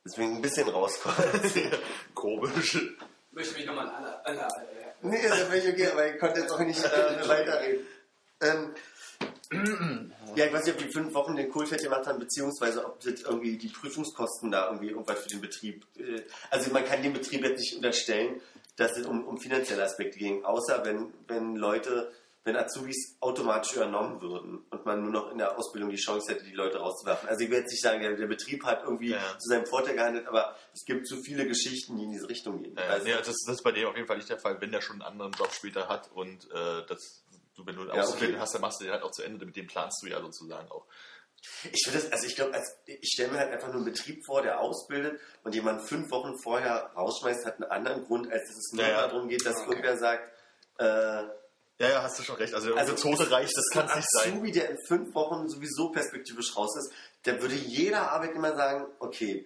deswegen 0.06 0.36
ein 0.38 0.42
bisschen 0.42 0.70
rauskommt. 0.70 1.18
Komisch. 2.16 2.78
Möchte 3.32 3.56
mich 3.56 3.66
nochmal 3.66 3.88
an 3.88 3.96
alle, 3.96 4.26
alle, 4.26 4.56
alle. 4.56 4.68
Nee, 5.02 5.18
ist 5.18 5.30
ja 5.30 5.46
völlig 5.46 5.68
okay, 5.68 5.88
aber 5.88 6.14
ich 6.14 6.20
konnte 6.20 6.42
jetzt 6.42 6.52
auch 6.52 6.60
nicht 6.60 6.84
äh, 6.84 7.28
weiterreden. 7.28 7.86
Ähm, 8.42 8.76
ja, 10.36 10.46
ich 10.46 10.54
weiß 10.54 10.66
nicht, 10.66 10.76
ob 10.76 10.82
die 10.82 10.92
fünf 10.92 11.14
Wochen 11.14 11.36
den 11.36 11.50
Kohlfett 11.50 11.82
gemacht 11.82 12.08
haben, 12.08 12.20
beziehungsweise 12.20 12.86
ob 12.86 13.00
das 13.02 13.22
irgendwie 13.22 13.58
die 13.58 13.68
Prüfungskosten 13.68 14.52
da 14.52 14.68
irgendwie 14.68 14.90
irgendwas 14.90 15.20
für 15.20 15.30
den 15.30 15.42
Betrieb. 15.42 15.86
Äh, 15.98 16.22
also 16.50 16.72
man 16.72 16.86
kann 16.86 17.04
dem 17.04 17.14
Betrieb 17.14 17.44
jetzt 17.44 17.60
nicht 17.60 17.76
unterstellen, 17.76 18.42
dass 18.78 18.98
es 18.98 19.06
um, 19.06 19.28
um 19.28 19.38
finanzielle 19.38 19.84
Aspekte 19.84 20.18
ging, 20.18 20.46
außer 20.46 20.86
wenn, 20.86 21.14
wenn 21.28 21.56
Leute, 21.56 22.12
wenn 22.44 22.56
Azubis 22.56 23.18
automatisch 23.20 23.74
übernommen 23.76 24.20
würden 24.20 24.66
und 24.72 24.86
man 24.86 25.04
nur 25.04 25.12
noch 25.12 25.32
in 25.32 25.38
der 25.38 25.58
Ausbildung 25.58 25.92
die 25.92 25.98
Chance 25.98 26.32
hätte, 26.32 26.44
die 26.44 26.54
Leute 26.56 26.80
rauszuwerfen. 26.80 27.30
Also 27.30 27.44
ich 27.44 27.52
will 27.52 27.60
jetzt 27.60 27.70
nicht 27.72 27.84
sagen, 27.84 28.02
der, 28.02 28.16
der 28.16 28.26
Betrieb 28.26 28.64
hat 28.66 28.84
irgendwie 28.84 29.12
Ja. 29.12 29.38
zu 29.38 29.48
seinem 29.50 29.66
Vorteil 29.68 29.94
gehandelt, 29.96 30.28
aber 30.28 30.56
es 30.74 30.84
gibt 30.86 31.08
zu 31.08 31.22
viele 31.22 31.46
Geschichten, 31.48 31.98
die 31.98 32.04
in 32.06 32.12
diese 32.12 32.28
Richtung 32.28 32.64
gehen. 32.64 32.76
Ja, 32.76 32.86
Also- 32.88 33.06
nee, 33.06 33.14
das, 33.14 33.28
das 33.28 33.56
ist 33.58 33.64
bei 33.64 33.72
dem 33.72 33.88
auf 33.88 33.96
jeden 33.96 34.08
Fall 34.08 34.18
nicht 34.18 34.30
der 34.30 34.40
Fall, 34.40 34.60
wenn 34.60 34.72
der 34.72 34.82
schon 34.82 34.96
einen 35.02 35.04
anderen 35.04 35.34
Job 35.34 35.52
später 35.54 35.88
hat 35.88 36.10
und 36.14 36.50
äh, 36.52 36.86
das, 36.88 37.24
du, 37.56 37.66
wenn 37.66 37.76
du 37.76 37.82
einen 37.82 37.94
Ja, 37.94 38.02
Auszubildenden 38.02 38.36
okay. 38.36 38.42
hast, 38.42 38.54
dann 38.56 38.62
machst 38.62 38.80
du 38.82 38.86
den 38.86 38.94
halt 38.94 39.04
auch 39.04 39.12
zu 39.12 39.22
Ende, 39.22 39.46
mit 39.46 39.56
dem 39.56 39.68
planst 39.68 40.02
du 40.02 40.08
ja 40.08 40.20
sozusagen 40.20 40.70
auch. 40.72 40.88
Ich 41.72 41.84
finde 41.86 42.00
das, 42.00 42.12
also 42.12 42.26
ich 42.28 42.36
glaube, 42.36 42.54
als- 42.56 42.76
ich 42.86 43.10
stelle 43.14 43.32
mir 43.32 43.38
halt 43.40 43.52
einfach 43.52 43.68
nur 43.68 43.78
einen 43.78 43.86
Betrieb 43.86 44.26
vor, 44.26 44.42
der 44.42 44.60
ausbildet 44.62 45.20
und 45.44 45.54
jemand 45.54 45.82
fünf 45.88 46.10
Wochen 46.12 46.38
vorher 46.40 46.92
rausschmeißt, 46.96 47.46
hat 47.46 47.56
einen 47.62 47.70
anderen 47.72 48.06
Grund, 48.06 48.32
als 48.32 48.48
dass 48.48 48.58
es 48.58 48.72
nur 48.74 48.84
Ja, 48.84 48.90
ja. 48.92 49.08
darum 49.08 49.28
geht, 49.28 49.46
dass 49.46 49.58
Okay. 49.58 49.70
irgendwer 49.70 49.98
sagt, 49.98 50.32
äh, 50.80 51.24
Ja, 51.82 51.90
ja, 51.90 52.04
hast 52.04 52.20
du 52.20 52.24
schon 52.24 52.36
recht. 52.36 52.54
Also, 52.54 52.76
Also, 52.76 52.94
Zote 52.96 53.30
reicht, 53.32 53.52
das 53.58 53.66
kann 53.74 53.88
es 53.90 53.96
nicht 53.96 54.08
sein. 54.12 54.32
Azubi, 54.34 54.52
der 54.52 54.70
in 54.70 54.78
fünf 54.88 55.14
Wochen 55.16 55.48
sowieso 55.50 55.90
perspektivisch 55.90 56.56
raus 56.56 56.76
ist, 56.78 56.94
da 57.24 57.42
würde 57.42 57.56
jeder 57.56 58.12
Arbeitnehmer 58.12 58.56
sagen, 58.56 58.86
okay, 59.00 59.44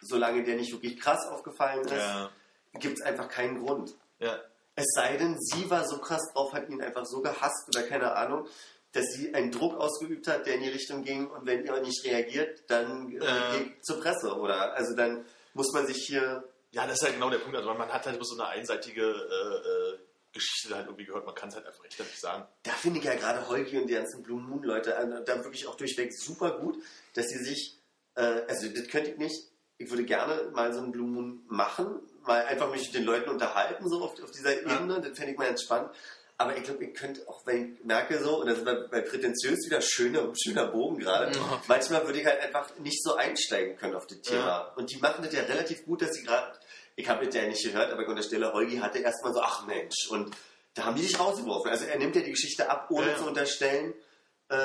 solange 0.00 0.44
der 0.44 0.56
nicht 0.56 0.72
wirklich 0.72 0.98
krass 1.00 1.26
aufgefallen 1.28 1.84
ist, 1.84 1.92
Ja, 1.92 2.30
gibt 2.78 2.98
es 2.98 3.04
einfach 3.04 3.28
keinen 3.28 3.64
Grund. 3.64 3.94
ja. 4.18 4.38
Es 4.74 4.86
sei 4.94 5.18
denn, 5.18 5.36
sie 5.38 5.68
war 5.68 5.86
so 5.86 5.98
krass 5.98 6.22
drauf, 6.32 6.54
hat 6.54 6.70
ihn 6.70 6.80
einfach 6.80 7.04
so 7.04 7.20
gehasst 7.20 7.68
oder 7.68 7.82
keine 7.86 8.12
Ahnung, 8.16 8.46
dass 8.92 9.04
sie 9.14 9.34
einen 9.34 9.50
Druck 9.50 9.74
ausgeübt 9.74 10.26
hat, 10.28 10.46
der 10.46 10.54
in 10.54 10.62
die 10.62 10.70
Richtung 10.70 11.02
ging 11.04 11.26
und 11.26 11.44
wenn 11.44 11.62
ihr 11.62 11.78
nicht 11.82 12.02
reagiert, 12.06 12.62
dann 12.68 13.12
äh, 13.12 13.18
geht 13.58 13.84
zur 13.84 14.00
Presse 14.00 14.34
oder 14.34 14.72
also 14.72 14.96
dann 14.96 15.26
muss 15.52 15.70
man 15.74 15.86
sich 15.86 16.06
hier 16.06 16.42
Ja, 16.70 16.86
das 16.86 16.94
ist 16.94 17.02
halt 17.02 17.14
genau 17.16 17.28
der 17.28 17.40
Punkt. 17.40 17.54
Also 17.54 17.74
man 17.74 17.90
hat 17.90 18.06
halt 18.06 18.18
so 18.24 18.34
eine 18.34 18.48
einseitige 18.48 19.02
äh, 19.02 19.94
äh, 19.94 19.98
Geschichte 20.32 20.74
halt 20.74 20.86
irgendwie 20.86 21.04
gehört. 21.04 21.26
Man 21.26 21.34
kann 21.34 21.48
es 21.48 21.54
halt 21.54 21.66
einfach 21.66 21.84
echt 21.84 21.98
nicht 21.98 22.20
sagen. 22.20 22.46
da 22.62 22.72
finde 22.72 22.98
ich 22.98 23.04
ja 23.04 23.14
gerade 23.14 23.48
Holgi 23.48 23.78
und 23.78 23.86
die 23.86 23.94
ganzen 23.94 24.22
Blue 24.22 24.40
Moon 24.40 24.62
Leute 24.62 24.94
äh, 24.94 25.24
da 25.24 25.44
wirklich 25.44 25.66
auch 25.66 25.76
durchweg 25.76 26.12
super 26.12 26.58
gut, 26.58 26.76
dass 27.14 27.28
sie 27.28 27.38
sich 27.38 27.78
äh, 28.14 28.42
also 28.48 28.68
das 28.68 28.88
könnte 28.88 29.10
ich 29.10 29.18
nicht, 29.18 29.48
ich 29.78 29.90
würde 29.90 30.04
gerne 30.04 30.50
mal 30.52 30.72
so 30.72 30.80
einen 30.80 30.92
Blue 30.92 31.08
Moon 31.08 31.42
machen, 31.48 32.00
mal 32.22 32.44
einfach 32.44 32.70
mich 32.70 32.86
mit 32.86 32.94
den 32.94 33.04
Leuten 33.04 33.30
unterhalten 33.30 33.88
so 33.88 34.02
auf, 34.02 34.22
auf 34.22 34.30
dieser 34.30 34.60
Ebene, 34.60 35.00
das 35.00 35.16
fände 35.16 35.32
ich 35.32 35.38
mal 35.38 35.48
ganz 35.48 35.62
spannend. 35.62 35.90
Aber 36.38 36.56
ich 36.56 36.64
glaube, 36.64 36.84
ihr 36.84 36.92
könnt 36.92 37.26
auch, 37.28 37.46
wenn 37.46 37.74
ich 37.74 37.84
merke 37.84 38.18
so, 38.18 38.40
und 38.40 38.46
das 38.48 38.58
ist 38.58 38.64
bei, 38.64 38.74
bei 38.74 39.00
prätentiös 39.00 39.64
wieder 39.66 39.80
schöner, 39.80 40.32
schöner 40.34 40.66
Bogen 40.66 40.98
gerade, 40.98 41.30
manchmal 41.68 42.04
würde 42.04 42.20
ich 42.20 42.26
halt 42.26 42.40
einfach 42.40 42.76
nicht 42.78 43.00
so 43.02 43.14
einsteigen 43.14 43.76
können 43.76 43.94
auf 43.94 44.06
das 44.06 44.20
Thema. 44.22 44.72
Und 44.76 44.90
die 44.90 44.96
machen 44.96 45.22
das 45.24 45.32
ja 45.32 45.42
relativ 45.42 45.84
gut, 45.84 46.02
dass 46.02 46.12
sie 46.12 46.24
gerade, 46.24 46.58
ich 46.96 47.08
habe 47.08 47.24
das 47.26 47.34
ja 47.34 47.46
nicht 47.46 47.62
gehört, 47.64 47.90
aber 47.92 48.02
ich 48.02 48.08
unterstelle, 48.08 48.52
Holgi 48.52 48.76
hatte 48.78 48.98
erstmal 48.98 49.32
so, 49.32 49.40
ach 49.40 49.66
Mensch, 49.66 50.08
und 50.10 50.34
da 50.74 50.84
haben 50.84 50.96
die 50.96 51.02
dich 51.02 51.18
rausgeworfen. 51.18 51.70
Also 51.70 51.84
er 51.86 51.98
nimmt 51.98 52.14
ja 52.16 52.22
die 52.22 52.30
Geschichte 52.32 52.68
ab, 52.70 52.86
ohne 52.90 53.10
Ja, 53.10 53.16
zu 53.16 53.26
unterstellen. 53.26 53.94
Äh, 54.48 54.56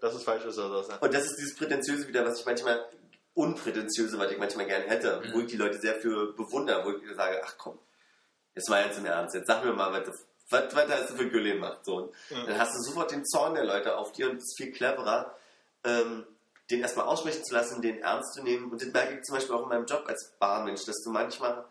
Das 0.00 0.14
ist 0.14 0.24
falsch, 0.24 0.44
ist 0.44 0.58
das. 0.58 0.88
Ja. 0.88 0.96
und 0.98 1.14
das 1.14 1.24
ist 1.24 1.36
dieses 1.38 1.54
Prätentiöse 1.56 2.06
wieder, 2.08 2.24
was 2.24 2.40
ich 2.40 2.46
manchmal, 2.46 2.84
unprätentiöse, 3.34 4.18
was 4.18 4.30
ich 4.32 4.38
manchmal 4.38 4.66
gerne 4.66 4.86
hätte, 4.86 5.22
wo 5.32 5.40
ich 5.40 5.46
die 5.46 5.56
Leute 5.56 5.78
sehr 5.78 5.94
für 5.96 6.32
bewundere, 6.32 6.84
wo 6.84 6.90
ich 6.92 7.14
sage, 7.16 7.40
ach 7.44 7.54
komm, 7.58 7.78
jetzt 8.54 8.68
mal 8.70 8.82
ganz 8.82 8.96
im 8.96 9.04
Ernst, 9.06 9.34
jetzt 9.34 9.46
sag 9.46 9.64
mir 9.64 9.72
mal, 9.72 9.92
was, 9.92 10.04
du- 10.06 10.24
was, 10.50 10.74
was 10.74 10.88
hast 10.90 11.10
du 11.10 11.16
für 11.16 11.28
Gülle 11.28 11.52
gemacht? 11.54 11.80
So, 11.84 11.96
und 11.96 12.14
Dann 12.48 12.58
hast 12.58 12.74
du 12.74 12.80
sofort 12.82 13.10
den 13.10 13.24
Zorn 13.26 13.54
der 13.54 13.64
Leute 13.64 13.96
auf 13.96 14.12
dir 14.12 14.30
und 14.30 14.36
es 14.36 14.44
ist 14.44 14.56
viel 14.56 14.72
cleverer, 14.72 15.34
ähm, 15.84 16.24
den 16.70 16.80
erstmal 16.80 17.06
aussprechen 17.06 17.44
zu 17.44 17.54
lassen, 17.54 17.82
den 17.82 18.00
ernst 18.00 18.32
zu 18.34 18.42
nehmen. 18.42 18.70
Und 18.72 18.80
das 18.80 18.88
merke 18.88 19.14
ich 19.16 19.22
zum 19.22 19.34
Beispiel 19.36 19.54
auch 19.54 19.62
in 19.64 19.68
meinem 19.68 19.86
Job 19.86 20.04
als 20.06 20.32
Barmensch, 20.38 20.84
dass 20.84 21.02
du 21.04 21.10
manchmal 21.10 21.64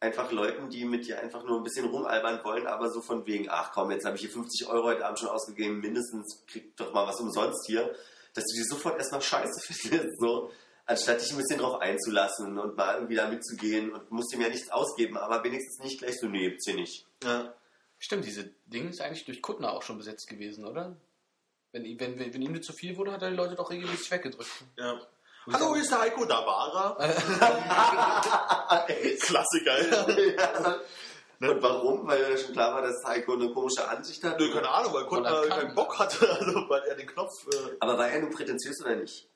einfach 0.00 0.32
Leuten, 0.32 0.70
die 0.70 0.84
mit 0.84 1.06
dir 1.06 1.20
einfach 1.20 1.44
nur 1.44 1.58
ein 1.58 1.62
bisschen 1.62 1.86
rumalbern 1.86 2.42
wollen, 2.44 2.66
aber 2.66 2.90
so 2.90 3.00
von 3.02 3.26
wegen, 3.26 3.48
ach 3.50 3.72
komm, 3.72 3.90
jetzt 3.90 4.04
habe 4.06 4.16
ich 4.16 4.22
hier 4.22 4.30
50 4.30 4.66
Euro 4.68 4.84
heute 4.86 5.04
Abend 5.04 5.18
schon 5.18 5.28
ausgegeben, 5.28 5.80
mindestens 5.80 6.42
krieg 6.46 6.74
doch 6.76 6.92
mal 6.92 7.06
was 7.06 7.20
umsonst 7.20 7.66
hier, 7.66 7.94
dass 8.34 8.44
du 8.44 8.54
die 8.56 8.64
sofort 8.64 8.96
erstmal 8.98 9.20
scheiße 9.22 9.60
findest, 9.72 10.18
so, 10.18 10.50
anstatt 10.86 11.20
dich 11.20 11.30
ein 11.32 11.36
bisschen 11.36 11.58
drauf 11.58 11.80
einzulassen 11.80 12.58
und 12.58 12.76
mal 12.76 12.94
irgendwie 12.94 13.14
da 13.16 13.28
mitzugehen 13.28 13.92
und 13.92 14.10
musst 14.10 14.32
ihm 14.34 14.40
ja 14.40 14.48
nichts 14.48 14.70
ausgeben, 14.70 15.16
aber 15.18 15.44
wenigstens 15.44 15.78
nicht 15.84 15.98
gleich 16.00 16.18
so, 16.18 16.26
nee, 16.28 16.48
gibt's 16.48 16.64
hier 16.66 16.74
nicht. 16.76 17.06
Ja. 17.22 17.52
Stimmt, 17.98 18.24
diese 18.24 18.50
Ding 18.66 18.88
ist 18.88 19.02
eigentlich 19.02 19.26
durch 19.26 19.42
Kuttner 19.42 19.72
auch 19.72 19.82
schon 19.82 19.98
besetzt 19.98 20.26
gewesen, 20.28 20.64
oder? 20.64 20.96
Wenn, 21.72 21.84
ihm- 21.84 22.00
wenn, 22.00 22.18
wenn, 22.18 22.32
wenn 22.32 22.40
ihm 22.42 22.54
das 22.54 22.64
zu 22.64 22.72
viel 22.72 22.96
wurde, 22.96 23.12
hat 23.12 23.20
er 23.22 23.30
die 23.30 23.36
Leute 23.36 23.54
doch 23.56 23.70
regelmäßig 23.70 24.10
weggedrückt. 24.10 24.50
Ja. 24.78 24.98
Hallo, 25.46 25.74
hier 25.74 25.82
ist 25.82 25.90
der 25.90 26.00
Heiko, 26.00 26.24
da 26.26 26.44
war 26.46 26.96
er. 27.00 28.84
Klassiker. 29.18 29.78
Ja. 31.40 31.48
Und 31.50 31.62
warum? 31.62 32.06
Weil 32.06 32.36
schon 32.36 32.52
klar 32.52 32.74
war, 32.74 32.82
dass 32.82 33.02
Heiko 33.06 33.32
eine 33.32 33.50
komische 33.52 33.86
Ansicht 33.88 34.22
hat? 34.22 34.38
Nö, 34.38 34.52
keine 34.52 34.68
Ahnung, 34.68 34.92
weil 34.92 35.02
er 35.02 35.08
Kuttner 35.08 35.40
kann. 35.48 35.58
keinen 35.60 35.74
Bock 35.74 35.98
hatte, 35.98 36.28
also 36.38 36.68
weil 36.68 36.82
er 36.82 36.94
den 36.96 37.06
Knopf. 37.06 37.32
Äh, 37.52 37.76
Aber 37.80 37.96
war 37.96 38.08
er 38.10 38.20
nun 38.20 38.30
prätentiös 38.30 38.80
oder 38.84 38.96
nicht? 38.96 39.26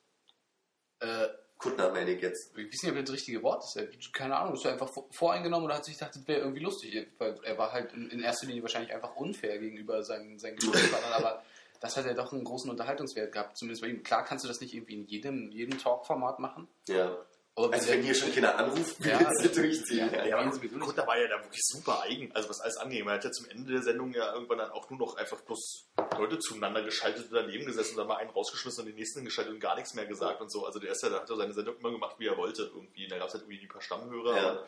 Äh, 1.00 1.28
Kuttner 1.57 1.90
meine 1.90 2.11
ich 2.11 2.20
jetzt. 2.20 2.52
ich 2.59 2.66
weiß 2.66 2.82
nicht, 2.82 2.92
ob 2.92 3.00
das 3.07 3.14
richtige 3.14 3.42
Wort 3.42 3.64
ist. 3.64 4.12
Keine 4.12 4.36
Ahnung, 4.36 4.55
ist 4.55 4.66
er 4.66 4.72
einfach 4.72 4.90
vor- 4.90 5.09
voreingenommen 5.12 5.64
oder 5.64 5.76
hat 5.76 5.86
sich 5.86 5.94
gedacht, 5.98 6.14
das 6.14 6.28
wäre 6.28 6.40
irgendwie 6.40 6.62
lustig. 6.62 7.09
Weil 7.18 7.40
er 7.42 7.57
war 7.57 7.72
halt 7.72 7.94
in 7.94 8.20
erster 8.20 8.46
Linie 8.46 8.62
wahrscheinlich 8.62 8.92
einfach 8.92 9.16
unfair 9.16 9.59
gegenüber 9.59 10.02
seinen, 10.02 10.38
seinen 10.38 10.57
Gesprächspartnern, 10.57 11.12
aber 11.14 11.42
das 11.85 11.97
hat 11.97 12.07
ja 12.07 12.14
doch 12.14 12.32
einen 12.32 12.45
großen 12.45 12.68
Unterhaltungswert 12.70 13.32
gehabt, 13.32 13.57
zumindest 13.57 13.82
bei 13.82 13.89
ihm. 13.89 14.03
Klar 14.03 14.24
kannst 14.24 14.45
du 14.45 14.49
das 14.49 14.61
nicht 14.61 14.74
irgendwie 14.74 14.95
in 14.95 15.07
jedem, 15.07 15.51
jedem 15.51 15.78
Talk-Format 15.78 16.39
machen. 16.41 16.66
Ja. 16.89 17.16
Aber 17.57 17.72
Also 17.72 17.89
wenn 17.93 18.03
hier 18.03 18.16
schon 18.16 18.35
keiner 18.35 18.59
anruft, 18.59 18.99
Ja, 19.05 19.20
willst 19.41 19.45
du 19.57 19.61
durchziehen? 19.62 20.11
ja, 20.12 20.24
ja, 20.26 20.37
aber 20.39 20.51
sowieso 20.53 20.74
nicht. 20.76 20.85
Kuttner 20.87 21.07
war 21.07 21.16
ja 21.16 21.28
da 21.28 21.41
wirklich 21.41 21.62
super 21.62 22.03
eigen, 22.03 22.32
also 22.35 22.49
was 22.49 22.61
alles 22.61 22.76
angeht. 22.78 23.07
Er 23.07 23.12
hat 23.12 23.22
ja 23.22 23.30
zum 23.30 23.49
Ende 23.49 23.70
der 23.72 23.82
Sendung 23.82 24.12
ja 24.12 24.32
irgendwann 24.35 24.59
dann 24.59 24.72
auch 24.72 24.91
nur 24.91 24.99
noch 24.99 25.16
einfach 25.16 25.41
bloß 25.43 25.87
Leute 26.18 26.41
zueinander 26.41 26.82
geschaltet 26.82 27.26
und 27.26 27.32
daneben 27.35 27.64
gesessen 27.64 27.93
und 27.93 27.99
dann 27.99 28.09
mal 28.09 28.16
einen 28.16 28.30
rausgeschmissen 28.30 28.80
und 28.82 28.89
den 28.89 28.97
nächsten 28.97 29.24
geschaltet 29.24 29.55
und 29.55 29.61
gar 29.61 29.76
nichts 29.76 29.95
mehr 29.95 30.07
gesagt 30.07 30.41
und 30.41 30.51
so. 30.51 30.66
Also 30.66 30.80
der 30.80 30.91
ist 30.91 31.03
ja, 31.05 31.11
der 31.11 31.20
hat 31.20 31.30
ja 31.30 31.37
seine 31.37 31.53
Sendung 31.53 31.76
immer 31.78 31.93
gemacht, 31.93 32.16
wie 32.18 32.26
er 32.26 32.37
wollte 32.37 32.62
irgendwie. 32.74 33.07
Da 33.07 33.18
gab 33.18 33.28
es 33.28 33.35
halt 33.35 33.45
irgendwie 33.45 33.62
ein 33.62 33.68
paar 33.68 33.82
Stammhörer. 33.82 34.37
Ja. 34.37 34.51
aber- 34.51 34.66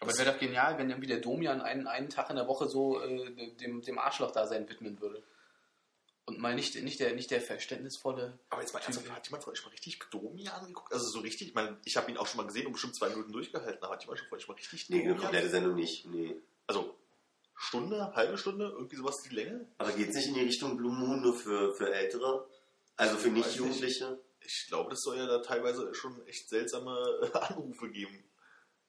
Aber 0.00 0.10
es 0.10 0.18
wäre 0.18 0.32
doch 0.32 0.40
genial, 0.40 0.76
wenn 0.78 0.90
irgendwie 0.90 1.06
der 1.08 1.20
Domian 1.20 1.60
einen, 1.62 1.86
einen 1.86 2.08
Tag 2.10 2.30
in 2.30 2.36
der 2.36 2.48
Woche 2.48 2.68
so 2.68 3.00
äh, 3.00 3.54
dem, 3.60 3.80
dem 3.82 3.98
Arschloch-Dasein 4.00 4.68
widmen 4.68 5.00
würde. 5.00 5.22
Und 6.26 6.40
mal 6.40 6.54
nicht, 6.56 6.74
nicht, 6.82 6.98
der, 6.98 7.14
nicht 7.14 7.30
der 7.30 7.40
verständnisvolle. 7.40 8.38
Aber 8.50 8.60
jetzt 8.60 8.74
mal 8.74 8.80
ernsthaft, 8.80 9.08
hat 9.10 9.26
jemand 9.26 9.44
von 9.44 9.52
euch 9.52 9.62
mal 9.64 9.70
richtig 9.70 10.00
Domi 10.10 10.48
angeguckt? 10.48 10.92
Also 10.92 11.06
so 11.08 11.20
richtig, 11.20 11.48
ich 11.48 11.54
meine, 11.54 11.78
ich 11.84 11.96
habe 11.96 12.10
ihn 12.10 12.16
auch 12.16 12.26
schon 12.26 12.38
mal 12.38 12.46
gesehen 12.46 12.66
und 12.66 12.72
bestimmt 12.72 12.96
zwei 12.96 13.08
Minuten 13.10 13.32
durchgehalten, 13.32 13.82
aber 13.82 13.94
hat 13.94 14.02
jemand 14.02 14.18
schon 14.18 14.28
von 14.28 14.38
euch 14.38 14.48
mal 14.48 14.54
richtig 14.54 14.90
Nee, 14.90 15.04
eine 15.04 15.16
komplette 15.16 15.48
Sendung 15.48 15.76
nicht. 15.76 16.04
Nee. 16.06 16.34
Also 16.66 16.96
Stunde, 17.54 18.12
halbe 18.14 18.36
Stunde, 18.38 18.66
irgendwie 18.66 18.96
sowas 18.96 19.16
die 19.22 19.34
Länge? 19.34 19.66
Aber 19.78 19.92
geht 19.92 20.08
es 20.10 20.16
nicht 20.16 20.28
in 20.28 20.34
die 20.34 20.42
Richtung 20.42 20.76
Blue 20.76 20.92
Moon 20.92 21.22
nur 21.22 21.34
für, 21.34 21.72
für 21.74 21.94
Ältere? 21.94 22.48
Also 22.96 23.16
für 23.18 23.28
Nicht-Jugendliche? 23.30 24.18
Ich 24.40 24.66
glaube, 24.68 24.90
das 24.90 25.00
soll 25.02 25.16
ja 25.16 25.26
da 25.26 25.38
teilweise 25.38 25.94
schon 25.94 26.26
echt 26.26 26.48
seltsame 26.48 26.98
Anrufe 27.34 27.88
geben. 27.90 28.24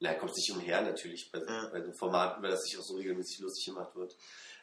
Na, 0.00 0.14
kommt 0.14 0.34
nicht 0.36 0.50
umher 0.52 0.82
natürlich 0.82 1.30
bei, 1.32 1.38
Ja. 1.38 1.68
bei 1.72 1.80
so 1.80 1.84
einem 1.86 1.94
Format, 1.94 2.38
über 2.38 2.48
das 2.48 2.62
sich 2.64 2.78
auch 2.78 2.84
so 2.84 2.96
regelmäßig 2.96 3.40
lustig 3.40 3.66
gemacht 3.66 3.94
wird. 3.96 4.16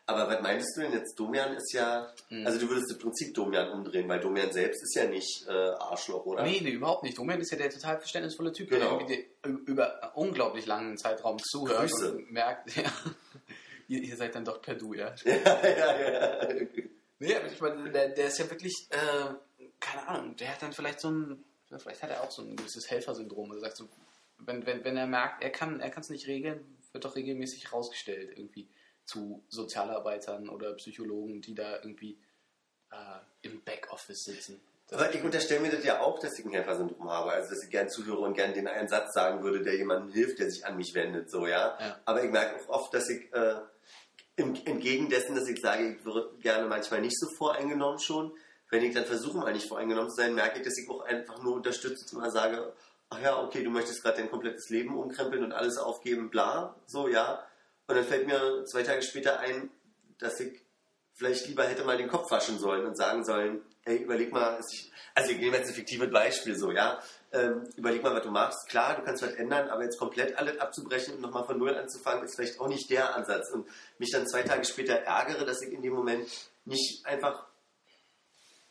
Aber 0.07 0.27
was 0.27 0.39
meintest 0.41 0.77
du 0.77 0.81
denn 0.81 0.91
jetzt? 0.93 1.19
Domian 1.19 1.55
ist 1.55 1.73
ja, 1.73 2.13
Mhm. 2.29 2.45
also 2.45 2.59
du 2.59 2.69
würdest 2.69 2.91
im 2.91 2.99
Prinzip 2.99 3.33
Domian 3.33 3.71
umdrehen, 3.71 4.07
weil 4.07 4.19
Domian 4.19 4.51
selbst 4.51 4.83
ist 4.83 4.95
ja 4.95 5.05
nicht 5.07 5.45
äh, 5.47 5.51
Arschloch, 5.51 6.25
oder? 6.25 6.43
Nee, 6.43 6.59
nee, 6.61 6.69
überhaupt 6.71 7.01
nicht. 7.03 7.17
Domian 7.17 7.41
ist 7.41 7.51
ja 7.51 7.57
der 7.57 7.71
total 7.71 7.97
verständnisvolle 7.97 8.51
Typ, 8.51 8.69
Genau. 8.69 8.99
der 8.99 9.17
über 9.65 10.11
unglaublich 10.15 10.67
langen 10.67 10.97
Zeitraum 10.97 11.39
zuhört 11.39 11.89
Grüße. 11.89 12.13
und 12.17 12.31
merkt, 12.31 12.69
ja, 12.75 12.83
ihr, 13.87 14.03
ihr 14.03 14.15
seid 14.15 14.35
dann 14.35 14.45
doch 14.45 14.61
per 14.61 14.75
Du, 14.75 14.93
ja. 14.93 15.15
ja, 15.25 15.33
ja, 15.33 16.11
ja. 16.11 16.47
Nee, 17.17 17.35
aber 17.35 17.47
ich 17.51 17.59
meine, 17.61 17.89
der, 17.91 18.09
der 18.09 18.27
ist 18.27 18.37
ja 18.37 18.49
wirklich, 18.49 18.87
äh, 18.91 19.33
keine 19.79 20.07
Ahnung, 20.07 20.35
der 20.35 20.49
hat 20.51 20.61
dann 20.61 20.73
vielleicht 20.73 20.99
so 20.99 21.09
ein, 21.09 21.43
vielleicht 21.77 22.03
hat 22.03 22.11
er 22.11 22.21
auch 22.21 22.31
so 22.31 22.43
ein 22.43 22.55
gewisses 22.55 22.89
Helfersyndrom. 22.91 23.51
Er 23.53 23.59
sagt 23.59 23.77
so, 23.77 23.89
wenn, 24.39 24.65
wenn, 24.67 24.83
wenn 24.83 24.97
er 24.97 25.07
merkt, 25.07 25.41
er 25.43 25.49
kann 25.49 25.79
er 25.79 25.97
es 25.97 26.09
nicht 26.09 26.27
regeln, 26.27 26.59
wird 26.91 27.05
doch 27.05 27.15
regelmäßig 27.15 27.73
rausgestellt 27.73 28.37
irgendwie 28.37 28.67
zu 29.05 29.43
Sozialarbeitern 29.49 30.49
oder 30.49 30.73
Psychologen, 30.73 31.41
die 31.41 31.55
da 31.55 31.77
irgendwie 31.77 32.17
äh, 32.91 33.47
im 33.47 33.63
Backoffice 33.63 34.23
sitzen. 34.25 34.61
Das- 34.87 34.99
Aber 35.01 35.13
ich 35.15 35.23
unterstelle 35.23 35.61
mir 35.61 35.71
das 35.71 35.83
ja 35.83 36.01
auch, 36.01 36.19
dass 36.19 36.37
ich 36.37 36.45
ein 36.45 36.51
Helfersyndrom 36.51 37.09
habe. 37.09 37.31
Also, 37.31 37.49
dass 37.55 37.63
ich 37.63 37.69
gern 37.71 37.89
zuhöre 37.89 38.19
und 38.19 38.33
gern 38.35 38.53
den 38.53 38.67
einen 38.67 38.87
Satz 38.87 39.13
sagen 39.13 39.41
würde, 39.43 39.61
der 39.63 39.75
jemandem 39.75 40.11
hilft, 40.13 40.39
der 40.39 40.49
sich 40.51 40.65
an 40.65 40.77
mich 40.77 40.93
wendet, 40.93 41.29
so, 41.31 41.47
ja. 41.47 41.77
Ja. 41.79 41.99
Aber 42.05 42.23
ich 42.23 42.31
merke 42.31 42.55
auch 42.61 42.69
oft, 42.69 42.93
dass 42.93 43.09
ich, 43.09 43.31
äh, 43.33 43.55
im, 44.37 44.53
entgegen 44.65 45.09
dessen, 45.09 45.35
dass 45.35 45.47
ich 45.47 45.59
sage, 45.61 45.95
ich 45.97 46.05
würde 46.05 46.29
gerne 46.41 46.67
manchmal 46.67 47.01
nicht 47.01 47.17
so 47.19 47.27
voreingenommen 47.37 47.99
schon, 47.99 48.31
wenn 48.69 48.83
ich 48.83 48.93
dann 48.93 49.05
versuche, 49.05 49.37
mal 49.37 49.53
nicht 49.53 49.67
voreingenommen 49.67 50.09
zu 50.09 50.17
sein, 50.17 50.35
merke 50.35 50.59
ich, 50.59 50.65
dass 50.65 50.77
ich 50.77 50.89
auch 50.89 51.01
einfach 51.01 51.41
nur 51.41 51.53
unterstütze 51.55 52.03
und 52.15 52.21
mal 52.21 52.31
sage, 52.31 52.73
ach 53.09 53.21
ja, 53.21 53.41
okay, 53.41 53.63
du 53.63 53.69
möchtest 53.69 54.01
gerade 54.03 54.17
dein 54.17 54.29
komplettes 54.29 54.69
Leben 54.69 54.97
umkrempeln 54.97 55.43
und 55.43 55.53
alles 55.53 55.77
aufgeben, 55.77 56.29
bla, 56.29 56.75
so, 56.85 57.07
ja. 57.07 57.45
Und 57.87 57.95
dann 57.95 58.03
fällt 58.05 58.27
mir 58.27 58.65
zwei 58.65 58.83
Tage 58.83 59.01
später 59.01 59.39
ein, 59.39 59.69
dass 60.17 60.39
ich 60.39 60.61
vielleicht 61.13 61.47
lieber 61.47 61.63
hätte 61.65 61.83
mal 61.83 61.97
den 61.97 62.09
Kopf 62.09 62.29
waschen 62.31 62.57
sollen 62.59 62.85
und 62.85 62.95
sagen 62.97 63.23
sollen, 63.23 63.61
ey, 63.85 63.97
überleg 63.97 64.31
mal, 64.33 64.57
ist- 64.59 64.89
also 65.13 65.31
ich 65.31 65.37
nehme 65.37 65.57
jetzt 65.57 65.69
ein 65.69 65.75
fiktives 65.75 66.09
Beispiel 66.11 66.55
so, 66.55 66.71
ja, 66.71 66.99
ähm, 67.31 67.63
überleg 67.77 68.01
mal, 68.03 68.13
was 68.15 68.23
du 68.23 68.31
machst. 68.31 68.67
Klar, 68.69 68.95
du 68.95 69.03
kannst 69.03 69.21
was 69.23 69.33
ändern, 69.33 69.69
aber 69.69 69.83
jetzt 69.83 69.97
komplett 69.99 70.37
alles 70.37 70.59
abzubrechen 70.59 71.15
und 71.15 71.21
nochmal 71.21 71.45
von 71.45 71.57
Null 71.57 71.75
anzufangen, 71.75 72.23
ist 72.25 72.35
vielleicht 72.35 72.59
auch 72.59 72.67
nicht 72.67 72.89
der 72.89 73.15
Ansatz. 73.15 73.49
Und 73.51 73.67
mich 73.99 74.09
dann 74.11 74.27
zwei 74.27 74.41
Tage 74.43 74.65
später 74.65 74.95
ärgere, 74.95 75.45
dass 75.45 75.61
ich 75.61 75.71
in 75.71 75.81
dem 75.81 75.93
Moment 75.93 76.27
nicht 76.65 77.05
einfach 77.05 77.45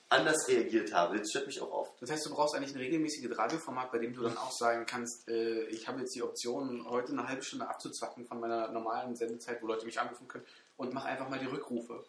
anders 0.09 0.47
reagiert 0.49 0.93
habe. 0.93 1.19
Das 1.19 1.31
stört 1.31 1.47
mich 1.47 1.61
auch 1.61 1.71
oft. 1.71 2.01
Das 2.01 2.11
heißt, 2.11 2.25
du 2.27 2.31
brauchst 2.35 2.55
eigentlich 2.55 2.75
ein 2.75 2.79
regelmäßiges 2.79 3.37
Radioformat, 3.37 3.91
bei 3.91 3.99
dem 3.99 4.15
du 4.15 4.23
dann 4.23 4.37
auch 4.37 4.53
sagen 4.53 4.87
kannst, 4.87 5.29
äh, 5.29 5.65
ich 5.67 5.89
habe 5.89 6.01
jetzt 6.01 6.15
die 6.15 6.23
Option, 6.23 6.87
heute 6.89 7.13
eine 7.13 7.27
halbe 7.27 7.43
Stunde 7.43 7.69
abzuzwacken 7.69 8.27
von 8.27 8.39
meiner 8.41 8.69
normalen 8.69 9.17
Sendezeit, 9.17 9.63
wo 9.63 9.67
Leute 9.67 9.87
mich 9.87 9.99
anrufen 9.99 10.29
können 10.29 10.45
und 10.77 10.93
mach 10.93 11.05
einfach 11.05 11.29
mal 11.29 11.39
die 11.39 11.47
Rückrufe. 11.47 12.05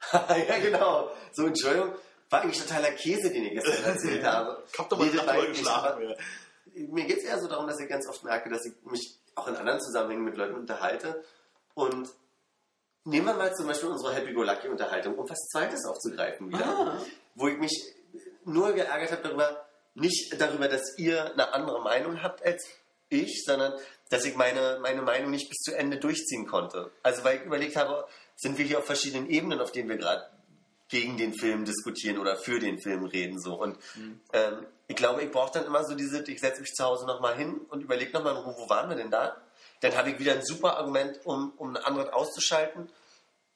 ja, 0.12 0.58
genau. 0.58 1.10
So, 1.32 1.46
Entschuldigung, 1.46 1.94
war 2.28 2.42
eigentlich 2.42 2.60
totaler 2.60 2.90
Käse, 2.92 3.30
den 3.30 3.44
ich 3.44 3.52
gestern 3.52 3.84
erzählt 3.94 4.24
habe. 4.24 4.62
Ich 4.72 4.78
hab 4.78 4.88
doch 4.90 4.98
mal 4.98 5.46
geschlafen. 5.46 5.86
aber- 5.92 6.02
ja. 6.02 6.16
mir 6.88 7.04
geht 7.04 7.18
es 7.18 7.24
eher 7.24 7.40
so 7.40 7.48
darum, 7.48 7.66
dass 7.66 7.80
ich 7.80 7.88
ganz 7.88 8.06
oft 8.08 8.22
merke, 8.24 8.50
dass 8.50 8.66
ich 8.66 8.74
mich 8.90 9.18
auch 9.34 9.46
in 9.48 9.56
anderen 9.56 9.80
Zusammenhängen 9.80 10.24
mit 10.24 10.36
Leuten 10.36 10.54
unterhalte. 10.54 11.22
Und 11.74 12.08
nehmen 13.04 13.26
wir 13.26 13.34
mal 13.34 13.54
zum 13.54 13.66
Beispiel 13.66 13.88
unsere 13.88 14.14
Happy-Go-Lucky-Unterhaltung, 14.14 15.14
um 15.14 15.28
was 15.28 15.38
Zweites 15.52 15.84
aufzugreifen 15.86 16.48
wieder. 16.48 16.66
Ah. 16.66 16.98
Wo 17.36 17.48
ich 17.48 17.58
mich 17.58 17.94
nur 18.44 18.72
geärgert 18.72 19.12
habe 19.12 19.22
darüber, 19.22 19.66
nicht 19.94 20.40
darüber, 20.40 20.68
dass 20.68 20.98
ihr 20.98 21.32
eine 21.32 21.52
andere 21.52 21.80
Meinung 21.82 22.22
habt 22.22 22.44
als 22.44 22.66
ich, 23.08 23.44
sondern 23.44 23.74
dass 24.10 24.24
ich 24.24 24.36
meine, 24.36 24.78
meine 24.82 25.02
Meinung 25.02 25.30
nicht 25.30 25.48
bis 25.48 25.58
zu 25.58 25.76
Ende 25.76 25.98
durchziehen 25.98 26.46
konnte. 26.46 26.90
Also 27.02 27.24
weil 27.24 27.38
ich 27.38 27.44
überlegt 27.44 27.76
habe, 27.76 28.06
sind 28.36 28.58
wir 28.58 28.64
hier 28.64 28.78
auf 28.78 28.86
verschiedenen 28.86 29.28
Ebenen, 29.28 29.60
auf 29.60 29.72
denen 29.72 29.88
wir 29.88 29.96
gerade 29.96 30.28
gegen 30.88 31.16
den 31.16 31.34
Film 31.34 31.64
diskutieren 31.64 32.18
oder 32.18 32.36
für 32.36 32.60
den 32.60 32.78
Film 32.78 33.04
reden 33.04 33.40
so. 33.40 33.54
Und 33.54 33.78
ähm, 34.32 34.66
ich 34.86 34.96
glaube 34.96 35.22
ich 35.22 35.30
brauche 35.30 35.52
dann 35.52 35.66
immer 35.66 35.84
so 35.84 35.94
diese 35.94 36.22
ich 36.22 36.40
setze 36.40 36.60
mich 36.60 36.72
zu 36.72 36.84
Hause 36.84 37.06
nochmal 37.06 37.36
hin 37.36 37.60
und 37.70 37.82
überlege 37.82 38.12
nochmal 38.12 38.36
in 38.36 38.42
Ruhe 38.42 38.54
wo 38.56 38.68
waren 38.68 38.88
wir 38.88 38.96
denn 38.96 39.10
da? 39.10 39.36
Dann 39.80 39.96
habe 39.96 40.10
ich 40.10 40.18
wieder 40.18 40.32
ein 40.32 40.44
super 40.44 40.76
Argument 40.76 41.18
um, 41.24 41.52
um 41.56 41.70
ein 41.70 41.82
anderes 41.82 42.12
auszuschalten 42.12 42.88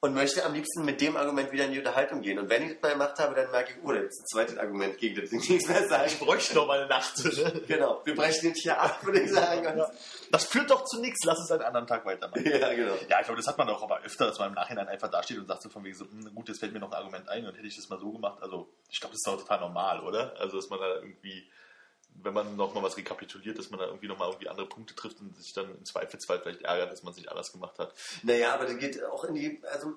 und 0.03 0.15
möchte 0.15 0.45
am 0.45 0.55
liebsten 0.55 0.85
mit 0.85 1.01
dem 1.01 1.17
Argument 1.17 1.53
wieder 1.53 1.67
in 1.67 1.73
die 1.73 1.79
Unterhaltung 1.79 2.23
gehen 2.23 2.39
und 2.39 2.49
wenn 2.49 2.63
ich 2.63 2.73
das 2.73 2.83
mal 2.83 2.93
gemacht 2.93 3.19
habe 3.19 3.35
dann 3.35 3.51
merke 3.51 3.73
ich 3.73 3.85
oh 3.85 3.93
da 3.93 3.99
ist 3.99 4.21
ein 4.21 4.27
zweites 4.27 4.57
Argument 4.57 4.97
gegen 4.97 5.21
das 5.21 5.31
nichts 5.31 5.69
mehr 5.69 5.87
sagen 5.89 6.05
Ich 6.07 6.19
bräuchte 6.19 6.55
noch 6.55 6.67
mal 6.67 6.81
eine 6.81 6.89
Nacht. 6.89 7.23
Ne? 7.23 7.63
genau 7.69 8.01
wir 8.05 8.15
brechen 8.15 8.43
den 8.43 8.55
hier 8.55 8.81
ab 8.81 9.05
würde 9.05 9.21
ich 9.21 9.31
sagen 9.31 9.81
und, 9.81 9.89
Das 10.31 10.45
führt 10.45 10.71
doch 10.71 10.85
zu 10.85 11.01
nichts. 11.01 11.25
Lass 11.25 11.41
es 11.41 11.51
einen 11.51 11.63
anderen 11.63 11.87
Tag 11.87 12.07
weitermachen. 12.07 12.45
ja 12.45 12.73
genau 12.73 12.95
Ja, 13.09 13.21
ich 13.21 13.27
glaube, 13.27 13.37
das 13.37 13.47
hat 13.47 13.59
man 13.59 13.69
auch 13.69 13.83
aber 13.83 14.01
öfter, 14.03 14.27
dass 14.27 14.39
man 14.39 14.49
im 14.49 14.55
Nachhinein 14.55 14.89
einfach 14.89 15.11
dasteht 15.11 15.39
und 15.39 15.47
sagt 15.47 15.63
so 15.63 15.69
von 15.69 15.85
wegen 15.85 15.97
so, 15.97 16.05
hm, 16.05 16.35
gut, 16.35 16.49
jetzt 16.49 16.61
fällt 16.61 16.73
mir 16.73 16.79
noch 16.81 16.91
ein 16.91 16.97
Argument 16.97 17.29
ein 17.29 17.47
und 17.47 17.55
hätte 17.57 17.67
ich 17.67 17.77
das 17.77 17.89
mal 17.89 17.99
so 17.99 18.11
gemacht. 18.13 18.39
Also, 18.43 18.69
ich 18.91 19.01
glaube, 19.01 19.15
das 19.15 19.21
ist 19.25 19.29
auch 19.29 19.41
total 19.41 19.61
normal, 19.61 20.01
oder? 20.01 20.35
Also, 20.39 20.57
dass 20.57 20.71
man 20.71 20.81
da 20.81 20.95
irgendwie, 20.97 21.49
wenn 22.23 22.35
man 22.35 22.57
noch 22.57 22.75
mal 22.75 22.83
was 22.83 22.97
rekapituliert, 22.97 23.59
dass 23.59 23.71
man 23.71 23.81
da 23.81 23.87
irgendwie 23.87 24.09
noch 24.09 24.19
mal 24.19 24.27
irgendwie 24.29 24.49
andere 24.49 24.69
Punkte 24.69 24.95
trifft 24.95 25.21
und 25.21 25.37
sich 25.37 25.53
dann 25.53 25.71
im 25.71 25.85
Zweifelsfall 25.85 26.41
vielleicht 26.41 26.63
ärgert, 26.63 26.93
dass 26.93 27.03
man 27.03 27.13
es 27.13 27.17
nicht 27.17 27.31
anders 27.31 27.53
gemacht 27.53 27.79
hat. 27.79 27.95
Naja, 28.23 28.55
aber 28.55 28.67
das 28.67 28.79
geht 28.79 29.03
auch 29.05 29.25
in 29.25 29.35
die, 29.35 29.63
also, 29.71 29.95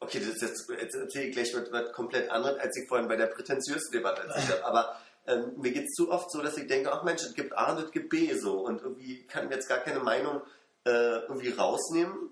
okay, 0.00 0.18
das 0.18 0.28
ist 0.28 0.42
jetzt, 0.42 0.70
jetzt 0.70 0.94
erzähle 0.94 1.26
ich 1.26 1.34
gleich 1.34 1.54
was, 1.54 1.92
komplett 1.92 2.30
anderes, 2.30 2.58
als 2.58 2.76
ich 2.76 2.88
vorhin 2.88 3.08
bei 3.08 3.16
der 3.16 3.26
prätentiösen 3.26 3.92
Debatte 3.92 4.22
erzählt 4.22 4.62
habe, 4.62 4.64
aber 4.64 4.96
ähm, 5.26 5.52
mir 5.56 5.72
geht 5.72 5.84
es 5.84 5.94
zu 5.94 6.10
oft 6.10 6.30
so, 6.30 6.40
dass 6.42 6.56
ich 6.56 6.66
denke, 6.66 6.92
ach 6.92 7.02
Mensch, 7.02 7.22
es 7.22 7.34
gibt 7.34 7.56
A 7.56 7.72
und 7.72 7.84
es 7.84 7.90
gibt 7.90 8.10
B 8.10 8.32
so 8.34 8.60
und 8.60 8.82
irgendwie 8.82 9.26
kann 9.26 9.46
ich 9.46 9.50
jetzt 9.50 9.68
gar 9.68 9.78
keine 9.78 10.00
Meinung 10.00 10.42
äh, 10.84 11.20
irgendwie 11.20 11.50
rausnehmen 11.50 12.30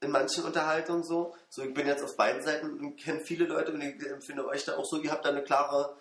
in 0.00 0.10
manchen 0.10 0.44
Unterhaltungen 0.44 1.04
so. 1.04 1.34
So, 1.48 1.62
ich 1.62 1.74
bin 1.74 1.86
jetzt 1.86 2.02
auf 2.02 2.16
beiden 2.16 2.42
Seiten 2.42 2.80
und 2.80 2.96
kenne 2.96 3.20
viele 3.20 3.46
Leute 3.46 3.72
und 3.72 3.80
ich 3.80 4.06
empfinde 4.06 4.46
euch 4.46 4.64
da 4.64 4.76
auch 4.76 4.84
so, 4.84 4.96
ihr 4.98 5.10
habt 5.10 5.24
da 5.24 5.30
eine 5.30 5.42
klare 5.42 5.96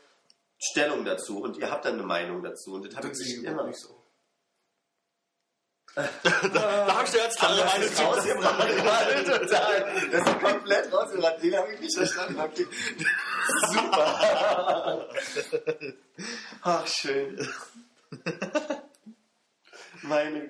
Stellung 0.59 1.05
dazu 1.05 1.41
und 1.41 1.57
ihr 1.57 1.71
habt 1.71 1.85
da 1.85 1.89
eine 1.89 2.03
Meinung 2.03 2.43
dazu 2.43 2.73
und 2.73 2.85
das 2.85 2.95
habe 2.95 3.07
ich 3.07 3.17
nicht 3.17 3.43
immer. 3.43 3.65
nicht 3.65 3.79
so. 3.79 3.95
Da 6.53 6.93
habe 6.93 7.05
ich 7.05 7.11
dir 7.11 7.23
jetzt 7.23 7.41
Haben 7.41 7.55
klare 7.55 7.79
das 7.81 8.01
Meinung 8.03 9.47
zu. 9.47 9.51
Das 10.11 10.27
ist 10.27 10.39
komplett 10.39 10.93
rausgebracht. 10.93 11.43
Den 11.43 11.55
habe 11.55 11.73
ich 11.73 11.79
nicht 11.79 11.97
verstanden. 11.97 12.39
Okay. 12.39 12.67
Super. 13.67 15.09
Ach, 16.61 16.87
schön. 16.87 17.49
Meine 20.03 20.49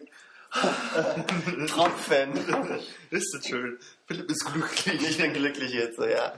Top-Fan. 1.67 2.79
Ist 3.11 3.33
das 3.33 3.47
schön. 3.47 3.79
Philipp 4.07 4.29
ist 4.29 4.45
glücklich. 4.51 5.09
Ich 5.09 5.17
bin 5.17 5.33
glücklich 5.33 5.71
jetzt, 5.71 5.97
so, 5.97 6.05
ja. 6.05 6.33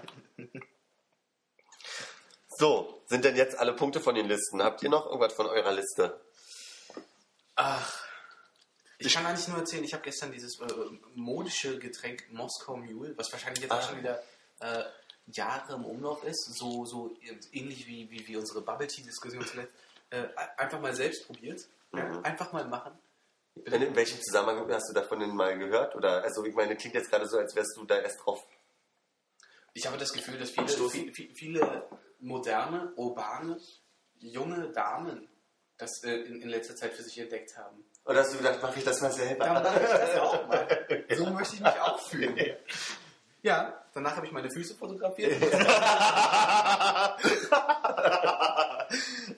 So, 2.62 3.02
sind 3.08 3.26
denn 3.26 3.36
jetzt 3.36 3.58
alle 3.58 3.74
Punkte 3.74 4.00
von 4.00 4.14
den 4.14 4.28
Listen? 4.28 4.62
Habt 4.62 4.84
ihr 4.84 4.90
noch 4.90 5.08
irgendwas 5.08 5.34
von 5.34 5.48
eurer 5.48 5.72
Liste? 5.72 6.22
Ach. 7.56 8.04
Ich 9.00 9.12
kann 9.12 9.26
eigentlich 9.26 9.48
nur 9.48 9.58
erzählen, 9.58 9.84
ich 9.84 9.96
habe 9.96 10.04
gestern 10.04 10.32
dieses 10.32 10.60
äh, 10.60 10.68
modische 11.16 11.80
Getränk 11.80 12.32
Moskau 12.32 12.78
Mule, 12.78 13.18
was 13.18 13.32
wahrscheinlich 13.32 13.64
jetzt 13.64 13.72
Ah. 13.72 13.80
auch 13.80 13.90
schon 13.90 13.98
wieder 13.98 14.22
äh, 14.60 14.84
Jahre 15.26 15.74
im 15.74 15.86
Umlauf 15.86 16.24
ist, 16.24 16.54
so, 16.56 16.86
so 16.86 17.18
ähnlich 17.52 17.88
wie, 17.88 18.12
wie, 18.12 18.28
wie 18.28 18.38
unsere 18.38 18.62
Bubble 18.62 18.86
Tea-Diskussion 18.86 19.44
zuletzt, 19.44 19.74
äh, 20.12 20.26
einfach 20.56 20.80
mal 20.80 20.94
selbst 20.94 21.26
probiert. 21.26 21.62
Mhm. 21.94 22.24
einfach 22.24 22.54
mal 22.54 22.66
machen. 22.66 22.94
In, 23.66 23.74
in 23.74 23.96
welchem 23.96 24.22
Zusammenhang 24.22 24.72
hast 24.72 24.88
du 24.88 24.94
davon 24.94 25.20
denn 25.20 25.36
mal 25.36 25.58
gehört? 25.58 25.96
Oder, 25.96 26.24
also, 26.24 26.46
ich 26.46 26.54
meine, 26.54 26.78
klingt 26.78 26.94
jetzt 26.94 27.10
gerade 27.10 27.28
so, 27.28 27.40
als 27.40 27.56
wärst 27.56 27.76
du 27.76 27.86
da 27.86 27.98
erst 27.98 28.24
drauf. 28.24 28.46
Ich 29.74 29.88
habe 29.88 29.98
das 29.98 30.14
Gefühl, 30.14 30.38
dass 30.38 30.52
viele, 30.52 30.68
viele, 31.12 31.34
viele 31.34 31.86
moderne, 32.22 32.94
urbane, 32.96 33.60
junge 34.20 34.72
Damen 34.72 35.28
das 35.78 36.04
äh, 36.04 36.14
in, 36.14 36.42
in 36.42 36.50
letzter 36.50 36.76
Zeit 36.76 36.94
für 36.94 37.04
sich 37.04 37.18
entdeckt 37.18 37.58
haben. 37.58 37.84
Oder 38.06 38.20
hast 38.20 38.34
du 38.34 38.38
gedacht, 38.38 38.62
mache 38.62 38.78
ich 38.80 38.86
das 38.86 39.02
mal 39.02 39.12
selber? 39.12 39.46
Da 39.46 39.54
mache 39.62 39.82
ich 39.84 39.90
das 39.90 40.18
auch 40.18 40.48
mal. 40.48 40.68
So 41.16 41.26
möchte 41.28 41.56
ich 41.56 41.62
mich 41.62 41.80
auch 41.80 42.00
fühlen. 42.00 42.38
Ja, 43.42 43.84
danach 43.94 44.16
habe 44.16 44.26
ich 44.28 44.32
meine 44.32 44.50
Füße 44.50 44.76
fotografiert. 44.76 45.42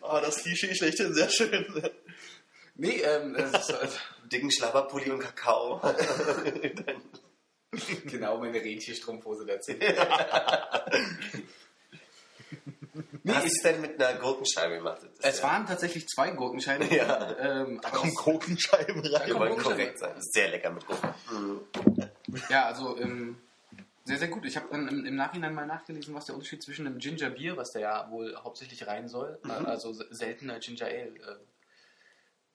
oh, 0.01 0.19
das 0.22 0.43
Klischee 0.43 0.76
schlechthin 0.76 1.14
sehr 1.14 1.30
schön. 1.30 1.91
Nee, 2.76 3.01
ähm, 3.01 3.34
das 3.34 3.69
ist, 3.69 3.73
also, 3.73 3.97
dicken 4.31 4.51
Schlabberpulli 4.51 5.11
und 5.11 5.19
Kakao. 5.19 5.80
genau 8.05 8.38
meine 8.38 8.61
Rentierstrumpfhose 8.61 9.45
dazu. 9.45 9.73
Wie 13.24 13.32
ist 13.32 13.45
es 13.45 13.61
denn 13.64 13.82
mit 13.82 14.02
einer 14.02 14.20
Gurkenscheibe 14.20 14.76
gemacht? 14.78 15.02
Es 15.20 15.38
ja- 15.40 15.44
waren 15.44 15.65
tatsächlich 15.65 16.07
zwei 16.07 16.32
Gurkenscheiben. 16.32 16.90
Ja. 16.91 17.36
Ähm, 17.40 17.80
Da 17.82 17.90
kommen 17.90 18.14
Gurkenscheiben 18.14 19.02
rein. 19.06 19.28
Wir 19.28 19.34
kommt 19.36 19.40
wollen 19.52 19.57
korrekt 19.61 19.99
sein. 19.99 20.15
Ist 20.18 20.34
sehr 20.34 20.49
lecker 20.49 20.72
mit 20.72 20.86
Gurken. 20.86 21.14
ja, 22.49 22.65
also 22.65 22.98
ähm, 22.99 23.38
sehr, 24.06 24.18
sehr 24.20 24.28
gut. 24.28 24.45
Ich 24.45 24.56
habe 24.57 24.68
dann 24.72 24.88
im, 24.88 25.06
im 25.06 25.15
Nachhinein 25.15 25.53
mal 25.53 25.65
nachgelesen, 25.65 26.14
was 26.14 26.26
der 26.26 26.36
Unterschied 26.36 26.61
zwischen 26.61 26.86
einem 26.86 26.99
Ginger 26.99 27.30
Beer, 27.30 27.56
was 27.57 27.72
da 27.72 27.80
ja 27.80 28.11
wohl 28.11 28.36
hauptsächlich 28.36 28.86
rein 28.86 29.07
soll, 29.07 29.40
äh, 29.45 29.49
also 29.52 29.94
se- 29.94 30.07
seltener 30.11 30.60
Ginger 30.60 30.86
Ale, 30.88 31.07
äh, 31.07 31.36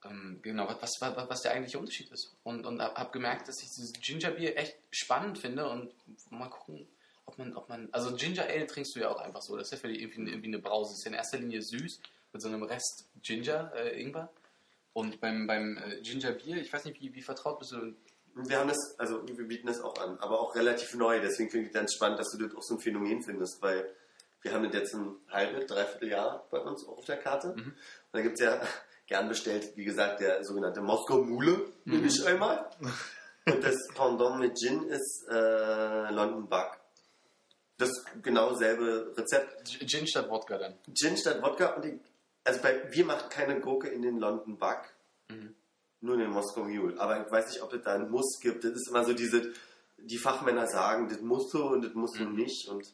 ähm, 0.04 0.38
genau, 0.42 0.68
was, 0.80 0.92
was, 1.00 1.16
was 1.28 1.40
der 1.42 1.52
eigentliche 1.52 1.78
Unterschied 1.78 2.10
ist. 2.12 2.36
Und, 2.44 2.66
und 2.66 2.80
habe 2.80 2.94
hab 2.94 3.12
gemerkt, 3.12 3.48
dass 3.48 3.60
ich 3.62 3.68
dieses 3.70 3.92
Ginger 3.94 4.30
Beer 4.32 4.56
echt 4.56 4.76
spannend 4.90 5.38
finde 5.38 5.68
und 5.68 5.92
mal 6.30 6.48
gucken, 6.50 6.86
ob 7.28 7.38
man, 7.38 7.54
ob 7.56 7.68
man, 7.68 7.88
also 7.92 8.14
Ginger 8.16 8.44
Ale 8.44 8.66
trinkst 8.66 8.96
du 8.96 9.00
ja 9.00 9.10
auch 9.10 9.18
einfach 9.20 9.42
so. 9.42 9.56
Das 9.56 9.68
ist 9.68 9.72
ja 9.72 9.76
für 9.78 9.88
dich 9.88 10.00
irgendwie, 10.00 10.20
eine- 10.22 10.30
irgendwie 10.30 10.48
eine 10.48 10.58
Brause. 10.58 10.90
Das 10.92 10.98
ist 10.98 11.04
ja 11.04 11.10
in 11.10 11.16
erster 11.16 11.38
Linie 11.38 11.62
süß 11.62 12.00
mit 12.32 12.42
so 12.42 12.48
einem 12.48 12.62
Rest 12.62 13.06
Ginger, 13.22 13.72
äh, 13.74 14.00
Ingwer. 14.00 14.30
Und 14.94 15.20
beim, 15.20 15.46
beim 15.46 15.76
äh, 15.78 16.00
Ginger 16.02 16.32
Beer, 16.32 16.56
ich 16.56 16.72
weiß 16.72 16.84
nicht, 16.86 17.00
wie, 17.00 17.14
wie 17.14 17.22
vertraut 17.22 17.58
bist 17.58 17.72
du. 17.72 17.94
Wir 18.34 18.58
haben 18.58 18.68
das, 18.68 18.98
also 18.98 19.22
wir 19.26 19.46
bieten 19.46 19.66
das 19.66 19.80
auch 19.80 19.96
an, 20.00 20.18
aber 20.18 20.40
auch 20.40 20.54
relativ 20.54 20.94
neu. 20.94 21.20
Deswegen 21.20 21.50
finde 21.50 21.66
ich 21.68 21.72
ganz 21.72 21.92
spannend, 21.94 22.18
dass 22.18 22.30
du 22.30 22.38
das 22.38 22.56
auch 22.56 22.62
so 22.62 22.74
ein 22.74 22.80
Phänomen 22.80 23.22
findest, 23.22 23.60
weil 23.62 23.92
wir 24.42 24.52
haben 24.52 24.64
das 24.64 24.72
jetzt 24.74 24.94
ein 24.94 25.16
halbes, 25.30 25.66
dreiviertel 25.66 26.08
Jahr 26.10 26.46
bei 26.50 26.58
uns 26.60 26.86
auch 26.86 26.98
auf 26.98 27.04
der 27.04 27.16
Karte. 27.18 27.52
Und 27.52 27.74
da 28.12 28.20
gibt 28.20 28.34
es 28.38 28.44
ja 28.44 28.60
gern 29.06 29.28
bestellt, 29.28 29.76
wie 29.76 29.84
gesagt, 29.84 30.20
der 30.20 30.44
sogenannte 30.44 30.80
Moskau 30.80 31.22
Mule, 31.24 31.66
nehme 31.84 32.06
ich 32.06 32.24
einmal. 32.26 32.68
Und 33.46 33.64
das 33.64 33.76
Pendant 33.94 34.38
mit 34.38 34.56
Gin 34.58 34.84
ist 34.84 35.26
äh, 35.30 36.10
London 36.12 36.48
Bug. 36.48 36.78
Das 37.78 37.90
genau 38.22 38.54
selbe 38.54 39.14
Rezept. 39.16 39.68
Gin 39.88 40.06
statt 40.06 40.28
Wodka 40.28 40.58
dann. 40.58 40.74
Gin 40.94 41.16
statt 41.16 41.40
Wodka 41.42 41.74
und 41.76 41.84
die, 41.84 41.98
also 42.44 42.60
bei, 42.60 42.82
wir 42.92 43.04
machen 43.04 43.28
keine 43.30 43.60
Gurke 43.60 43.88
in 43.88 44.02
den 44.02 44.18
London 44.18 44.58
Bug, 44.58 44.80
Mhm. 45.30 45.54
nur 46.00 46.14
in 46.14 46.20
den 46.20 46.30
Moskau 46.30 46.64
Mule. 46.64 46.98
Aber 47.00 47.24
ich 47.24 47.30
weiß 47.30 47.48
nicht, 47.50 47.62
ob 47.62 47.72
es 47.72 47.82
da 47.82 47.94
einen 47.94 48.10
Muss 48.10 48.38
gibt. 48.40 48.64
Das 48.64 48.72
ist 48.72 48.88
immer 48.88 49.04
so 49.04 49.12
diese, 49.12 49.52
die 49.98 50.18
Fachmänner 50.18 50.66
sagen, 50.66 51.08
das 51.08 51.20
muss 51.20 51.50
so 51.50 51.66
und 51.68 51.84
das 51.84 51.94
muss 51.94 52.12
so 52.16 52.24
Mhm. 52.24 52.34
nicht. 52.36 52.68
Und 52.68 52.86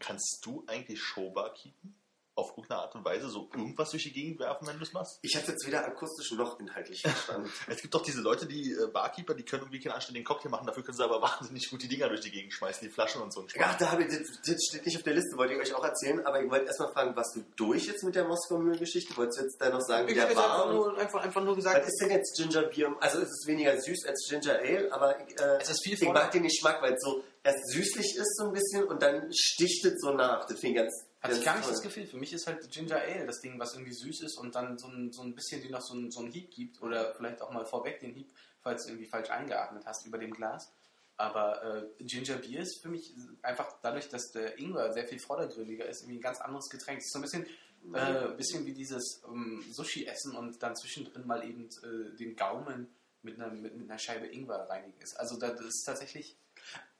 Kannst 0.00 0.40
du 0.44 0.62
eigentlich 0.68 1.02
Showbar 1.02 1.52
keepen? 1.54 1.94
Auf 2.38 2.50
irgendeine 2.50 2.82
Art 2.82 2.94
und 2.94 3.04
Weise 3.04 3.28
so 3.28 3.48
irgendwas 3.52 3.90
durch 3.90 4.04
die 4.04 4.12
Gegend 4.12 4.38
werfen, 4.38 4.66
wenn 4.68 4.76
du 4.78 4.84
es 4.84 4.92
machst? 4.92 5.18
ich 5.22 5.34
habe 5.36 5.46
jetzt 5.48 5.66
weder 5.66 5.84
akustisch 5.84 6.30
noch 6.32 6.60
inhaltlich 6.60 7.02
verstanden. 7.02 7.50
Es 7.66 7.82
gibt 7.82 7.92
doch 7.94 8.02
diese 8.02 8.20
Leute, 8.20 8.46
die 8.46 8.72
äh, 8.72 8.86
Barkeeper, 8.86 9.34
die 9.34 9.42
können 9.42 9.62
irgendwie 9.62 9.80
keinen 9.80 9.94
anständigen 9.94 10.24
Cocktail 10.24 10.48
machen, 10.50 10.66
dafür 10.66 10.84
können 10.84 10.96
sie 10.96 11.02
aber 11.04 11.20
wahnsinnig 11.22 11.68
gut 11.68 11.82
die 11.82 11.88
Dinger 11.88 12.08
durch 12.08 12.20
die 12.20 12.30
Gegend 12.30 12.52
schmeißen, 12.52 12.86
die 12.86 12.92
Flaschen 12.94 13.20
und 13.22 13.32
so 13.32 13.40
ein 13.40 13.48
Ja, 13.54 13.74
da 13.78 13.90
habe 13.90 14.04
ich, 14.04 14.08
das, 14.08 14.20
das 14.46 14.56
steht 14.68 14.86
nicht 14.86 14.96
auf 14.96 15.02
der 15.02 15.14
Liste, 15.14 15.36
wollte 15.36 15.54
ich 15.54 15.60
euch 15.60 15.74
auch 15.74 15.84
erzählen, 15.84 16.24
aber 16.24 16.42
ich 16.42 16.48
wollte 16.50 16.66
erstmal 16.66 16.92
fragen, 16.92 17.16
warst 17.16 17.34
du 17.36 17.44
durch 17.56 17.86
jetzt 17.86 18.04
mit 18.04 18.14
der 18.14 18.24
Moskau 18.24 18.58
Mule 18.58 18.78
Geschichte? 18.78 19.16
Wolltest 19.16 19.40
du 19.40 19.42
jetzt 19.44 19.60
da 19.60 19.70
noch 19.70 19.80
sagen, 19.80 20.06
wie 20.06 20.12
Ich 20.12 20.18
der 20.18 20.26
hätte 20.28 20.36
war? 20.36 20.54
einfach 20.62 20.72
nur, 20.72 20.98
einfach, 20.98 21.20
einfach 21.24 21.42
nur 21.44 21.56
gesagt, 21.56 21.80
Was 21.82 21.88
ist 21.88 22.00
denn 22.00 22.10
jetzt 22.10 22.36
Ginger 22.36 22.62
Beer? 22.62 22.94
Also 23.00 23.18
es 23.18 23.30
ist 23.30 23.46
weniger 23.46 23.78
süß 23.80 24.06
als 24.06 24.26
Ginger 24.28 24.58
Ale, 24.60 24.92
aber 24.92 25.18
äh, 25.18 25.58
Es 25.60 25.70
ist 25.70 25.82
viel 25.82 25.94
ich 25.94 26.08
mag 26.08 26.30
den 26.30 26.44
Geschmack, 26.44 26.80
weil 26.82 26.94
es 26.94 27.00
so 27.02 27.24
erst 27.42 27.68
süßlich 27.72 28.16
ist 28.16 28.36
so 28.36 28.44
ein 28.44 28.52
bisschen 28.52 28.84
und 28.84 29.02
dann 29.02 29.28
sticht 29.32 29.84
es 29.84 29.94
so 30.00 30.12
nach. 30.12 30.46
Das 30.46 30.60
finde 30.60 30.68
ich 30.68 30.84
ganz, 30.84 31.04
Hatte 31.20 31.36
ich 31.36 31.44
gar 31.44 31.54
nicht 31.56 31.64
toll. 31.64 31.72
das 31.72 31.82
Gefühl. 31.82 32.06
Für 32.06 32.16
mich 32.16 32.32
ist 32.32 32.46
halt 32.46 32.70
Ginger 32.70 32.96
Ale 33.00 33.26
das 33.26 33.40
Ding, 33.40 33.58
was 33.58 33.74
irgendwie 33.74 33.92
süß 33.92 34.20
ist 34.22 34.36
und 34.38 34.54
dann 34.54 34.78
so 34.78 34.86
ein, 34.88 35.12
so 35.12 35.22
ein 35.22 35.34
bisschen 35.34 35.60
dir 35.62 35.70
noch 35.70 35.80
so 35.80 35.94
ein, 35.94 36.10
so 36.10 36.24
Hieb 36.26 36.50
gibt 36.50 36.80
oder 36.82 37.14
vielleicht 37.14 37.42
auch 37.42 37.50
mal 37.50 37.64
vorweg 37.66 37.98
den 38.00 38.12
Hieb, 38.14 38.30
falls 38.60 38.84
du 38.84 38.90
irgendwie 38.90 39.06
falsch 39.08 39.30
eingeatmet 39.30 39.84
hast 39.86 40.06
über 40.06 40.18
dem 40.18 40.32
Glas. 40.32 40.70
Aber 41.16 41.64
äh, 41.98 42.04
Ginger 42.04 42.36
Beer 42.36 42.60
ist 42.60 42.80
für 42.80 42.88
mich 42.88 43.12
einfach 43.42 43.78
dadurch, 43.82 44.08
dass 44.08 44.30
der 44.30 44.56
Ingwer 44.58 44.92
sehr 44.92 45.08
viel 45.08 45.18
vordergründiger 45.18 45.84
ist, 45.86 46.02
irgendwie 46.02 46.18
ein 46.18 46.22
ganz 46.22 46.40
anderes 46.40 46.68
Getränk. 46.68 46.98
Es 47.00 47.06
ist 47.06 47.12
so 47.12 47.18
ein 47.18 47.22
bisschen, 47.22 47.46
äh, 47.94 48.28
bisschen 48.36 48.64
wie 48.66 48.72
dieses 48.74 49.20
ähm, 49.26 49.64
Sushi 49.72 50.06
essen 50.06 50.36
und 50.36 50.62
dann 50.62 50.76
zwischendrin 50.76 51.26
mal 51.26 51.42
eben 51.44 51.68
äh, 51.82 52.16
den 52.16 52.36
Gaumen 52.36 52.86
mit 53.22 53.34
einer, 53.34 53.50
mit, 53.52 53.76
mit 53.76 53.90
einer 53.90 53.98
Scheibe 53.98 54.28
Ingwer 54.28 54.68
reinigen 54.70 55.00
ist. 55.00 55.18
Also 55.18 55.36
da- 55.36 55.50
das 55.50 55.64
ist 55.66 55.82
tatsächlich 55.84 56.36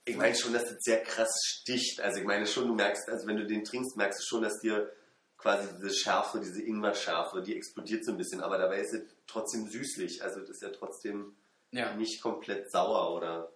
Ich 0.09 0.17
meine 0.17 0.35
schon, 0.35 0.53
dass 0.53 0.65
das 0.65 0.79
sehr 0.81 1.03
krass 1.03 1.31
sticht. 1.45 2.01
Also 2.01 2.21
ich 2.21 2.27
meine 2.27 2.47
schon, 2.47 2.67
du 2.67 2.75
merkst, 2.75 3.09
also 3.09 3.27
wenn 3.27 3.37
du 3.37 3.47
den 3.47 3.65
trinkst, 3.65 3.97
merkst 3.97 4.21
du 4.21 4.25
schon, 4.25 4.43
dass 4.43 4.59
dir 4.61 4.91
quasi 5.37 5.69
diese 5.77 5.95
Schärfe, 5.95 6.41
diese 6.41 6.63
Ingwer-Schärfe, 6.63 7.43
die 7.43 7.57
explodiert 7.57 8.05
so 8.05 8.13
ein 8.13 8.19
bisschen, 8.19 8.41
aber 8.41 8.59
dabei 8.59 8.81
ist 8.81 8.93
es 8.93 9.03
trotzdem 9.27 9.69
süßlich. 9.69 10.23
Also 10.23 10.41
das 10.41 10.51
ist 10.51 10.63
ja 10.63 10.71
trotzdem 10.71 11.37
ja. 11.71 11.95
nicht 11.95 12.21
komplett 12.21 12.71
sauer 12.71 13.15
oder... 13.15 13.53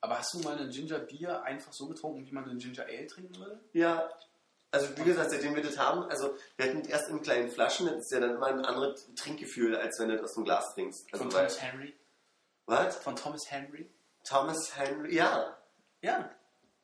Aber 0.00 0.18
hast 0.18 0.34
du 0.34 0.38
mal 0.40 0.58
ein 0.58 0.70
Ginger 0.70 1.00
Beer 1.00 1.42
einfach 1.42 1.72
so 1.72 1.88
getrunken, 1.88 2.26
wie 2.26 2.32
man 2.32 2.48
ein 2.48 2.58
Ginger 2.58 2.84
Ale 2.84 3.06
trinken 3.06 3.36
würde? 3.36 3.60
Ja, 3.72 4.08
also 4.70 4.96
wie 4.96 5.04
gesagt, 5.04 5.30
seitdem 5.30 5.54
wir 5.54 5.62
das 5.62 5.78
haben, 5.78 6.04
also 6.10 6.36
wir 6.56 6.66
hatten 6.66 6.82
das 6.82 6.90
erst 6.90 7.08
in 7.08 7.22
kleinen 7.22 7.50
Flaschen, 7.50 7.86
das 7.86 7.96
ist 7.96 8.12
ja 8.12 8.20
dann 8.20 8.36
immer 8.36 8.46
ein 8.46 8.64
anderes 8.64 9.08
Trinkgefühl, 9.16 9.76
als 9.76 9.98
wenn 9.98 10.08
du 10.08 10.16
das 10.16 10.24
aus 10.24 10.34
dem 10.34 10.44
Glas 10.44 10.74
trinkst. 10.74 11.06
Also 11.12 11.24
Von 11.24 11.32
Thomas 11.32 11.62
Henry? 11.62 11.94
was? 12.66 12.96
Von 12.96 13.16
Thomas 13.16 13.50
Henry? 13.50 13.90
Thomas 14.24 14.76
Henry, 14.76 15.14
ja. 15.14 15.56
Ja. 16.06 16.30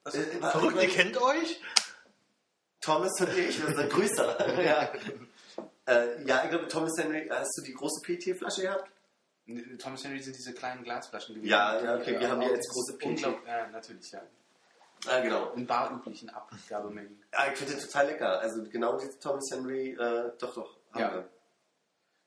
Das 0.05 0.15
Äh, 0.15 0.23
Verrückt, 0.41 0.83
ihr 0.83 0.89
kennt 0.89 1.17
euch? 1.21 1.61
Thomas 2.81 3.13
und 3.21 3.37
ich, 3.39 3.65
wir 3.67 3.75
sind 3.75 3.91
Grüßer. 3.91 4.63
ja. 4.65 4.93
Äh, 5.87 6.25
ja, 6.27 6.43
ich 6.45 6.51
glaube, 6.51 6.67
Thomas 6.69 6.93
Henry, 6.99 7.29
hast 7.31 7.57
du 7.59 7.63
die 7.63 7.73
große 7.75 8.01
PT-Flasche 8.03 8.63
gehabt? 8.63 8.91
Thomas 9.79 10.03
Henry 10.05 10.21
sind 10.21 10.37
diese 10.37 10.53
kleinen 10.55 10.83
Glasflaschen 10.83 11.35
gewesen. 11.37 11.51
Ja, 11.51 11.81
ja, 11.83 11.97
okay, 11.97 12.19
wir 12.19 12.29
haben 12.31 12.41
die 12.41 12.47
als 12.49 12.69
große 12.69 12.99
unglaublich- 13.03 13.47
Ja, 13.49 13.67
natürlich, 13.69 14.11
ja. 14.11 14.23
Ah, 15.09 15.21
genau. 15.21 15.51
In 15.53 15.67
barüblichen 15.67 16.31
Abgabemengen. 16.31 17.23
Ja, 17.33 17.51
ich 17.53 17.59
finde 17.59 17.75
das 17.75 17.87
total 17.87 18.07
lecker. 18.07 18.39
Also 18.41 18.63
genau 18.65 18.97
diese 18.99 19.19
Thomas 19.19 19.45
Henry, 19.51 19.91
äh, 19.93 20.31
doch, 20.39 20.55
doch, 20.55 20.77
haben 20.93 21.01
Ja. 21.01 21.13
wir. 21.15 21.29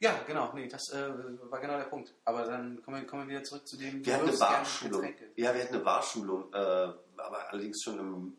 Ja, 0.05 0.21
genau, 0.27 0.53
nee, 0.53 0.67
das 0.67 0.91
äh, 0.91 1.09
war 1.49 1.59
genau 1.59 1.77
der 1.77 1.85
Punkt. 1.85 2.13
Aber 2.25 2.43
dann 2.43 2.79
kommen 2.83 2.97
wir, 2.97 3.07
kommen 3.07 3.23
wir 3.23 3.29
wieder 3.37 3.43
zurück 3.43 3.67
zu 3.67 3.75
dem, 3.75 4.05
Wir 4.05 4.13
hatten 4.13 4.29
eine. 4.29 4.89
Getränke. 4.91 5.31
Ja, 5.35 5.51
wir 5.51 5.63
hatten 5.63 5.73
eine 5.73 5.83
Barschulung, 5.83 6.53
äh, 6.53 6.57
aber 6.57 7.49
allerdings 7.49 7.81
schon 7.83 7.97
im 7.97 8.37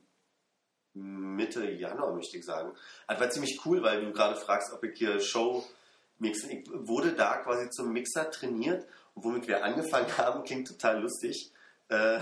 Mitte 0.95 1.69
Januar, 1.69 2.15
möchte 2.15 2.39
ich 2.39 2.45
sagen. 2.45 2.73
Das 3.09 3.19
war 3.19 3.31
ziemlich 3.31 3.61
cool, 3.67 3.83
weil 3.83 4.01
du 4.01 4.13
gerade 4.13 4.37
fragst, 4.37 4.73
ob 4.73 4.85
ich 4.85 4.97
hier 4.97 5.19
Show 5.19 5.65
mixen. 6.19 6.51
Ich 6.51 6.71
wurde 6.71 7.15
da 7.15 7.39
quasi 7.39 7.69
zum 7.71 7.93
Mixer 7.93 8.31
trainiert 8.31 8.87
und 9.15 9.25
womit 9.25 9.49
wir 9.49 9.65
angefangen 9.65 10.07
haben, 10.19 10.45
klingt 10.45 10.69
total 10.69 11.03
lustig. 11.03 11.53
Äh, 11.89 12.21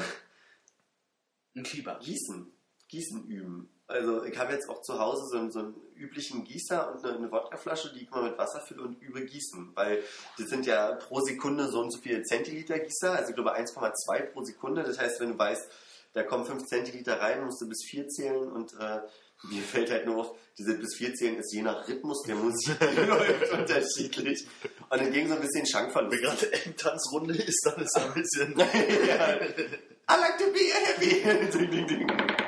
Ein 1.54 1.64
Klieber. 1.64 1.98
Gießen. 1.98 2.50
Gießen 2.88 3.26
üben. 3.26 3.68
Also 3.86 4.24
ich 4.24 4.38
habe 4.38 4.52
jetzt 4.52 4.68
auch 4.68 4.80
zu 4.80 4.98
Hause 4.98 5.26
so 5.30 5.36
einen, 5.36 5.50
so 5.50 5.58
einen 5.58 5.74
üblichen 5.94 6.44
Gießer 6.44 6.90
und 6.92 7.04
eine, 7.04 7.16
eine 7.16 7.30
Wodkaflasche, 7.30 7.92
die 7.94 8.04
ich 8.04 8.10
mal 8.10 8.22
mit 8.22 8.38
Wasser 8.38 8.60
fülle 8.60 8.82
und 8.82 9.00
übe 9.02 9.24
gießen. 9.24 9.72
Weil 9.74 10.02
das 10.38 10.48
sind 10.48 10.64
ja 10.64 10.92
pro 10.92 11.20
Sekunde 11.20 11.68
so 11.68 11.80
und 11.80 11.90
so 11.90 12.00
viele 12.00 12.22
Zentiliter 12.22 12.78
Gießer, 12.78 13.12
also 13.12 13.28
ich 13.30 13.34
glaube 13.34 13.54
1,2 13.54 14.22
pro 14.32 14.42
Sekunde. 14.42 14.82
Das 14.84 14.98
heißt, 14.98 15.20
wenn 15.20 15.32
du 15.32 15.38
weißt, 15.38 15.70
da 16.14 16.22
kommen 16.22 16.46
5 16.46 16.64
Zentiliter 16.64 17.20
rein, 17.20 17.44
musst 17.44 17.60
du 17.60 17.68
bis 17.68 17.84
4 17.90 18.08
zählen 18.08 18.50
und 18.52 18.72
äh, 18.80 19.00
mir 19.50 19.62
fällt 19.70 19.90
halt 19.90 20.06
nur 20.06 20.16
auf, 20.16 20.34
diese 20.56 20.78
bis 20.78 20.94
4 20.96 21.14
zählen 21.14 21.36
ist 21.36 21.52
je 21.52 21.60
nach 21.60 21.86
Rhythmus 21.86 22.22
der 22.22 22.36
Musik 22.36 22.80
läuft 23.08 23.52
unterschiedlich. 23.52 24.46
Und 24.88 25.12
ging 25.12 25.28
so 25.28 25.34
ein 25.34 25.40
bisschen 25.42 25.66
Schankverlust. 25.66 26.12
Wenn 26.12 26.22
gerade 26.22 26.52
Engtanzrunde 26.52 27.34
ist, 27.36 27.60
dann 27.66 27.82
ist 27.82 27.96
ein 27.96 28.14
bisschen. 28.14 28.54
I 30.06 30.16
like 30.16 30.38
to 30.38 30.52
be 30.52 30.70
happy. 30.72 31.50
ding, 31.50 31.70
ding, 31.70 31.86
ding. 31.86 32.43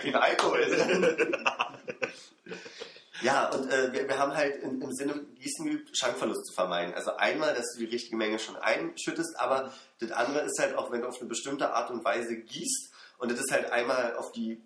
Kein 0.00 0.14
Alkohol 0.16 0.64
drin. 0.64 1.46
Ja, 3.22 3.50
und 3.50 3.70
äh, 3.70 3.92
wir, 3.92 4.08
wir 4.08 4.18
haben 4.18 4.34
halt 4.34 4.62
in, 4.62 4.80
im 4.80 4.92
Sinne 4.92 5.12
Gießen 5.38 5.66
geübt, 5.66 5.94
Schankverlust 5.94 6.46
zu 6.46 6.54
vermeiden. 6.54 6.94
Also 6.94 7.16
einmal, 7.16 7.52
dass 7.54 7.74
du 7.74 7.80
die 7.80 7.92
richtige 7.92 8.16
Menge 8.16 8.38
schon 8.38 8.56
einschüttest, 8.56 9.38
aber 9.38 9.74
das 9.98 10.10
andere 10.12 10.40
ist 10.40 10.58
halt 10.58 10.74
auch, 10.74 10.90
wenn 10.90 11.02
du 11.02 11.08
auf 11.08 11.18
eine 11.20 11.28
bestimmte 11.28 11.74
Art 11.74 11.90
und 11.90 12.02
Weise 12.02 12.34
gießt, 12.36 12.90
und 13.18 13.30
das 13.30 13.38
ist 13.40 13.52
halt 13.52 13.70
einmal 13.70 14.16
auf 14.16 14.32
die 14.32 14.62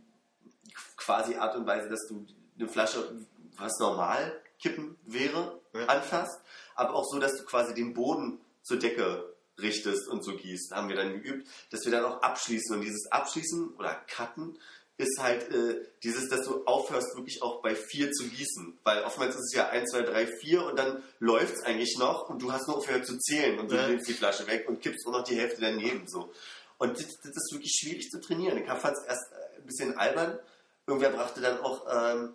quasi 0.96 1.34
Art 1.34 1.56
und 1.56 1.66
Weise, 1.66 1.88
dass 1.88 2.06
du 2.08 2.24
eine 2.56 2.68
Flasche, 2.68 3.16
was 3.56 3.76
normal 3.80 4.40
kippen 4.60 4.96
wäre, 5.04 5.60
Ja. 5.74 5.86
anfasst, 5.86 6.38
aber 6.76 6.94
auch 6.94 7.04
so, 7.10 7.18
dass 7.18 7.36
du 7.36 7.44
quasi 7.44 7.74
den 7.74 7.92
Boden 7.92 8.38
zur 8.62 8.78
Decke 8.78 9.34
richtest 9.60 10.06
und 10.08 10.22
so 10.24 10.36
gießt, 10.36 10.70
haben 10.72 10.88
wir 10.88 10.94
dann 10.96 11.12
geübt, 11.20 11.48
dass 11.70 11.84
wir 11.84 11.90
dann 11.90 12.04
auch 12.04 12.22
abschließen. 12.22 12.76
Und 12.76 12.82
dieses 12.82 13.10
Abschließen 13.10 13.74
oder 13.76 13.94
Cutten 14.06 14.56
ist 14.96 15.18
halt 15.20 15.50
äh, 15.50 15.86
dieses, 16.04 16.28
dass 16.28 16.44
du 16.46 16.64
aufhörst, 16.66 17.16
wirklich 17.16 17.42
auch 17.42 17.60
bei 17.62 17.74
vier 17.74 18.12
zu 18.12 18.28
gießen. 18.28 18.78
Weil 18.84 19.02
oftmals 19.02 19.34
ist 19.34 19.46
es 19.46 19.54
ja 19.54 19.68
1, 19.68 19.90
2, 19.90 20.02
3, 20.02 20.26
4 20.40 20.64
und 20.66 20.76
dann 20.78 21.02
läuft 21.18 21.54
es 21.54 21.62
eigentlich 21.62 21.96
noch 21.98 22.28
und 22.28 22.40
du 22.40 22.52
hast 22.52 22.68
nur 22.68 22.76
aufgehört 22.76 23.06
zu 23.06 23.18
zählen 23.18 23.58
und 23.58 23.70
du 23.70 23.76
Ja. 23.76 23.88
nimmst 23.88 24.08
die 24.08 24.12
Flasche 24.14 24.46
weg 24.46 24.68
und 24.68 24.80
kippst 24.80 25.04
nur 25.06 25.18
noch 25.18 25.24
die 25.24 25.36
Hälfte 25.36 25.60
daneben. 25.60 26.06
so. 26.06 26.32
Und 26.78 26.96
das, 26.96 27.06
das 27.06 27.30
ist 27.36 27.52
wirklich 27.52 27.72
schwierig 27.80 28.08
zu 28.10 28.20
trainieren. 28.20 28.58
Ich 28.58 28.66
fand 28.68 28.96
es 28.96 29.04
erst 29.04 29.32
äh, 29.32 29.56
ein 29.60 29.66
bisschen 29.66 29.98
albern. 29.98 30.38
Irgendwer 30.86 31.10
brachte 31.10 31.40
dann 31.40 31.58
auch 31.60 31.86
ähm, 31.90 32.34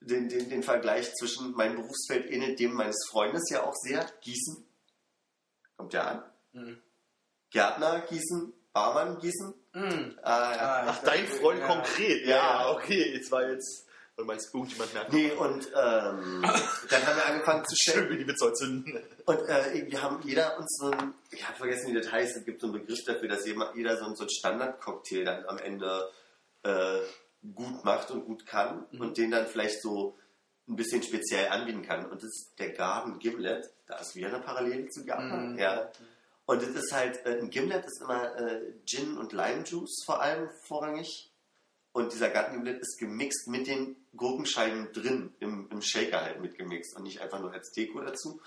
den, 0.00 0.28
den, 0.28 0.50
den 0.50 0.62
Vergleich 0.62 1.14
zwischen 1.14 1.52
meinem 1.52 1.76
Berufsfeld 1.76 2.30
ähnelt 2.30 2.58
dem 2.60 2.74
meines 2.74 3.06
Freundes 3.08 3.48
ja 3.50 3.62
auch 3.64 3.74
sehr. 3.76 4.04
Gießen. 4.20 4.62
Kommt 5.76 5.92
ja 5.94 6.02
an. 6.04 6.22
Mhm. 6.52 6.82
Gärtner 7.50 8.00
gießen, 8.10 8.52
Barmann 8.72 9.18
gießen. 9.20 9.54
Mhm. 9.76 10.18
Ah, 10.22 10.52
ja. 10.54 10.58
Ah, 10.60 10.84
Ach, 10.88 11.02
dein 11.04 11.26
Freund 11.26 11.60
Ja. 11.60 11.66
konkret. 11.66 12.22
Ja, 12.26 12.28
Ja, 12.36 12.60
ja. 12.62 12.70
okay. 12.72 13.12
Jetzt 13.14 13.30
war 13.30 13.48
jetzt. 13.48 13.84
Du 14.16 14.24
meinst, 14.24 14.54
irgendjemand 14.54 14.94
merkt. 14.94 15.12
Nee, 15.12 15.30
und 15.32 15.66
ähm, 15.66 16.40
dann 16.88 17.06
haben 17.06 17.16
wir 17.16 17.26
angefangen 17.26 17.66
zu 17.66 17.76
Schön, 17.76 17.92
stellen. 18.04 18.10
wie 18.10 18.16
die 18.24 18.26
Witze 18.26 18.46
heute 18.46 18.54
zünden. 18.54 18.98
Und 19.26 19.38
äh, 19.46 19.86
wir 19.90 20.02
haben 20.02 20.20
jeder 20.24 20.56
uns 20.56 20.74
so 20.80 20.90
ein, 20.90 21.12
ich 21.30 21.46
habe 21.46 21.58
vergessen, 21.58 21.90
wie 21.94 22.00
das 22.00 22.10
heißt, 22.10 22.34
es 22.38 22.44
gibt 22.46 22.62
so 22.62 22.68
einen 22.68 22.80
Begriff 22.80 23.04
dafür, 23.04 23.28
dass 23.28 23.44
jemand, 23.46 23.76
jeder 23.76 23.98
so, 23.98 24.06
ein- 24.06 24.16
so 24.16 24.22
einen 24.22 24.30
Standardcocktail 24.30 25.22
dann 25.26 25.44
am 25.46 25.58
Ende 25.58 26.08
äh, 26.62 27.00
gut 27.54 27.84
macht 27.84 28.10
und 28.10 28.24
gut 28.24 28.46
kann 28.46 28.86
Mhm. 28.90 29.00
und 29.02 29.18
den 29.18 29.30
dann 29.32 29.46
vielleicht 29.46 29.82
so 29.82 30.16
ein 30.66 30.76
bisschen 30.76 31.02
speziell 31.02 31.48
anbieten 31.48 31.82
kann. 31.82 32.06
Und 32.06 32.22
das 32.22 32.30
ist 32.30 32.52
der 32.58 32.70
Garden 32.70 33.18
Gimlet. 33.18 33.68
Da 33.86 33.98
ist 33.98 34.16
wieder 34.16 34.28
eine 34.28 34.40
Parallele 34.40 34.88
zu 34.88 35.04
Garden. 35.04 35.52
Mhm. 35.52 35.58
Ja. 35.58 35.90
Und 36.46 36.62
das 36.62 36.70
ist 36.70 36.92
halt, 36.92 37.24
äh, 37.26 37.38
ein 37.40 37.50
Gimlet 37.50 37.84
ist 37.84 38.00
immer 38.00 38.36
äh, 38.38 38.72
Gin 38.84 39.18
und 39.18 39.32
Lime 39.32 39.64
Juice 39.64 40.04
vor 40.04 40.20
allem 40.20 40.48
vorrangig. 40.62 41.30
Und 41.92 42.12
dieser 42.12 42.30
Garden 42.30 42.54
Gimlet 42.54 42.80
ist 42.80 42.98
gemixt 42.98 43.48
mit 43.48 43.66
den 43.66 43.96
Gurkenscheiben 44.16 44.92
drin, 44.92 45.34
im, 45.40 45.68
im 45.70 45.82
Shaker 45.82 46.22
halt 46.22 46.40
mitgemixt 46.40 46.96
und 46.96 47.02
nicht 47.02 47.20
einfach 47.20 47.40
nur 47.40 47.52
als 47.52 47.72
Deko 47.72 48.00
dazu. 48.00 48.40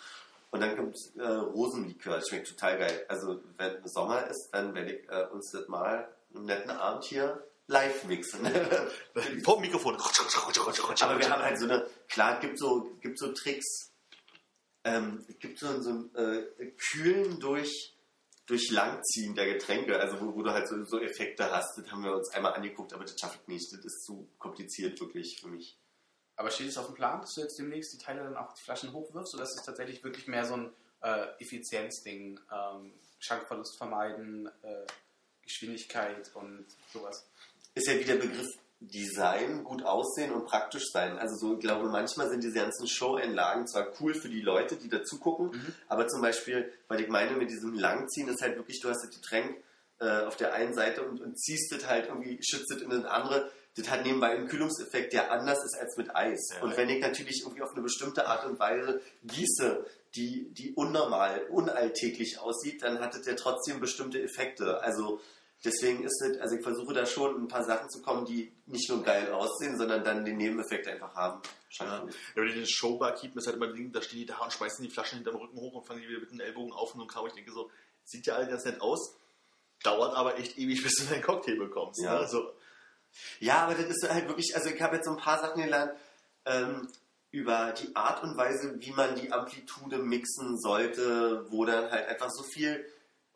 Und 0.52 0.62
dann 0.62 0.76
kommt 0.76 0.96
äh, 1.18 1.24
Rosenlikör, 1.24 2.16
das 2.16 2.30
schmeckt 2.30 2.48
total 2.48 2.80
geil. 2.80 3.06
Also 3.08 3.42
wenn 3.58 3.86
Sommer 3.88 4.28
ist, 4.28 4.50
dann 4.52 4.74
werde 4.74 4.94
ich 4.94 5.10
äh, 5.10 5.28
uns 5.32 5.52
das 5.52 5.68
mal 5.68 6.08
einen 6.34 6.46
netten 6.46 6.72
Abend 6.72 7.04
hier 7.04 7.44
live 7.68 8.04
mixen. 8.06 8.46
Vor 9.44 9.56
dem 9.58 9.62
Mikrofon. 9.62 9.96
Aber 9.96 11.20
wir 11.20 11.30
haben 11.30 11.44
halt 11.44 11.60
so 11.60 11.66
eine, 11.66 11.86
klar, 12.08 12.36
es 12.36 12.42
gibt 12.42 12.58
so, 12.58 12.92
gibt 13.02 13.20
so 13.20 13.32
Tricks. 13.34 13.89
Ähm, 14.84 15.26
es 15.28 15.40
gibt 15.40 15.60
so, 15.60 15.82
so 15.82 15.90
ein 15.90 16.16
äh, 16.16 16.72
Kühlen 16.78 17.40
durch, 17.40 17.96
durch 18.46 18.72
Langziehen 18.72 19.36
der 19.36 19.54
Getränke, 19.54 20.00
also 20.00 20.20
wo, 20.22 20.36
wo 20.36 20.44
du 20.44 20.52
halt 20.52 20.68
so, 20.68 20.84
so 20.86 21.00
Effekte 21.00 21.52
hast. 21.52 21.78
Das 21.78 21.92
haben 21.92 22.04
wir 22.04 22.16
uns 22.16 22.30
einmal 22.34 22.54
angeguckt, 22.54 22.94
aber 22.94 23.04
das 23.04 23.20
schaffe 23.20 23.40
ich 23.42 23.48
nicht. 23.48 23.74
Das 23.74 23.84
ist 23.84 24.06
zu 24.06 24.28
kompliziert 24.38 25.00
wirklich 25.00 25.38
für 25.42 25.48
mich. 25.48 25.78
Aber 26.36 26.50
steht 26.52 26.70
es 26.70 26.78
auf 26.78 26.86
dem 26.86 26.96
Plan, 26.96 27.20
dass 27.20 27.34
du 27.34 27.42
jetzt 27.42 27.60
demnächst 27.60 27.94
die 27.94 28.04
Teile 28.04 28.24
dann 28.24 28.38
auch 28.38 28.54
die 28.54 28.62
Flaschen 28.62 28.94
hochwirfst 28.94 29.36
oder 29.36 29.44
ist 29.44 29.58
es 29.60 29.66
tatsächlich 29.66 30.04
wirklich 30.04 30.28
mehr 30.28 30.46
so 30.46 30.56
ein 30.56 30.74
äh, 31.02 31.26
Effizienzding, 31.40 32.40
ähm, 32.52 32.94
Schankverlust 33.20 33.78
vermeiden, 33.78 34.48
äh, 34.64 34.86
Geschwindigkeit 35.44 36.34
und 36.36 36.66
sowas? 36.94 37.30
ist 37.76 37.88
ja 37.88 38.00
wieder 38.00 38.16
Begriff 38.16 38.48
Design, 38.82 39.66
gut 39.66 39.84
aussehen 39.84 40.32
und 40.32 40.46
praktisch 40.46 40.86
sein. 40.94 41.18
Also 41.18 41.36
so, 41.36 41.54
ich 41.56 41.60
glaube, 41.60 41.90
manchmal 41.90 42.30
sind 42.30 42.44
diese 42.44 42.56
ganzen 42.56 42.88
Show-Einlagen 42.88 43.68
zwar 43.68 43.88
cool 44.00 44.14
für 44.14 44.30
die 44.30 44.42
Leute, 44.42 44.78
die 44.78 44.88
da 44.88 45.04
zugucken, 45.04 45.52
aber 45.90 46.08
zum 46.08 46.22
Beispiel, 46.22 46.72
weil 46.88 47.02
ich 47.02 47.10
meine, 47.10 47.36
mit 47.36 47.50
diesem 47.50 47.74
Langziehen 47.74 48.30
ist 48.30 48.42
halt 48.42 48.56
wirklich, 48.56 48.80
du 48.80 48.90
hast 48.90 49.04
das 49.04 49.14
Getränk 49.14 49.58
äh, 50.00 50.22
auf 50.22 50.38
der 50.38 50.54
einen 50.54 50.74
Seite 50.74 51.04
und, 51.04 51.20
und 51.20 51.38
ziehst 51.38 51.74
das 51.74 51.88
halt 51.88 52.08
irgendwie, 52.08 52.40
schützt 52.42 52.72
das 52.72 52.82
in 52.82 52.90
das 52.90 53.04
andere. 53.04 53.52
Das 53.76 53.90
hat 53.90 54.06
nebenbei 54.06 54.30
einen 54.32 54.48
Kühlungseffekt, 54.48 55.12
der 55.14 55.32
anders 55.32 55.64
ist 55.64 55.78
als 55.78 55.98
mit 55.98 56.16
Eis. 56.16 56.50
Ja. 56.56 56.64
und 56.64 56.76
wenn 56.78 56.90
ich 56.90 57.02
natürlich 57.02 57.42
irgendwie 57.42 57.62
auf 57.62 57.74
eine 57.74 57.82
bestimmte 57.82 58.28
Art 58.28 58.46
und 58.46 58.60
Weise 58.60 59.02
gieße, 59.24 59.86
die, 60.16 60.50
die 60.54 60.74
unnormal, 60.74 61.42
unalltäglich 61.50 62.40
aussieht, 62.40 62.82
dann 62.82 63.00
hat 63.00 63.14
es 63.16 63.26
ja 63.28 63.36
trotzdem 63.36 63.80
bestimmte 63.80 64.22
Effekte. 64.22 64.82
Also 64.82 65.22
Deswegen 65.66 66.04
ist 66.06 66.22
es, 66.22 66.40
also 66.40 66.56
ich 66.56 66.64
versuche 66.64 66.94
da 66.94 67.06
schon 67.06 67.44
ein 67.44 67.48
paar 67.50 67.66
Sachen 67.66 67.90
zu 67.90 68.02
kommen, 68.02 68.26
die 68.26 68.54
nicht 68.66 68.90
nur 68.90 69.04
geil 69.04 69.32
aussehen, 69.34 69.78
sondern 69.78 70.04
dann 70.06 70.24
den 70.24 70.38
Nebeneffekt 70.38 70.88
einfach 70.88 71.14
haben. 71.16 71.42
Ja. 71.72 72.08
Wenn 72.34 72.48
die 72.48 72.54
den 72.54 72.68
Showbar 72.68 73.14
keepen, 73.14 73.40
ist 73.40 73.48
halt 73.48 73.58
immer 73.58 73.68
Ding, 73.68 73.92
da 73.92 74.02
stehen 74.02 74.20
die 74.20 74.26
da 74.26 74.38
und 74.38 74.54
schmeißen 74.54 74.84
die 74.84 74.90
Flaschen 74.90 75.18
hinterm 75.18 75.36
Rücken 75.36 75.58
hoch 75.58 75.74
und 75.74 75.86
fangen 75.86 76.02
die 76.02 76.08
wieder 76.08 76.22
mit 76.22 76.32
den 76.32 76.40
Ellbogen 76.40 76.72
auf 76.72 76.96
und 76.96 77.08
Kram. 77.08 77.28
Ich 77.28 77.34
denke 77.34 77.52
so, 77.52 77.70
sieht 78.06 78.26
ja 78.26 78.36
alles 78.36 78.50
ganz 78.50 78.66
nett 78.66 78.82
aus, 78.82 79.16
dauert 79.84 80.16
aber 80.16 80.38
echt 80.38 80.58
ewig, 80.58 80.82
bis 80.84 80.96
du 80.96 81.04
deinen 81.06 81.24
Cocktail 81.24 81.58
bekommst. 81.58 82.02
Ja. 82.02 82.14
Ne? 82.14 82.20
Also, 82.20 82.54
Ja, 83.40 83.66
aber 83.66 83.76
das 83.76 83.86
ist 83.86 84.10
halt 84.10 84.28
wirklich, 84.28 84.56
also 84.56 84.70
ich 84.70 84.82
habe 84.82 84.96
jetzt 84.96 85.06
so 85.06 85.12
ein 85.12 85.18
paar 85.18 85.40
Sachen 85.42 85.62
gelernt 85.62 85.92
ähm, 86.46 86.88
über 87.32 87.74
die 87.74 87.96
Art 87.96 88.24
und 88.24 88.38
Weise, 88.38 88.76
wie 88.80 88.92
man 88.92 89.16
die 89.16 89.32
Amplitude 89.32 89.98
mixen 89.98 90.58
sollte, 90.58 91.46
wo 91.50 91.66
dann 91.66 91.92
halt 91.92 92.08
einfach 92.08 92.30
so 92.30 92.44
viel, 92.44 92.86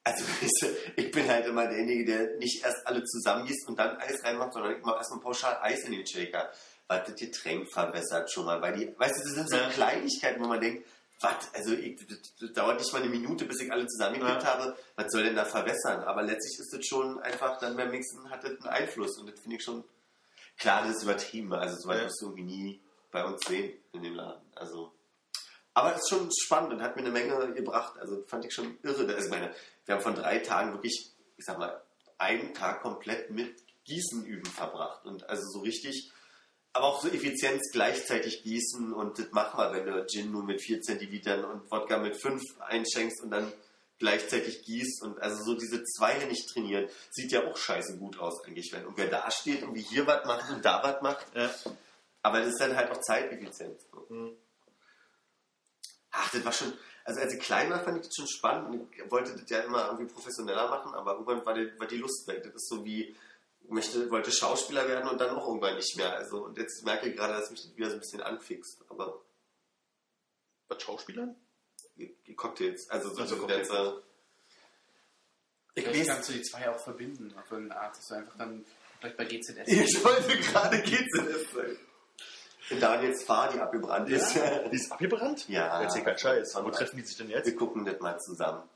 also 0.04 0.24
ich 0.96 1.12
bin 1.12 1.28
halt 1.30 1.46
immer 1.46 1.68
derjenige, 1.68 2.06
der 2.06 2.38
nicht 2.38 2.64
erst 2.64 2.86
alle 2.88 3.04
zusammengießt 3.04 3.68
und 3.68 3.78
dann 3.80 3.98
Eis 3.98 4.24
reinmacht, 4.24 4.54
sondern 4.54 4.76
ich 4.78 4.84
mache 4.84 4.98
erstmal 4.98 5.20
pauschal 5.22 5.58
Eis 5.62 5.84
in 5.86 5.92
den 5.94 6.06
Shaker, 6.06 6.52
weil 6.88 7.04
das 7.06 7.16
Getränk 7.16 7.72
verbessert 7.72 8.32
schon 8.32 8.46
mal, 8.46 8.62
weil 8.62 8.74
die, 8.76 8.88
weißt 8.98 9.16
du, 9.18 9.24
das 9.24 9.34
sind 9.34 9.50
so 9.50 9.56
Ja. 9.58 9.70
Kleinigkeiten, 9.70 10.42
wo 10.44 10.48
man 10.48 10.62
denkt, 10.62 10.86
was, 11.22 11.54
also 11.54 11.74
ich, 11.74 11.96
das, 12.08 12.18
das 12.40 12.52
dauert 12.54 12.80
nicht 12.80 12.92
mal 12.92 13.02
eine 13.02 13.10
Minute, 13.10 13.46
bis 13.46 13.62
ich 13.62 13.72
alle 13.72 13.88
zusammengekippt 13.88 14.44
Ja. 14.44 14.50
habe, 14.58 14.78
was 14.96 15.06
soll 15.12 15.24
denn 15.24 15.36
da 15.36 15.46
verwässern? 15.46 16.04
Aber 16.04 16.22
letztlich 16.22 16.60
ist 16.60 16.74
das 16.74 16.86
schon 16.86 17.20
einfach, 17.22 17.60
dann 17.60 17.78
beim 17.78 17.92
Mixen 17.92 18.30
hat 18.30 18.44
das 18.44 18.52
einen 18.52 18.68
Einfluss 18.68 19.18
und 19.20 19.30
das 19.30 19.40
finde 19.40 19.56
ich 19.58 19.64
schon, 19.64 19.84
klar, 20.58 20.86
das 20.86 20.98
ist 20.98 21.04
übertrieben, 21.04 21.54
also 21.54 21.78
so 21.78 21.88
weit 21.88 22.00
Ja. 22.00 22.06
wirst 22.06 22.22
du 22.22 22.26
irgendwie 22.28 22.44
nie 22.44 22.82
bei 23.12 23.24
uns 23.24 23.40
sehen 23.48 23.72
in 23.94 24.04
dem 24.04 24.16
Laden, 24.16 24.42
also 24.56 24.93
aber 25.74 25.96
es 25.96 26.02
ist 26.02 26.10
schon 26.10 26.30
spannend 26.32 26.74
und 26.74 26.82
hat 26.82 26.96
mir 26.96 27.02
eine 27.02 27.12
Menge 27.12 27.54
gebracht. 27.54 27.98
Also 28.00 28.24
fand 28.28 28.46
ich 28.46 28.54
schon 28.54 28.78
irre. 28.84 29.14
Also 29.14 29.30
meine, 29.30 29.54
wir 29.86 29.96
haben 29.96 30.02
von 30.02 30.16
drei 30.16 30.40
Tagen 30.40 30.74
wirklich, 30.74 31.12
ich 31.38 31.46
sag 31.46 31.58
mal, 31.58 31.82
einen 32.18 32.54
Tag 32.54 32.82
komplett 32.82 33.32
mit 33.32 33.56
Gießen 33.86 34.26
üben 34.26 34.46
verbracht. 34.46 35.06
Und 35.06 35.30
also 35.30 35.44
so 35.52 35.60
richtig, 35.60 36.12
aber 36.74 36.86
auch 36.86 37.02
so 37.02 37.08
Effizienz 37.08 37.72
gleichzeitig 37.72 38.44
gießen 38.44 38.94
und 38.94 39.20
das 39.20 39.32
machen 39.32 39.60
wir, 39.60 39.74
wenn 39.74 39.86
du 39.86 40.06
Gin 40.08 40.32
nur 40.32 40.44
mit 40.44 40.62
4 40.62 40.82
Zentilitern 40.82 41.46
und 41.46 41.70
Wodka 41.70 42.00
mit 42.00 42.20
5 42.20 42.42
einschenkst 42.62 43.22
und 43.22 43.32
dann 43.32 43.52
gleichzeitig 44.00 44.64
gießt 44.64 45.04
und 45.04 45.22
also 45.22 45.44
so 45.44 45.54
diese 45.56 45.84
Zweige 45.84 46.26
nicht 46.26 46.50
trainieren, 46.50 46.90
sieht 47.12 47.32
ja 47.32 47.48
auch 47.48 47.56
scheiße 47.56 47.98
gut 47.98 48.20
aus 48.20 48.44
eigentlich, 48.44 48.72
wenn 48.74 48.82
irgendwer 48.82 49.08
da 49.08 49.30
steht 49.30 49.64
und 49.64 49.76
wie 49.76 49.82
hier 49.82 50.08
was 50.08 50.26
macht 50.26 50.52
und 50.52 50.66
da 50.66 50.82
was 50.84 51.02
macht. 51.02 51.26
ja. 51.36 51.50
Aber 52.24 52.40
das 52.40 52.50
ist 52.54 52.62
dann 52.62 52.76
halt 52.76 52.90
auch 52.90 53.02
Zeiteffizienz. 53.02 53.86
Mhm. 54.10 54.38
Ach, 56.14 56.32
das 56.32 56.46
war 56.46 56.52
schon, 56.54 56.74
also 57.04 57.20
als 57.20 57.34
ich 57.34 57.40
klein 57.42 57.70
war, 57.72 57.84
fand 57.84 57.98
ich 57.98 58.06
das 58.06 58.16
schon 58.16 58.28
spannend. 58.28 58.70
Und 58.70 58.96
ich 58.96 59.12
wollte 59.12 59.36
das 59.36 59.50
ja 59.50 59.60
immer 59.62 59.88
irgendwie 59.88 60.12
professioneller 60.14 60.70
machen, 60.70 60.94
aber 60.94 61.14
irgendwann 61.14 61.46
war 61.46 61.54
die, 61.54 61.78
war 61.80 61.88
die 61.88 61.98
Lust 61.98 62.28
weg. 62.28 62.44
Das 62.44 62.54
ist 62.54 62.70
so 62.70 62.86
wie, 62.86 63.16
ich 63.62 63.70
möchte, 63.70 64.10
wollte 64.12 64.32
Schauspieler 64.32 64.88
werden 64.88 65.10
und 65.10 65.20
dann 65.20 65.36
auch 65.36 65.48
irgendwann 65.48 65.76
nicht 65.76 65.98
mehr. 65.98 66.14
Also, 66.16 66.46
und 66.46 66.58
jetzt 66.58 66.86
merke 66.86 67.10
ich 67.10 67.16
gerade, 67.16 67.34
dass 67.34 67.50
mich 67.50 67.62
das 67.64 67.76
wieder 67.76 67.90
so 67.90 67.96
ein 67.96 68.00
bisschen 68.00 68.22
anfixt. 68.22 68.84
Aber 68.90 69.22
Was 70.68 70.82
Schauspielern? 70.82 71.36
Cocktails, 72.36 72.90
also 72.90 73.14
so 73.14 73.22
Also 73.22 73.38
Cocktails. 73.38 73.68
ganze. 73.70 74.04
Ich 75.76 75.84
Vielleicht 75.84 76.00
weiß, 76.02 76.08
kannst 76.08 76.30
du 76.30 76.34
die 76.34 76.42
zwei 76.44 76.70
auch 76.70 76.80
verbinden 76.80 77.34
auf 77.38 77.52
irgendeine 77.52 77.82
Art, 77.82 77.98
dass 77.98 78.08
du 78.08 78.14
einfach 78.16 78.38
dann 78.38 78.64
vielleicht 79.00 79.18
bei 79.18 79.26
GZS. 79.26 79.68
ich 79.68 80.04
wollte 80.06 80.38
gerade 80.40 80.82
GZS 80.82 81.52
sein. 81.54 81.78
Daniels 82.80 83.24
Fahr, 83.24 83.52
die 83.52 83.60
abgebrannt 83.60 84.10
ist. 84.10 84.36
Die 84.72 84.76
ist 84.76 84.92
abgebrannt? 84.92 85.48
Ja. 85.50 85.82
Erzähl 85.82 86.04
keinen 86.04 86.18
Scheiß. 86.18 86.56
Wo 86.56 86.70
treffen 86.72 86.98
die 86.98 87.04
sich 87.04 87.18
denn 87.18 87.30
jetzt? 87.30 87.46
Wir 87.46 87.56
gucken 87.56 87.86
das 87.86 88.00
mal 88.00 88.18
zusammen. 88.20 88.68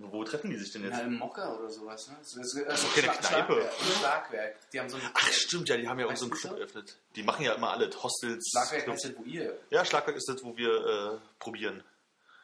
Wo 0.00 0.22
treffen 0.22 0.50
die 0.50 0.56
sich 0.56 0.70
denn 0.72 0.82
Ja, 0.84 0.90
jetzt? 0.90 1.00
im 1.00 1.18
Mocker 1.18 1.58
oder 1.58 1.68
sowas, 1.70 2.06
ne? 2.08 2.16
Das 2.20 2.32
ist, 2.36 2.64
das 2.68 2.82
doch 2.82 2.94
keine 2.94 3.08
Kneipe. 3.08 3.54
Schlagwerk, 3.54 3.72
Schlagwerk. 3.98 4.70
Die 4.72 4.78
haben 4.78 4.88
so 4.88 4.96
ein 4.96 5.02
Ach 5.12 5.32
stimmt, 5.32 5.68
ja, 5.68 5.76
die 5.76 5.88
haben 5.88 5.98
ja 5.98 6.06
auch 6.06 6.14
so 6.16 6.26
einen 6.26 6.34
Club 6.34 6.52
eröffnet. 6.56 6.96
Die 7.16 7.24
machen 7.24 7.44
ja 7.44 7.54
immer 7.54 7.72
alle 7.72 7.90
Hostels. 8.00 8.48
Schlagwerk 8.52 8.84
Clubs. 8.84 9.04
heißt 9.04 9.14
das, 9.16 9.18
wo 9.20 9.24
ihr. 9.28 9.58
Ja, 9.70 9.84
Schlagwerk 9.84 10.16
ist 10.16 10.28
das, 10.28 10.44
wo 10.44 10.56
wir 10.56 10.70
äh, 11.14 11.18
probieren. 11.40 11.82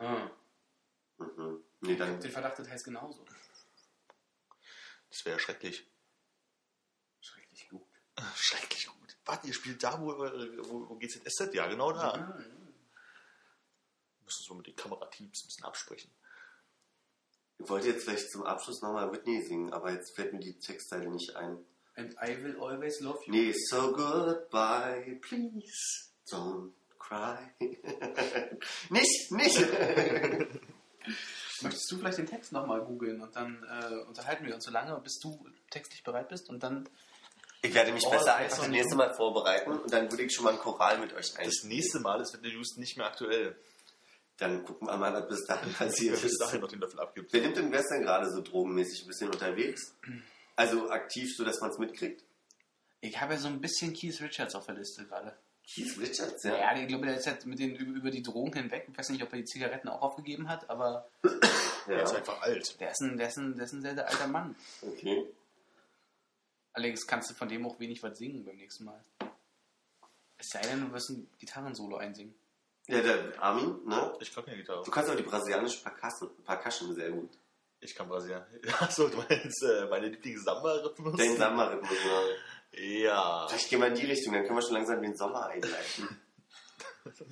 Ah. 0.01 0.16
Mhm. 1.18 1.62
Nee, 1.82 1.94
dann 1.97 2.18
Den 2.18 2.32
Verdacht, 2.32 2.59
das 2.59 2.68
heißt 2.68 2.85
genauso. 2.86 3.24
Das 5.10 5.24
wäre 5.24 5.36
ja 5.36 5.39
schrecklich. 5.39 5.86
Schrecklich 7.20 7.68
gut. 7.68 7.86
Schrecklich 8.35 8.86
gut. 8.89 9.03
Warte, 9.27 9.47
ihr 9.47 9.55
spielt 9.55 9.83
da, 9.83 10.01
wo, 10.01 10.09
wo, 10.09 10.89
wo 10.89 10.95
GZSZ? 10.97 11.55
Ja, 11.55 11.67
genau 11.67 11.93
da. 11.93 12.11
Ah, 12.11 12.17
ja. 12.19 12.45
Müssen 14.25 14.41
uns 14.41 14.49
mal 14.51 14.57
mit 14.57 14.67
den 14.67 14.77
Kamerateams 14.77 15.45
ein 15.45 15.47
bisschen 15.47 15.65
absprechen. 15.65 16.11
Ich 17.59 17.69
wollte 17.69 17.89
jetzt 17.89 18.05
vielleicht 18.05 18.31
zum 18.31 18.43
Abschluss 18.43 18.83
nochmal 18.83 19.13
Whitney 19.13 19.43
singen, 19.43 19.73
aber 19.73 19.93
jetzt 19.93 20.15
fällt 20.15 20.33
mir 20.33 20.41
die 20.41 20.59
Textzeile 20.59 21.09
nicht 21.09 21.37
ein. 21.37 21.59
And 21.97 22.15
I 22.21 22.43
will 22.43 22.57
always 22.61 23.01
love 23.01 23.21
you. 23.27 23.33
Nee, 23.33 23.55
so 23.71 23.93
goodbye, 23.93 25.19
please 25.23 26.11
don't 26.29 26.73
cry. 26.99 27.39
nicht, 28.91 29.31
nicht. 29.31 29.57
Möchtest 31.63 31.91
du 31.91 31.99
vielleicht 31.99 32.19
den 32.19 32.27
Text 32.27 32.51
nochmal 32.53 32.85
googeln 32.85 33.21
und 33.21 33.37
dann 33.37 33.63
äh, 33.63 33.95
unterhalten 34.07 34.45
wir 34.45 34.57
uns 34.57 34.65
so 34.65 34.73
lange, 34.73 34.99
bis 35.01 35.21
du 35.21 35.47
textlich 35.71 36.03
bereit 36.03 36.29
bist 36.29 36.49
und 36.51 36.63
dann. 36.63 36.89
Ich 37.65 37.74
werde 37.74 37.93
mich 37.93 38.05
Oh, 38.07 38.11
besser 38.11 38.36
einfach 38.36 38.53
ist 38.59 38.62
das 38.62 38.69
nächste 38.69 38.95
Mal 38.95 39.15
vorbereiten 39.15 39.73
und 39.73 39.93
dann 39.93 40.11
würde 40.11 40.23
ich 40.24 40.35
schon 40.35 40.45
mal 40.45 40.53
ein 40.53 40.59
Choral 40.59 40.99
mit 40.99 41.12
euch 41.15 41.36
ein. 41.39 41.47
Das 41.47 41.65
nächste 41.65 41.99
Mal 42.01 42.20
ist 42.20 42.32
mit 42.35 42.45
der 42.45 42.53
News 42.53 42.77
nicht 42.77 42.97
mehr 42.97 43.07
aktuell. 43.07 43.57
Dann 44.36 44.65
gucken 44.65 44.86
wir 44.89 44.97
mal, 44.97 45.12
was 45.15 45.28
bis 45.28 45.47
dahin 45.47 45.73
passiert 45.78 46.20
bis 46.20 46.32
ist. 46.32 46.41
dahin 46.41 46.61
noch 46.61 46.69
den 46.69 46.81
Löffel 46.81 47.01
abgibt. 47.01 47.32
Wer 47.32 47.41
nimmt 47.41 47.57
denn 47.57 47.73
wer 47.73 47.81
ist 47.81 47.89
denn 47.91 48.03
gerade 48.03 48.31
so 48.31 48.43
drogenmäßig 48.43 49.03
ein 49.05 49.09
bisschen 49.09 49.31
unterwegs? 49.31 49.95
Also 50.57 50.91
aktiv, 50.91 51.35
so 51.36 51.45
dass 51.45 51.61
man 51.61 51.70
es 51.70 51.78
mitkriegt? 51.78 52.23
Ich 53.01 53.20
habe 53.20 53.35
ja 53.35 53.39
so 53.39 53.49
ein 53.49 53.61
bisschen 53.61 53.93
Keith 53.95 54.20
Richards 54.20 54.55
auf 54.55 54.66
der 54.66 54.74
Liste 54.74 55.05
gerade. 55.07 55.35
Keith 55.66 55.99
Richards, 55.99 56.43
Ja, 56.45 56.57
ja. 56.57 56.77
ich 56.78 56.86
glaube, 56.89 57.07
der 57.07 57.16
ist 57.16 57.24
jetzt 57.27 57.47
mit 57.47 57.59
den, 57.59 57.74
über, 57.77 58.11
die 58.11 58.23
Drogen 58.23 58.53
hinweg. 58.53 58.86
Ich 58.91 58.99
weiß 58.99 59.09
nicht, 59.11 59.23
ob 59.23 59.32
er 59.32 59.39
die 59.39 59.45
Zigaretten 59.47 59.89
auch 59.89 60.03
aufgegeben 60.03 60.49
hat, 60.49 60.69
aber 60.69 61.09
Er 61.89 62.03
ist 62.03 62.12
ja. 62.12 62.19
einfach 62.19 62.43
alt. 62.43 62.78
der 62.81 62.91
ist 62.91 63.01
ein, 63.01 63.16
der 63.16 63.28
ist 63.28 63.39
ein, 63.39 63.57
der 63.57 63.65
ist 63.65 63.73
ein 63.73 63.81
sehr, 63.82 63.95
sehr 63.95 64.07
alter 64.09 64.27
Mann. 64.27 64.55
Okay. 64.82 65.24
Allerdings 66.75 67.07
kannst 67.07 67.31
du 67.31 67.35
von 67.35 67.49
dem 67.49 67.67
auch 67.67 67.79
wenig 67.81 68.03
was 68.03 68.19
singen 68.19 68.45
beim 68.45 68.57
nächsten 68.57 68.85
Mal. 68.85 69.03
Es 70.37 70.49
sei 70.49 70.61
denn, 70.61 70.81
du 70.81 70.93
wirst 70.93 71.11
ein 71.11 71.31
Gitarrensolo 71.39 71.97
einsingen. 71.97 72.35
Ja, 72.87 73.01
der 73.01 73.43
Armin, 73.43 73.79
ne? 73.87 74.13
Ich 74.21 74.35
kann 74.35 74.45
keine 74.45 74.59
Gitarre. 74.59 74.85
Du 74.85 74.91
kannst 74.91 75.11
auch 75.11 75.17
die 75.17 75.23
brasilianische 75.23 75.83
Percussion, 75.83 76.31
Percussion 76.45 76.95
sehr 76.95 77.11
gut. 77.11 77.31
Ich 77.81 77.95
kann 77.95 78.09
Brasilien. 78.09 78.43
Achso, 78.81 79.09
du 79.09 79.17
meinst 79.17 79.63
äh, 79.63 79.87
meine 79.89 80.09
Lieblings-Samba-Rhythmus? 80.09 81.17
Den 81.17 81.37
Samba-Rhythmus, 81.37 81.91
ne? 81.91 82.83
Ja. 82.83 83.47
Vielleicht 83.49 83.71
gehen 83.71 83.81
wir 83.81 83.89
in 83.89 83.95
die 83.95 84.07
Richtung, 84.07 84.35
dann 84.35 84.45
können 84.45 84.59
wir 84.59 84.63
schon 84.63 84.75
langsam 84.75 85.01
den 85.01 85.17
Sommer 85.17 85.47
einleiten. 85.47 86.21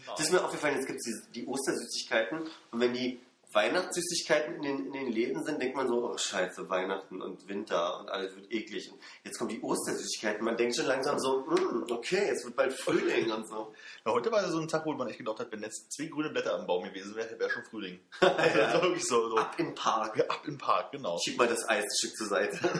Das 0.06 0.20
ist 0.20 0.31
mir 0.31 0.44
aufgefallen, 0.44 0.77
jetzt 0.77 0.86
gibt 0.86 0.98
es 0.98 1.31
die, 1.32 1.40
die 1.40 1.47
Ostersüßigkeiten 1.47 2.47
und 2.73 2.81
wenn 2.81 2.93
die 2.93 3.23
Weihnachtssüßigkeiten 3.54 4.56
in 4.56 4.62
den, 4.62 4.86
in 4.86 4.92
den 4.92 5.12
Läden 5.12 5.44
sind, 5.44 5.60
denkt 5.60 5.76
man 5.76 5.88
so, 5.88 6.10
oh 6.10 6.16
scheiße, 6.16 6.68
Weihnachten 6.68 7.20
und 7.20 7.46
Winter 7.48 8.00
und 8.00 8.08
alles 8.10 8.34
wird 8.36 8.50
eklig. 8.52 8.90
Und 8.92 9.00
jetzt 9.24 9.38
kommen 9.38 9.50
die 9.50 9.60
Ostersüßigkeiten, 9.62 10.44
man 10.44 10.56
denkt 10.56 10.76
schon 10.76 10.86
langsam 10.86 11.18
so, 11.18 11.40
"Mm, 11.46 11.86
okay, 11.90 12.26
jetzt 12.26 12.44
wird 12.44 12.56
bald 12.56 12.72
Frühling 12.72 13.30
und 13.30 13.46
so. 13.48 13.74
Ja, 14.04 14.12
heute 14.12 14.30
war 14.32 14.48
so 14.50 14.58
ein 14.60 14.68
Tag, 14.68 14.86
wo 14.86 14.92
man 14.92 15.08
echt 15.08 15.18
gedacht 15.18 15.38
hat, 15.40 15.52
wenn 15.52 15.62
jetzt 15.62 15.92
zwei 15.92 16.06
grüne 16.06 16.30
Blätter 16.30 16.54
am 16.54 16.66
Baum 16.66 16.84
gewesen 16.84 17.14
wäre, 17.14 17.38
wäre 17.38 17.50
schon 17.50 17.64
Frühling. 17.64 18.00
Also 18.20 18.58
das 18.58 18.82
wirklich 18.82 19.04
so, 19.04 19.28
so. 19.30 19.36
Ab 19.36 19.54
im 19.58 19.74
Park. 19.74 20.16
Ja, 20.16 20.24
ab 20.26 20.42
im 20.46 20.58
Park, 20.58 20.92
genau. 20.92 21.18
Schieb 21.24 21.38
mal 21.38 21.48
das 21.48 21.68
Eis 21.68 21.84
ein 21.84 21.90
Stück 21.98 22.16
zur 22.16 22.26
Seite. 22.28 22.58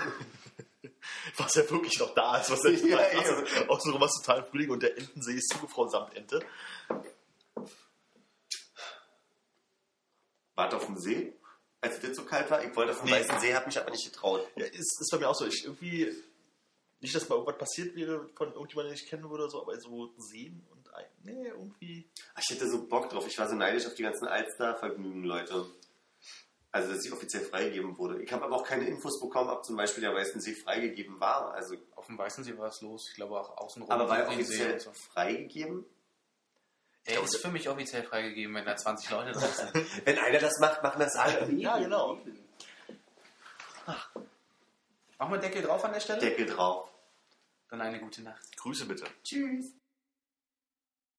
Was 1.37 1.55
ja 1.55 1.69
wirklich 1.71 1.99
noch 1.99 2.15
da 2.15 2.39
ist, 2.39 2.51
was 2.51 2.63
ja 2.63 2.71
Ja, 2.89 3.01
ja. 3.01 3.69
Außenrum 3.69 4.01
war 4.01 4.09
es 4.09 4.21
total 4.23 4.45
Frühling 4.45 4.71
und 4.71 4.83
der 4.83 4.97
Entensee 4.97 5.35
ist 5.35 5.49
zugefroren 5.53 5.91
samt 5.91 6.17
Ente. 6.17 6.41
Wart 10.55 10.75
auf 10.75 10.87
dem 10.87 10.97
See, 10.99 11.33
als 11.81 11.97
es 11.97 12.03
jetzt 12.03 12.17
so 12.17 12.25
kalt 12.25 12.51
war. 12.51 12.63
Ich 12.65 12.75
wollte 12.77 12.93
auf 12.93 12.99
dem 13.01 13.07
Nee. 13.07 13.13
Weißen 13.13 13.41
See, 13.41 13.55
habe 13.55 13.67
mich 13.67 13.79
aber 13.79 13.91
nicht 13.91 14.05
getraut. 14.05 14.47
Ja, 14.57 14.67
ist, 14.67 15.01
ist 15.01 15.11
bei 15.11 15.19
mir 15.19 15.29
auch 15.29 15.35
so. 15.35 15.47
Ich 15.47 15.65
irgendwie, 15.65 16.13
nicht, 17.01 17.15
dass 17.15 17.29
mal 17.29 17.37
irgendwas 17.37 17.59
passiert 17.59 17.95
wäre 17.97 18.29
von 18.35 18.49
irgendjemandem, 18.53 18.95
den 18.95 19.03
ich 19.03 19.09
kennen 19.09 19.23
würde 19.25 19.45
oder 19.45 19.51
so, 19.51 19.63
aber 19.63 19.79
so 19.81 20.13
sehen 20.19 20.65
und 20.71 20.95
ein, 20.95 21.07
nee, 21.25 21.49
irgendwie. 21.49 22.09
Ich 22.39 22.51
hätte 22.55 22.69
so 22.71 22.87
Bock 22.87 23.09
drauf. 23.11 23.27
Ich 23.27 23.39
war 23.39 23.49
so 23.49 23.55
neidisch 23.57 23.87
auf 23.87 23.95
die 23.95 24.03
ganzen 24.03 24.29
Alster-Vergnügen, 24.29 25.25
Leute. 25.25 25.67
Also, 26.75 26.91
dass 26.93 27.03
sie 27.03 27.13
offiziell 27.13 27.43
freigegeben 27.45 27.99
wurde. 27.99 28.23
Ich 28.23 28.33
habe 28.33 28.45
aber 28.47 28.57
auch 28.57 28.65
keine 28.65 28.87
Infos 28.87 29.21
bekommen, 29.21 29.51
ob 29.51 29.63
zum 29.65 29.77
Beispiel 29.77 30.01
der 30.03 30.15
Weißen 30.15 30.41
See 30.41 30.55
freigegeben 30.55 31.21
war. 31.21 31.53
Also, 31.53 31.75
Auf 31.97 32.07
dem 32.07 32.17
Weißen 32.17 32.45
See 32.45 32.57
war 32.57 32.69
es 32.69 32.81
los. 32.81 33.09
Ich 33.11 33.17
glaube 33.17 33.39
auch 33.39 33.57
außenrum. 33.59 33.91
aber 33.91 34.09
war 34.09 34.21
er 34.21 34.29
offiziell 34.29 34.81
so. 34.81 34.91
freigegeben? 34.93 35.85
Er 37.05 37.23
ist 37.23 37.37
für 37.37 37.51
mich 37.51 37.69
offiziell 37.69 38.05
freigegeben, 38.05 38.55
wenn 38.55 38.65
da 38.65 38.77
20 38.77 39.11
Leute 39.11 39.33
drauf 39.33 39.55
sind. 39.55 39.75
Wenn 40.07 40.19
einer 40.19 40.39
das 40.39 40.59
macht, 40.61 40.83
machen 40.83 41.01
das 41.01 41.17
alle. 41.17 41.51
Ja, 41.53 41.79
genau. 41.79 42.21
Machen 45.19 45.33
wir 45.33 45.39
Deckel 45.39 45.63
drauf 45.63 45.85
an 45.85 45.93
der 45.93 46.01
Stelle? 46.01 46.21
Deckel 46.21 46.47
drauf. 46.47 46.93
Dann 47.69 47.81
eine 47.81 47.99
gute 47.99 48.23
Nacht. 48.23 48.57
Grüße 48.57 48.87
bitte. 48.87 49.05
Tschüss. 49.25 49.73